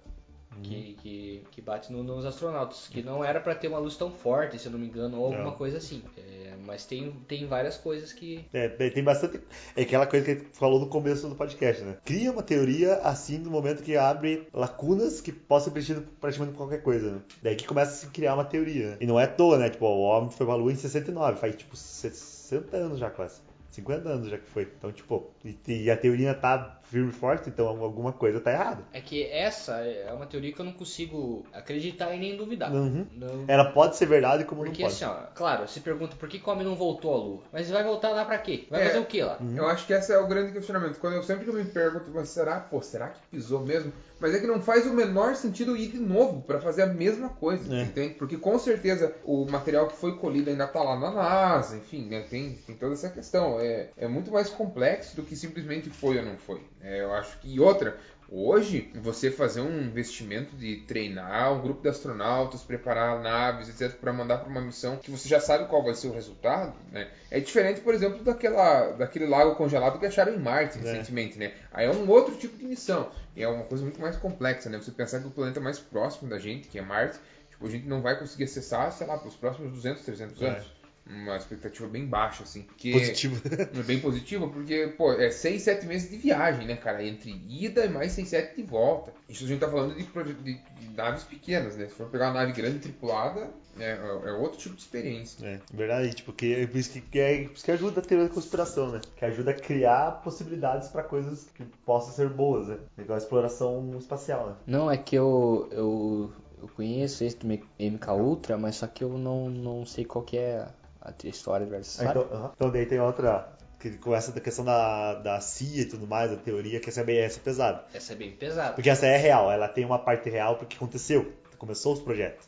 que, 0.63 0.97
que, 1.01 1.43
que 1.51 1.61
bate 1.61 1.91
no- 1.91 2.03
nos 2.03 2.25
astronautas, 2.25 2.87
que 2.87 3.01
não 3.01 3.23
era 3.23 3.39
pra 3.39 3.53
ter 3.55 3.67
uma 3.67 3.77
luz 3.79 3.95
tão 3.97 4.11
forte, 4.11 4.57
se 4.59 4.65
eu 4.67 4.71
não 4.71 4.79
me 4.79 4.87
engano, 4.87 5.17
ou 5.19 5.25
alguma 5.25 5.43
Não. 5.45 5.51
coisa 5.51 5.77
assim. 5.77 6.01
É, 6.17 6.53
mas 6.65 6.85
tem, 6.85 7.11
tem 7.27 7.45
várias 7.47 7.77
coisas 7.77 8.11
que. 8.13 8.45
É, 8.53 8.67
tem 8.69 9.03
bastante. 9.03 9.39
É 9.75 9.81
aquela 9.83 10.07
coisa 10.07 10.35
que 10.35 10.45
falou 10.57 10.79
no 10.79 10.87
começo 10.87 11.27
do 11.27 11.35
podcast, 11.35 11.83
né? 11.83 11.97
Cria 12.05 12.31
uma 12.31 12.41
teoria 12.43 12.95
assim 12.97 13.37
no 13.37 13.51
momento 13.51 13.83
que 13.83 13.95
abre 13.95 14.47
lacunas 14.53 15.21
que 15.21 15.31
possam 15.31 15.65
ser 15.65 15.71
preenchidas 15.71 16.03
por 16.03 16.11
praticamente 16.21 16.55
qualquer 16.57 16.81
coisa, 16.81 17.11
né? 17.11 17.21
Daí 17.43 17.55
que 17.55 17.65
começa 17.67 17.91
a 17.91 17.95
se 17.95 18.07
criar 18.07 18.33
uma 18.35 18.45
teoria. 18.45 18.97
E 18.99 19.05
não 19.05 19.19
é 19.19 19.25
à 19.25 19.27
toa, 19.27 19.57
né? 19.57 19.69
Tipo, 19.69 19.85
o 19.85 20.01
homem 20.01 20.31
foi 20.31 20.45
pra 20.45 20.55
lua 20.55 20.71
em 20.71 20.75
69, 20.75 21.39
faz 21.39 21.55
tipo 21.55 21.75
60 21.75 22.75
anos 22.77 22.99
já 22.99 23.09
quase. 23.09 23.41
50 23.75 24.09
anos 24.09 24.29
já 24.29 24.37
que 24.37 24.47
foi. 24.49 24.63
Então, 24.77 24.91
tipo, 24.91 25.29
e, 25.43 25.57
e 25.67 25.91
a 25.91 25.97
teoria 25.97 26.33
tá 26.33 26.79
firme 26.83 27.09
e 27.09 27.13
forte, 27.13 27.49
então 27.49 27.67
alguma 27.67 28.13
coisa 28.13 28.39
tá 28.39 28.51
errada. 28.51 28.83
É 28.93 29.01
que 29.01 29.23
essa 29.25 29.73
é 29.81 30.11
uma 30.13 30.25
teoria 30.25 30.51
que 30.53 30.59
eu 30.59 30.65
não 30.65 30.71
consigo 30.73 31.43
acreditar 31.51 32.13
e 32.13 32.19
nem 32.19 32.37
duvidar. 32.37 32.71
Uhum. 32.73 33.05
Não- 33.13 33.45
Ela 33.47 33.65
pode 33.65 33.95
ser 33.97 34.05
verdade 34.05 34.43
como 34.45 34.63
Porque 34.63 34.83
não 34.83 34.89
pode. 34.89 35.03
assim, 35.03 35.05
ó, 35.05 35.27
claro, 35.33 35.67
se 35.67 35.79
pergunta 35.79 36.15
por 36.15 36.29
que 36.29 36.41
o 36.45 36.49
homem 36.51 36.65
não 36.65 36.75
voltou 36.75 37.13
à 37.13 37.17
Lua. 37.17 37.41
Mas 37.51 37.69
vai 37.69 37.83
voltar 37.83 38.09
lá 38.09 38.23
pra 38.25 38.37
quê? 38.37 38.65
Vai 38.69 38.81
É. 38.83 38.85
fazer 38.87 38.99
o 38.99 39.05
quê 39.05 39.23
lá? 39.23 39.37
Eu 39.55 39.67
acho 39.67 39.85
que 39.87 39.93
esse 39.93 40.11
é 40.13 40.17
o 40.17 40.27
grande 40.27 40.51
questionamento. 40.53 40.99
Quando 40.99 41.13
eu 41.15 41.23
sempre 41.23 41.43
que 41.43 41.49
eu 41.49 41.55
me 41.55 41.65
pergunto, 41.65 42.11
mas 42.13 42.29
será, 42.29 42.59
pô, 42.59 42.81
será 42.81 43.09
que 43.09 43.19
pisou 43.31 43.61
mesmo? 43.61 43.91
Mas 44.19 44.33
é 44.33 44.39
que 44.39 44.47
não 44.47 44.61
faz 44.61 44.85
o 44.85 44.93
menor 44.93 45.35
sentido 45.35 45.75
ir 45.75 45.87
de 45.91 45.99
novo 45.99 46.41
pra 46.41 46.59
fazer 46.59 46.83
a 46.83 46.87
mesma 46.87 47.29
coisa, 47.29 47.73
É. 47.75 47.83
entende? 47.83 48.13
Porque 48.15 48.37
com 48.37 48.57
certeza 48.57 49.13
o 49.23 49.45
material 49.45 49.87
que 49.87 49.95
foi 49.97 50.15
colhido 50.17 50.49
ainda 50.49 50.67
tá 50.67 50.81
lá 50.81 50.97
na 50.97 51.11
NASA, 51.11 51.77
enfim, 51.77 52.07
né? 52.07 52.21
Tem, 52.29 52.53
tem 52.65 52.75
toda 52.75 52.93
essa 52.93 53.09
questão. 53.09 53.59
É, 53.59 53.89
é 53.97 54.07
muito 54.07 54.31
mais 54.31 54.49
complexo 54.49 55.15
do 55.15 55.23
que 55.23 55.35
simplesmente 55.35 55.89
foi 55.89 56.17
ou 56.17 56.25
não 56.25 56.37
foi. 56.37 56.61
É, 56.81 57.01
eu 57.01 57.13
acho 57.13 57.37
que 57.39 57.59
outra. 57.59 57.97
Hoje, 58.27 58.91
você 58.95 59.29
fazer 59.29 59.61
um 59.61 59.83
investimento 59.83 60.55
de 60.55 60.77
treinar 60.87 61.53
um 61.53 61.61
grupo 61.61 61.81
de 61.83 61.89
astronautas, 61.89 62.63
preparar 62.63 63.21
naves, 63.21 63.69
etc, 63.69 63.97
para 63.99 64.11
mandar 64.11 64.39
para 64.39 64.49
uma 64.49 64.61
missão 64.61 64.97
que 64.97 65.11
você 65.11 65.29
já 65.29 65.39
sabe 65.39 65.67
qual 65.67 65.83
vai 65.83 65.93
ser 65.93 66.07
o 66.07 66.11
resultado, 66.11 66.73
né? 66.91 67.07
É 67.29 67.39
diferente, 67.39 67.81
por 67.81 67.93
exemplo, 67.93 68.23
daquela, 68.23 68.91
daquele 68.93 69.27
lago 69.27 69.55
congelado 69.55 69.99
que 69.99 70.05
acharam 70.05 70.33
em 70.33 70.39
Marte 70.39 70.77
É. 70.79 70.81
recentemente, 70.81 71.37
né? 71.37 71.53
Aí 71.71 71.85
é 71.85 71.91
um 71.91 72.09
outro 72.09 72.35
tipo 72.35 72.57
de 72.57 72.65
missão. 72.65 73.11
E 73.35 73.43
é 73.43 73.47
uma 73.47 73.65
coisa 73.65 73.83
muito 73.83 74.01
mais 74.01 74.15
complexa, 74.15 74.69
né? 74.69 74.77
Você 74.77 74.91
pensar 74.91 75.19
que 75.19 75.27
o 75.27 75.31
planeta 75.31 75.59
mais 75.59 75.77
próximo 75.77 76.29
da 76.29 76.39
gente, 76.39 76.67
que 76.67 76.79
é 76.79 76.81
Marte, 76.81 77.19
tipo, 77.49 77.67
a 77.67 77.69
gente 77.69 77.87
não 77.87 78.01
vai 78.01 78.17
conseguir 78.17 78.45
acessar, 78.45 78.91
sei 78.91 79.05
lá, 79.05 79.17
pelos 79.17 79.35
próximos 79.35 79.71
200, 79.71 80.03
300 80.03 80.41
É. 80.41 80.63
uma 81.07 81.37
expectativa 81.37 81.87
bem 81.87 82.05
baixa, 82.05 82.43
assim. 82.43 82.63
Porque 82.63 82.91
Positivo. 82.91 83.41
É 83.79 83.83
bem 83.83 83.99
positiva, 83.99 84.47
porque, 84.47 84.93
pô, 84.97 85.13
é 85.13 85.29
6, 85.29 85.61
7 85.61 85.85
meses 85.85 86.09
de 86.09 86.17
viagem, 86.17 86.65
né, 86.67 86.75
cara? 86.75 87.03
Entre 87.03 87.31
ida 87.47 87.85
e 87.85 87.89
mais 87.89 88.11
6, 88.13 88.27
7 88.27 88.55
de 88.55 88.63
volta. 88.63 89.13
Isso 89.29 89.43
a 89.43 89.47
gente 89.47 89.59
tá 89.59 89.69
falando 89.69 89.95
de, 89.95 90.03
de- 90.43 90.53
de 90.79 90.89
naves 90.95 91.23
pequenas, 91.23 91.75
né? 91.75 91.85
Se 91.87 91.93
for 91.93 92.07
pegar 92.07 92.27
uma 92.31 92.39
nave 92.39 92.53
grande 92.53 92.79
tripulada, 92.79 93.49
é, 93.79 93.91
é 94.25 94.31
outro 94.33 94.57
tipo 94.57 94.75
de 94.75 94.81
experiência. 94.81 95.45
É, 95.45 95.59
verdade, 95.73 96.13
tipo, 96.13 96.31
que 96.33 96.53
é 96.55 96.67
por 96.67 96.77
isso 96.77 96.91
que, 96.91 97.01
que 97.01 97.19
é, 97.19 97.43
por 97.43 97.53
isso 97.53 97.65
que 97.65 97.71
ajuda 97.71 97.99
a 97.99 98.03
teoria 98.03 98.27
da 98.27 98.33
conspiração, 98.33 98.91
né? 98.91 99.01
Que 99.15 99.25
ajuda 99.25 99.51
a 99.51 99.53
criar 99.53 100.21
possibilidades 100.23 100.87
pra 100.89 101.03
coisas 101.03 101.47
que 101.53 101.63
possam 101.85 102.13
ser 102.13 102.29
boas, 102.29 102.67
né? 102.67 102.77
Igual 102.97 103.15
a 103.15 103.21
exploração 103.21 103.95
espacial, 103.99 104.47
né? 104.49 104.55
Não, 104.65 104.89
é 104.89 104.97
que 104.97 105.15
eu, 105.15 105.67
eu, 105.71 106.31
eu 106.61 106.67
conheço 106.69 107.23
esse 107.23 107.37
do 107.37 107.45
MK 107.47 108.11
Ultra, 108.11 108.57
mas 108.57 108.77
só 108.77 108.87
que 108.87 109.03
eu 109.03 109.17
não, 109.17 109.49
não 109.49 109.85
sei 109.85 110.03
qual 110.05 110.23
que 110.23 110.37
é 110.37 110.65
a 111.05 111.27
história 111.27 111.65
do 111.65 111.75
Ah, 111.75 111.83
sabe? 111.83 112.09
então, 112.09 112.27
aham. 112.31 112.51
então 112.55 112.71
daí 112.71 112.85
tem 112.85 112.99
outra 112.99 113.53
que 113.79 113.91
começa 113.97 114.31
da 114.31 114.41
questão 114.41 114.65
da, 114.65 115.15
da 115.15 115.39
CIA 115.39 115.81
e 115.83 115.85
tudo 115.85 116.07
mais, 116.07 116.31
da 116.31 116.37
teoria, 116.37 116.79
que 116.79 116.89
essa 116.89 117.01
é 117.01 117.03
bem 117.03 117.17
essa 117.19 117.39
é 117.39 117.43
pesada. 117.43 117.85
Essa 117.93 118.13
é 118.13 118.15
bem 118.15 118.31
pesada. 118.31 118.73
Porque 118.73 118.89
essa 118.89 119.05
é 119.05 119.17
real, 119.17 119.51
ela 119.51 119.67
tem 119.67 119.85
uma 119.85 119.99
parte 119.99 120.29
real 120.29 120.55
porque 120.57 120.75
aconteceu, 120.75 121.33
começou 121.57 121.93
os 121.93 122.01
projetos. 122.01 122.47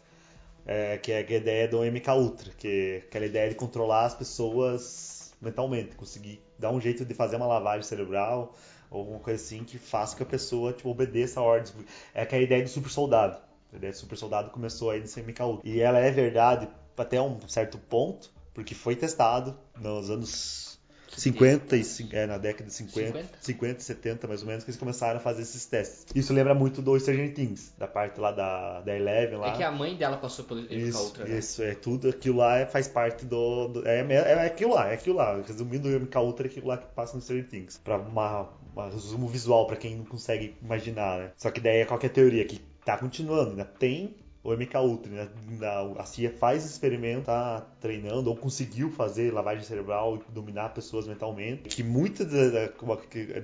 É, 0.65 0.97
que 0.97 1.13
é 1.13 1.17
a 1.19 1.21
ideia 1.21 1.65
do 1.67 1.81
MK 1.81 2.09
Ultra, 2.11 2.51
que 2.57 3.01
é 3.01 3.07
aquela 3.07 3.25
ideia 3.25 3.47
de 3.49 3.55
controlar 3.55 4.05
as 4.05 4.13
pessoas 4.15 5.33
mentalmente, 5.41 5.95
conseguir 5.95 6.41
dar 6.59 6.71
um 6.71 6.81
jeito 6.81 7.05
de 7.05 7.13
fazer 7.13 7.37
uma 7.37 7.47
lavagem 7.47 7.83
cerebral 7.83 8.53
ou 8.89 8.99
alguma 8.99 9.19
coisa 9.19 9.41
assim 9.41 9.63
que 9.63 9.77
faça 9.77 10.15
que 10.17 10.23
a 10.23 10.25
pessoa 10.25 10.73
tipo, 10.73 10.89
obedeça 10.89 11.39
a 11.39 11.43
ordens. 11.43 11.73
É 12.13 12.23
aquela 12.23 12.41
ideia 12.43 12.63
do 12.63 12.69
super 12.69 12.89
soldado. 12.89 13.37
A 13.71 13.77
ideia 13.77 13.93
do 13.93 13.97
super 13.97 14.17
soldado 14.17 14.49
começou 14.49 14.89
aí 14.89 14.99
nesse 14.99 15.21
MK 15.21 15.41
Ultra. 15.43 15.69
E 15.69 15.79
ela 15.79 15.99
é 15.99 16.11
verdade 16.11 16.67
até 16.97 17.21
um 17.21 17.39
certo 17.47 17.77
ponto, 17.77 18.29
porque 18.57 18.73
foi 18.73 18.95
testado 18.95 19.55
nos 19.79 20.09
anos 20.09 20.79
50 21.15 21.77
e 21.77 21.85
é, 22.11 22.25
na 22.25 22.39
década 22.39 22.65
de 22.65 22.73
50, 22.73 23.07
50? 23.07 23.29
50, 23.39 23.79
70 23.81 24.27
mais 24.27 24.41
ou 24.41 24.47
menos, 24.47 24.63
que 24.63 24.71
eles 24.71 24.79
começaram 24.79 25.17
a 25.17 25.19
fazer 25.19 25.43
esses 25.43 25.63
testes. 25.67 26.07
Isso 26.15 26.33
lembra 26.33 26.55
muito 26.55 26.81
do 26.81 26.99
Stranger 26.99 27.35
Things, 27.35 27.71
da 27.77 27.87
parte 27.87 28.19
lá 28.19 28.31
da, 28.31 28.81
da 28.81 28.95
Eleven 28.95 29.37
lá. 29.37 29.49
É 29.49 29.57
que 29.57 29.61
a 29.63 29.69
mãe 29.69 29.95
dela 29.95 30.17
passou 30.17 30.43
pelo 30.43 30.61
MK 30.61 30.73
Isso, 30.75 31.13
né? 31.19 31.37
isso, 31.37 31.61
é 31.61 31.75
tudo 31.75 32.09
aquilo 32.09 32.37
lá 32.37 32.57
é- 32.57 32.65
faz 32.65 32.87
parte 32.87 33.27
do. 33.27 33.67
do- 33.67 33.87
é, 33.87 33.99
é, 33.99 34.13
é 34.15 34.45
aquilo 34.47 34.73
lá, 34.73 34.89
é 34.89 34.95
aquilo 34.95 35.17
lá. 35.17 35.39
Resumindo, 35.39 35.87
o 35.87 35.91
MK 35.91 36.17
Ultra 36.17 36.47
é 36.47 36.49
aquilo 36.49 36.65
lá 36.65 36.77
que 36.79 36.87
passa 36.95 37.15
no 37.15 37.21
Stranger 37.21 37.47
Things. 37.47 37.77
Pra 37.83 37.99
uma, 37.99 38.49
uma 38.73 38.89
resumo 38.89 39.27
visual 39.27 39.67
pra 39.67 39.75
quem 39.75 39.95
não 39.97 40.05
consegue 40.05 40.55
imaginar, 40.63 41.19
né? 41.19 41.31
Só 41.37 41.51
que 41.51 41.61
daí 41.61 41.77
é 41.81 41.85
qualquer 41.85 42.09
teoria 42.09 42.43
que 42.43 42.59
tá 42.83 42.97
continuando, 42.97 43.51
ainda 43.51 43.65
tem 43.65 44.15
o 44.49 44.53
MK 44.53 44.75
Ultra, 44.81 45.11
né? 45.11 45.29
A 45.97 46.05
CIA 46.05 46.31
faz 46.31 46.63
experimento, 46.65 47.25
tá 47.25 47.65
treinando, 47.81 48.29
ou 48.29 48.35
conseguiu 48.35 48.89
fazer 48.91 49.33
lavagem 49.33 49.63
cerebral 49.65 50.15
e 50.17 50.31
dominar 50.31 50.69
pessoas 50.69 51.05
mentalmente. 51.05 51.63
Que 51.67 51.83
muita 51.83 52.23
da, 52.23 52.69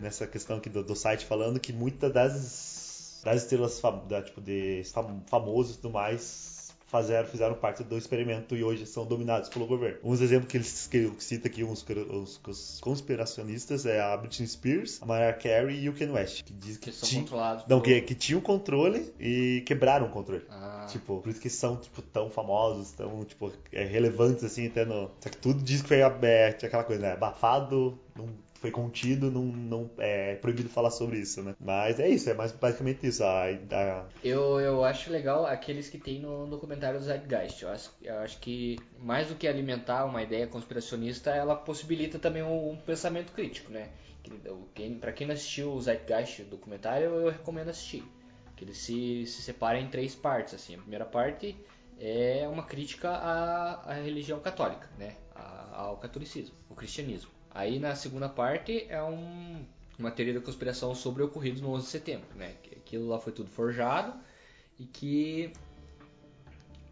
nessa 0.01 0.25
questão 0.25 0.57
aqui 0.57 0.69
do, 0.69 0.81
do 0.83 0.95
site 0.95 1.25
falando 1.25 1.59
que 1.59 1.73
muitas 1.73 2.11
das, 2.13 3.21
das 3.23 3.41
estrelas 3.43 3.81
da, 4.07 4.21
tipo, 4.21 4.39
de 4.39 4.81
fam- 4.93 5.21
famosos 5.27 5.75
e 5.75 5.79
tudo 5.79 5.91
mais 5.91 6.52
fizeram, 7.01 7.27
fizeram 7.27 7.55
parte 7.55 7.83
do 7.83 7.97
experimento 7.97 8.55
e 8.55 8.63
hoje 8.63 8.85
são 8.85 9.05
dominados 9.05 9.49
pelo 9.49 9.65
governo. 9.65 9.97
Uns 10.03 10.21
exemplos 10.21 10.49
que 10.51 10.57
ele 10.57 10.65
que 10.89 10.97
eu 10.97 11.15
cito 11.19 11.47
aqui, 11.47 11.63
uns, 11.63 11.83
conspiracionistas, 12.81 13.85
é 13.85 13.99
a 14.01 14.15
Britney 14.17 14.47
Spears, 14.47 15.01
a 15.01 15.05
Mariah 15.05 15.33
Carey 15.37 15.83
e 15.83 15.89
o 15.89 15.93
Ken 15.93 16.09
West, 16.11 16.43
que 16.43 16.53
diz 16.53 16.77
que, 16.77 16.91
Que 16.91 16.95
são 16.95 17.09
tinha- 17.09 17.21
controlados 17.21 17.65
não, 17.67 17.79
por- 17.79 17.85
que, 17.85 18.01
que 18.01 18.15
tinham 18.15 18.41
controle 18.41 19.13
e 19.19 19.63
quebraram 19.65 20.07
o 20.07 20.09
controle. 20.09 20.43
Ah. 20.49 20.85
Tipo, 20.89 21.19
por 21.21 21.29
isso 21.29 21.39
que 21.41 21.49
são 21.49 21.77
tipo, 21.77 22.01
tão 22.01 22.29
famosos, 22.29 22.91
tão 22.91 23.23
tipo, 23.25 23.51
é, 23.71 23.83
relevantes 23.85 24.43
assim, 24.43 24.67
até 24.67 24.85
no. 24.85 25.09
Só 25.19 25.29
que 25.29 25.37
tudo 25.37 25.63
diz 25.63 25.81
que 25.81 25.87
foi 25.87 25.99
é, 25.99 26.51
tinha 26.53 26.67
aquela 26.67 26.83
coisa, 26.83 27.01
né? 27.01 27.11
Abafado, 27.13 27.97
não 28.15 28.27
foi 28.63 28.71
contido, 28.71 29.29
não, 29.29 29.43
não 29.43 29.89
é 29.97 30.35
proibido 30.35 30.69
falar 30.69 30.89
sobre 30.89 31.19
isso, 31.19 31.43
né? 31.43 31.53
Mas 31.59 31.99
é 31.99 32.07
isso, 32.07 32.29
é 32.29 32.33
mais 32.33 32.53
basicamente 32.53 33.05
isso. 33.05 33.21
Eu, 34.23 34.57
eu 34.57 34.85
acho 34.85 35.11
legal 35.11 35.45
aqueles 35.45 35.89
que 35.89 35.97
tem 35.97 36.21
no 36.21 36.47
documentário 36.47 36.97
do 36.97 37.03
Zeitgeist. 37.03 37.61
Eu 37.61 37.69
acho, 37.69 37.91
eu 38.01 38.17
acho 38.19 38.39
que 38.39 38.79
mais 38.97 39.27
do 39.27 39.35
que 39.35 39.49
alimentar 39.49 40.05
uma 40.05 40.23
ideia 40.23 40.47
conspiracionista, 40.47 41.31
ela 41.31 41.57
possibilita 41.57 42.17
também 42.17 42.41
um, 42.41 42.69
um 42.71 42.77
pensamento 42.77 43.33
crítico, 43.33 43.69
né? 43.69 43.89
O- 44.47 44.69
quem, 44.73 44.97
não 45.27 45.33
assistiu 45.33 45.73
o 45.73 45.81
Zeitgeist 45.81 46.43
documentário, 46.43 47.07
eu 47.07 47.29
recomendo 47.29 47.67
assistir. 47.67 48.05
Que 48.55 48.63
ele 48.63 48.73
se, 48.73 49.25
se 49.25 49.41
separa 49.41 49.77
em 49.77 49.89
três 49.89 50.15
partes. 50.15 50.53
Assim. 50.53 50.75
A 50.75 50.77
primeira 50.77 51.03
parte 51.03 51.53
é 51.99 52.47
uma 52.47 52.63
crítica 52.63 53.09
à, 53.09 53.91
à 53.91 53.93
religião 53.95 54.39
católica, 54.39 54.87
né? 54.97 55.17
Ao 55.73 55.97
catolicismo, 55.97 56.55
o 56.69 56.75
cristianismo. 56.75 57.29
Aí 57.53 57.79
na 57.79 57.95
segunda 57.95 58.27
parte 58.29 58.85
é 58.89 59.01
um, 59.03 59.63
uma 59.99 60.09
teoria 60.11 60.33
da 60.33 60.41
conspiração 60.41 60.95
sobre 60.95 61.21
o 61.21 61.27
ocorrido 61.27 61.61
no 61.61 61.69
11 61.71 61.85
de 61.85 61.91
setembro, 61.91 62.27
né? 62.35 62.55
Que 62.63 62.75
aquilo 62.75 63.07
lá 63.07 63.19
foi 63.19 63.31
tudo 63.33 63.49
forjado 63.49 64.13
e 64.79 64.85
que 64.85 65.53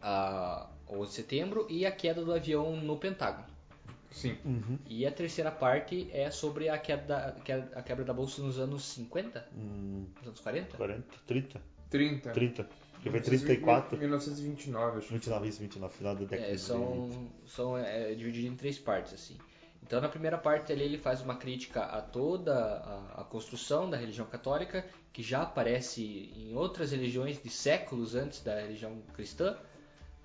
a 0.02 0.68
11 0.90 1.10
de 1.10 1.16
setembro 1.16 1.66
e 1.70 1.86
a 1.86 1.92
queda 1.92 2.24
do 2.24 2.34
avião 2.34 2.76
no 2.78 2.98
Pentágono. 2.98 3.50
Sim. 4.12 4.38
E 4.88 5.06
a 5.08 5.12
terceira 5.12 5.50
parte 5.52 6.10
é 6.12 6.30
sobre 6.30 6.68
a 6.68 6.78
queda, 6.78 7.36
queda- 7.46 7.72
a 7.76 7.82
quebra 7.82 8.04
da 8.04 8.14
bolsa 8.14 8.42
nos 8.42 8.60
anos 8.60 8.84
50, 8.84 9.48
hum, 9.56 10.06
nos 10.18 10.28
anos 10.28 10.40
40. 10.42 10.76
40, 10.78 11.04
30? 11.26 11.62
30. 11.90 12.32
30. 12.32 12.70
Porque 12.94 13.10
foi 13.10 13.22
34. 13.22 13.98
1929, 13.98 14.98
acho. 15.00 15.10
29, 15.10 15.48
isso, 15.48 15.60
29, 15.60 15.94
final 15.96 16.14
da 16.14 16.20
década 16.26 16.42
É, 16.42 16.52
de 16.52 16.60
são 16.60 17.32
são 17.48 17.78
é, 17.78 18.14
dividido 18.14 18.48
em 18.48 18.56
três 18.56 18.78
partes 18.78 19.14
assim. 19.14 19.38
Então 19.84 20.00
na 20.00 20.08
primeira 20.08 20.38
parte 20.38 20.72
ali 20.72 20.84
ele 20.84 20.98
faz 20.98 21.22
uma 21.22 21.36
crítica 21.36 21.82
a 21.84 22.02
toda 22.02 22.54
a, 22.56 23.22
a 23.22 23.24
construção 23.24 23.90
da 23.90 23.98
religião 23.98 24.26
católica 24.26 24.86
que 25.12 25.22
já 25.24 25.42
aparece 25.42 26.32
em 26.36 26.56
outras 26.56 26.92
religiões 26.92 27.42
de 27.42 27.50
séculos 27.50 28.16
antes 28.16 28.42
da 28.42 28.62
religião 28.62 29.02
cristã, 29.14 29.58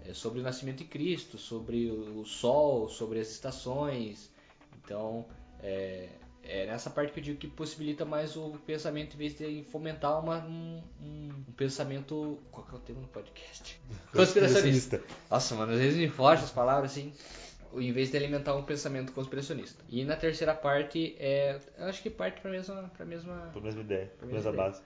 é, 0.05 0.13
sobre 0.15 0.41
o 0.41 0.43
nascimento 0.43 0.79
de 0.79 0.85
Cristo, 0.85 1.37
sobre 1.39 1.91
o, 1.91 2.25
sol, 2.25 2.89
sobre 2.89 3.19
as 3.19 3.29
estações. 3.31 4.31
Então 4.85 5.27
é, 5.61 6.11
é 6.45 6.67
nessa 6.67 6.89
parte 6.91 7.13
que 7.13 7.19
eu 7.19 7.25
digo 7.25 7.39
que 7.39 7.49
possibilita 7.49 8.05
mais 8.05 8.37
o 8.37 8.51
pensamento 8.67 9.15
em 9.15 9.19
vez 9.19 9.37
de 9.37 9.65
fomentar 9.73 10.23
uma, 10.23 10.39
um, 10.45 10.81
um- 11.03 11.45
um 11.49 11.53
pensamento. 11.57 12.39
Qual 12.53 12.65
que 12.65 12.73
é 12.75 12.77
o 12.79 12.81
tema 12.81 13.01
do 13.01 13.09
podcast? 13.09 13.81
Conspiracionista. 14.13 15.03
Nossa, 15.29 15.55
mano, 15.57 15.73
às 15.73 15.79
vezes 15.79 15.99
me 15.99 16.09
foge 16.09 16.45
as 16.45 16.51
palavras 16.53 16.93
assim. 16.93 17.13
Em 17.81 17.93
vez 17.93 18.11
de 18.11 18.17
alimentar 18.17 18.55
um 18.57 18.63
pensamento 18.63 19.13
conspiracionista. 19.13 19.85
E 19.89 20.05
na 20.05 20.17
terceira 20.17 20.55
parte 20.55 21.15
é. 21.19 21.59
Eu 21.79 21.87
acho 21.87 22.03
que 22.03 22.11
parte 22.11 22.41
pra 22.41 22.51
mesma. 22.51 22.91
Pra 22.97 23.05
mesma 23.07 23.51
Por 23.53 23.63
mesma 23.63 23.81
ideia, 23.83 24.07
por 24.19 24.27
mesma 24.27 24.37
mesma 24.39 24.51
ideia. 24.53 24.71
base. 24.71 24.83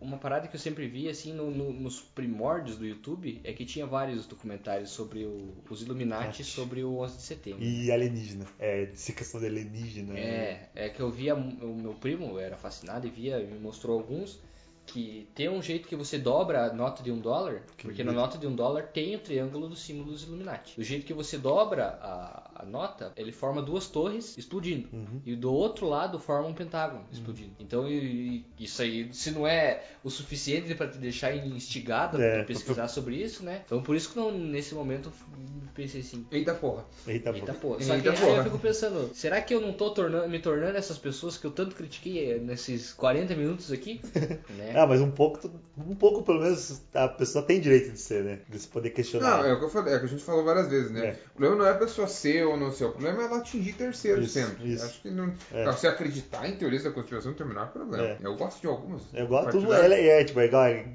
uma 0.00 0.18
parada 0.18 0.48
que 0.48 0.56
eu 0.56 0.58
sempre 0.58 0.88
vi 0.88 1.08
assim 1.08 1.32
no- 1.32 1.52
no- 1.52 1.72
nos 1.72 2.00
primórdios 2.00 2.76
do 2.76 2.84
YouTube 2.84 3.40
é 3.44 3.52
que 3.52 3.64
tinha 3.64 3.86
vários 3.86 4.26
documentários 4.26 4.90
sobre 4.90 5.24
o- 5.24 5.54
os 5.70 5.82
Illuminati 5.82 6.42
sobre 6.42 6.82
o 6.82 6.96
11 6.98 7.16
de 7.18 7.22
setembro. 7.22 7.62
E 7.62 7.92
alienígena. 7.92 8.44
É, 8.58 8.86
dissecação 8.86 9.38
de 9.38 9.46
alienígena. 9.46 10.14
né? 10.14 10.20
É, 10.20 10.68
é 10.74 10.88
que 10.88 11.00
eu 11.00 11.08
via 11.12 11.36
o 11.36 11.76
meu 11.80 11.94
primo 11.94 12.40
era 12.40 12.56
fascinado 12.56 13.06
e 13.06 13.10
via, 13.10 13.38
me 13.38 13.56
mostrou 13.60 13.96
alguns 13.96 14.40
que 14.88 15.28
tem 15.34 15.48
um 15.48 15.62
jeito 15.62 15.86
que 15.86 15.94
você 15.96 16.18
dobra 16.18 16.64
a 16.66 16.72
nota 16.72 17.02
de 17.02 17.10
um 17.12 17.18
dólar, 17.18 17.62
porque 17.80 18.02
na 18.02 18.12
nota 18.12 18.38
de 18.38 18.46
um 18.46 18.54
dólar 18.54 18.84
tem 18.84 19.14
o 19.14 19.18
triângulo 19.18 19.68
do 19.68 19.76
símbolo 19.76 20.10
dos 20.12 20.22
Illuminati. 20.24 20.74
Do 20.76 20.82
jeito 20.82 21.04
que 21.06 21.12
você 21.14 21.36
dobra 21.38 21.98
a, 22.00 22.62
a 22.62 22.66
nota, 22.66 23.12
ele 23.16 23.30
forma 23.32 23.60
duas 23.62 23.86
torres 23.88 24.36
explodindo. 24.38 24.88
E 25.26 25.36
do 25.36 25.52
outro 25.52 25.86
lado 25.88 26.18
forma 26.18 26.48
um 26.48 26.54
pentágono 26.54 27.04
explodindo. 27.12 27.52
Então 27.60 27.88
e- 27.88 28.44
e 28.58 28.64
isso 28.64 28.82
aí, 28.82 29.08
se 29.12 29.30
não 29.30 29.46
é 29.46 29.82
o 30.02 30.10
suficiente 30.10 30.74
para 30.74 30.88
te 30.88 30.98
deixar 30.98 31.34
instigado 31.36 32.20
É, 32.20 32.40
a 32.40 32.44
pesquisar 32.44 32.88
sobre 32.88 33.16
isso, 33.16 33.44
né? 33.44 33.62
Então 33.66 33.82
por 33.82 33.94
isso 33.94 34.10
que 34.10 34.16
não, 34.16 34.30
nesse 34.30 34.74
momento 34.74 35.12
eu 35.12 35.68
pensei 35.74 36.00
assim, 36.00 36.26
Eita 36.32 36.54
porra. 36.54 36.84
Eita, 37.06 37.30
Eita 37.30 37.52
pô. 37.54 37.68
porra. 37.68 37.82
Só 37.82 37.92
que 38.00 38.08
Eita 38.08 38.10
aí 38.10 38.16
porra. 38.26 38.36
eu 38.38 38.44
fico 38.44 38.58
pensando, 38.58 39.10
será 39.14 39.40
que 39.42 39.54
eu 39.54 39.60
não 39.60 39.72
tô 39.72 39.90
tornando, 39.90 40.28
me 40.28 40.38
tornando 40.38 40.76
essas 40.76 40.98
pessoas 40.98 41.36
que 41.36 41.46
eu 41.46 41.50
tanto 41.50 41.76
critiquei 41.76 42.32
eh, 42.32 42.38
nesses 42.38 42.92
40 42.92 43.34
minutos 43.34 43.70
aqui? 43.70 44.00
né? 44.56 44.72
Ah, 44.78 44.86
mas 44.86 45.00
um 45.00 45.10
pouco, 45.10 45.50
um 45.76 45.94
pouco 45.94 46.22
pelo 46.22 46.40
menos 46.40 46.80
a 46.94 47.08
pessoa 47.08 47.44
tem 47.44 47.60
direito 47.60 47.90
de 47.90 47.98
ser, 47.98 48.22
né? 48.22 48.38
De 48.48 48.58
se 48.58 48.68
poder 48.68 48.90
questionar. 48.90 49.38
Não, 49.38 49.44
é 49.44 49.52
o 49.52 49.58
que 49.58 49.64
eu 49.64 49.70
falei, 49.70 49.94
é 49.94 49.96
o 49.96 50.00
que 50.00 50.06
a 50.06 50.08
gente 50.08 50.22
falou 50.22 50.44
várias 50.44 50.68
vezes, 50.68 50.90
né? 50.90 51.06
É. 51.06 51.10
O 51.12 51.36
problema 51.36 51.56
não 51.56 51.66
é 51.66 51.70
a 51.70 51.78
pessoa 51.78 52.06
ser 52.06 52.46
ou 52.46 52.56
não 52.56 52.70
ser, 52.70 52.84
o 52.84 52.92
problema 52.92 53.22
é 53.22 53.26
ela 53.26 53.38
atingir 53.38 53.72
terceiros 53.72 54.26
Isso, 54.26 54.34
sempre. 54.34 54.72
isso. 54.72 54.84
Acho 54.84 55.02
que 55.02 55.10
não. 55.10 55.32
É. 55.52 55.72
Se 55.72 55.86
acreditar 55.86 56.48
em 56.48 56.56
teorias 56.56 56.84
da 56.84 56.90
conspiração 56.90 57.34
o 57.38 57.44
menor 57.46 57.68
problema. 57.68 58.04
É. 58.04 58.18
Eu 58.22 58.36
gosto 58.36 58.60
de 58.60 58.66
algumas. 58.66 59.02
É 59.12 59.22
igual 59.22 59.48
tudo, 59.50 59.66
partilhar. 59.66 59.92
é, 59.92 60.20
é, 60.20 60.24
tipo, 60.24 60.40
é 60.40 60.44
igual 60.46 60.64
é, 60.64 60.86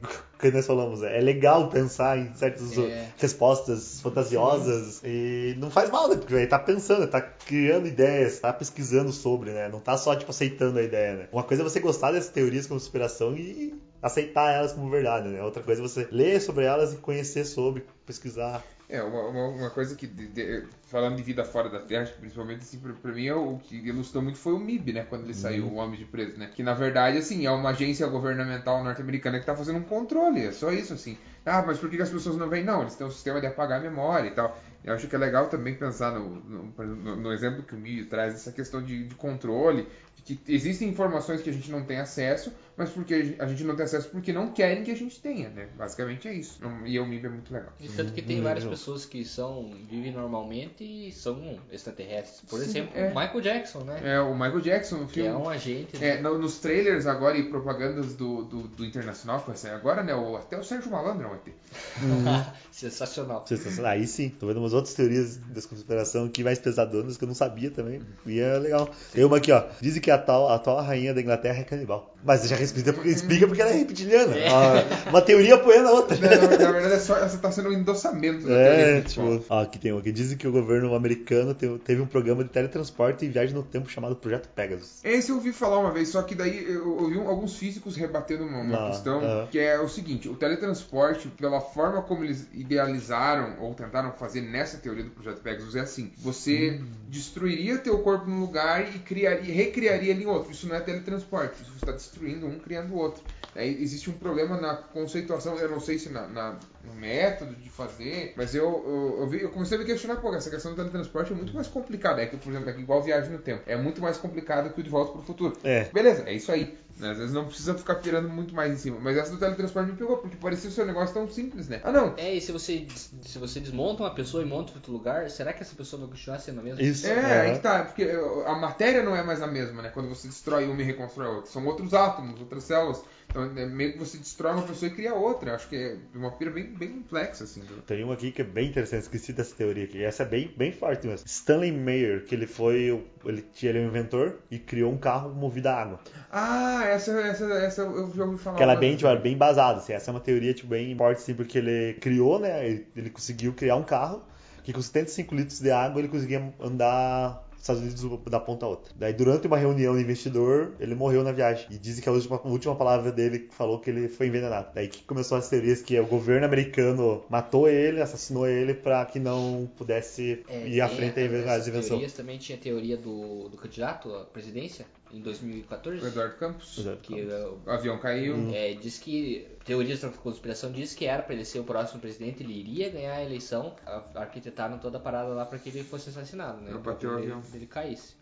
que 0.51 0.57
nós 0.57 0.65
falamos, 0.67 1.01
é, 1.03 1.19
legal 1.19 1.69
pensar 1.69 2.17
em 2.17 2.33
certas 2.35 2.77
É. 2.77 3.07
respostas 3.17 4.01
fantasiosas 4.01 5.01
e 5.03 5.55
não 5.59 5.69
faz 5.69 5.89
mal, 5.89 6.07
né? 6.09 6.15
Porque 6.15 6.33
ele 6.33 6.47
tá 6.47 6.59
pensando, 6.59 7.07
tá 7.07 7.21
criando 7.21 7.87
ideias, 7.87 8.39
tá 8.39 8.51
pesquisando 8.51 9.11
sobre, 9.11 9.51
né? 9.51 9.69
Não 9.69 9.79
tá 9.79 9.97
só, 9.97 10.15
tipo, 10.15 10.31
aceitando 10.31 10.79
a 10.79 10.83
ideia, 10.83 11.15
né? 11.15 11.27
Uma 11.31 11.43
coisa 11.43 11.63
é 11.63 11.65
você 11.65 11.79
gostar 11.79 12.11
dessas 12.11 12.29
teorias 12.31 12.67
como 12.67 12.79
conspiração 12.79 13.35
e 13.35 13.73
aceitar 14.01 14.51
elas 14.51 14.73
como 14.73 14.89
verdade, 14.89 15.29
né? 15.29 15.41
Outra 15.41 15.63
coisa 15.63 15.81
é 15.81 15.87
você 15.87 16.07
ler 16.11 16.41
sobre 16.41 16.65
elas 16.65 16.93
e 16.93 16.97
conhecer 16.97 17.45
sobre, 17.45 17.85
pesquisar. 18.05 18.63
É, 18.93 19.01
uma, 19.01 19.21
uma, 19.27 19.47
uma 19.47 19.69
coisa 19.71 19.95
que, 19.95 20.05
de- 20.05 20.27
de- 20.27 20.67
falando 20.83 21.15
de 21.15 21.23
vida 21.23 21.43
fora 21.43 21.67
da 21.67 21.79
Terra, 21.79 22.05
principalmente, 22.19 22.61
assim, 22.61 22.77
pra, 22.79 22.93
pra 22.93 23.11
mim, 23.11 23.25
é 23.25 23.33
o 23.33 23.57
que 23.57 23.75
ilustrou 23.77 24.21
muito 24.21 24.37
foi 24.37 24.53
o 24.53 24.59
MIB, 24.59 24.93
né? 24.93 25.03
Quando 25.09 25.23
ele 25.23 25.33
saiu, 25.33 25.65
o 25.67 25.73
Homem 25.77 25.97
de 25.97 26.05
Preto, 26.05 26.37
né? 26.39 26.47
Que, 26.53 26.61
na 26.61 26.73
verdade, 26.75 27.17
assim, 27.17 27.43
é 27.43 27.49
uma 27.49 27.71
agência 27.71 28.05
governamental 28.07 28.83
norte-americana 28.83 29.39
que 29.39 29.45
tá 29.47 29.55
fazendo 29.55 29.79
um 29.79 29.83
controle, 29.83 30.45
é 30.45 30.51
só 30.51 30.71
isso, 30.71 30.93
assim. 30.93 31.17
Ah, 31.43 31.63
mas 31.65 31.79
por 31.79 31.89
que 31.89 31.95
que 31.95 32.03
as 32.03 32.09
pessoas 32.11 32.37
não 32.37 32.47
vêm? 32.47 32.63
Não, 32.63 32.81
eles 32.81 32.95
têm 32.95 33.07
um 33.07 33.09
sistema 33.09 33.41
de 33.41 33.47
apagar 33.47 33.79
a 33.79 33.81
memória 33.81 34.27
e 34.27 34.31
tal. 34.31 34.55
Eu 34.83 34.93
acho 34.93 35.07
que 35.07 35.15
é 35.15 35.19
legal 35.19 35.47
também 35.47 35.75
pensar 35.75 36.11
no, 36.11 36.29
no, 36.41 36.73
no- 36.95 37.15
no 37.15 37.31
exemplo 37.33 37.63
que 37.63 37.73
o 37.73 37.77
MIB 37.77 38.05
traz, 38.05 38.33
essa 38.33 38.51
questão 38.51 38.81
de, 38.83 39.07
de 39.07 39.15
controle, 39.15 39.87
de 40.25 40.35
que 40.35 40.53
existem 40.53 40.89
informações 40.89 41.41
que 41.41 41.49
a 41.49 41.53
gente 41.53 41.71
não 41.71 41.83
tem 41.85 41.99
acesso, 41.99 42.51
mas 42.75 42.89
porque 42.89 43.35
a 43.39 43.47
gente 43.47 43.63
não 43.63 43.75
tem 43.75 43.85
acesso 43.85 44.09
porque 44.09 44.33
não 44.33 44.51
querem 44.51 44.83
que 44.83 44.91
a 44.91 44.95
gente 44.95 45.19
tenha, 45.21 45.47
né? 45.49 45.67
Basicamente 45.77 46.27
é 46.27 46.33
isso. 46.33 46.59
E 46.85 46.99
o 46.99 47.05
MIB 47.05 47.25
é 47.27 47.29
muito 47.29 47.53
legal. 47.53 47.71
E 47.79 47.87
tanto 47.87 48.11
que 48.13 48.21
tem 48.21 48.39
Hum, 48.39 48.43
várias 48.43 48.65
pessoas 48.65 49.05
que 49.05 49.23
são 49.23 49.71
vivem 49.89 50.11
normalmente 50.11 50.83
e 50.83 51.11
são 51.11 51.57
extraterrestres. 51.71 52.41
Por 52.49 52.59
Sim, 52.59 52.65
exemplo, 52.65 52.91
é. 52.97 53.07
Michael 53.09 53.41
Jackson, 53.41 53.79
né? 53.85 54.01
É, 54.03 54.19
o 54.19 54.33
Michael 54.33 54.61
Jackson, 54.61 54.97
no 54.97 55.07
Que 55.07 55.13
filme. 55.13 55.29
é 55.29 55.33
um 55.35 55.47
agente. 55.49 55.97
né? 55.97 56.07
É, 56.17 56.21
no- 56.21 56.37
nos 56.37 56.59
trailers 56.59 57.05
agora 57.05 57.37
e 57.37 57.43
propagandas 57.49 58.13
do, 58.15 58.43
do, 58.43 58.67
do 58.67 58.85
Internacional 58.85 59.39
que 59.41 59.47
vai 59.47 59.55
sair 59.57 59.71
agora, 59.71 60.03
né? 60.03 60.13
O, 60.15 60.35
até 60.35 60.57
o 60.57 60.63
Sérgio 60.63 60.91
Malandro 60.91 61.29
vai 61.29 61.39
ter. 61.39 61.55
Sensacional. 62.71 63.45
Sensacional. 63.47 63.91
Aí 63.91 64.07
sim, 64.07 64.29
tô 64.29 64.47
vendo 64.47 64.57
umas 64.59 64.72
outras 64.73 64.93
teorias 64.93 65.37
da 65.37 65.61
conspiração 65.61 66.25
aqui 66.25 66.43
mais 66.43 66.59
pesadonas 66.59 67.17
que 67.17 67.23
eu 67.23 67.27
não 67.27 67.35
sabia 67.35 67.71
também. 67.71 68.01
E 68.25 68.39
é 68.39 68.57
legal. 68.57 68.89
Tem 69.13 69.23
uma 69.23 69.37
aqui, 69.37 69.51
ó. 69.51 69.63
Dizem 69.81 70.01
que 70.01 70.11
a 70.11 70.17
tal, 70.17 70.49
a 70.49 70.55
atual 70.55 70.81
rainha 70.81 71.13
da 71.13 71.21
Inglaterra 71.21 71.59
é 71.59 71.63
canibal. 71.63 72.09
Mas 72.25 72.47
já 72.47 72.57
explica 72.57 72.93
porque, 72.93 73.09
explica 73.09 73.45
porque 73.47 73.61
ela 73.61 73.71
é 73.71 73.73
reptiliana. 73.77 74.33
É. 74.37 74.47
Ó, 74.49 75.09
Uma 75.09 75.21
teoria 75.21 75.55
apoiando 75.55 75.89
a 75.89 75.91
outra. 75.91 76.15
Na, 76.17 76.29
na- 76.29 76.71
verdade, 76.71 76.93
é 76.95 76.99
só, 76.99 77.17
essa 77.17 77.37
tá 77.37 77.51
sendo 77.51 77.67
um 77.69 77.73
endossamento 77.73 78.47
da 78.47 78.53
É, 78.53 79.01
tipo, 79.01 79.43
ó, 79.49 79.61
aqui 79.61 79.77
tem 79.77 79.91
um 79.91 79.97
aqui. 79.97 80.09
Dizem 80.11 80.37
que 80.37 80.47
o 80.47 80.51
governo 80.51 80.95
americano 80.95 81.53
te- 81.53 81.67
teve 81.83 82.01
um 82.01 82.05
programa 82.07 82.41
de 82.45 82.49
teletransporte 82.49 83.25
e 83.25 83.29
viagem 83.29 83.53
no 83.53 83.61
tempo 83.61 83.89
chamado 83.89 84.15
Projeto 84.15 84.47
Pegasus. 84.55 85.01
Esse 85.03 85.31
eu 85.31 85.35
ouvi 85.35 85.51
falar 85.51 85.79
uma 85.79 85.91
vez, 85.91 86.07
só 86.09 86.21
que 86.21 86.33
daí 86.33 86.65
eu 86.65 86.97
ouvi 86.97 87.17
um- 87.17 87.27
alguns 87.27 87.57
físicos 87.57 87.97
rebatendo 87.97 88.45
uma, 88.45 88.59
uma 88.61 88.87
Ah, 88.87 88.89
questão 88.91 89.19
ah. 89.21 89.47
que 89.51 89.59
é 89.59 89.77
o 89.81 89.89
seguinte: 89.89 90.29
o 90.29 90.35
teletransporte, 90.35 91.27
pela 91.27 91.59
forma 91.59 92.01
como 92.03 92.23
eles 92.23 92.47
idealizaram 92.53 93.57
ou 93.59 93.73
tentaram 93.73 94.13
fazer 94.13 94.39
nessa 94.41 94.62
teoria 94.77 95.03
do 95.03 95.11
projeto 95.11 95.41
Pegasus, 95.41 95.75
é 95.75 95.81
assim: 95.81 96.11
você 96.17 96.79
Hum. 96.81 96.85
destruiria 97.09 97.77
teu 97.77 97.99
corpo 97.99 98.29
num 98.29 98.39
lugar 98.39 98.95
e 98.95 98.99
criaria, 98.99 99.53
recriaria 99.53 100.11
ele 100.11 100.23
em 100.23 100.27
outro. 100.27 100.51
Isso 100.51 100.67
não 100.67 100.75
é 100.75 100.79
teletransporte, 100.79 101.61
isso 101.61 101.71
você 101.71 101.77
está 101.79 101.91
destruindo 101.91 102.45
um, 102.47 102.59
criando 102.59 102.93
o 102.93 102.97
outro. 102.97 103.23
Aí 103.55 103.83
existe 103.83 104.09
um 104.09 104.13
problema 104.13 104.59
na 104.59 104.73
conceituação, 104.75 105.55
eu 105.59 105.69
não 105.69 105.79
sei 105.79 105.99
se 105.99 106.09
na, 106.09 106.27
na- 106.27 106.59
no 106.83 106.93
método 106.95 107.53
de 107.55 107.69
fazer, 107.69 108.33
mas 108.35 108.55
eu, 108.55 108.63
eu, 108.65 109.17
eu, 109.21 109.29
vi- 109.29 109.41
eu 109.43 109.49
comecei 109.51 109.77
a 109.77 109.79
me 109.79 109.85
questionar, 109.85 110.15
pô, 110.15 110.33
essa 110.33 110.49
questão 110.49 110.71
do 110.71 110.75
teletransporte 110.75 111.31
é 111.31 111.35
muito 111.35 111.53
mais 111.53 111.67
complicada. 111.67 112.19
É 112.21 112.25
que, 112.25 112.35
por 112.35 112.49
exemplo, 112.49 112.69
é 112.71 112.79
igual 112.79 113.03
viagem 113.03 113.31
no 113.31 113.37
tempo, 113.37 113.61
é 113.67 113.77
muito 113.77 114.01
mais 114.01 114.17
complicado 114.17 114.73
que 114.73 114.79
o 114.81 114.83
de 114.83 114.89
volta 114.89 115.11
para 115.11 115.21
o 115.21 115.23
futuro. 115.23 115.55
É. 115.63 115.83
Beleza, 115.93 116.23
é 116.27 116.33
isso 116.33 116.51
aí. 116.51 116.75
Né? 116.97 117.11
Às 117.11 117.17
vezes 117.17 117.33
não 117.33 117.45
precisa 117.45 117.73
ficar 117.73 117.95
pirando 117.95 118.29
muito 118.29 118.53
mais 118.53 118.71
em 118.71 118.77
cima. 118.77 118.99
Mas 118.99 119.17
essa 119.17 119.31
do 119.31 119.37
teletransporte 119.37 119.91
me 119.91 119.97
pegou, 119.97 120.17
porque 120.17 120.37
parecia 120.37 120.69
ser 120.69 120.83
um 120.83 120.85
negócio 120.85 121.13
tão 121.13 121.29
simples, 121.29 121.67
né? 121.67 121.81
Ah, 121.83 121.91
não. 121.91 122.13
É, 122.17 122.33
e 122.33 122.41
se 122.41 122.51
você, 122.51 122.87
se 123.21 123.39
você 123.39 123.59
desmonta 123.59 124.03
uma 124.03 124.13
pessoa 124.13 124.43
e 124.43 124.45
monta 124.45 124.71
em 124.71 124.75
outro 124.75 124.91
lugar, 124.91 125.29
será 125.29 125.53
que 125.53 125.63
essa 125.63 125.75
pessoa 125.75 126.01
vai 126.01 126.09
continuar 126.09 126.39
sendo 126.39 126.59
a 126.59 126.63
mesma? 126.63 126.81
Isso. 126.81 127.07
É, 127.07 127.13
aham. 127.13 127.41
aí 127.41 127.53
que 127.53 127.59
tá, 127.59 127.83
porque 127.83 128.09
a 128.45 128.55
matéria 128.55 129.03
não 129.03 129.15
é 129.15 129.23
mais 129.23 129.41
a 129.41 129.47
mesma, 129.47 129.81
né? 129.81 129.89
Quando 129.89 130.09
você 130.09 130.27
destrói 130.27 130.65
uma 130.67 130.81
e 130.81 130.85
reconstrói 130.85 131.27
outra. 131.27 131.51
São 131.51 131.65
outros 131.65 131.93
átomos, 131.93 132.39
outras 132.39 132.63
células. 132.63 133.01
Então, 133.33 133.43
é 133.57 133.65
meio 133.65 133.93
que 133.93 133.97
você 133.97 134.15
destrói 134.19 134.53
uma 134.53 134.61
pessoa 134.61 134.91
e 134.91 134.93
cria 134.93 135.15
outra. 135.15 135.55
Acho 135.55 135.67
que 135.67 135.75
é 135.75 135.97
uma 136.13 136.29
pira 136.29 136.51
bem, 136.51 136.65
bem 136.65 136.89
complexa, 136.89 137.45
assim. 137.45 137.63
Tem 137.87 138.03
uma 138.03 138.13
aqui 138.13 138.31
que 138.31 138.41
é 138.41 138.45
bem 138.45 138.67
interessante, 138.69 139.01
esqueci 139.01 139.33
dessa 139.33 139.55
teoria 139.55 139.85
aqui. 139.85 140.03
Essa 140.03 140.21
é 140.21 140.25
bem, 140.27 140.53
bem 140.55 140.71
forte 140.71 141.07
mesmo. 141.07 141.25
Stanley 141.25 141.71
Mayer, 141.71 142.25
que 142.25 142.35
ele 142.35 142.45
foi. 142.45 142.91
o- 142.91 143.03
Ele, 143.25 143.43
ele 143.63 143.77
é 143.79 143.81
um 143.81 143.87
inventor 143.87 144.37
e 144.51 144.59
criou 144.59 144.91
um 144.91 144.97
carro 144.97 145.33
movido 145.33 145.67
a 145.69 145.73
água. 145.81 145.99
Ah, 146.31 146.83
essa, 146.85 147.11
essa, 147.21 147.45
essa 147.45 147.81
eu 147.81 148.13
já 148.13 148.23
ouvi 148.23 148.37
falar. 148.37 148.57
Que 148.57 148.61
ela 148.63 148.73
é 148.73 148.75
uma 148.75 148.79
bem, 148.81 148.95
tipo, 148.95 149.07
é 149.09 149.17
bem 149.17 149.35
basada, 149.35 149.79
assim. 149.79 149.93
Essa 149.93 150.11
é 150.11 150.13
uma 150.13 150.19
teoria, 150.19 150.53
tipo, 150.53 150.67
bem 150.69 150.95
forte, 150.95 151.17
assim, 151.21 151.33
porque 151.33 151.57
ele 151.57 151.95
criou, 151.95 152.39
né? 152.39 152.67
Ele, 152.67 152.87
ele 152.95 153.09
conseguiu 153.09 153.53
criar 153.53 153.77
um 153.77 153.83
carro 153.83 154.21
que 154.63 154.71
com 154.71 154.81
75 154.81 155.35
litros 155.35 155.59
de 155.59 155.71
água 155.71 155.99
ele 155.99 156.07
conseguia 156.07 156.53
andar 156.59 157.42
Estados 157.63 157.81
Unidos 157.81 158.29
da 158.29 158.39
ponta 158.41 158.65
a 158.65 158.69
outra. 158.69 158.91
Daí, 158.97 159.13
durante 159.13 159.47
uma 159.47 159.57
reunião 159.57 159.95
de 159.95 160.01
investidor, 160.01 160.73
ele 160.81 160.93
morreu 160.95 161.23
na 161.23 161.31
viagem. 161.31 161.65
E 161.71 161.77
dizem 161.77 162.03
que 162.03 162.09
a 162.09 162.11
última, 162.11 162.35
a 162.35 162.47
última 162.47 162.75
palavra 162.75 163.09
dele 163.09 163.47
falou 163.51 163.79
que 163.79 163.89
ele 163.89 164.09
foi 164.09 164.27
envenenado. 164.27 164.67
Daí 164.75 164.89
que 164.89 165.01
começou 165.03 165.37
as 165.37 165.47
teorias 165.49 165.81
que 165.81 165.97
o 165.97 166.05
governo 166.05 166.45
americano 166.45 167.23
matou 167.29 167.69
ele, 167.69 168.01
assassinou 168.01 168.45
ele 168.45 168.73
pra 168.73 169.05
que 169.05 169.17
não 169.17 169.69
pudesse 169.77 170.43
É, 170.49 170.67
ir 170.67 170.81
à 170.81 170.89
frente 170.89 171.15
da 171.15 171.21
invenção. 171.21 171.81
teorias 171.87 172.11
também 172.13 172.37
tinha 172.37 172.57
a 172.57 172.61
teoria 172.61 172.97
do, 172.97 173.47
do 173.47 173.55
candidato 173.55 174.13
à 174.13 174.25
presidência 174.25 174.85
em 175.13 175.21
2014. 175.21 176.03
O 176.03 176.07
Eduardo 176.07 176.35
Campos. 176.35 176.77
Exato. 176.77 176.97
Que 177.01 177.21
é, 177.21 177.45
O 177.47 177.69
avião 177.69 177.97
caiu. 177.99 178.49
é, 178.53 178.73
diz 178.73 178.97
que 178.97 179.47
teorias 179.63 180.01
da 180.01 180.09
conspiração 180.09 180.71
diz 180.71 180.93
que 180.93 181.05
era 181.05 181.21
para 181.23 181.33
ele 181.35 181.45
ser 181.45 181.59
o 181.59 181.63
próximo 181.63 182.01
presidente, 182.01 182.43
ele 182.43 182.53
iria 182.53 182.89
ganhar 182.89 183.13
a 183.15 183.23
eleição, 183.23 183.75
arquitetaram 184.15 184.77
toda 184.79 184.97
a 184.97 185.01
parada 185.01 185.29
lá 185.29 185.45
para 185.45 185.59
que 185.59 185.69
ele 185.69 185.83
fosse 185.83 186.09
assassinado, 186.09 186.61
né? 186.61 186.73
O 186.73 186.81
que 186.95 187.05
ele, 187.05 187.15
avião. 187.15 187.41
ele 187.53 187.67
caísse. 187.67 188.15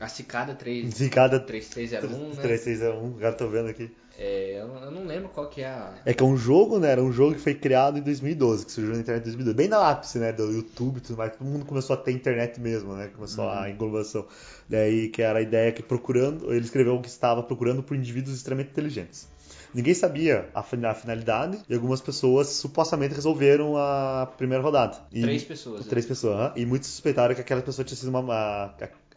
A 0.00 0.08
cicada 0.08 0.54
3, 0.54 0.92
De 0.94 1.08
cada 1.08 1.38
3301, 1.40 2.34
né? 2.34 2.42
361, 2.42 3.16
agora 3.16 3.32
tô 3.32 3.48
vendo 3.48 3.68
aqui. 3.68 3.90
É, 4.16 4.60
eu, 4.60 4.68
não- 4.68 4.84
eu 4.84 4.90
não 4.92 5.06
lembro 5.06 5.28
qual 5.28 5.48
que 5.48 5.60
é 5.62 5.66
a... 5.66 5.92
É 6.04 6.14
que 6.14 6.22
é 6.22 6.26
um 6.26 6.36
jogo, 6.36 6.78
né? 6.78 6.90
Era 6.90 7.02
um 7.02 7.10
jogo 7.12 7.34
que 7.34 7.40
foi 7.40 7.54
criado 7.54 7.98
em 7.98 8.02
2012, 8.02 8.64
que 8.66 8.70
surgiu 8.70 8.92
na 8.94 9.00
internet 9.00 9.22
em 9.22 9.24
2012. 9.24 9.56
Bem 9.56 9.68
na 9.68 9.88
ápice, 9.90 10.18
né? 10.18 10.32
Do 10.32 10.52
YouTube 10.52 10.98
e 10.98 11.00
tudo 11.00 11.16
mais. 11.16 11.32
Todo 11.36 11.44
mundo 11.48 11.64
começou 11.64 11.94
a 11.94 11.96
ter 11.96 12.12
internet 12.12 12.60
mesmo, 12.60 12.94
né? 12.94 13.08
Começou 13.14 13.48
a 13.48 13.68
englobação. 13.70 14.24
Daí 14.68 15.08
que 15.08 15.20
era 15.22 15.38
a 15.40 15.42
ideia 15.42 15.72
que 15.72 15.82
procurando... 15.82 16.52
Ele 16.52 16.64
escreveu 16.64 17.00
que 17.00 17.08
estava 17.08 17.42
procurando 17.42 17.82
por 17.82 17.96
indivíduos 17.96 18.36
extremamente 18.36 18.70
inteligentes. 18.70 19.26
Ninguém 19.74 19.94
sabia 19.94 20.48
a 20.54 20.62
fin- 20.62 20.84
a 20.84 20.94
finalidade 20.94 21.58
e 21.68 21.74
algumas 21.74 22.00
pessoas 22.00 22.46
supostamente 22.48 23.12
resolveram 23.14 23.76
a 23.76 24.32
primeira 24.38 24.62
rodada. 24.62 24.96
E- 25.12 25.22
Três 25.22 25.42
pessoas? 25.42 25.86
Três 25.86 26.06
pessoas, 26.06 26.36
aham. 26.36 26.52
E 26.54 26.64
muitos 26.64 26.88
suspeitaram 26.90 27.34
que 27.34 27.40
aquela 27.40 27.62
pessoa 27.62 27.84
tinha 27.84 27.96
sido 27.96 28.10
uma... 28.10 28.20
uma 28.20 28.68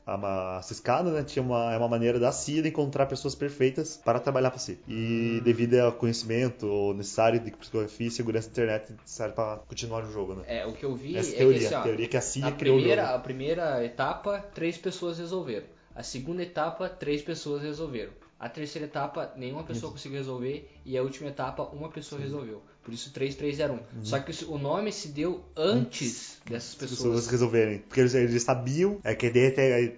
a- 0.08 0.16
uma 0.16 0.62
ciscada, 0.64 1.12
né? 1.12 1.24
Tinha 1.24 1.44
uma, 1.44 1.74
é 1.74 1.78
uma 1.78 1.88
maneira 1.88 2.20
da 2.20 2.32
CIA 2.32 2.62
de 2.64 2.70
encontrar 2.70 3.06
pessoas 3.06 3.36
perfeitas 3.36 3.98
para 4.04 4.20
trabalhar 4.20 4.50
para 4.50 4.60
si. 4.60 4.80
E 4.88 5.42
devido 5.44 5.76
ao 5.80 5.92
conhecimento 5.92 6.94
necessário 6.96 7.40
de 7.40 7.52
psicografia 7.52 8.08
e 8.08 8.12
segurança 8.12 8.48
da 8.48 8.52
internet 8.54 8.94
necessário 8.94 9.34
para 9.36 9.58
continuar 9.68 10.04
o 10.04 10.12
jogo, 10.12 10.36
né? 10.36 10.44
É, 10.48 10.66
o 10.66 10.74
que 10.74 10.84
eu 10.84 10.96
vi 10.96 11.16
Essa 11.18 11.36
é 11.36 11.38
teoria, 11.38 11.60
que 11.60 11.66
assim, 11.68 11.76
ó, 11.76 11.80
a 11.80 11.84
teoria 11.84 12.08
que 12.08 12.18
a 12.18 12.22
CIA 12.22 12.48
a 12.48 12.52
criou 12.54 12.76
o 12.78 12.80
primeira, 12.80 13.04
jogo. 13.04 13.16
a 13.16 13.20
primeira 13.20 13.86
etapa, 13.86 14.40
três 14.54 14.78
pessoas 14.78 15.18
resolveram. 15.20 15.66
A 15.96 16.04
segunda 16.04 16.42
etapa, 16.44 16.88
três 16.90 17.22
pessoas 17.22 17.62
resolveram. 17.62 18.12
A 18.40 18.48
terceira 18.48 18.86
etapa, 18.88 19.34
nenhuma 19.36 19.64
pessoa 19.64 19.92
conseguiu 19.92 20.20
resolver. 20.20 20.70
E 20.86 20.96
a 20.96 21.02
última 21.02 21.30
etapa, 21.30 21.64
uma 21.74 21.90
pessoa 21.90 22.22
resolveu. 22.22 22.62
Por 22.88 22.94
isso 22.94 23.12
3301. 23.12 23.80
Só 24.02 24.18
que 24.20 24.46
o 24.46 24.58
nome 24.58 24.94
se 24.94 25.10
deu 25.10 25.44
antes 25.58 26.38
dessas 26.50 26.70
As 26.70 26.76
pessoas 26.76 27.00
pessoas. 27.02 27.28
resolverem. 27.28 27.80
Porque 27.80 28.00
eles, 28.00 28.14
eles 28.16 28.44
sabiam. 28.44 28.98
É 29.04 29.14
que 29.14 29.26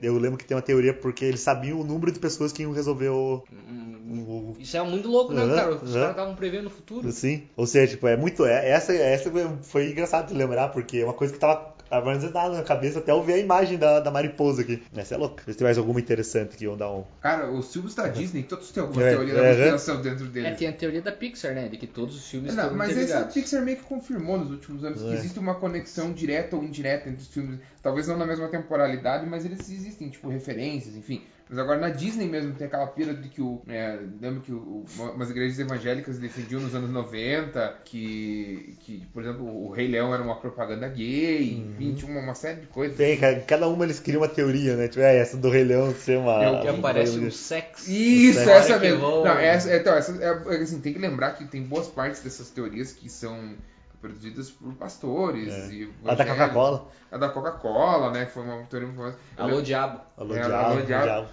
eu 0.01 0.17
lembro 0.17 0.39
que 0.39 0.43
tem 0.45 0.57
uma 0.57 0.63
teoria 0.63 0.91
porque 0.91 1.23
eles 1.23 1.39
sabiam 1.39 1.79
o 1.79 1.83
número 1.83 2.11
de 2.11 2.17
pessoas 2.19 2.51
que 2.51 2.63
iam 2.63 2.71
resolver 2.71 3.09
o. 3.09 3.43
o- 4.11 4.55
Isso 4.59 4.75
é 4.75 4.81
muito 4.81 5.07
louco, 5.07 5.31
né, 5.33 5.43
Aham, 5.43 5.55
cara? 5.55 5.75
Os 5.75 5.81
aham. 5.83 5.93
caras 5.93 6.09
estavam 6.09 6.35
prevendo 6.35 6.65
o 6.65 6.71
futuro. 6.71 7.07
Assim. 7.07 7.43
Ou 7.55 7.67
seja, 7.67 7.91
tipo, 7.91 8.07
é 8.07 8.17
muito. 8.17 8.43
É, 8.43 8.69
essa, 8.71 8.91
essa 8.91 9.31
foi 9.61 9.91
engraçado 9.91 10.29
de 10.29 10.33
lembrar, 10.33 10.69
porque 10.69 10.97
é 10.97 11.03
uma 11.05 11.13
coisa 11.13 11.31
que 11.31 11.37
tava. 11.39 11.77
Tava 11.89 12.13
nada 12.15 12.49
na 12.57 12.63
cabeça 12.63 12.99
até 12.99 13.11
eu 13.11 13.23
ver 13.23 13.33
a 13.33 13.37
imagem 13.39 13.77
da, 13.77 13.99
da 13.99 14.11
mariposa 14.11 14.61
aqui. 14.61 14.81
Essa 14.95 15.15
é 15.15 15.17
louca. 15.17 15.43
Vê 15.45 15.51
se 15.53 15.57
tem 15.57 15.65
mais 15.65 15.77
alguma 15.77 15.99
interessante 15.99 16.53
aqui, 16.53 16.65
vamos 16.65 16.79
dar 16.79 16.91
um. 16.91 17.03
Cara, 17.21 17.49
os 17.49 17.73
filmes 17.73 17.95
da 17.95 18.07
Disney, 18.07 18.43
todos 18.43 18.71
têm 18.71 18.83
alguma 18.83 19.01
É, 19.03 19.09
teoria 19.09 19.33
da 19.33 19.41
é, 19.41 19.49
conspiração 19.53 20.01
dentro 20.01 20.25
É, 20.25 20.29
deles. 20.29 20.59
tem 20.59 20.67
a 20.67 20.73
teoria 20.73 21.01
da 21.01 21.11
Pixar, 21.11 21.53
né? 21.53 21.67
De 21.67 21.77
que 21.77 21.87
todos 21.87 22.15
os 22.15 22.27
filmes 22.29 22.53
Não, 22.53 22.73
mas 22.75 22.95
essa. 22.95 23.23
Pixar 23.25 23.61
meio 23.63 23.77
que 23.77 23.83
confirmou 23.83 24.37
nos 24.37 24.51
últimos 24.51 24.83
anos 24.83 25.01
que 25.01 25.09
É. 25.09 25.13
existe 25.13 25.39
uma 25.39 25.55
conexão 25.55 26.13
direta 26.13 26.55
ou 26.55 26.63
indireta 26.63 27.09
entre 27.09 27.21
os 27.21 27.27
filmes. 27.27 27.59
Talvez 27.81 28.07
não 28.07 28.17
na 28.17 28.25
mesma 28.25 28.47
temporalidade, 28.49 29.25
mas 29.25 29.45
eles 29.45 29.69
existem, 29.69 30.09
tipo, 30.09 30.29
referências, 30.29 30.95
enfim. 30.95 31.23
Mas 31.49 31.57
agora 31.57 31.79
na 31.79 31.89
Disney 31.89 32.27
mesmo 32.27 32.53
tem 32.53 32.67
aquela 32.67 32.85
pira 32.85 33.11
de 33.11 33.27
que 33.27 33.41
o. 33.41 33.59
É, 33.67 33.97
lembro 34.21 34.41
que 34.41 34.51
o, 34.51 34.85
umas 34.99 35.31
igrejas 35.31 35.57
evangélicas 35.57 36.19
defendiam 36.19 36.61
nos 36.61 36.75
anos 36.75 36.91
90 36.91 37.79
que, 37.85 38.75
que 38.81 39.03
por 39.11 39.23
exemplo, 39.23 39.45
o 39.45 39.71
Rei 39.71 39.87
Leão 39.87 40.13
era 40.13 40.21
uma 40.21 40.35
propaganda 40.35 40.87
gay, 40.87 41.53
enfim, 41.57 41.95
tinha 41.95 42.11
uma, 42.11 42.21
uma 42.21 42.35
série 42.35 42.61
de 42.61 42.67
coisas. 42.67 42.95
Tem, 42.95 43.17
ca- 43.17 43.39
cada 43.41 43.67
uma 43.67 43.83
eles 43.83 43.99
criam 43.99 44.21
uma 44.21 44.27
teoria, 44.27 44.75
né? 44.75 44.87
Tipo, 44.87 45.01
é 45.01 45.17
essa 45.17 45.37
do 45.37 45.49
Rei 45.49 45.63
Leão 45.63 45.91
ser 45.95 46.19
uma. 46.19 46.43
É 46.43 46.51
o 46.51 46.61
Que 46.61 46.67
aparece 46.67 47.17
um 47.17 47.31
sex. 47.31 47.87
Isso, 47.87 48.37
Sério? 48.39 48.51
essa 48.53 48.77
mesmo. 48.77 48.99
bom. 49.01 49.23
Não, 49.23 49.31
essa, 49.39 49.75
então, 49.75 49.95
essa, 49.95 50.11
é, 50.23 50.55
é, 50.55 50.61
assim, 50.61 50.79
tem 50.79 50.93
que 50.93 50.99
lembrar 50.99 51.31
que 51.31 51.45
tem 51.45 51.63
boas 51.63 51.87
partes 51.87 52.21
dessas 52.21 52.49
teorias 52.51 52.91
que 52.91 53.09
são 53.09 53.55
produzidas 54.01 54.49
por 54.49 54.73
pastores 54.73 55.53
É. 55.53 55.67
e 55.71 55.93
A 56.05 56.15
da. 56.15 56.25
Coca-Cola. 56.25 56.87
A 57.11 57.17
da 57.17 57.29
Coca-Cola, 57.29 58.11
né? 58.11 58.25
Que 58.25 58.31
foi 58.31 58.43
uma 58.43 58.63
teoria 58.63 58.87
muito 58.87 58.97
famosa. 58.99 59.17
Alô, 59.37 59.61
diabo. 59.61 59.99
Alô, 60.17 60.35
É, 60.35 60.39
diabo, 60.41 60.53
alô, 60.71 60.81
diabo. 60.81 61.03
diabo. 61.05 61.27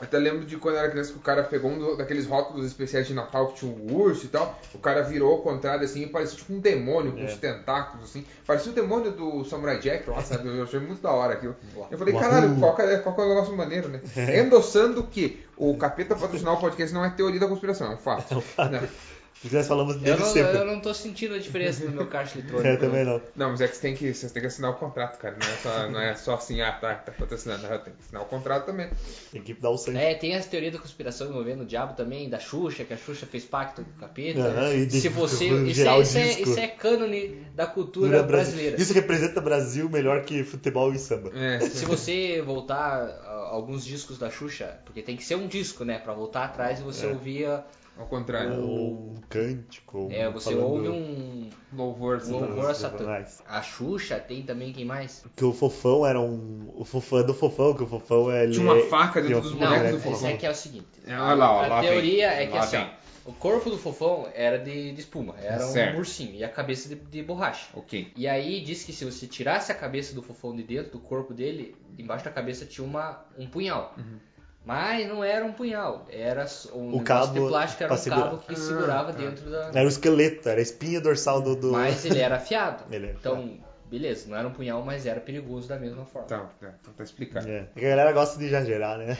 Até 0.00 0.18
lembro 0.18 0.44
de 0.44 0.56
quando 0.56 0.74
eu 0.74 0.80
era 0.80 0.90
criança 0.90 1.12
que 1.12 1.18
o 1.18 1.22
cara 1.22 1.44
pegou 1.44 1.70
um 1.70 1.78
do- 1.78 1.96
daqueles 1.96 2.26
rótulos 2.26 2.66
especiais 2.66 3.06
de 3.06 3.14
Natal 3.14 3.46
que 3.48 3.60
tinha 3.60 3.72
um 3.72 3.94
urso 3.94 4.26
e 4.26 4.28
tal. 4.28 4.58
O 4.74 4.78
cara 4.78 5.02
virou 5.02 5.32
ao 5.32 5.38
contrário 5.38 5.84
assim 5.84 6.02
e 6.02 6.06
parecia 6.08 6.36
tipo 6.36 6.52
um 6.52 6.58
demônio 6.58 7.12
com 7.12 7.20
É. 7.20 7.24
uns 7.24 7.36
tentáculos 7.36 8.04
assim. 8.10 8.26
Parecia 8.44 8.72
o 8.72 8.74
demônio 8.74 9.12
do 9.12 9.44
Samurai 9.44 9.78
Jack 9.78 10.10
lá, 10.10 10.20
sabe? 10.20 10.48
Eu 10.48 10.64
achei 10.64 10.80
muito 10.80 11.00
da 11.00 11.12
hora 11.12 11.34
aquilo. 11.34 11.54
Eu 11.90 11.96
falei, 11.96 12.12
caralho, 12.12 12.56
qual 12.58 12.76
é, 12.80 12.98
qual 12.98 13.16
é 13.16 13.22
o 13.22 13.28
negócio 13.28 13.56
maneiro, 13.56 13.88
né? 13.88 14.00
Endossando 14.44 15.04
que 15.04 15.46
o 15.56 15.76
capeta 15.76 16.16
patrocinar 16.16 16.54
o 16.54 16.60
podcast 16.60 16.92
não 16.92 17.04
é 17.04 17.10
teoria 17.10 17.38
da 17.38 17.46
conspiração, 17.46 17.92
é 17.92 17.94
um 17.94 17.98
fato. 17.98 18.34
Né? 18.70 18.88
Porque 19.44 19.56
nós 19.56 19.68
falamos 19.68 19.96
Eu 19.96 20.00
dele 20.00 20.16
não, 20.20 20.26
sempre. 20.26 20.56
eu 20.56 20.64
não 20.64 20.80
tô 20.80 20.94
sentindo 20.94 21.34
a 21.34 21.38
diferença 21.38 21.84
no 21.84 21.90
meu 21.90 22.06
caixa 22.06 22.38
eletrônico. 22.38 22.66
É, 22.72 22.76
também 22.78 23.04
não. 23.04 23.20
Não, 23.36 23.50
mas 23.50 23.60
é 23.60 23.68
que 23.68 23.76
você 23.76 23.82
tem 23.82 23.94
que, 23.94 24.14
você 24.14 24.30
tem 24.30 24.40
que 24.40 24.46
assinar 24.46 24.70
o 24.70 24.74
contrato, 24.74 25.18
cara. 25.18 25.36
Não 25.38 25.46
é 25.46 25.56
só, 25.58 25.90
não 25.90 26.00
é 26.00 26.14
só 26.14 26.34
assim, 26.36 26.62
ah, 26.62 26.72
tá, 26.72 26.94
tá 26.94 27.12
patrocinando. 27.12 27.60
Tem 27.68 27.92
que 27.92 28.00
assinar 28.06 28.22
o 28.22 28.24
contrato 28.24 28.64
também. 28.64 28.88
Tem 29.30 29.42
que 29.42 29.52
dar 29.52 29.68
o 29.68 29.76
sangue. 29.76 29.98
É, 29.98 30.14
tem 30.14 30.34
as 30.34 30.46
teorias 30.46 30.72
da 30.72 30.78
conspiração 30.78 31.28
envolvendo 31.28 31.60
o 31.60 31.66
diabo 31.66 31.92
também, 31.94 32.26
da 32.30 32.38
Xuxa, 32.38 32.84
que 32.84 32.94
a 32.94 32.96
Xuxa 32.96 33.26
fez 33.26 33.44
pacto 33.44 33.84
com 33.84 33.90
o 33.90 34.00
capeta. 34.00 34.72
E 34.74 34.86
de- 34.86 34.98
Se 35.02 35.10
você. 35.10 35.48
de 35.62 35.72
Isso 35.72 35.86
é, 35.86 36.00
isso, 36.00 36.16
é, 36.18 36.40
isso 36.40 36.58
é 36.58 36.66
cânone 36.68 37.46
da 37.54 37.66
cultura 37.66 37.84
Cultura 38.08 38.22
brasi- 38.22 38.52
brasileira. 38.52 38.80
Isso 38.80 38.94
representa 38.94 39.42
Brasil 39.42 39.90
melhor 39.90 40.22
que 40.22 40.42
futebol 40.42 40.90
e 40.94 40.98
samba. 40.98 41.30
É, 41.38 41.60
Se 41.60 41.84
você 41.84 42.40
voltar 42.40 43.02
a 43.26 43.34
alguns 43.50 43.84
discos 43.84 44.16
da 44.16 44.30
Xuxa, 44.30 44.78
porque 44.86 45.02
tem 45.02 45.18
que 45.18 45.22
ser 45.22 45.34
um 45.36 45.46
disco, 45.46 45.84
né? 45.84 45.98
Pra 45.98 46.14
voltar 46.14 46.44
atrás 46.44 46.80
e 46.80 46.82
você 46.82 47.04
É. 47.04 47.10
ouvia. 47.10 47.62
Ao 47.98 48.06
contrário. 48.06 48.60
Ou 48.60 49.10
um 49.10 49.14
cântico. 49.28 49.98
ou 49.98 50.10
É, 50.12 50.28
você 50.30 50.50
falando- 50.52 50.70
ouve 50.70 50.88
um. 50.88 51.50
Louvor. 51.72 52.20
Um 52.26 52.30
louvor 52.38 52.70
a 52.70 52.74
Satã. 52.74 52.98
Satanás. 52.98 53.42
A 53.48 53.60
Xuxa 53.62 54.18
tem 54.20 54.42
também 54.42 54.72
quem 54.72 54.84
mais? 54.84 55.24
Que 55.34 55.44
o 55.44 55.52
Fofão 55.52 56.06
era 56.06 56.20
um. 56.20 56.72
O 56.76 56.84
Fofão 56.84 57.18
é 57.18 57.22
do 57.24 57.34
Fofão, 57.34 57.74
que 57.74 57.82
o 57.82 57.86
Fofão 57.86 58.30
é. 58.30 58.48
Tinha 58.48 58.62
uma 58.62 58.80
faca 58.86 59.20
dentro 59.20 59.40
dos 59.40 59.52
Não, 59.52 59.58
bonecos 59.68 59.90
do 59.92 60.00
Fofão. 60.00 60.28
é 60.28 60.36
que 60.36 60.46
é 60.46 60.50
o 60.50 60.54
seguinte. 60.54 60.86
É, 61.06 61.18
olha 61.18 61.34
lá, 61.34 61.52
ó, 61.52 61.64
a 61.64 61.66
lá 61.66 61.80
vem. 61.80 61.90
teoria 61.90 62.28
é 62.32 62.46
que 62.46 62.52
Lá 62.54 62.60
assim, 62.60 62.76
vem. 62.76 62.90
o 63.26 63.32
corpo 63.32 63.68
do 63.70 63.76
fofão 63.76 64.28
era 64.34 64.58
de, 64.58 64.92
de 64.92 65.00
espuma, 65.00 65.34
era 65.42 65.58
Certo. 65.66 65.96
um 65.96 65.98
ursinho, 65.98 66.34
e 66.34 66.44
a 66.44 66.48
cabeça 66.48 66.88
de, 66.88 66.94
de 66.94 67.22
borracha. 67.22 67.66
Ok. 67.74 68.12
E 68.16 68.26
aí 68.28 68.60
diz 68.60 68.84
que 68.84 68.92
se 68.92 69.04
você 69.04 69.26
tirasse 69.26 69.72
a 69.72 69.74
cabeça 69.74 70.14
do 70.14 70.22
fofão 70.22 70.54
de 70.54 70.62
dentro 70.62 70.92
do 70.92 71.00
corpo 71.00 71.34
dele, 71.34 71.74
embaixo 71.98 72.24
da 72.24 72.30
cabeça 72.30 72.64
tinha 72.64 72.86
uma, 72.86 73.24
um 73.36 73.46
punhal. 73.48 73.94
Mas 74.64 75.06
não 75.06 75.22
era 75.22 75.44
um 75.44 75.52
punhal, 75.52 76.06
era 76.10 76.46
um 76.72 76.96
O 76.96 77.02
cabo 77.02 77.34
de 77.34 77.40
plástico, 77.48 77.82
era 77.84 77.92
um 77.92 77.96
segurar. 77.98 78.22
cabo 78.24 78.38
que 78.38 78.52
Ah, 78.54 78.56
segurava 78.56 79.12
tá. 79.12 79.18
dentro 79.18 79.50
da. 79.50 79.70
Era 79.74 79.84
o 79.84 79.88
esqueleto, 79.88 80.48
era 80.48 80.58
a 80.58 80.62
espinha 80.62 81.00
dorsal 81.00 81.42
do. 81.42 81.54
do... 81.54 81.72
Mas 81.72 82.04
ele 82.06 82.18
era 82.18 82.36
afiado. 82.36 82.84
Ele 82.90 83.08
era 83.08 83.14
então, 83.18 83.58
beleza, 83.90 84.26
não 84.28 84.36
era 84.38 84.48
um 84.48 84.52
punhal, 84.52 84.82
mas 84.82 85.04
era 85.04 85.20
perigoso 85.20 85.68
da 85.68 85.78
mesma 85.78 86.06
forma. 86.06 86.26
Tá, 86.28 86.48
tá, 86.58 86.74
então 86.80 86.94
tá 86.94 87.04
explicado. 87.04 87.46
É. 87.46 87.68
É 87.76 87.78
que 87.78 87.84
a 87.84 87.90
galera 87.90 88.12
gosta 88.12 88.38
de 88.38 88.46
exagerar, 88.46 88.96
né? 88.98 89.18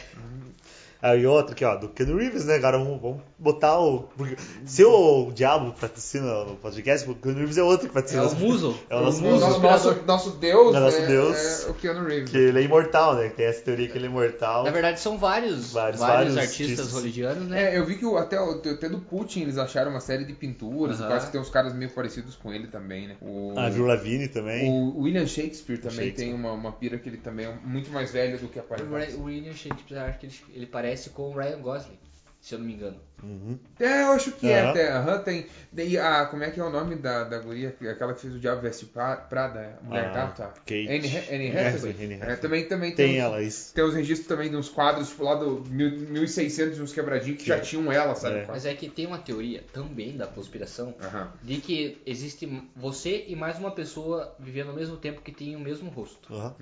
Aí 1.07 1.27
outro 1.27 1.53
aqui, 1.53 1.65
ó, 1.67 1.77
do 1.77 1.89
Ken 1.91 2.05
Reeves, 2.07 2.47
né? 2.47 2.55
Agora 2.55 2.79
vamos, 2.79 2.99
vamos 3.01 3.21
botar 3.39 3.79
o. 3.79 4.05
porque 4.17 4.37
Se 4.65 4.83
o 4.83 5.31
Diabo 5.33 5.75
patrocina 5.79 6.45
no 6.47 6.57
podcast, 6.57 7.09
o 7.11 7.15
Ken 7.15 7.35
Reeves 7.35 7.59
é 7.59 7.63
outro 7.63 7.91
que 7.91 7.99
É 7.99 8.03
patrocina. 8.03 8.27
o 8.27 8.35
Muzzle. 8.41 8.75
É 8.89 8.97
o 8.97 9.01
nosso 9.03 9.19
O 9.19 9.23
muso. 9.23 9.41
nosso, 9.41 9.61
nosso, 9.61 10.03
nosso 10.07 10.31
Deus, 10.39 10.75
É 10.75 10.81
nosso 10.81 10.97
é, 10.97 11.07
Deus. 11.07 11.67
é 11.67 11.71
o 11.71 11.75
Keanu 11.75 12.09
Reeves. 12.09 12.31
Que 12.31 12.39
ele 12.39 12.59
é 12.59 12.63
imortal, 12.63 13.17
né? 13.17 13.29
Tem 13.29 13.45
essa 13.45 13.61
teoria 13.61 13.87
que 13.87 13.99
ele 13.99 14.07
é 14.07 14.09
imortal. 14.09 14.65
Na 14.65 14.71
verdade, 14.71 14.99
são 14.99 15.19
vários, 15.19 15.73
Vários, 15.75 16.01
vários, 16.01 16.39
artistas 16.39 16.61
artistas. 16.71 16.93
hollywoodianos, 16.93 17.49
né? 17.49 17.75
É, 17.75 17.79
eu 17.79 17.85
vi 17.85 17.97
que 17.97 18.07
até, 18.17 18.39
até 18.39 18.89
do 18.89 18.99
Putin 19.01 19.43
eles 19.43 19.59
acharam 19.59 19.91
uma 19.91 20.01
série 20.01 20.25
de 20.25 20.33
pinturas, 20.33 21.01
Aham. 21.01 21.09
quase 21.09 21.27
que 21.27 21.33
tem 21.33 21.41
uns 21.41 21.51
caras 21.51 21.75
meio 21.75 21.91
parecidos 21.91 22.35
com 22.35 22.51
ele 22.51 22.69
também, 22.69 23.09
né? 23.09 23.17
O, 23.21 23.53
A 23.59 23.67
Avril 23.67 23.85
Lavigne 23.87 24.29
também. 24.29 24.71
o 24.71 25.01
William 25.03 25.27
Shakespeare 25.27 25.77
também 25.79 25.97
Shakespeare. 26.07 26.25
tem 26.31 26.33
uma, 26.35 26.53
uma 26.53 26.73
pira 26.73 26.97
que 26.99 27.11
ele 27.11 27.19
também 27.19 27.45
é 27.45 27.55
muito 27.63 27.91
mais 27.91 28.11
velho 28.11 28.39
do 28.39 28.49
que 28.49 28.59
O 28.59 28.63
aparece. 28.63 29.17
Ra- 29.17 29.19
o 29.19 29.25
William 29.25 29.53
Shakespeare, 29.53 29.99
acho 29.99 30.19
que 30.19 30.27
ele, 30.27 30.35
ele 30.55 30.67
parece 30.67 30.94
com 31.11 31.31
o 31.31 31.37
Ryan 31.37 31.61
Gosling, 31.61 31.99
se 32.41 32.55
eu 32.55 32.59
não 32.59 32.67
me 32.67 32.75
engano. 32.75 33.01
Uhum. 33.25 33.59
É, 33.81 34.03
eu 34.03 34.13
acho 34.13 34.33
que 34.33 34.51
é 34.51 34.61
Aham. 34.61 34.71
até. 34.71 34.93
Aham, 34.93 35.19
tem. 35.21 35.47
Daí, 35.73 35.99
a, 35.99 36.27
como 36.27 36.45
é 36.45 36.51
que 36.51 36.61
é 36.61 36.63
o 36.65 36.71
nome 36.71 36.95
da, 36.97 37.25
da 37.25 37.39
guria? 37.39 37.75
Aquela 37.91 38.13
que 38.15 38.21
fez 38.21 38.35
o 38.35 38.39
Diabo 38.39 38.61
Veste 38.61 38.87
Pra- 38.87 39.17
Prada, 39.17 39.79
a 39.81 39.85
Mulher 39.85 40.07
Ah, 40.11 40.13
Gata? 40.15 40.45
Kate. 40.67 40.87
Anne, 40.89 41.09
Ha- 41.17 41.35
Anne 41.35 41.47
É, 41.49 41.69
Hathaway. 41.69 42.19
É, 42.21 42.37
também, 42.37 42.65
também 42.69 42.95
Tem 42.95 43.13
uns- 43.15 43.19
ela, 43.19 43.43
isso. 43.43 43.75
Tem 43.75 43.83
os 43.83 43.95
registros 43.95 44.29
também 44.29 44.51
de 44.51 44.57
uns 44.57 44.69
quadros, 44.69 45.09
tipo 45.09 45.25
lá 45.25 45.35
do 45.37 45.63
mil- 45.71 45.91
1600, 45.99 46.79
uns 46.79 46.93
quebradinhos 46.93 47.41
que 47.41 47.47
já 47.49 47.59
tinham 47.59 47.91
ela, 47.91 48.15
sabe? 48.15 48.37
É. 48.41 48.45
Mas 48.47 48.67
é 48.67 48.75
que 48.75 48.89
tem 48.89 49.07
uma 49.07 49.19
teoria 49.19 49.65
também 49.73 50.17
da 50.17 50.27
conspiração 50.27 50.95
de 51.43 51.57
que 51.57 51.99
existe 52.07 52.47
você 52.77 53.25
e 53.27 53.35
mais 53.35 53.59
uma 53.59 53.71
pessoa 53.71 54.35
vivendo 54.39 54.69
ao 54.69 54.77
mesmo 54.77 54.97
tempo 54.97 55.23
que 55.23 55.33
tem 55.33 55.57
o 55.57 55.61
mesmo 55.61 55.89
rosto. 55.91 56.33
Aham. 56.33 56.55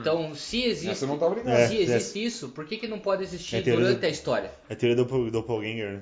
Então, 0.00 0.34
se 0.34 0.64
existe, 0.64 1.06
tava 1.18 1.34
ligado. 1.34 1.56
É, 1.56 1.68
se 1.68 1.76
existe 1.76 2.24
isso, 2.24 2.48
por 2.48 2.64
que, 2.64 2.76
que 2.76 2.88
não 2.88 2.98
pode 2.98 3.22
existir 3.22 3.56
É 3.56 3.58
a 3.60 3.62
teoria 3.62 3.84
durante 3.84 4.00
do- 4.00 4.06
a 4.06 4.08
história? 4.08 4.50
É 4.68 4.72
a 4.72 4.76
teoria 4.76 4.96
do 4.96 5.30
Doppelganger, 5.30 5.92
né? 5.94 5.97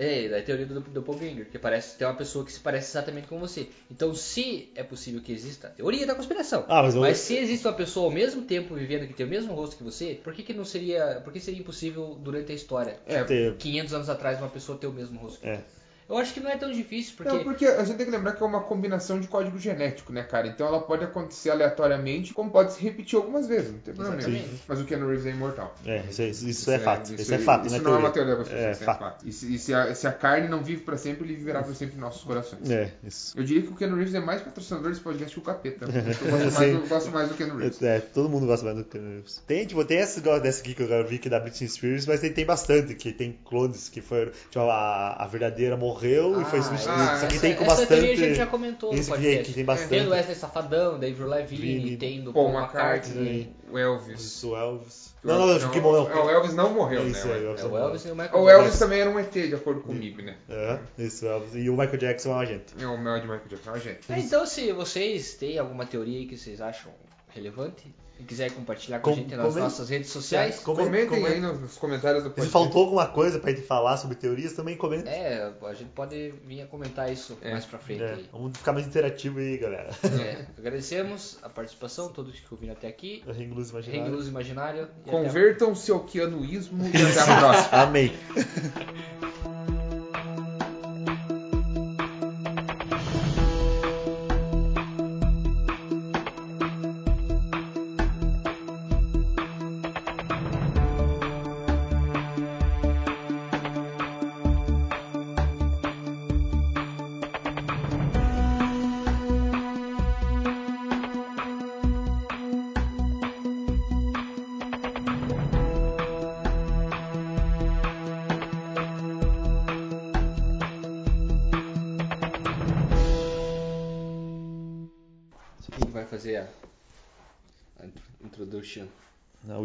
É, 0.00 0.28
da 0.28 0.40
teoria 0.40 0.64
do 0.64 0.78
doppelganger, 0.80 1.48
que 1.50 1.58
parece 1.58 1.98
ter 1.98 2.04
uma 2.04 2.14
pessoa 2.14 2.44
que 2.44 2.52
se 2.52 2.60
parece 2.60 2.90
exatamente 2.92 3.26
com 3.26 3.36
você. 3.40 3.66
Então, 3.90 4.14
se 4.14 4.70
é 4.76 4.84
possível 4.84 5.20
que 5.20 5.32
exista, 5.32 5.70
teoria 5.70 6.06
da 6.06 6.14
conspiração. 6.14 6.64
Ah, 6.68 6.82
mas 6.82 6.94
eu- 6.94 7.14
se 7.16 7.36
existe 7.36 7.66
uma 7.66 7.72
pessoa 7.72 8.06
ao 8.06 8.12
mesmo 8.12 8.42
tempo 8.42 8.76
vivendo 8.76 9.08
que 9.08 9.12
tem 9.12 9.26
o 9.26 9.28
mesmo 9.28 9.52
rosto 9.54 9.76
que 9.76 9.82
você, 9.82 10.16
por 10.22 10.32
que, 10.32 10.44
que 10.44 10.54
não 10.54 10.64
seria, 10.64 11.20
por 11.24 11.32
que 11.32 11.40
seria 11.40 11.58
impossível 11.58 12.16
durante 12.22 12.52
a 12.52 12.54
história? 12.54 12.96
É, 13.06 13.24
Ter- 13.24 13.56
500 13.56 13.92
anos 13.92 14.08
atrás 14.08 14.38
uma 14.38 14.48
pessoa 14.48 14.78
ter 14.78 14.86
o 14.86 14.92
mesmo 14.92 15.18
rosto. 15.18 15.40
que 15.40 15.48
É. 15.48 15.56
você. 15.56 15.77
Eu 16.08 16.16
acho 16.16 16.32
que 16.32 16.40
não 16.40 16.50
é 16.50 16.56
tão 16.56 16.70
difícil, 16.72 17.14
porque 17.16 17.30
Não, 17.30 17.44
porque 17.44 17.66
a 17.66 17.84
gente 17.84 17.96
tem 17.96 18.06
que 18.06 18.12
lembrar 18.12 18.32
que 18.32 18.42
é 18.42 18.46
uma 18.46 18.60
combinação 18.62 19.20
de 19.20 19.28
código 19.28 19.58
genético, 19.58 20.12
né, 20.12 20.22
cara? 20.22 20.46
Então 20.46 20.66
ela 20.66 20.80
pode 20.80 21.04
acontecer 21.04 21.50
aleatoriamente, 21.50 22.32
como 22.32 22.50
pode 22.50 22.72
se 22.72 22.82
repetir 22.82 23.16
algumas 23.18 23.46
vezes, 23.46 23.72
não 23.72 23.78
tem 23.80 23.92
problema 23.94 24.16
nenhum. 24.22 24.44
Mas 24.66 24.80
o 24.80 24.84
Keanu 24.84 25.06
Reeves 25.08 25.26
é 25.26 25.30
imortal. 25.30 25.74
É, 25.84 26.02
isso, 26.08 26.22
é- 26.22 26.28
isso 26.28 26.70
é 26.70 26.78
fato. 26.78 27.14
Isso, 27.14 27.34
é 27.34 27.38
fato, 27.38 27.66
Isso 27.66 27.74
não 27.76 27.80
é 27.80 27.84
não 27.84 27.94
é 27.96 27.98
uma 27.98 28.10
teoria. 28.10 28.36
da 28.36 28.40
É 28.42 28.70
isso 28.70 28.82
é 28.82 28.86
fato. 28.86 28.98
fato. 29.00 29.28
E, 29.28 29.32
se, 29.32 29.54
e 29.54 29.58
se 29.58 29.74
a, 29.74 29.94
se 29.94 30.06
a 30.06 30.12
carne 30.12 30.48
não 30.48 30.62
vive 30.62 30.82
pra 30.82 30.96
sempre, 30.96 31.24
ele 31.24 31.36
viverá 31.36 31.62
pra 31.62 31.74
sempre 31.74 31.96
em 31.96 32.00
nossos 32.00 32.24
corações. 32.24 32.70
É, 32.70 32.90
isso. 33.04 33.38
Eu 33.38 33.44
diria 33.44 33.62
que 33.62 33.68
o 33.68 33.74
Keanu 33.76 33.96
Reeves 33.96 34.14
é 34.14 34.20
mais 34.20 34.40
patrocinador 34.40 34.88
desse 34.90 35.02
podcast 35.02 35.34
que 35.34 35.40
o 35.40 35.42
capeta. 35.42 35.84
Eu 35.84 36.30
gosto, 36.30 36.52
mais 36.58 36.72
do, 36.74 36.88
gosto 36.88 37.10
mais 37.10 37.28
do 37.28 37.34
Keanu 37.34 37.56
Reeves. 37.58 37.82
É, 37.82 38.00
todo 38.00 38.30
mundo 38.30 38.46
gosta 38.46 38.64
mais 38.64 38.78
do 38.78 38.84
Keanu 38.84 39.10
Reeves. 39.10 39.42
Tem, 39.46 39.66
tipo, 39.66 39.84
tem 39.84 39.98
essa 39.98 40.20
dessa 40.40 40.62
aqui 40.62 40.74
que 40.74 40.82
eu 40.82 41.06
vi 41.06 41.18
que 41.18 41.28
é 41.28 41.30
da 41.30 41.38
Britney 41.38 41.68
Spears, 41.68 42.06
mas 42.06 42.20
tem, 42.20 42.32
tem 42.32 42.46
bastante, 42.46 42.94
que 42.94 43.12
tem 43.12 43.38
clones 43.44 43.90
que 43.90 44.00
foram. 44.00 44.32
Tipo, 44.50 44.60
a, 44.60 45.12
a 45.22 45.26
verdadeira 45.26 45.76
morreu 45.76 45.97
e 46.06 46.44
foi 46.44 46.58
Ah, 46.58 46.62
substituída. 46.62 47.02
ah, 47.10 47.14
Isso 47.16 47.24
aqui 47.24 47.34
essa, 47.34 47.40
tem 47.40 47.54
com 47.56 47.64
essa 47.64 47.76
bastante. 47.76 47.88
teoria 47.88 48.12
a 48.12 48.16
gente 48.16 48.34
já 48.36 48.46
comentou 48.46 48.90
aqui, 48.92 49.00
aqui 49.12 49.22
tem 49.44 49.52
Tem 49.54 49.64
bastante. 49.64 50.04
do 50.04 50.10
Wesley 50.10 50.34
Safadão, 50.36 50.98
da 50.98 51.06
Avril 51.06 51.26
Lavigne, 51.28 51.74
Lavigne, 51.78 51.96
tem 51.96 52.22
do 52.22 52.32
Paul 52.32 52.50
McCartney, 52.52 53.18
McCartney. 53.18 53.52
o 53.70 53.78
Elvis. 53.78 54.20
Isso, 54.20 54.50
o 54.50 54.56
Elvis. 54.56 55.14
Não, 55.24 55.46
não, 55.46 55.56
acho 55.56 55.70
que 55.70 55.80
morreu. 55.80 56.04
O 56.24 56.30
Elvis 56.30 56.54
não 56.54 56.72
morreu, 56.72 57.06
Isso, 57.08 57.26
né? 57.26 57.34
é, 57.34 57.40
o 57.40 57.46
Elvis. 57.48 57.62
É 57.62 57.66
o 57.66 57.76
Elvis 57.78 58.04
e 58.04 58.10
o 58.10 58.16
Michael 58.16 58.42
O. 58.42 58.48
Elvis 58.48 58.78
também 58.78 59.00
era 59.00 59.10
um 59.10 59.18
ET, 59.18 59.32
de 59.32 59.54
acordo 59.54 59.80
com 59.80 59.90
o 59.92 59.94
MIB, 59.94 60.22
né? 60.22 60.36
É, 60.48 60.78
isso, 60.98 61.26
o 61.26 61.28
Elvis. 61.28 61.54
E 61.56 61.68
o 61.68 61.72
Michael 61.76 61.96
Jackson 61.98 62.30
é 62.30 62.34
um 62.34 62.38
agente. 62.38 62.74
É 62.80 62.86
o 62.86 62.96
mel 62.96 63.16
de 63.16 63.22
Michael 63.22 63.42
Jackson, 63.48 63.70
a 63.70 63.78
gente. 63.78 64.12
É, 64.12 64.18
então, 64.20 64.46
se 64.46 64.72
vocês 64.72 65.34
têm 65.34 65.58
alguma 65.58 65.84
teoria 65.84 66.18
aí 66.20 66.26
que 66.26 66.36
vocês 66.36 66.60
acham 66.60 66.92
relevante 67.30 67.92
e 68.18 68.24
quiserem 68.24 68.52
compartilhar 68.52 68.98
com 69.00 69.04
Com- 69.04 69.10
a 69.10 69.14
gente 69.14 69.30
nas 69.36 69.46
comente- 69.46 69.60
nossas 69.60 69.88
redes 69.88 70.10
sociais, 70.10 70.58
Comente- 70.60 70.88
Comentem 70.88 71.08
comente- 71.22 71.34
aí 71.34 71.40
nos, 71.40 71.76
comentários 71.76 72.22
do 72.24 72.30
Se 72.30 72.34
podcast. 72.34 72.52
faltou 72.52 72.82
alguma 72.84 73.06
coisa 73.06 73.38
pra 73.38 73.50
gente 73.50 73.62
falar 73.62 73.96
sobre 73.96 74.16
teorias, 74.16 74.52
também 74.54 74.76
comenta. 74.76 75.08
é, 75.08 75.52
a 75.62 75.74
gente 75.74 75.90
pode 75.90 76.34
vir 76.44 76.62
a 76.62 76.66
comentar 76.66 77.12
isso 77.12 77.38
É, 77.40 77.52
mais 77.52 77.64
pra 77.64 77.78
frente 77.78 78.02
É, 78.02 78.14
aí. 78.14 78.28
vamos 78.32 78.56
ficar 78.58 78.72
mais 78.72 78.86
interativo 78.86 79.38
aí, 79.38 79.56
galera. 79.58 79.90
É, 80.04 80.44
agradecemos 80.58 81.38
a 81.42 81.48
participação, 81.48 82.08
todos 82.08 82.38
que 82.38 82.46
ouviram 82.50 82.72
até 82.72 82.88
aqui. 82.88 83.22
Ring 83.26 83.48
Luz 83.50 83.70
Ring 83.70 83.78
Imaginário. 83.78 84.12
Luz 84.14 84.28
Imaginário. 84.28 84.88
Convertam-se 85.06 85.90
ao 85.90 86.00
quianuísmo 86.00 86.84
e 86.86 86.96
até 87.02 87.20
a 87.20 87.38
próxima. 87.38 87.82
Amém. 87.82 88.12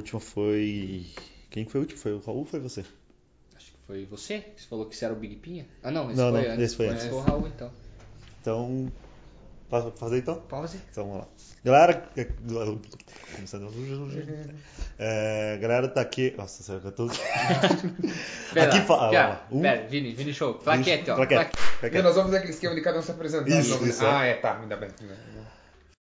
última 0.03 0.19
foi. 0.19 1.05
Quem 1.49 1.65
foi 1.65 1.79
o 1.79 1.83
último? 1.83 1.99
Foi 1.99 2.13
o 2.13 2.19
Raul 2.19 2.39
ou 2.39 2.45
foi 2.45 2.59
você? 2.59 2.81
Acho 3.55 3.71
que 3.71 3.77
foi 3.87 4.05
você 4.05 4.39
que 4.39 4.61
você 4.61 4.67
falou 4.67 4.85
que 4.85 4.95
você 4.95 5.05
era 5.05 5.13
o 5.13 5.17
Big 5.17 5.35
Pinha. 5.37 5.65
Ah, 5.81 5.91
não, 5.91 6.09
esse 6.11 6.19
Não, 6.19 6.31
foi 6.31 6.41
não, 6.43 6.51
antes. 6.51 6.63
esse 6.65 6.75
foi 6.75 6.87
Antes 6.87 7.03
antes. 7.03 7.13
foi 7.15 7.17
o 7.19 7.25
Raul, 7.25 7.47
então. 7.47 7.71
Então. 8.41 8.91
Posso 9.69 9.91
fazer 9.97 10.17
então? 10.19 10.35
Pause. 10.41 10.77
Então 10.91 11.05
vamos 11.05 11.19
lá. 11.21 11.27
Galera. 11.63 12.07
Começando. 13.35 13.71
É, 14.99 15.57
galera 15.59 15.87
tá 15.87 16.01
aqui. 16.01 16.31
Nossa, 16.37 16.61
sério, 16.61 16.81
eu 16.85 16.91
tô. 16.91 17.07
Pera, 18.53 18.67
Aqui 18.67 18.79
lá, 18.79 18.85
fa- 18.85 19.07
aqui, 19.07 19.15
ó. 19.15 19.29
ó, 19.51 19.55
um- 19.57 19.61
Pera, 19.61 19.87
Vini, 19.87 20.13
Vini 20.13 20.31
Show. 20.33 20.55
Plaquete, 20.55 21.09
ó. 21.09 21.15
Plaquete. 21.15 21.49
Plaquete. 21.51 21.79
Plaquete. 21.79 22.03
nós 22.03 22.13
vamos 22.15 22.29
fazer 22.29 22.37
aquele 22.37 22.53
esquema 22.53 22.75
de 22.75 22.81
cada 22.81 22.99
um 22.99 23.01
se 23.01 23.11
apresentar. 23.11 23.49
Isso, 23.49 23.73
Então, 23.75 23.87
isso, 23.87 24.05
ah, 24.05 24.23
é, 24.23 24.33
tá, 24.35 24.59
ainda 24.59 24.75
bem. 24.77 24.89